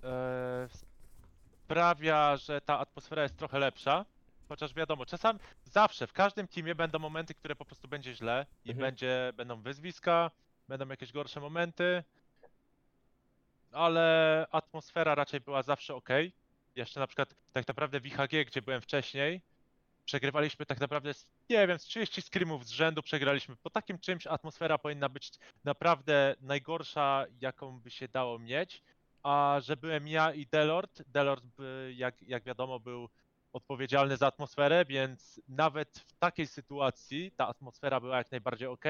e, 0.05 0.69
sprawia, 1.71 2.37
że 2.37 2.61
ta 2.61 2.79
atmosfera 2.79 3.23
jest 3.23 3.37
trochę 3.37 3.59
lepsza. 3.59 4.05
Chociaż 4.49 4.75
wiadomo, 4.75 5.07
czasami 5.07 5.39
zawsze 5.65 6.07
w 6.07 6.13
każdym 6.13 6.49
teamie 6.49 6.75
będą 6.75 6.99
momenty, 6.99 7.35
które 7.35 7.57
po 7.57 7.65
prostu 7.65 7.89
będzie 7.89 8.15
źle 8.15 8.47
i 8.65 8.71
Mhm. 8.71 8.87
będzie, 8.87 9.33
będą 9.37 9.63
wyzwiska, 9.63 10.31
będą 10.69 10.89
jakieś 10.89 11.13
gorsze 11.13 11.41
momenty. 11.41 12.05
Ale 13.73 14.47
atmosfera 14.51 15.15
raczej 15.15 15.41
była 15.41 15.63
zawsze 15.63 15.95
ok. 15.95 16.09
Jeszcze 16.77 17.01
na 17.01 17.07
przykład 17.07 17.35
tak 17.53 17.69
naprawdę 17.69 18.01
w 18.01 18.07
IHG, 18.07 18.47
gdzie 18.47 18.63
byłem 18.63 18.81
wcześniej, 18.81 19.41
przegrywaliśmy 20.05 20.67
tak 20.67 20.81
naprawdę, 20.81 21.15
z, 21.15 21.27
nie 21.51 21.67
wiem, 21.67 21.79
z 21.79 21.85
30 21.85 22.23
scrimów 22.23 22.67
z 22.67 22.71
rzędu 22.71 23.03
przegraliśmy. 23.03 23.57
Po 23.57 23.71
takim 23.71 23.99
czymś 23.99 24.27
atmosfera 24.27 24.79
powinna 24.79 25.09
być 25.09 25.31
naprawdę 25.65 26.35
najgorsza, 26.41 27.27
jaką 27.41 27.81
by 27.81 27.91
się 27.91 28.09
dało 28.09 28.39
mieć. 28.39 28.83
A 29.23 29.57
że 29.63 29.77
byłem 29.77 30.09
ja 30.09 30.33
i 30.35 30.47
Delord, 30.47 31.03
Delord 31.07 31.45
by, 31.45 31.93
jak, 31.97 32.23
jak 32.23 32.45
wiadomo 32.45 32.81
był 32.81 33.09
odpowiedzialny 33.53 34.17
za 34.17 34.27
atmosferę, 34.27 34.85
więc 34.85 35.41
nawet 35.49 35.99
w 35.99 36.19
takiej 36.19 36.47
sytuacji 36.47 37.33
ta 37.37 37.49
atmosfera 37.49 38.01
była 38.01 38.17
jak 38.17 38.31
najbardziej 38.31 38.69
ok. 38.69 38.85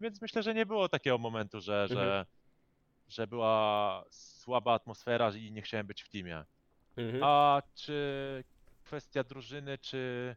Więc 0.00 0.22
myślę, 0.22 0.42
że 0.42 0.54
nie 0.54 0.66
było 0.66 0.88
takiego 0.88 1.18
momentu, 1.18 1.60
że, 1.60 1.82
Mhm. 1.82 2.00
że, 2.00 2.26
że 3.08 3.26
była 3.26 4.04
słaba 4.10 4.74
atmosfera 4.74 5.30
i 5.30 5.52
nie 5.52 5.62
chciałem 5.62 5.86
być 5.86 6.02
w 6.02 6.08
teamie. 6.08 6.44
Mhm. 6.96 7.22
A 7.24 7.62
czy 7.74 8.44
kwestia 8.84 9.24
drużyny, 9.24 9.78
czy, 9.78 10.36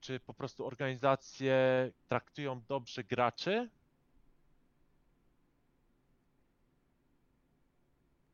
czy 0.00 0.20
po 0.20 0.34
prostu 0.34 0.66
organizacje 0.66 1.90
traktują 2.08 2.62
dobrze 2.68 3.04
graczy? 3.04 3.70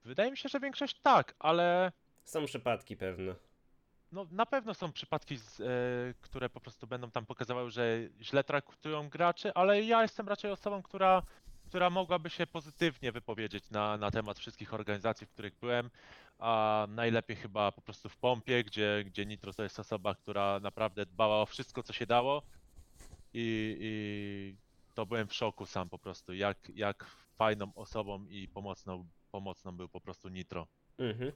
Wydaje 0.05 0.31
mi 0.31 0.37
się, 0.37 0.49
że 0.49 0.61
większość 0.61 1.01
tak, 1.01 1.35
ale 1.39 1.93
Są 2.25 2.45
przypadki 2.47 2.97
pewne. 2.97 3.35
no, 4.13 4.27
na 4.31 4.47
pewno 4.47 4.75
są 4.75 4.93
przypadki, 4.93 5.37
z, 5.37 5.61
e, 5.61 5.65
które 6.21 6.49
po 6.51 6.61
prostu 6.61 6.87
będą 6.87 7.11
tam 7.11 7.27
pokazywały, 7.27 7.71
że 7.71 7.99
źle 8.21 8.45
traktują 8.45 9.09
graczy, 9.09 9.55
ale 9.55 9.83
ja 9.83 10.03
jestem 10.03 10.29
raczej 10.29 10.51
osobą, 10.51 10.83
która, 10.83 11.23
która 11.67 11.91
mogłaby 11.91 12.31
się 12.31 12.47
pozytywnie 12.47 13.13
wypowiedzieć 13.13 13.71
na, 13.71 13.97
na 13.97 14.11
temat 14.11 14.39
wszystkich 14.39 14.75
organizacji, 14.75 15.27
w 15.27 15.31
których 15.31 15.55
byłem, 15.61 15.91
a 16.39 16.87
najlepiej 16.89 17.37
chyba 17.37 17.73
po 17.73 17.83
prostu 17.83 18.09
w 18.09 18.17
Pompie, 18.17 18.65
gdzie, 18.65 19.05
gdzie 19.07 19.27
Nitro 19.27 19.53
to 19.53 19.63
jest 19.63 19.81
osoba, 19.81 20.15
która 20.15 20.61
naprawdę 20.61 21.07
dbała 21.07 21.43
o 21.43 21.47
wszystko, 21.47 21.83
co 21.83 21.93
się 21.93 22.07
dało 22.07 22.43
i, 23.35 23.77
i 23.81 24.57
to 24.95 25.07
byłem 25.07 25.29
w 25.29 25.35
szoku 25.35 25.67
sam 25.67 25.89
po 25.89 25.99
prostu, 25.99 26.35
jak, 26.35 26.59
jak 26.75 27.05
fajną 27.37 27.75
osobą 27.75 28.27
i 28.29 28.49
pomocną, 28.49 29.09
pomocną 29.33 29.73
był 29.73 29.89
po 29.89 30.01
prostu 30.01 30.29
Nitro. 30.29 30.67
Mhm. 30.99 31.33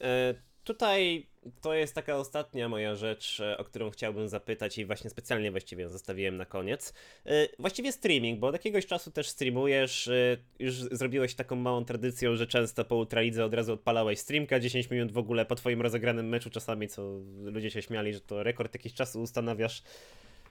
E, 0.00 0.34
tutaj 0.64 1.26
to 1.60 1.74
jest 1.74 1.94
taka 1.94 2.16
ostatnia 2.16 2.68
moja 2.68 2.96
rzecz, 2.96 3.40
e, 3.40 3.58
o 3.58 3.64
którą 3.64 3.90
chciałbym 3.90 4.28
zapytać 4.28 4.78
i 4.78 4.84
właśnie 4.84 5.10
specjalnie 5.10 5.50
właściwie 5.50 5.82
ją 5.82 5.88
zostawiłem 5.88 6.36
na 6.36 6.44
koniec. 6.44 6.94
E, 7.26 7.48
właściwie 7.58 7.92
streaming, 7.92 8.40
bo 8.40 8.46
od 8.46 8.54
jakiegoś 8.54 8.86
czasu 8.86 9.10
też 9.10 9.28
streamujesz, 9.28 10.08
e, 10.08 10.36
już 10.58 10.74
zrobiłeś 10.74 11.34
taką 11.34 11.56
małą 11.56 11.84
tradycją, 11.84 12.36
że 12.36 12.46
często 12.46 12.84
po 12.84 12.96
Ultralidze 12.96 13.44
od 13.44 13.54
razu 13.54 13.72
odpalałeś 13.72 14.18
streamka 14.18 14.60
10 14.60 14.90
minut 14.90 15.12
w 15.12 15.18
ogóle 15.18 15.46
po 15.46 15.54
twoim 15.54 15.82
rozegranym 15.82 16.28
meczu 16.28 16.50
czasami, 16.50 16.88
co 16.88 17.02
ludzie 17.42 17.70
się 17.70 17.82
śmiali, 17.82 18.12
że 18.12 18.20
to 18.20 18.42
rekord 18.42 18.74
jakiś 18.74 18.94
czasu 18.94 19.22
ustanawiasz 19.22 19.82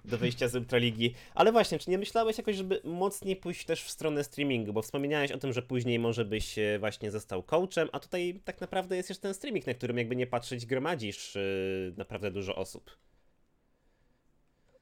do 0.06 0.18
wyjścia 0.18 0.48
z 0.48 0.56
Ultraligi. 0.56 1.14
Ale 1.36 1.52
właśnie, 1.52 1.80
czy 1.80 1.90
nie 1.90 1.98
myślałeś 1.98 2.38
jakoś, 2.38 2.56
żeby 2.56 2.82
mocniej 2.84 3.36
pójść 3.36 3.66
też 3.66 3.84
w 3.84 3.90
stronę 3.90 4.24
streamingu? 4.24 4.74
Bo 4.74 4.82
wspomniałeś 4.82 5.32
o 5.32 5.38
tym, 5.38 5.54
że 5.54 5.62
później 5.62 6.00
może 6.00 6.26
byś 6.26 6.60
e, 6.60 6.80
właśnie 6.80 7.12
został 7.12 7.44
coachem, 7.44 7.90
a 7.92 8.00
tutaj 8.00 8.42
tak 8.46 8.62
naprawdę 8.62 8.98
jest 8.98 9.10
jeszcze 9.10 9.22
ten 9.22 9.34
streaming, 9.34 9.68
na 9.68 9.74
którym 9.74 9.98
jakby 9.98 10.16
nie 10.16 10.28
patrzeć 10.28 10.66
gromadzisz 10.66 11.36
yy, 11.36 11.94
naprawdę 11.98 12.32
dużo 12.32 12.56
osób. 12.56 12.98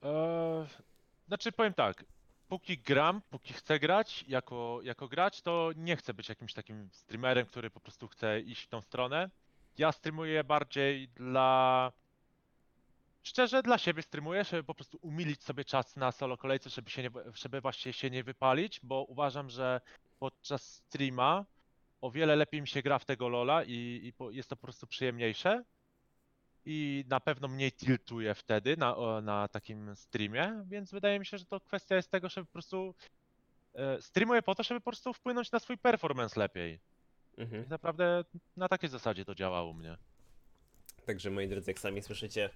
Eee, 0.01 0.65
znaczy 1.27 1.51
powiem 1.51 1.73
tak, 1.73 2.05
póki 2.47 2.77
gram, 2.77 3.21
póki 3.29 3.53
chcę 3.53 3.79
grać 3.79 4.25
jako, 4.27 4.79
jako 4.83 5.07
gracz, 5.07 5.41
to 5.41 5.71
nie 5.75 5.95
chcę 5.95 6.13
być 6.13 6.29
jakimś 6.29 6.53
takim 6.53 6.89
streamerem, 6.91 7.45
który 7.45 7.69
po 7.69 7.79
prostu 7.79 8.07
chce 8.07 8.41
iść 8.41 8.63
w 8.63 8.67
tą 8.67 8.81
stronę. 8.81 9.29
Ja 9.77 9.91
streamuję 9.91 10.43
bardziej 10.43 11.07
dla... 11.07 11.91
Szczerze 13.23 13.63
dla 13.63 13.77
siebie 13.77 14.01
streamuję, 14.01 14.43
żeby 14.43 14.63
po 14.63 14.75
prostu 14.75 14.99
umilić 15.01 15.43
sobie 15.43 15.65
czas 15.65 15.95
na 15.95 16.11
solo 16.11 16.37
kolejce, 16.37 16.69
żeby 16.69 16.89
się 16.89 17.03
nie, 17.03 17.09
żeby 17.33 17.61
właśnie 17.61 17.93
się 17.93 18.09
nie 18.09 18.23
wypalić, 18.23 18.79
bo 18.83 19.03
uważam, 19.03 19.49
że 19.49 19.81
podczas 20.19 20.75
streama 20.75 21.45
o 22.01 22.11
wiele 22.11 22.35
lepiej 22.35 22.61
mi 22.61 22.67
się 22.67 22.81
gra 22.81 22.99
w 22.99 23.05
tego 23.05 23.29
Lola 23.29 23.63
i, 23.63 24.01
i 24.03 24.13
po, 24.13 24.31
jest 24.31 24.49
to 24.49 24.55
po 24.55 24.61
prostu 24.61 24.87
przyjemniejsze 24.87 25.63
i 26.65 27.05
na 27.07 27.19
pewno 27.19 27.47
mniej 27.47 27.71
tiltuję 27.71 28.35
wtedy 28.35 28.77
na, 28.77 28.97
o, 28.97 29.21
na 29.21 29.47
takim 29.47 29.95
streamie, 29.95 30.63
więc 30.65 30.91
wydaje 30.91 31.19
mi 31.19 31.25
się, 31.25 31.37
że 31.37 31.45
to 31.45 31.59
kwestia 31.59 31.95
jest 31.95 32.11
tego, 32.11 32.29
żeby 32.29 32.45
po 32.45 32.53
prostu 32.53 32.95
e, 33.73 34.01
streamuję 34.01 34.41
po 34.41 34.55
to, 34.55 34.63
żeby 34.63 34.79
po 34.79 34.91
prostu 34.91 35.13
wpłynąć 35.13 35.51
na 35.51 35.59
swój 35.59 35.77
performance 35.77 36.39
lepiej. 36.39 36.79
Mhm. 37.37 37.65
I 37.65 37.69
naprawdę 37.69 38.23
na 38.57 38.67
takiej 38.67 38.89
zasadzie 38.89 39.25
to 39.25 39.35
działa 39.35 39.63
u 39.63 39.73
mnie. 39.73 39.97
Także 41.05 41.31
moi 41.31 41.47
drodzy, 41.47 41.71
jak 41.71 41.79
sami 41.79 42.01
słyszycie, 42.01 42.49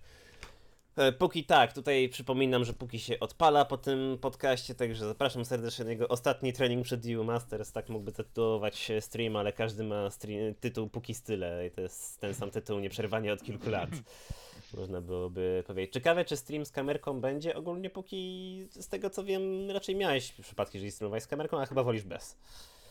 póki 1.17 1.43
tak, 1.43 1.73
tutaj 1.73 2.09
przypominam, 2.09 2.65
że 2.65 2.73
póki 2.73 2.99
się 2.99 3.19
odpala 3.19 3.65
po 3.65 3.77
tym 3.77 4.17
podcaście, 4.21 4.75
także 4.75 5.07
zapraszam 5.07 5.45
serdecznie 5.45 5.85
na 5.85 5.91
jego 5.91 6.07
ostatni 6.07 6.53
trening 6.53 6.85
przed 6.85 7.01
EU 7.05 7.23
Masters, 7.23 7.71
tak 7.71 7.89
mógłby 7.89 8.11
zatytułować 8.11 8.77
się 8.77 9.01
stream, 9.01 9.35
ale 9.35 9.53
każdy 9.53 9.83
ma 9.83 10.09
stream, 10.09 10.53
tytuł 10.55 10.89
póki 10.89 11.13
style 11.13 11.67
i 11.67 11.71
to 11.71 11.81
jest 11.81 12.19
ten 12.21 12.33
sam 12.33 12.51
tytuł 12.51 12.79
nieprzerwanie 12.79 13.33
od 13.33 13.43
kilku 13.43 13.69
lat. 13.69 13.89
Można 14.77 15.01
byłoby 15.01 15.63
powiedzieć. 15.67 15.93
Ciekawe, 15.93 16.25
czy 16.25 16.37
stream 16.37 16.65
z 16.65 16.71
kamerką 16.71 17.21
będzie 17.21 17.55
ogólnie 17.55 17.89
póki, 17.89 18.67
z 18.71 18.87
tego 18.87 19.09
co 19.09 19.23
wiem, 19.23 19.71
raczej 19.71 19.95
miałeś 19.95 20.31
przypadki, 20.31 20.79
że 20.79 20.91
streamowałeś 20.91 21.23
z 21.23 21.27
kamerką, 21.27 21.61
a 21.61 21.65
chyba 21.65 21.83
wolisz 21.83 22.03
bez. 22.03 22.37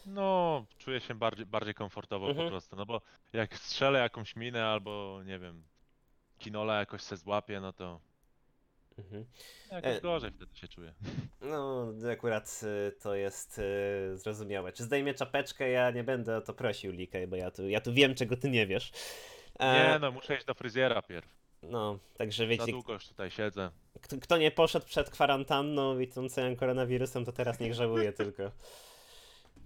No, 0.07 0.65
czuję 0.78 1.01
się 1.01 1.15
bardziej, 1.15 1.47
bardziej 1.47 1.74
komfortowo 1.74 2.28
Mhm. 2.28 2.47
po 2.47 2.51
prostu, 2.51 2.77
no 2.77 2.87
bo 2.87 3.01
jak 3.33 3.57
strzelę 3.57 3.99
jakąś 3.99 4.37
minę 4.37 4.66
albo 4.66 5.20
nie 5.24 5.39
wiem, 5.39 5.62
kinola 6.39 6.79
jakoś 6.79 7.03
se 7.03 7.17
złapię, 7.17 7.61
no 7.61 7.73
to 7.73 8.01
Mhm. 8.99 9.25
Jakoś 9.73 9.97
E- 9.97 10.01
gorzej 10.01 10.31
wtedy 10.31 10.57
się 10.57 10.69
czuję. 10.69 10.95
No, 11.41 11.93
akurat 12.13 12.61
y, 12.89 12.93
to 12.93 13.15
jest 13.15 13.59
y, 13.59 14.19
zrozumiałe. 14.19 14.73
Czy 14.73 14.83
zdejmie 14.85 15.15
czapeczkę? 15.15 15.71
Ja 15.71 15.91
nie 15.91 16.05
będę 16.05 16.37
o 16.37 16.41
to 16.41 16.55
prosił, 16.55 16.93
Likej, 16.93 17.27
bo 17.27 17.37
ja 17.37 17.51
tu, 17.51 17.69
ja 17.69 17.81
tu 17.81 17.93
wiem, 17.93 18.15
czego 18.15 18.37
ty 18.37 18.51
nie 18.51 18.67
wiesz. 18.67 18.93
E, 19.59 19.93
Nie 19.93 19.99
no, 19.99 20.11
muszę 20.13 20.37
iść 20.37 20.45
do 20.45 20.55
fryzjera 20.55 21.03
pierw. 21.03 21.29
No, 21.63 21.99
także 22.17 22.45
Za 22.45 22.49
wiecie, 22.49 22.73
długo 22.73 22.93
już 22.93 23.09
tutaj 23.09 23.31
siedzę. 23.31 23.71
kto, 24.01 24.17
kto 24.21 24.37
nie 24.39 24.51
poszedł 24.51 24.87
przed 24.87 25.11
kwarantanną 25.11 25.99
i 25.99 26.09
tą 26.09 26.29
całym 26.29 26.57
koronawirusem, 26.57 27.25
to 27.25 27.33
teraz 27.33 27.61
niech 27.61 27.75
żałuje 27.75 28.13
tylko. 28.13 28.43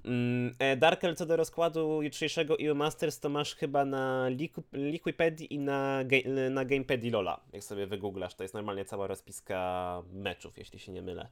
Mm, 0.04 0.54
e, 0.58 0.76
Darkel, 0.76 1.16
co 1.16 1.26
do 1.26 1.36
rozkładu 1.36 2.02
jutrzejszego 2.02 2.56
EU 2.60 2.74
Masters, 2.74 3.20
to 3.20 3.28
masz 3.28 3.54
chyba 3.54 3.84
na 3.84 4.28
Liquipedii 4.72 5.54
i 5.54 5.58
na, 5.58 6.04
ga- 6.04 6.50
na 6.50 6.64
Gamepedii 6.64 7.10
Lola. 7.10 7.40
Jak 7.52 7.64
sobie 7.64 7.86
wygooglasz, 7.86 8.34
to 8.34 8.44
jest 8.44 8.54
normalnie 8.54 8.84
cała 8.84 9.06
rozpiska 9.06 10.02
meczów, 10.12 10.58
jeśli 10.58 10.78
się 10.78 10.92
nie 10.92 11.02
mylę. 11.02 11.28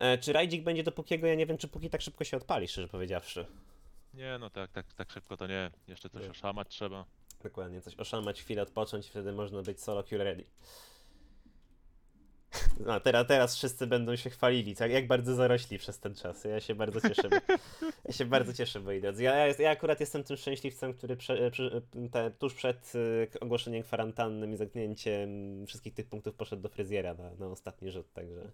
E, 0.00 0.18
czy 0.18 0.32
Rajdzik 0.32 0.62
będzie 0.62 0.82
do 0.82 0.92
Pukiego? 0.92 1.26
Ja 1.26 1.34
nie 1.34 1.46
wiem, 1.46 1.58
czy 1.58 1.68
Puki 1.68 1.90
tak 1.90 2.00
szybko 2.02 2.24
się 2.24 2.36
odpali, 2.36 2.68
szczerze 2.68 2.88
powiedziawszy. 2.88 3.46
Nie 4.14 4.38
no, 4.40 4.50
tak, 4.50 4.70
tak, 4.72 4.92
tak 4.92 5.10
szybko 5.12 5.36
to 5.36 5.46
nie. 5.46 5.70
Jeszcze 5.88 6.10
coś 6.10 6.22
Nie. 6.22 6.30
oszamać 6.30 6.68
trzeba. 6.68 7.04
Dokładnie, 7.42 7.80
coś 7.80 7.94
oszamać, 7.96 8.42
chwilę 8.42 8.62
odpocząć 8.62 9.06
i 9.06 9.10
wtedy 9.10 9.32
można 9.32 9.62
być 9.62 9.82
solo 9.82 10.02
queue 10.04 10.24
ready. 10.24 10.44
No, 12.86 13.00
teraz, 13.00 13.26
teraz 13.26 13.56
wszyscy 13.56 13.86
będą 13.86 14.16
się 14.16 14.30
chwalili, 14.30 14.74
jak, 14.80 14.90
jak 14.90 15.06
bardzo 15.06 15.34
zarośli 15.34 15.78
przez 15.78 15.98
ten 15.98 16.14
czas. 16.14 16.44
Ja 16.44 16.60
się 16.60 16.74
bardzo 16.74 17.00
cieszę. 17.00 17.28
Bo, 17.28 17.36
ja 18.04 18.12
się 18.12 18.24
bardzo 18.24 18.52
cieszę, 18.52 18.80
moi 18.80 19.00
drodzy. 19.00 19.22
Ja, 19.22 19.46
ja, 19.46 19.70
akurat 19.70 20.00
jestem 20.00 20.24
tym 20.24 20.36
szczęśliwcem, 20.36 20.94
który 20.94 21.16
prze, 21.16 21.50
przy, 21.50 21.82
te, 22.12 22.30
tuż 22.30 22.54
przed 22.54 22.92
y, 22.94 23.28
ogłoszeniem 23.40 23.82
kwarantanny 23.82 24.52
i 24.52 24.56
zamknięciem 24.56 25.30
wszystkich 25.66 25.94
tych 25.94 26.06
punktów 26.06 26.34
poszedł 26.34 26.62
do 26.62 26.68
fryzjera 26.68 27.14
na, 27.14 27.30
na 27.34 27.46
ostatni 27.46 27.90
rzut, 27.90 28.12
także 28.12 28.50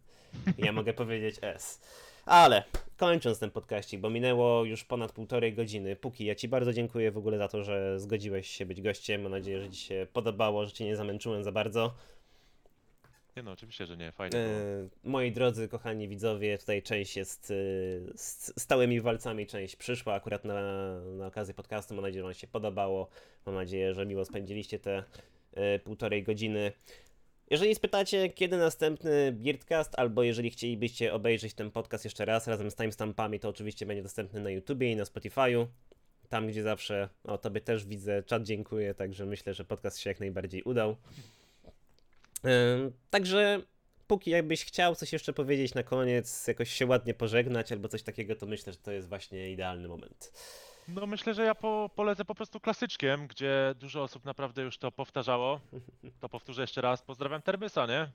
ja 0.59 0.73
mogę 0.73 0.93
powiedzieć 0.93 1.37
S. 1.43 1.81
Ale 2.27 2.65
kończąc 2.97 3.39
ten 3.39 3.51
podkaścik, 3.51 4.01
bo 4.01 4.11
minęło 4.11 4.65
już 4.65 4.85
ponad 4.85 5.13
półtorej 5.13 5.55
godziny. 5.55 5.97
Póki 5.97 6.25
ja 6.25 6.35
Ci 6.35 6.49
bardzo 6.49 6.73
dziękuję 6.73 7.11
w 7.11 7.19
ogóle 7.19 7.39
za 7.39 7.49
to, 7.49 7.65
że 7.65 8.01
zgodziłeś 8.01 8.49
się 8.49 8.67
być 8.67 8.83
gościem. 8.83 9.23
Mam 9.23 9.33
nadzieję, 9.33 9.61
że 9.61 9.71
Ci 9.71 9.81
się 9.81 10.07
podobało, 10.13 10.67
że 10.67 10.73
Cię 10.73 10.85
nie 10.85 10.97
zamęczyłem 10.97 11.45
za 11.45 11.53
bardzo. 11.53 11.95
Nie 13.37 13.43
no, 13.43 13.53
oczywiście, 13.53 13.87
że 13.87 13.97
nie, 13.97 14.13
fajnie 14.13 14.39
było. 14.39 14.51
E, 14.51 14.89
moi 15.05 15.33
drodzy, 15.33 15.69
kochani 15.69 16.09
widzowie, 16.09 16.59
tutaj 16.59 16.83
część 16.83 17.17
jest 17.17 17.51
e, 17.51 17.55
z 18.19 18.53
stałymi 18.63 19.01
walcami, 19.01 19.47
część 19.47 19.77
przyszła 19.77 20.15
akurat 20.15 20.45
na, 20.45 20.55
na 21.01 21.27
okazję 21.27 21.55
podcastu. 21.55 21.95
Mam 21.95 22.05
nadzieję, 22.05 22.23
że 22.23 22.25
Wam 22.25 22.35
się 22.35 22.47
podobało. 22.47 23.09
Mam 23.47 23.55
nadzieję, 23.55 23.95
że 23.95 24.07
miło 24.07 24.25
spędziliście 24.25 24.79
te 24.79 25.05
e, 25.55 25.79
półtorej 25.79 26.23
godziny. 26.23 26.73
Jeżeli 27.51 27.75
spytacie, 27.75 28.29
kiedy 28.29 28.57
następny 28.57 29.33
Beardcast, 29.33 29.99
albo 29.99 30.23
jeżeli 30.23 30.51
chcielibyście 30.51 31.15
obejrzeć 31.15 31.55
ten 31.55 31.71
podcast 31.71 32.05
jeszcze 32.05 32.25
raz 32.25 32.47
razem 32.47 32.71
z 32.71 32.77
timestampami, 32.77 33.41
to 33.41 33.49
oczywiście 33.49 33.87
będzie 33.87 34.03
dostępny 34.03 34.41
na 34.41 34.51
YouTubie 34.51 34.93
i 34.93 34.97
na 34.97 35.05
Spotify'u. 35.05 35.67
Tam, 36.29 36.47
gdzie 36.47 36.63
zawsze, 36.63 37.09
o 37.25 37.39
tobie 37.39 37.61
też 37.61 37.85
widzę, 37.85 38.23
czat 38.23 38.43
dziękuję, 38.43 38.95
także 38.95 39.27
myślę, 39.27 39.55
że 39.55 39.65
podcast 39.65 39.99
się 39.99 40.11
jak 40.11 40.21
najbardziej 40.21 40.63
udał. 40.63 40.97
Także 43.11 43.63
póki 44.07 44.31
jakbyś 44.31 44.65
chciał 44.65 44.95
coś 44.95 45.13
jeszcze 45.13 45.33
powiedzieć 45.33 45.75
na 45.75 45.83
koniec, 45.83 46.47
jakoś 46.47 46.73
się 46.73 46.87
ładnie 46.87 47.15
pożegnać 47.15 47.73
albo 47.73 47.89
coś 47.89 48.03
takiego, 48.03 48.37
to 48.37 48.47
myślę, 48.47 48.73
że 48.73 48.79
to 48.79 48.93
jest 48.93 49.09
właśnie 49.09 49.53
idealny 49.53 49.89
moment. 49.89 50.33
No 50.89 51.07
myślę, 51.07 51.35
że 51.35 51.45
ja 51.45 51.55
po, 51.55 51.91
polecę 51.95 52.25
po 52.25 52.35
prostu 52.35 52.61
klasyczkiem, 52.61 53.27
gdzie 53.27 53.75
dużo 53.79 54.03
osób 54.03 54.25
naprawdę 54.25 54.63
już 54.63 54.79
to 54.79 54.93
powtarzało. 54.93 55.61
To 56.21 56.29
powtórzę 56.29 56.63
jeszcze 56.63 56.81
raz. 56.81 57.03
Pozdrawiam 57.03 57.43
Termysa, 57.43 57.87
nie? 57.87 58.09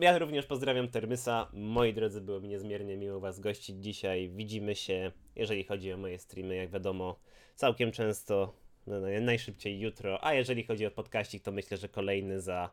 Ja 0.00 0.18
również 0.18 0.46
pozdrawiam 0.46 0.88
Termysa. 0.88 1.48
Moi 1.52 1.94
drodzy, 1.94 2.20
było 2.20 2.40
mi 2.40 2.48
niezmiernie 2.48 2.96
miło 2.96 3.20
Was 3.20 3.40
gościć 3.40 3.84
dzisiaj. 3.84 4.30
Widzimy 4.30 4.74
się, 4.74 5.12
jeżeli 5.36 5.64
chodzi 5.64 5.92
o 5.92 5.96
moje 5.96 6.18
streamy, 6.18 6.56
jak 6.56 6.70
wiadomo, 6.70 7.18
całkiem 7.54 7.92
często, 7.92 8.54
no, 8.88 9.00
naj- 9.00 9.22
najszybciej 9.22 9.80
jutro. 9.80 10.24
A 10.24 10.34
jeżeli 10.34 10.64
chodzi 10.64 10.86
o 10.86 10.90
podkaścik, 10.90 11.42
to 11.42 11.52
myślę, 11.52 11.76
że 11.76 11.88
kolejny 11.88 12.40
za 12.40 12.70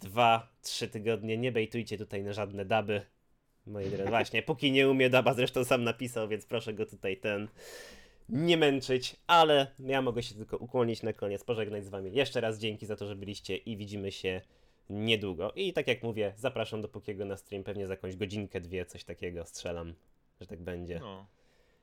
2-3 0.00 0.88
tygodnie. 0.88 1.36
Nie 1.36 1.52
bejtujcie 1.52 1.98
tutaj 1.98 2.22
na 2.22 2.32
żadne 2.32 2.64
daby. 2.64 3.02
Moi 3.66 3.84
drodzy, 3.90 4.10
właśnie, 4.10 4.42
póki 4.42 4.72
nie 4.72 4.88
umie 4.88 5.10
daba, 5.10 5.34
zresztą 5.34 5.64
sam 5.64 5.84
napisał, 5.84 6.28
więc 6.28 6.46
proszę 6.46 6.74
go 6.74 6.86
tutaj 6.86 7.16
ten 7.16 7.48
nie 8.28 8.56
męczyć, 8.56 9.16
ale 9.26 9.66
ja 9.78 10.02
mogę 10.02 10.22
się 10.22 10.34
tylko 10.34 10.56
ukłonić 10.56 11.02
na 11.02 11.12
koniec, 11.12 11.44
pożegnać 11.44 11.84
z 11.84 11.88
wami. 11.88 12.10
Jeszcze 12.14 12.40
raz 12.40 12.58
dzięki 12.58 12.86
za 12.86 12.96
to, 12.96 13.06
że 13.06 13.16
byliście 13.16 13.56
i 13.56 13.76
widzimy 13.76 14.12
się 14.12 14.40
niedługo. 14.90 15.52
I 15.52 15.72
tak 15.72 15.86
jak 15.86 16.02
mówię, 16.02 16.32
zapraszam 16.36 16.82
do 16.82 16.88
Pukiego 16.88 17.24
na 17.24 17.36
stream, 17.36 17.64
pewnie 17.64 17.86
za 17.86 17.92
jakąś 17.92 18.16
godzinkę, 18.16 18.60
dwie, 18.60 18.86
coś 18.86 19.04
takiego 19.04 19.44
strzelam, 19.44 19.94
że 20.40 20.46
tak 20.46 20.60
będzie. 20.60 21.00
No. 21.00 21.26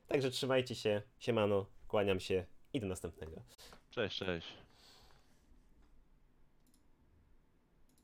Także 0.08 0.30
trzymajcie 0.30 0.74
się, 0.74 1.02
siemano, 1.18 1.66
kłaniam 1.88 2.20
się 2.20 2.44
i 2.74 2.80
do 2.80 2.86
następnego. 2.86 3.42
Cześć, 3.90 4.18
cześć. 4.18 4.63